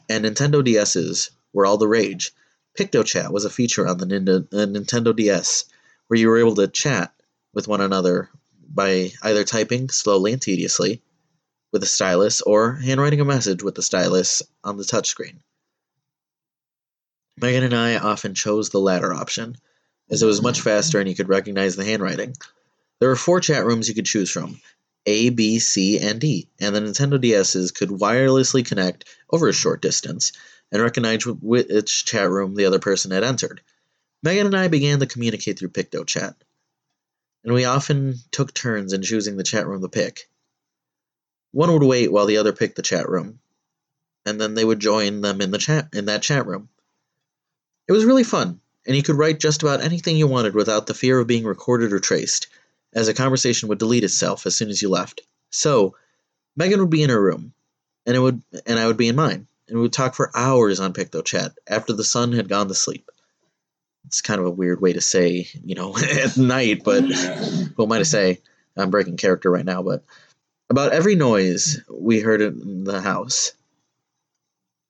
and 0.09 0.25
Nintendo 0.25 0.61
DSs 0.61 1.29
were 1.53 1.65
all 1.65 1.77
the 1.77 1.87
rage. 1.87 2.33
PictoChat 2.77 3.31
was 3.31 3.45
a 3.45 3.49
feature 3.49 3.87
on 3.87 3.99
the 3.99 4.05
Nintendo 4.05 5.15
DS 5.15 5.65
where 6.07 6.19
you 6.19 6.27
were 6.27 6.39
able 6.39 6.55
to 6.55 6.67
chat 6.67 7.13
with 7.53 7.69
one 7.69 7.79
another 7.79 8.29
by 8.67 9.11
either 9.21 9.45
typing 9.45 9.87
slowly 9.89 10.33
and 10.33 10.41
tediously 10.41 11.01
with 11.71 11.83
a 11.83 11.87
stylus 11.87 12.41
or 12.41 12.73
handwriting 12.75 13.21
a 13.21 13.25
message 13.25 13.63
with 13.63 13.75
the 13.75 13.81
stylus 13.81 14.41
on 14.63 14.77
the 14.77 14.83
touchscreen. 14.83 15.37
Megan 17.39 17.63
and 17.63 17.73
I 17.73 17.97
often 17.97 18.35
chose 18.35 18.69
the 18.69 18.79
latter 18.79 19.13
option, 19.13 19.57
as 20.09 20.21
it 20.21 20.25
was 20.25 20.41
much 20.41 20.61
faster 20.61 20.99
and 20.99 21.07
you 21.07 21.15
could 21.15 21.29
recognize 21.29 21.75
the 21.75 21.85
handwriting. 21.85 22.35
There 22.99 23.09
were 23.09 23.15
four 23.15 23.39
chat 23.39 23.65
rooms 23.65 23.87
you 23.87 23.95
could 23.95 24.05
choose 24.05 24.29
from 24.29 24.61
A, 25.05 25.29
B, 25.29 25.59
C, 25.59 25.97
and 25.97 26.19
D, 26.19 26.49
and 26.59 26.75
the 26.75 26.81
Nintendo 26.81 27.17
DSs 27.17 27.73
could 27.73 27.89
wirelessly 27.89 28.65
connect 28.65 29.05
over 29.31 29.47
a 29.47 29.53
short 29.53 29.81
distance 29.81 30.33
and 30.71 30.81
recognize 30.81 31.25
which 31.25 32.05
chat 32.05 32.29
room 32.29 32.55
the 32.55 32.65
other 32.65 32.79
person 32.79 33.11
had 33.11 33.23
entered. 33.23 33.61
Megan 34.23 34.45
and 34.45 34.55
I 34.55 34.67
began 34.67 34.99
to 34.99 35.07
communicate 35.07 35.57
through 35.57 35.69
PictoChat, 35.69 36.35
and 37.43 37.53
we 37.53 37.65
often 37.65 38.19
took 38.29 38.53
turns 38.53 38.93
in 38.93 39.01
choosing 39.01 39.35
the 39.35 39.43
chat 39.43 39.65
room 39.65 39.81
to 39.81 39.89
pick. 39.89 40.29
One 41.51 41.71
would 41.73 41.83
wait 41.83 42.11
while 42.11 42.25
the 42.25 42.37
other 42.37 42.53
picked 42.53 42.75
the 42.75 42.81
chat 42.81 43.09
room, 43.09 43.39
and 44.25 44.39
then 44.39 44.53
they 44.53 44.65
would 44.65 44.79
join 44.79 45.21
them 45.21 45.41
in 45.41 45.51
the 45.51 45.57
chat 45.57 45.89
in 45.93 46.05
that 46.05 46.21
chat 46.21 46.45
room. 46.47 46.69
It 47.87 47.91
was 47.91 48.05
really 48.05 48.23
fun, 48.23 48.61
and 48.85 48.95
you 48.95 49.03
could 49.03 49.17
write 49.17 49.39
just 49.39 49.61
about 49.61 49.81
anything 49.81 50.15
you 50.15 50.27
wanted 50.27 50.55
without 50.55 50.87
the 50.87 50.93
fear 50.93 51.19
of 51.19 51.27
being 51.27 51.43
recorded 51.43 51.91
or 51.91 51.99
traced, 51.99 52.47
as 52.93 53.07
a 53.07 53.13
conversation 53.13 53.69
would 53.69 53.79
delete 53.79 54.03
itself 54.03 54.45
as 54.45 54.55
soon 54.55 54.69
as 54.69 54.81
you 54.81 54.89
left. 54.89 55.21
So, 55.49 55.95
Megan 56.55 56.79
would 56.79 56.89
be 56.89 57.03
in 57.03 57.09
her 57.09 57.21
room, 57.21 57.53
and 58.05 58.15
it 58.15 58.19
would 58.19 58.41
and 58.65 58.79
I 58.79 58.87
would 58.87 58.97
be 58.97 59.09
in 59.09 59.15
mine, 59.15 59.47
and 59.67 59.77
we 59.77 59.81
would 59.81 59.93
talk 59.93 60.15
for 60.15 60.31
hours 60.35 60.79
on 60.79 60.93
PictoChat 60.93 61.55
after 61.67 61.93
the 61.93 62.03
sun 62.03 62.31
had 62.33 62.49
gone 62.49 62.67
to 62.69 62.75
sleep. 62.75 63.09
It's 64.05 64.21
kind 64.21 64.39
of 64.39 64.45
a 64.45 64.51
weird 64.51 64.81
way 64.81 64.93
to 64.93 65.01
say, 65.01 65.47
you 65.63 65.75
know, 65.75 65.95
at 65.97 66.37
night, 66.37 66.83
but 66.83 67.03
who 67.75 67.83
am 67.83 67.91
I 67.91 67.99
to 67.99 68.05
say? 68.05 68.41
I'm 68.77 68.89
breaking 68.89 69.17
character 69.17 69.51
right 69.51 69.65
now, 69.65 69.83
but 69.83 70.03
about 70.71 70.93
every 70.93 71.15
noise 71.15 71.81
we 71.89 72.21
heard 72.21 72.39
in 72.39 72.85
the 72.85 73.01
house, 73.01 73.51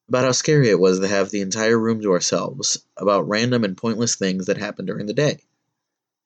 about 0.07 0.25
how 0.25 0.31
scary 0.31 0.69
it 0.69 0.79
was 0.79 0.99
to 0.99 1.07
have 1.07 1.31
the 1.31 1.41
entire 1.41 1.75
room 1.75 1.99
to 2.01 2.11
ourselves, 2.11 2.77
about 2.97 3.27
random 3.27 3.63
and 3.63 3.75
pointless 3.75 4.13
things 4.13 4.45
that 4.45 4.59
happened 4.59 4.85
during 4.85 5.07
the 5.07 5.13
day. 5.15 5.39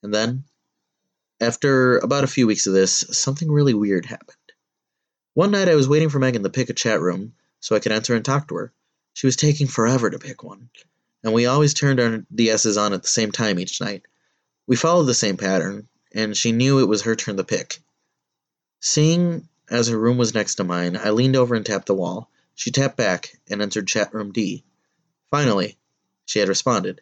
And 0.04 0.14
then, 0.14 0.44
after 1.40 2.00
about 2.00 2.26
a 2.26 2.28
few 2.28 2.48
weeks 2.48 2.68
of 2.68 2.74
this, 2.74 3.06
something 3.12 3.50
really 3.50 3.74
weird 3.74 4.06
happened. 4.06 4.36
One 5.36 5.52
night 5.52 5.70
I 5.70 5.76
was 5.76 5.88
waiting 5.88 6.10
for 6.10 6.20
Megan 6.20 6.44
to 6.44 6.50
pick 6.50 6.70
a 6.70 6.74
chat 6.74 7.00
room 7.00 7.32
so 7.62 7.78
I 7.78 7.80
could 7.80 7.94
enter 7.94 8.14
and 8.14 8.26
talk 8.26 8.50
to 8.50 8.56
her. 8.56 8.74
She 9.14 9.26
was 9.26 9.38
taking 9.38 9.68
forever 9.68 10.10
to 10.10 10.20
pick 10.20 10.44
one, 10.44 10.70
and 11.24 11.32
we 11.32 11.46
always 11.46 11.74
turned 11.74 12.02
our 12.02 12.26
DSs 12.36 12.78
on 12.78 12.92
at 12.92 13.04
the 13.04 13.08
same 13.08 13.32
time 13.32 13.58
each 13.58 13.80
night. 13.80 14.04
We 14.68 14.76
followed 14.76 15.06
the 15.06 15.14
same 15.14 15.38
pattern, 15.38 15.88
and 16.12 16.36
she 16.36 16.52
knew 16.52 16.80
it 16.80 16.90
was 16.90 17.04
her 17.04 17.16
turn 17.16 17.38
to 17.38 17.46
pick. 17.46 17.80
Seeing 18.88 19.50
as 19.68 19.88
her 19.88 19.98
room 19.98 20.20
was 20.20 20.36
next 20.36 20.56
to 20.56 20.64
mine, 20.64 20.96
I 20.96 21.10
leaned 21.10 21.36
over 21.36 21.56
and 21.56 21.66
tapped 21.66 21.88
the 21.88 21.96
wall. 21.96 22.30
She 22.54 22.70
tapped 22.70 22.96
back 22.96 23.36
and 23.50 23.60
entered 23.60 23.88
chat 23.88 24.14
room 24.14 24.32
D. 24.32 24.64
Finally, 25.32 25.80
she 26.28 26.38
had 26.38 26.48
responded. 26.48 27.02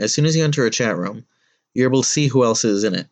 As 0.00 0.12
soon 0.12 0.26
as 0.26 0.34
you 0.34 0.42
enter 0.42 0.66
a 0.66 0.72
chat 0.72 0.98
room, 0.98 1.24
you're 1.72 1.88
able 1.88 2.02
to 2.02 2.08
see 2.08 2.26
who 2.26 2.42
else 2.42 2.64
is 2.64 2.82
in 2.82 2.96
it. 2.96 3.06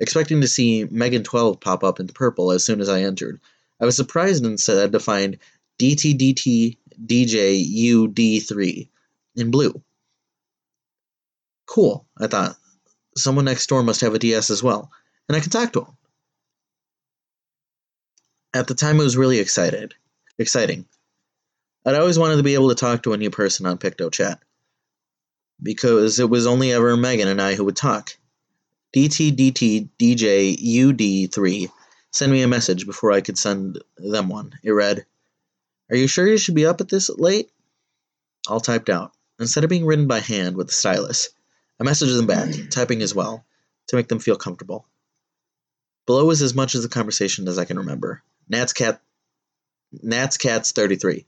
Expecting 0.00 0.40
to 0.40 0.48
see 0.48 0.86
Megan12 0.86 1.60
pop 1.60 1.84
up 1.84 2.00
in 2.00 2.08
purple 2.08 2.52
as 2.52 2.64
soon 2.64 2.80
as 2.80 2.88
I 2.88 3.02
entered, 3.02 3.38
I 3.78 3.84
was 3.84 3.96
surprised 3.96 4.46
instead 4.46 4.92
to 4.92 4.98
find 4.98 5.38
DTDT 5.78 6.78
DJ 7.04 7.90
UD3 7.90 8.88
in 9.36 9.50
blue. 9.50 9.82
Cool, 11.66 12.06
I 12.16 12.28
thought. 12.28 12.56
Someone 13.14 13.44
next 13.44 13.66
door 13.66 13.82
must 13.82 14.00
have 14.00 14.14
a 14.14 14.18
DS 14.18 14.48
as 14.48 14.62
well, 14.62 14.90
and 15.28 15.36
I 15.36 15.40
can 15.40 15.50
talk 15.50 15.74
to 15.74 15.82
him. 15.82 15.96
At 18.54 18.66
the 18.66 18.74
time, 18.74 19.00
it 19.00 19.04
was 19.04 19.16
really 19.16 19.38
excited, 19.38 19.94
exciting. 20.38 20.84
I'd 21.86 21.94
always 21.94 22.18
wanted 22.18 22.36
to 22.36 22.42
be 22.42 22.52
able 22.54 22.68
to 22.68 22.74
talk 22.74 23.02
to 23.02 23.14
a 23.14 23.16
new 23.16 23.30
person 23.30 23.64
on 23.66 23.78
PictoChat 23.78 24.38
because 25.62 26.18
it 26.18 26.28
was 26.28 26.46
only 26.46 26.72
ever 26.72 26.94
Megan 26.96 27.28
and 27.28 27.40
I 27.40 27.54
who 27.54 27.64
would 27.64 27.76
talk. 27.76 28.16
DTDTDJUD3 28.94 31.70
sent 32.10 32.30
me 32.30 32.42
a 32.42 32.48
message 32.48 32.84
before 32.84 33.12
I 33.12 33.22
could 33.22 33.38
send 33.38 33.82
them 33.96 34.28
one. 34.28 34.52
It 34.62 34.72
read, 34.72 35.06
Are 35.90 35.96
you 35.96 36.06
sure 36.06 36.28
you 36.28 36.36
should 36.36 36.54
be 36.54 36.66
up 36.66 36.82
at 36.82 36.90
this 36.90 37.08
late? 37.08 37.50
All 38.48 38.60
typed 38.60 38.90
out. 38.90 39.12
Instead 39.38 39.64
of 39.64 39.70
being 39.70 39.86
written 39.86 40.06
by 40.06 40.20
hand 40.20 40.56
with 40.56 40.68
a 40.68 40.72
stylus, 40.72 41.30
I 41.80 41.84
messaged 41.84 42.14
them 42.14 42.26
back, 42.26 42.54
typing 42.70 43.00
as 43.00 43.14
well, 43.14 43.46
to 43.88 43.96
make 43.96 44.08
them 44.08 44.18
feel 44.18 44.36
comfortable. 44.36 44.86
Below 46.04 46.28
is 46.30 46.42
as 46.42 46.54
much 46.54 46.74
of 46.74 46.82
the 46.82 46.88
conversation 46.88 47.48
as 47.48 47.56
I 47.58 47.64
can 47.64 47.78
remember. 47.78 48.22
Nat's 48.52 48.74
cat 48.74 49.00
Nat's 50.02 50.36
Cats 50.36 50.72
33. 50.72 51.24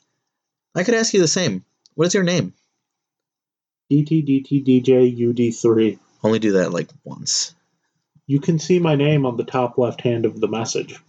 I 0.74 0.84
could 0.84 0.94
ask 0.94 1.14
you 1.14 1.20
the 1.20 1.28
same. 1.28 1.64
What 1.94 2.06
is 2.06 2.14
your 2.14 2.22
name? 2.22 2.52
DTDTDJUD3. 3.90 5.98
Only 6.22 6.38
do 6.38 6.52
that 6.52 6.72
like 6.72 6.90
once. 7.02 7.54
You 8.26 8.40
can 8.40 8.58
see 8.58 8.78
my 8.78 8.94
name 8.94 9.24
on 9.24 9.38
the 9.38 9.44
top 9.44 9.78
left 9.78 10.02
hand 10.02 10.26
of 10.26 10.38
the 10.38 10.48
message. 10.48 11.00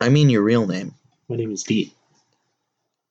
I 0.00 0.10
mean 0.10 0.28
your 0.28 0.42
real 0.42 0.66
name. 0.66 0.94
My 1.30 1.36
name 1.36 1.52
is 1.52 1.62
D. 1.62 1.94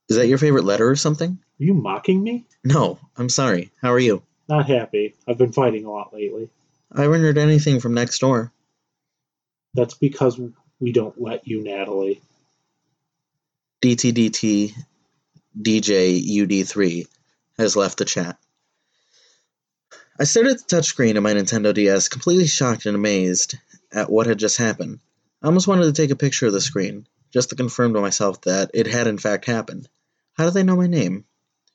Is 0.07 0.17
that 0.17 0.27
your 0.27 0.37
favorite 0.37 0.63
letter 0.63 0.87
or 0.87 0.95
something? 0.95 1.39
Are 1.59 1.63
you 1.63 1.73
mocking 1.73 2.23
me? 2.23 2.45
No, 2.63 2.99
I'm 3.15 3.29
sorry. 3.29 3.71
How 3.81 3.93
are 3.93 3.99
you? 3.99 4.21
Not 4.47 4.67
happy. 4.67 5.15
I've 5.27 5.39
been 5.39 5.53
fighting 5.53 5.85
a 5.85 5.91
lot 5.91 6.13
lately. 6.13 6.51
I 6.91 7.01
haven't 7.01 7.21
heard 7.21 7.39
anything 7.39 7.79
from 7.79 7.95
next 7.95 8.19
door. 8.19 8.51
That's 9.73 9.95
because 9.95 10.39
we 10.79 10.91
don't 10.91 11.19
let 11.21 11.47
you, 11.47 11.63
Natalie. 11.63 12.21
DTDT 13.81 14.73
DJ 15.59 16.21
UD3 16.23 17.07
has 17.57 17.75
left 17.75 17.97
the 17.97 18.05
chat. 18.05 18.37
I 20.19 20.23
stared 20.23 20.47
at 20.47 20.57
the 20.57 20.75
touchscreen 20.75 21.15
of 21.15 21.23
my 21.23 21.33
Nintendo 21.33 21.73
DS, 21.73 22.09
completely 22.09 22.47
shocked 22.47 22.85
and 22.85 22.95
amazed 22.95 23.55
at 23.91 24.09
what 24.09 24.27
had 24.27 24.39
just 24.39 24.57
happened. 24.57 24.99
I 25.41 25.47
almost 25.47 25.67
wanted 25.67 25.83
to 25.85 25.93
take 25.93 26.09
a 26.09 26.15
picture 26.15 26.47
of 26.47 26.53
the 26.53 26.61
screen, 26.61 27.07
just 27.31 27.49
to 27.49 27.55
confirm 27.55 27.93
to 27.93 28.01
myself 28.01 28.41
that 28.41 28.71
it 28.73 28.87
had 28.87 29.07
in 29.07 29.17
fact 29.17 29.45
happened. 29.45 29.87
How 30.33 30.45
did 30.45 30.53
they 30.53 30.63
know 30.63 30.75
my 30.75 30.87
name? 30.87 31.25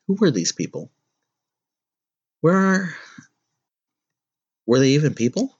Who 0.07 0.15
were 0.15 0.31
these 0.31 0.53
people? 0.53 0.91
Where 2.41 2.57
are. 2.57 2.95
Were 4.66 4.81
they 4.81 4.91
even 4.91 5.15
people? 5.15 5.57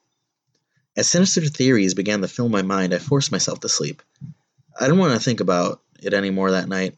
As 0.97 1.09
sinister 1.09 1.41
theories 1.43 1.95
began 1.95 2.21
to 2.21 2.29
fill 2.29 2.49
my 2.49 2.63
mind, 2.63 2.93
I 2.93 2.99
forced 2.99 3.33
myself 3.33 3.61
to 3.61 3.69
sleep. 3.69 4.03
I 4.79 4.85
didn't 4.85 4.99
want 4.99 5.15
to 5.15 5.21
think 5.21 5.41
about 5.41 5.81
it 6.03 6.13
anymore 6.13 6.51
that 6.51 6.69
night. 6.69 6.97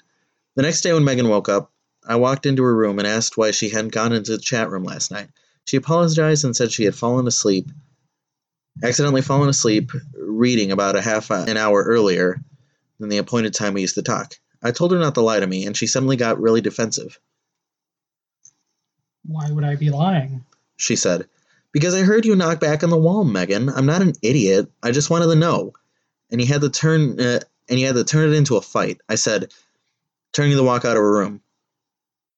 The 0.56 0.62
next 0.62 0.80
day, 0.80 0.92
when 0.92 1.04
Megan 1.04 1.28
woke 1.28 1.48
up, 1.48 1.72
I 2.06 2.16
walked 2.16 2.46
into 2.46 2.62
her 2.64 2.74
room 2.74 2.98
and 2.98 3.08
asked 3.08 3.36
why 3.36 3.50
she 3.50 3.68
hadn't 3.68 3.92
gone 3.92 4.12
into 4.12 4.32
the 4.32 4.38
chat 4.38 4.70
room 4.70 4.84
last 4.84 5.10
night. 5.10 5.28
She 5.64 5.76
apologized 5.76 6.44
and 6.44 6.54
said 6.54 6.72
she 6.72 6.84
had 6.84 6.94
fallen 6.94 7.26
asleep, 7.26 7.70
accidentally 8.82 9.22
fallen 9.22 9.48
asleep, 9.48 9.92
reading 10.14 10.72
about 10.72 10.96
a 10.96 11.00
half 11.00 11.30
an 11.30 11.56
hour 11.56 11.82
earlier 11.82 12.40
than 12.98 13.08
the 13.08 13.18
appointed 13.18 13.54
time 13.54 13.74
we 13.74 13.80
used 13.80 13.94
to 13.94 14.02
talk. 14.02 14.34
I 14.62 14.72
told 14.72 14.92
her 14.92 14.98
not 14.98 15.14
to 15.14 15.20
lie 15.20 15.40
to 15.40 15.46
me, 15.46 15.66
and 15.66 15.76
she 15.76 15.86
suddenly 15.86 16.16
got 16.16 16.40
really 16.40 16.60
defensive. 16.60 17.18
Why 19.26 19.50
would 19.50 19.64
I 19.64 19.76
be 19.76 19.90
lying? 19.90 20.44
She 20.76 20.96
said, 20.96 21.28
Because 21.74 21.92
I 21.92 22.02
heard 22.02 22.24
you 22.24 22.36
knock 22.36 22.60
back 22.60 22.84
on 22.84 22.90
the 22.90 22.96
wall, 22.96 23.24
Megan. 23.24 23.68
I'm 23.68 23.84
not 23.84 24.00
an 24.00 24.12
idiot. 24.22 24.70
I 24.80 24.92
just 24.92 25.10
wanted 25.10 25.26
to 25.26 25.34
know. 25.34 25.72
And 26.30 26.40
he 26.40 26.46
had 26.46 26.60
to 26.60 26.70
turn, 26.70 27.20
uh, 27.20 27.40
and 27.68 27.78
he 27.78 27.82
had 27.82 27.96
to 27.96 28.04
turn 28.04 28.32
it 28.32 28.36
into 28.36 28.56
a 28.56 28.62
fight. 28.62 29.00
I 29.08 29.16
said, 29.16 29.52
turning 30.32 30.56
to 30.56 30.62
walk 30.62 30.84
out 30.84 30.96
of 30.96 31.02
her 31.02 31.12
room. 31.12 31.42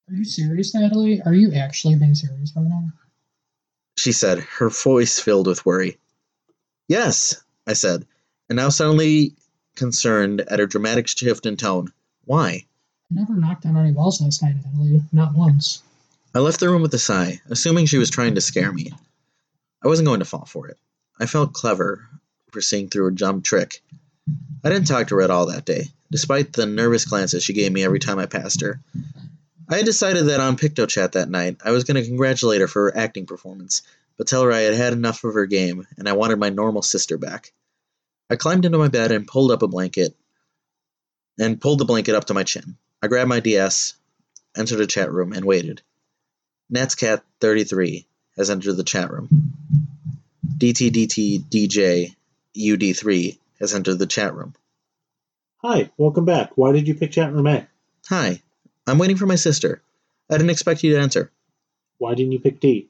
Are 0.08 0.14
you 0.14 0.24
serious, 0.24 0.74
Natalie? 0.74 1.20
Are 1.20 1.34
you 1.34 1.52
actually 1.52 1.96
being 1.96 2.14
serious 2.14 2.54
right 2.56 2.64
now? 2.64 2.88
She 3.98 4.12
said, 4.12 4.38
her 4.38 4.70
voice 4.70 5.20
filled 5.20 5.48
with 5.48 5.66
worry. 5.66 5.98
Yes, 6.88 7.44
I 7.66 7.74
said, 7.74 8.06
and 8.48 8.56
now 8.56 8.70
suddenly 8.70 9.34
concerned 9.74 10.40
at 10.40 10.60
her 10.60 10.66
dramatic 10.66 11.08
shift 11.08 11.44
in 11.44 11.58
tone. 11.58 11.92
Why? 12.24 12.64
I 13.10 13.14
never 13.14 13.34
knocked 13.34 13.66
on 13.66 13.76
any 13.76 13.92
walls 13.92 14.22
last 14.22 14.42
night, 14.42 14.54
Natalie. 14.64 15.02
Not 15.12 15.34
once. 15.34 15.82
I 16.34 16.38
left 16.38 16.60
the 16.60 16.70
room 16.70 16.82
with 16.82 16.94
a 16.94 16.98
sigh, 16.98 17.42
assuming 17.50 17.84
she 17.84 17.98
was 17.98 18.08
trying 18.08 18.34
to 18.36 18.40
scare 18.40 18.72
me. 18.72 18.92
I 19.86 19.88
wasn't 19.88 20.08
going 20.08 20.18
to 20.18 20.26
fall 20.26 20.44
for 20.44 20.66
it. 20.66 20.78
I 21.20 21.26
felt 21.26 21.52
clever 21.52 22.08
for 22.50 22.60
seeing 22.60 22.88
through 22.88 23.06
a 23.06 23.12
dumb 23.12 23.40
trick. 23.40 23.84
I 24.64 24.68
didn't 24.68 24.88
talk 24.88 25.06
to 25.06 25.14
her 25.14 25.22
at 25.22 25.30
all 25.30 25.46
that 25.46 25.64
day, 25.64 25.84
despite 26.10 26.52
the 26.52 26.66
nervous 26.66 27.04
glances 27.04 27.44
she 27.44 27.52
gave 27.52 27.70
me 27.70 27.84
every 27.84 28.00
time 28.00 28.18
I 28.18 28.26
passed 28.26 28.62
her. 28.62 28.80
I 29.68 29.76
had 29.76 29.84
decided 29.84 30.24
that 30.24 30.40
on 30.40 30.56
PictoChat 30.56 31.12
that 31.12 31.30
night, 31.30 31.58
I 31.64 31.70
was 31.70 31.84
going 31.84 32.02
to 32.02 32.04
congratulate 32.04 32.62
her 32.62 32.66
for 32.66 32.90
her 32.90 32.96
acting 32.96 33.26
performance, 33.26 33.82
but 34.18 34.26
tell 34.26 34.42
her 34.42 34.50
I 34.50 34.62
had 34.62 34.74
had 34.74 34.92
enough 34.92 35.22
of 35.22 35.34
her 35.34 35.46
game 35.46 35.86
and 35.96 36.08
I 36.08 36.14
wanted 36.14 36.40
my 36.40 36.48
normal 36.48 36.82
sister 36.82 37.16
back. 37.16 37.52
I 38.28 38.34
climbed 38.34 38.64
into 38.64 38.78
my 38.78 38.88
bed 38.88 39.12
and 39.12 39.24
pulled 39.24 39.52
up 39.52 39.62
a 39.62 39.68
blanket 39.68 40.16
and 41.38 41.60
pulled 41.60 41.78
the 41.78 41.84
blanket 41.84 42.16
up 42.16 42.24
to 42.24 42.34
my 42.34 42.42
chin. 42.42 42.76
I 43.00 43.06
grabbed 43.06 43.28
my 43.28 43.38
DS, 43.38 43.94
entered 44.56 44.80
a 44.80 44.86
chat 44.88 45.12
room, 45.12 45.32
and 45.32 45.44
waited. 45.44 45.82
Natscat 46.72 47.22
33 47.40 48.08
has 48.36 48.50
entered 48.50 48.76
the 48.76 48.84
chat 48.84 49.10
room. 49.10 49.28
DTDT 50.58 51.44
DJ 51.44 52.14
UD3 52.56 53.38
has 53.60 53.74
entered 53.74 53.98
the 53.98 54.06
chat 54.06 54.34
room. 54.34 54.54
Hi, 55.62 55.90
welcome 55.96 56.24
back. 56.24 56.52
Why 56.54 56.72
did 56.72 56.86
you 56.86 56.94
pick 56.94 57.12
chat 57.12 57.32
room 57.32 57.46
A? 57.46 57.66
Hi, 58.08 58.40
I'm 58.86 58.98
waiting 58.98 59.16
for 59.16 59.26
my 59.26 59.34
sister. 59.34 59.82
I 60.30 60.36
didn't 60.36 60.50
expect 60.50 60.82
you 60.82 60.94
to 60.94 61.00
answer. 61.00 61.30
Why 61.98 62.14
didn't 62.14 62.32
you 62.32 62.40
pick 62.40 62.60
D? 62.60 62.88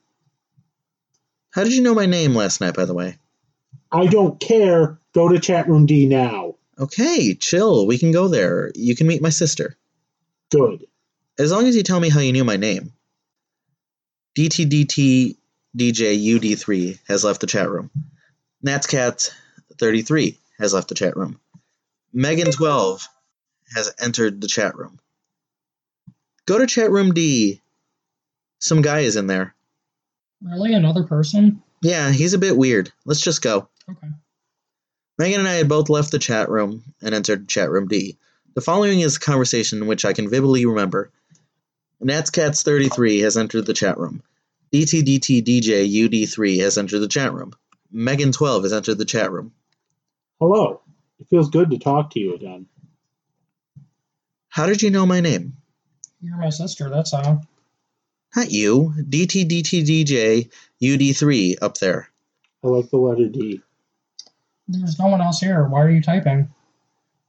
How 1.50 1.64
did 1.64 1.74
you 1.74 1.82
know 1.82 1.94
my 1.94 2.06
name 2.06 2.34
last 2.34 2.60
night, 2.60 2.74
by 2.74 2.84
the 2.84 2.94
way? 2.94 3.16
I 3.90 4.06
don't 4.06 4.38
care. 4.38 4.98
Go 5.14 5.28
to 5.28 5.38
chat 5.38 5.68
room 5.68 5.86
D 5.86 6.06
now. 6.06 6.56
Okay, 6.78 7.34
chill. 7.34 7.86
We 7.86 7.98
can 7.98 8.12
go 8.12 8.28
there. 8.28 8.70
You 8.74 8.94
can 8.94 9.06
meet 9.06 9.22
my 9.22 9.30
sister. 9.30 9.76
Good. 10.50 10.86
As 11.38 11.50
long 11.50 11.66
as 11.66 11.76
you 11.76 11.82
tell 11.82 12.00
me 12.00 12.10
how 12.10 12.20
you 12.20 12.32
knew 12.32 12.44
my 12.44 12.56
name. 12.56 12.92
DTDT 14.36 15.36
DJ 15.76 16.38
UD3 16.38 16.98
has 17.08 17.24
left 17.24 17.40
the 17.40 17.46
chat 17.46 17.70
room. 17.70 17.90
NatsCat33 18.64 20.36
has 20.58 20.74
left 20.74 20.88
the 20.88 20.94
chat 20.94 21.16
room. 21.16 21.40
Megan12 22.14 23.06
has 23.74 23.92
entered 23.98 24.40
the 24.40 24.48
chat 24.48 24.76
room. 24.76 24.98
Go 26.46 26.58
to 26.58 26.66
chat 26.66 26.90
room 26.90 27.12
D. 27.12 27.60
Some 28.58 28.82
guy 28.82 29.00
is 29.00 29.16
in 29.16 29.26
there. 29.26 29.54
Really? 30.42 30.74
Another 30.74 31.04
person? 31.04 31.62
Yeah, 31.82 32.10
he's 32.12 32.34
a 32.34 32.38
bit 32.38 32.56
weird. 32.56 32.92
Let's 33.04 33.20
just 33.20 33.42
go. 33.42 33.68
Okay. 33.90 34.08
Megan 35.18 35.40
and 35.40 35.48
I 35.48 35.54
had 35.54 35.68
both 35.68 35.88
left 35.88 36.10
the 36.10 36.18
chat 36.18 36.50
room 36.50 36.84
and 37.00 37.14
entered 37.14 37.48
chat 37.48 37.70
room 37.70 37.88
D. 37.88 38.18
The 38.54 38.60
following 38.60 39.00
is 39.00 39.16
a 39.16 39.20
conversation 39.20 39.86
which 39.86 40.04
I 40.04 40.12
can 40.12 40.28
vividly 40.28 40.66
remember. 40.66 41.10
NatsCats33 42.02 43.22
has 43.22 43.36
entered 43.36 43.66
the 43.66 43.74
chat 43.74 43.98
room. 43.98 44.22
DTDT 44.72 45.42
UD3 45.42 46.60
has 46.60 46.76
entered 46.78 47.00
the 47.00 47.08
chat 47.08 47.32
room. 47.32 47.52
Megan12 47.94 48.64
has 48.64 48.72
entered 48.72 48.98
the 48.98 49.04
chat 49.04 49.30
room. 49.30 49.52
Hello. 50.38 50.80
It 51.18 51.28
feels 51.30 51.48
good 51.48 51.70
to 51.70 51.78
talk 51.78 52.10
to 52.10 52.20
you 52.20 52.34
again. 52.34 52.66
How 54.48 54.66
did 54.66 54.82
you 54.82 54.90
know 54.90 55.06
my 55.06 55.20
name? 55.20 55.56
You're 56.20 56.36
my 56.36 56.50
sister, 56.50 56.90
that's 56.90 57.12
how. 57.12 57.40
Not 58.34 58.50
you. 58.50 58.92
DTDT 58.98 60.50
UD3 60.82 61.56
up 61.62 61.78
there. 61.78 62.10
I 62.62 62.68
like 62.68 62.90
the 62.90 62.98
letter 62.98 63.28
D. 63.28 63.62
There's 64.68 64.98
no 64.98 65.06
one 65.06 65.20
else 65.20 65.40
here. 65.40 65.64
Why 65.64 65.82
are 65.82 65.90
you 65.90 66.02
typing? 66.02 66.48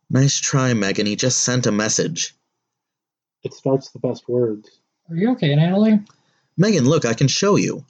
Nice 0.10 0.40
try, 0.40 0.74
Megan. 0.74 1.06
He 1.06 1.16
just 1.16 1.44
sent 1.44 1.68
a 1.68 1.72
message. 1.72 2.34
It 3.48 3.54
starts 3.54 3.92
the 3.92 4.00
best 4.00 4.28
words. 4.28 4.70
Are 5.10 5.16
you 5.16 5.32
okay, 5.32 5.56
Natalie? 5.56 6.02
Megan, 6.58 6.84
look, 6.84 7.06
I 7.06 7.14
can 7.14 7.30
show 7.30 7.56
you. 7.56 7.86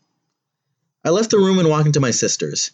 I 1.03 1.09
left 1.09 1.31
the 1.31 1.39
room 1.39 1.57
and 1.57 1.67
walked 1.67 1.87
into 1.87 1.99
my 1.99 2.11
sister's. 2.11 2.69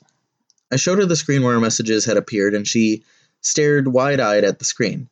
I 0.69 0.75
showed 0.75 0.97
her 0.97 1.05
the 1.05 1.15
screen 1.15 1.43
where 1.43 1.53
our 1.53 1.61
messages 1.61 2.03
had 2.03 2.17
appeared, 2.17 2.53
and 2.53 2.67
she 2.67 3.05
stared 3.39 3.87
wide 3.87 4.19
eyed 4.19 4.43
at 4.43 4.59
the 4.59 4.65
screen. 4.65 5.07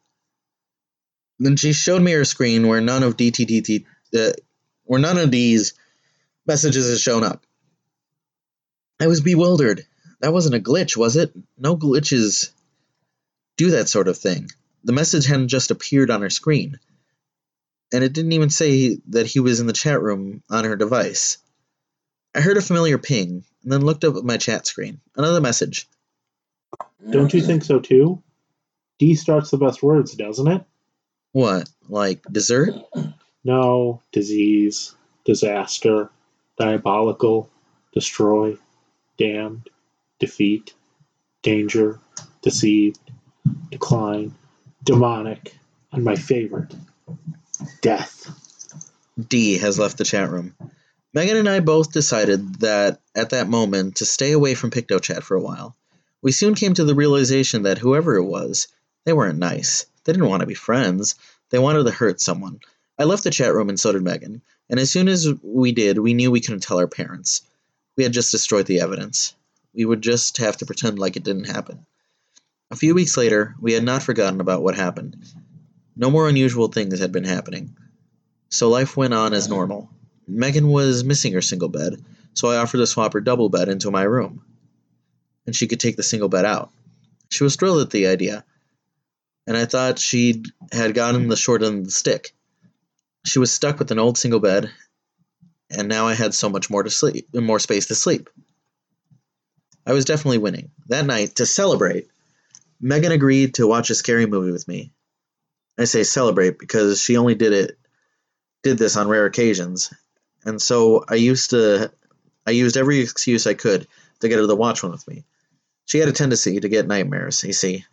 Then 1.39 1.55
she 1.55 1.71
showed 1.71 2.01
me 2.01 2.11
her 2.11 2.25
screen 2.25 2.67
where 2.67 2.81
none 2.81 3.03
of 3.03 3.15
DTDT, 3.15 3.85
uh, 4.17 4.33
where 4.83 4.99
none 4.99 5.17
of 5.17 5.31
these 5.31 5.73
messages 6.45 6.89
had 6.89 6.99
shown 6.99 7.23
up. 7.23 7.45
I 8.99 9.07
was 9.07 9.21
bewildered. 9.21 9.87
That 10.19 10.33
wasn't 10.33 10.55
a 10.55 10.59
glitch, 10.59 10.97
was 10.97 11.15
it? 11.15 11.31
No 11.57 11.77
glitches 11.77 12.51
do 13.55 13.71
that 13.71 13.87
sort 13.87 14.09
of 14.09 14.17
thing. 14.17 14.51
The 14.83 14.91
message 14.91 15.25
hadn't 15.25 15.47
just 15.47 15.71
appeared 15.71 16.11
on 16.11 16.21
her 16.21 16.29
screen, 16.29 16.81
and 17.93 18.03
it 18.03 18.13
didn't 18.13 18.31
even 18.33 18.49
say 18.49 18.97
that 19.09 19.27
he 19.27 19.39
was 19.39 19.59
in 19.59 19.67
the 19.67 19.73
chat 19.73 20.01
room 20.01 20.43
on 20.49 20.63
her 20.63 20.75
device. 20.75 21.37
I 22.33 22.41
heard 22.41 22.57
a 22.57 22.61
familiar 22.61 22.97
ping, 22.97 23.43
and 23.63 23.71
then 23.71 23.81
looked 23.81 24.03
up 24.03 24.15
at 24.15 24.23
my 24.23 24.37
chat 24.37 24.65
screen. 24.65 25.01
Another 25.15 25.41
message. 25.41 25.87
Don't 27.09 27.33
you 27.33 27.41
think 27.41 27.63
so 27.63 27.79
too? 27.79 28.21
D 28.99 29.15
starts 29.15 29.49
the 29.49 29.57
best 29.57 29.81
words, 29.81 30.15
doesn't 30.15 30.47
it? 30.47 30.63
What, 31.31 31.69
like 31.89 32.23
dessert? 32.31 32.75
No, 33.43 34.01
disease, 34.11 34.93
disaster, 35.25 36.09
diabolical, 36.57 37.49
destroy, 37.93 38.57
damned, 39.17 39.69
defeat, 40.19 40.73
danger, 41.41 41.99
deceived, 42.41 42.99
decline, 43.69 44.35
demonic, 44.83 45.55
and 45.91 46.03
my 46.03 46.15
favorite, 46.15 46.73
death. 47.81 48.29
D 49.27 49.57
has 49.57 49.77
left 49.79 49.97
the 49.97 50.03
chat 50.03 50.29
room. 50.29 50.55
Megan 51.13 51.37
and 51.37 51.49
I 51.49 51.59
both 51.59 51.91
decided 51.91 52.61
that 52.61 53.01
at 53.15 53.31
that 53.31 53.49
moment 53.49 53.97
to 53.97 54.05
stay 54.05 54.31
away 54.31 54.55
from 54.55 54.71
PictoChat 54.71 55.23
for 55.23 55.35
a 55.35 55.41
while. 55.41 55.75
We 56.21 56.31
soon 56.31 56.55
came 56.55 56.73
to 56.75 56.85
the 56.85 56.95
realization 56.95 57.63
that 57.63 57.79
whoever 57.79 58.15
it 58.15 58.23
was, 58.23 58.67
they 59.03 59.13
weren't 59.13 59.39
nice. 59.39 59.85
They 60.03 60.13
didn't 60.13 60.29
want 60.29 60.41
to 60.41 60.47
be 60.47 60.53
friends. 60.53 61.15
They 61.49 61.59
wanted 61.59 61.83
to 61.83 61.91
hurt 61.91 62.21
someone. 62.21 62.61
I 62.97 63.03
left 63.03 63.23
the 63.23 63.31
chat 63.31 63.53
room 63.53 63.69
and 63.69 63.79
so 63.79 63.91
did 63.91 64.03
Megan. 64.03 64.41
And 64.69 64.79
as 64.79 64.89
soon 64.89 65.07
as 65.09 65.27
we 65.43 65.73
did, 65.73 65.97
we 65.97 66.13
knew 66.13 66.31
we 66.31 66.39
couldn't 66.39 66.63
tell 66.63 66.79
our 66.79 66.87
parents. 66.87 67.41
We 67.97 68.03
had 68.03 68.13
just 68.13 68.31
destroyed 68.31 68.67
the 68.67 68.79
evidence. 68.79 69.35
We 69.73 69.83
would 69.85 70.01
just 70.01 70.37
have 70.37 70.57
to 70.57 70.65
pretend 70.65 70.97
like 70.97 71.17
it 71.17 71.23
didn't 71.23 71.45
happen. 71.45 71.85
A 72.69 72.75
few 72.77 72.95
weeks 72.95 73.17
later, 73.17 73.55
we 73.59 73.73
had 73.73 73.83
not 73.83 74.03
forgotten 74.03 74.39
about 74.39 74.63
what 74.63 74.75
happened. 74.75 75.17
No 75.95 76.09
more 76.09 76.27
unusual 76.27 76.67
things 76.67 76.99
had 76.99 77.11
been 77.11 77.23
happening. 77.23 77.75
So 78.49 78.69
life 78.69 78.97
went 78.97 79.13
on 79.13 79.33
as 79.33 79.49
normal. 79.49 79.89
Megan 80.27 80.67
was 80.67 81.03
missing 81.03 81.33
her 81.33 81.41
single 81.41 81.69
bed, 81.69 82.03
so 82.33 82.49
I 82.49 82.57
offered 82.57 82.77
to 82.77 82.87
swap 82.87 83.13
her 83.13 83.21
double 83.21 83.49
bed 83.49 83.69
into 83.69 83.91
my 83.91 84.03
room. 84.03 84.43
And 85.45 85.55
she 85.55 85.67
could 85.67 85.79
take 85.79 85.97
the 85.97 86.03
single 86.03 86.29
bed 86.29 86.45
out. 86.45 86.71
She 87.29 87.43
was 87.43 87.55
thrilled 87.55 87.81
at 87.81 87.89
the 87.89 88.07
idea, 88.07 88.45
and 89.47 89.57
I 89.57 89.65
thought 89.65 89.99
she 89.99 90.43
had 90.71 90.93
gotten 90.93 91.27
the 91.27 91.35
short 91.35 91.63
end 91.63 91.79
of 91.79 91.85
the 91.85 91.91
stick. 91.91 92.33
She 93.25 93.39
was 93.39 93.51
stuck 93.53 93.79
with 93.79 93.91
an 93.91 93.99
old 93.99 94.17
single 94.17 94.39
bed, 94.39 94.69
and 95.69 95.87
now 95.87 96.07
I 96.07 96.13
had 96.13 96.33
so 96.33 96.49
much 96.49 96.69
more 96.69 96.83
to 96.83 96.89
sleep, 96.89 97.33
more 97.33 97.59
space 97.59 97.87
to 97.87 97.95
sleep. 97.95 98.29
I 99.85 99.93
was 99.93 100.05
definitely 100.05 100.37
winning. 100.37 100.71
That 100.87 101.05
night, 101.05 101.35
to 101.35 101.45
celebrate, 101.45 102.07
Megan 102.79 103.11
agreed 103.11 103.55
to 103.55 103.67
watch 103.67 103.89
a 103.89 103.95
scary 103.95 104.25
movie 104.25 104.51
with 104.51 104.67
me. 104.67 104.91
I 105.81 105.85
say 105.85 106.03
celebrate 106.03 106.59
because 106.59 107.01
she 107.01 107.17
only 107.17 107.35
did 107.35 107.53
it 107.53 107.77
did 108.63 108.77
this 108.77 108.95
on 108.95 109.07
rare 109.07 109.25
occasions, 109.25 109.91
and 110.45 110.61
so 110.61 111.03
I 111.09 111.15
used 111.15 111.49
to 111.49 111.91
I 112.45 112.51
used 112.51 112.77
every 112.77 112.99
excuse 112.99 113.47
I 113.47 113.55
could 113.55 113.87
to 114.19 114.29
get 114.29 114.39
her 114.39 114.47
to 114.47 114.55
watch 114.55 114.83
one 114.83 114.91
with 114.91 115.07
me. 115.07 115.25
She 115.85 115.97
had 115.97 116.09
a 116.09 116.13
tendency 116.13 116.59
to 116.59 116.69
get 116.69 116.87
nightmares, 116.87 117.43
you 117.43 117.53
see. 117.53 117.85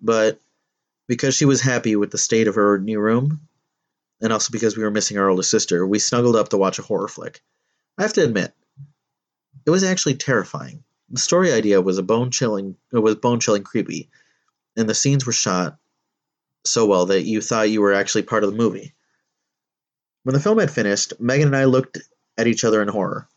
But 0.00 0.40
because 1.08 1.34
she 1.34 1.44
was 1.44 1.60
happy 1.60 1.96
with 1.96 2.10
the 2.10 2.18
state 2.18 2.48
of 2.48 2.54
her 2.54 2.78
new 2.78 3.00
room, 3.00 3.40
and 4.20 4.32
also 4.32 4.52
because 4.52 4.76
we 4.76 4.84
were 4.84 4.90
missing 4.90 5.18
our 5.18 5.28
older 5.28 5.42
sister, 5.42 5.86
we 5.86 5.98
snuggled 5.98 6.36
up 6.36 6.50
to 6.50 6.56
watch 6.56 6.78
a 6.78 6.82
horror 6.82 7.08
flick. 7.08 7.42
I 7.98 8.02
have 8.02 8.12
to 8.14 8.24
admit, 8.24 8.52
it 9.64 9.70
was 9.70 9.84
actually 9.84 10.14
terrifying. 10.14 10.84
The 11.10 11.20
story 11.20 11.52
idea 11.52 11.80
was 11.80 11.98
a 11.98 12.02
bone 12.02 12.30
chilling 12.30 12.76
it 12.92 12.98
was 12.98 13.16
bone 13.16 13.40
chilling 13.40 13.64
creepy, 13.64 14.10
and 14.76 14.88
the 14.88 14.94
scenes 14.94 15.26
were 15.26 15.32
shot 15.32 15.78
so 16.66 16.86
well 16.86 17.06
that 17.06 17.22
you 17.22 17.40
thought 17.40 17.70
you 17.70 17.80
were 17.80 17.92
actually 17.92 18.22
part 18.22 18.44
of 18.44 18.50
the 18.50 18.56
movie. 18.56 18.94
When 20.22 20.34
the 20.34 20.40
film 20.40 20.58
had 20.58 20.70
finished, 20.70 21.14
Megan 21.20 21.48
and 21.48 21.56
I 21.56 21.64
looked 21.64 21.98
at 22.36 22.46
each 22.46 22.64
other 22.64 22.82
in 22.82 22.88
horror. 22.88 23.28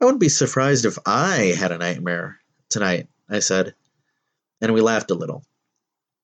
I 0.00 0.04
wouldn't 0.04 0.20
be 0.20 0.28
surprised 0.28 0.84
if 0.84 0.98
I 1.06 1.54
had 1.56 1.70
a 1.70 1.78
nightmare 1.78 2.40
tonight, 2.68 3.08
I 3.28 3.38
said, 3.38 3.74
and 4.60 4.74
we 4.74 4.80
laughed 4.80 5.10
a 5.10 5.14
little, 5.14 5.44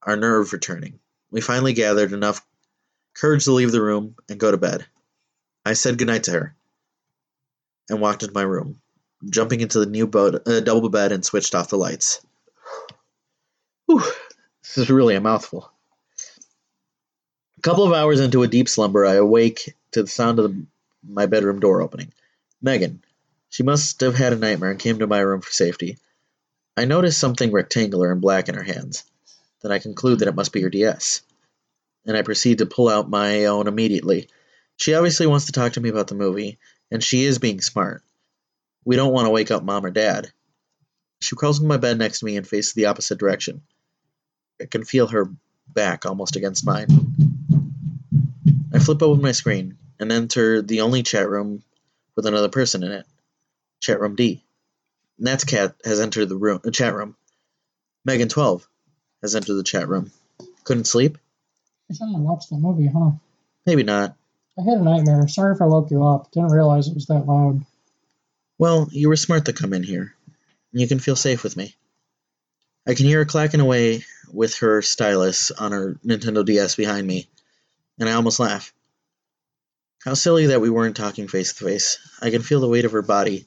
our 0.02 0.16
nerve 0.16 0.52
returning. 0.52 0.98
We 1.30 1.40
finally 1.40 1.74
gathered 1.74 2.12
enough 2.12 2.44
courage 3.14 3.44
to 3.44 3.52
leave 3.52 3.72
the 3.72 3.82
room 3.82 4.16
and 4.28 4.40
go 4.40 4.50
to 4.50 4.56
bed. 4.56 4.86
I 5.64 5.74
said 5.74 5.98
goodnight 5.98 6.24
to 6.24 6.32
her 6.32 6.56
and 7.88 8.00
walked 8.00 8.22
into 8.22 8.34
my 8.34 8.42
room, 8.42 8.80
jumping 9.30 9.60
into 9.60 9.80
the 9.80 9.86
new 9.86 10.06
boat, 10.06 10.42
uh, 10.46 10.60
double 10.60 10.88
bed 10.88 11.12
and 11.12 11.24
switched 11.24 11.54
off 11.54 11.68
the 11.68 11.76
lights. 11.76 12.20
Whew, 13.86 14.02
this 14.62 14.78
is 14.78 14.90
really 14.90 15.14
a 15.14 15.20
mouthful. 15.20 15.70
A 17.58 17.60
couple 17.60 17.84
of 17.84 17.92
hours 17.92 18.20
into 18.20 18.44
a 18.44 18.48
deep 18.48 18.68
slumber, 18.68 19.04
I 19.04 19.14
awake 19.14 19.74
to 19.90 20.02
the 20.02 20.08
sound 20.08 20.38
of 20.38 20.52
the, 20.52 20.66
my 21.02 21.26
bedroom 21.26 21.58
door 21.58 21.82
opening. 21.82 22.12
Megan. 22.62 23.02
She 23.48 23.64
must 23.64 24.00
have 24.00 24.14
had 24.14 24.32
a 24.32 24.36
nightmare 24.36 24.70
and 24.70 24.78
came 24.78 25.00
to 25.00 25.08
my 25.08 25.18
room 25.18 25.40
for 25.40 25.50
safety. 25.50 25.98
I 26.76 26.84
notice 26.84 27.16
something 27.16 27.50
rectangular 27.50 28.12
and 28.12 28.20
black 28.20 28.48
in 28.48 28.54
her 28.54 28.62
hands. 28.62 29.02
Then 29.60 29.72
I 29.72 29.80
conclude 29.80 30.20
that 30.20 30.28
it 30.28 30.36
must 30.36 30.52
be 30.52 30.62
her 30.62 30.70
DS. 30.70 31.22
And 32.06 32.16
I 32.16 32.22
proceed 32.22 32.58
to 32.58 32.66
pull 32.66 32.88
out 32.88 33.10
my 33.10 33.46
own 33.46 33.66
immediately. 33.66 34.28
She 34.76 34.94
obviously 34.94 35.26
wants 35.26 35.46
to 35.46 35.52
talk 35.52 35.72
to 35.72 35.80
me 35.80 35.88
about 35.88 36.06
the 36.06 36.14
movie, 36.14 36.58
and 36.92 37.02
she 37.02 37.24
is 37.24 37.40
being 37.40 37.60
smart. 37.60 38.04
We 38.84 38.94
don't 38.94 39.12
want 39.12 39.26
to 39.26 39.30
wake 39.30 39.50
up 39.50 39.64
mom 39.64 39.84
or 39.84 39.90
dad. 39.90 40.30
She 41.20 41.34
crawls 41.34 41.58
into 41.58 41.68
my 41.68 41.78
bed 41.78 41.98
next 41.98 42.20
to 42.20 42.26
me 42.26 42.36
and 42.36 42.46
faces 42.46 42.74
the 42.74 42.86
opposite 42.86 43.18
direction. 43.18 43.62
I 44.60 44.66
can 44.66 44.84
feel 44.84 45.08
her 45.08 45.28
back 45.66 46.06
almost 46.06 46.36
against 46.36 46.64
mine. 46.64 46.86
I 48.72 48.78
flip 48.78 49.02
open 49.02 49.22
my 49.22 49.32
screen 49.32 49.78
and 49.98 50.12
enter 50.12 50.62
the 50.62 50.82
only 50.82 51.02
chat 51.02 51.28
room 51.28 51.62
with 52.16 52.26
another 52.26 52.48
person 52.48 52.82
in 52.82 52.92
it. 52.92 53.06
Chat 53.80 54.00
room 54.00 54.16
D. 54.16 54.42
Nat's 55.18 55.44
cat 55.44 55.74
has 55.84 56.00
entered 56.00 56.28
the 56.28 56.36
room 56.36 56.60
the 56.62 56.70
chat 56.70 56.94
room. 56.94 57.16
Megan 58.04 58.28
twelve 58.28 58.68
has 59.22 59.34
entered 59.34 59.54
the 59.54 59.62
chat 59.62 59.88
room. 59.88 60.10
Couldn't 60.64 60.86
sleep? 60.86 61.18
I 61.90 61.94
shouldn't 61.94 62.18
watched 62.18 62.50
the 62.50 62.56
movie, 62.56 62.88
huh? 62.88 63.12
Maybe 63.64 63.82
not. 63.82 64.14
I 64.58 64.62
had 64.62 64.78
a 64.78 64.82
nightmare. 64.82 65.26
Sorry 65.28 65.54
if 65.54 65.62
I 65.62 65.66
woke 65.66 65.90
you 65.90 66.04
up. 66.06 66.30
Didn't 66.32 66.50
realize 66.52 66.88
it 66.88 66.94
was 66.94 67.06
that 67.06 67.26
loud. 67.26 67.64
Well, 68.58 68.88
you 68.90 69.08
were 69.08 69.16
smart 69.16 69.46
to 69.46 69.52
come 69.52 69.72
in 69.72 69.82
here. 69.82 70.14
You 70.72 70.86
can 70.88 70.98
feel 70.98 71.16
safe 71.16 71.42
with 71.42 71.56
me. 71.56 71.74
I 72.86 72.94
can 72.94 73.06
hear 73.06 73.20
her 73.20 73.24
clacking 73.24 73.60
away 73.60 74.04
with 74.32 74.56
her 74.58 74.82
stylus 74.82 75.50
on 75.50 75.72
her 75.72 75.96
Nintendo 76.04 76.44
DS 76.44 76.74
behind 76.74 77.06
me, 77.06 77.28
and 77.98 78.08
I 78.08 78.12
almost 78.12 78.40
laugh. 78.40 78.72
How 80.04 80.14
silly 80.14 80.46
that 80.46 80.60
we 80.60 80.70
weren't 80.70 80.96
talking 80.96 81.28
face 81.28 81.52
to 81.54 81.64
face. 81.64 81.98
I 82.22 82.30
can 82.30 82.42
feel 82.42 82.60
the 82.60 82.68
weight 82.68 82.84
of 82.84 82.92
her 82.92 83.02
body 83.02 83.46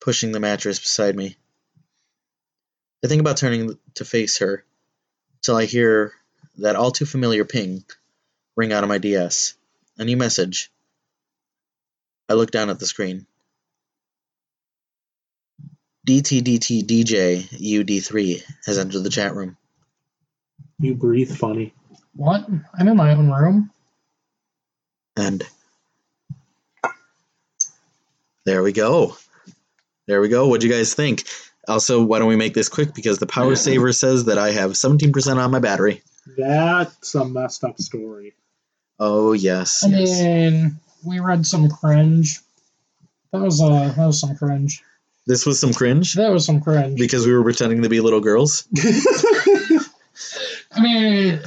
pushing 0.00 0.32
the 0.32 0.40
mattress 0.40 0.80
beside 0.80 1.16
me. 1.16 1.36
I 3.04 3.08
think 3.08 3.20
about 3.20 3.36
turning 3.36 3.78
to 3.94 4.04
face 4.04 4.38
her 4.38 4.64
till 5.42 5.56
I 5.56 5.64
hear 5.64 6.12
that 6.58 6.76
all 6.76 6.90
too 6.90 7.06
familiar 7.06 7.44
ping 7.44 7.84
ring 8.56 8.72
out 8.72 8.82
of 8.82 8.88
my 8.88 8.98
DS. 8.98 9.54
A 9.98 10.04
new 10.04 10.16
message. 10.16 10.70
I 12.28 12.34
look 12.34 12.50
down 12.50 12.70
at 12.70 12.78
the 12.78 12.86
screen. 12.86 13.26
DTDT 16.06 16.84
UD3 17.52 18.42
has 18.66 18.78
entered 18.78 19.04
the 19.04 19.10
chat 19.10 19.34
room. 19.34 19.56
You 20.80 20.94
breathe 20.94 21.34
funny. 21.36 21.74
What? 22.14 22.46
I'm 22.78 22.88
in 22.88 22.96
my 22.96 23.14
own 23.14 23.30
room. 23.30 23.70
And 25.16 25.44
there 28.44 28.62
we 28.62 28.72
go. 28.72 29.16
There 30.06 30.20
we 30.20 30.28
go. 30.28 30.48
What'd 30.48 30.64
you 30.64 30.70
guys 30.70 30.94
think? 30.94 31.24
Also, 31.68 32.02
why 32.02 32.18
don't 32.18 32.28
we 32.28 32.36
make 32.36 32.54
this 32.54 32.68
quick 32.68 32.94
because 32.94 33.18
the 33.18 33.26
power 33.26 33.54
saver 33.54 33.92
says 33.92 34.24
that 34.24 34.38
I 34.38 34.50
have 34.50 34.72
17% 34.72 35.36
on 35.36 35.50
my 35.50 35.60
battery. 35.60 36.02
That's 36.36 37.14
a 37.14 37.24
messed 37.24 37.64
up 37.64 37.80
story. 37.80 38.34
Oh 38.98 39.32
yes. 39.32 39.84
I 39.84 39.88
yes. 39.88 40.22
mean, 40.22 40.76
we 41.04 41.20
read 41.20 41.46
some 41.46 41.68
cringe. 41.68 42.40
That 43.32 43.40
was 43.40 43.62
uh, 43.62 43.92
that 43.96 44.06
was 44.06 44.20
some 44.20 44.36
cringe. 44.36 44.82
This 45.26 45.46
was 45.46 45.60
some 45.60 45.72
cringe 45.72 46.14
That 46.14 46.32
was 46.32 46.44
some 46.44 46.60
cringe. 46.60 46.98
because 46.98 47.26
we 47.26 47.32
were 47.32 47.44
pretending 47.44 47.82
to 47.82 47.88
be 47.88 48.00
little 48.00 48.20
girls. 48.20 48.66
I 50.72 50.80
mean, 50.80 51.40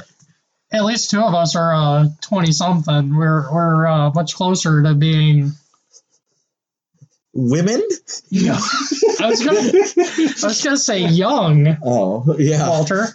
at 0.76 0.84
least 0.84 1.10
two 1.10 1.20
of 1.22 1.34
us 1.34 1.56
are 1.56 1.74
uh 1.74 2.08
twenty 2.20 2.52
something. 2.52 3.16
We're 3.16 3.52
we're 3.52 3.86
uh, 3.86 4.10
much 4.10 4.34
closer 4.34 4.82
to 4.82 4.94
being. 4.94 5.52
Women? 7.38 7.82
Yeah. 8.30 8.54
I 9.20 9.26
was 9.26 9.44
gonna 9.44 9.58
I 9.60 10.46
was 10.46 10.62
gonna 10.64 10.76
say 10.78 11.00
young, 11.06 11.76
Oh, 11.84 12.34
yeah. 12.38 12.66
Walter. 12.68 13.08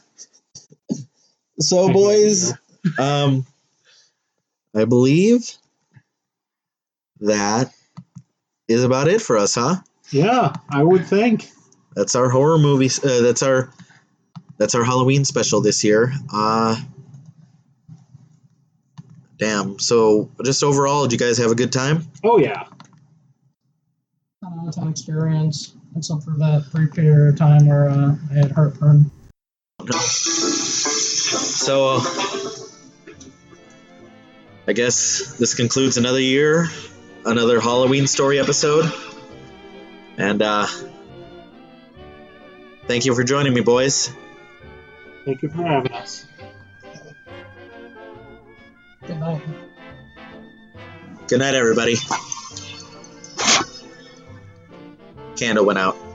So 1.59 1.91
boys, 1.91 2.53
um 2.99 3.45
I 4.75 4.85
believe 4.85 5.49
that 7.21 7.73
is 8.67 8.83
about 8.83 9.07
it 9.07 9.21
for 9.21 9.37
us, 9.37 9.55
huh? 9.55 9.75
yeah, 10.11 10.53
I 10.69 10.83
would 10.83 11.05
think. 11.05 11.49
That's 11.95 12.15
our 12.15 12.29
horror 12.29 12.57
movie. 12.57 12.89
Uh, 13.03 13.21
that's 13.21 13.43
our 13.43 13.71
that's 14.57 14.75
our 14.75 14.83
Halloween 14.83 15.25
special 15.25 15.61
this 15.61 15.83
year. 15.83 16.13
Uh, 16.31 16.75
damn. 19.41 19.79
So 19.79 20.29
just 20.45 20.63
overall, 20.63 21.07
did 21.07 21.13
you 21.13 21.17
guys 21.17 21.39
have 21.39 21.51
a 21.51 21.55
good 21.55 21.73
time? 21.73 22.05
Oh 22.23 22.37
yeah. 22.37 22.67
Not 24.41 24.67
a 24.67 24.71
ton 24.71 24.89
experience, 24.89 25.73
except 25.97 26.23
for 26.23 26.31
that 26.37 26.65
brief 26.71 26.93
period 26.93 27.33
of 27.33 27.39
time 27.39 27.67
where 27.67 27.89
uh, 27.89 28.15
I 28.29 28.33
had 28.33 28.51
heartburn. 28.51 29.11
So 29.89 31.89
uh, 31.89 32.03
I 34.67 34.73
guess 34.73 35.35
this 35.37 35.55
concludes 35.55 35.97
another 35.97 36.21
year, 36.21 36.67
another 37.25 37.59
Halloween 37.59 38.07
story 38.07 38.39
episode, 38.39 38.91
and 40.17 40.41
uh, 40.41 40.67
thank 42.85 43.05
you 43.05 43.15
for 43.15 43.23
joining 43.23 43.53
me, 43.53 43.61
boys. 43.61 44.11
Thank 45.25 45.41
you 45.41 45.49
for 45.49 45.63
having 45.63 45.93
us. 45.93 46.25
Good 49.07 49.19
night. 49.19 49.41
Good 51.27 51.39
night, 51.39 51.55
everybody. 51.55 51.95
Candle 55.37 55.65
went 55.65 55.79
out. 55.79 56.10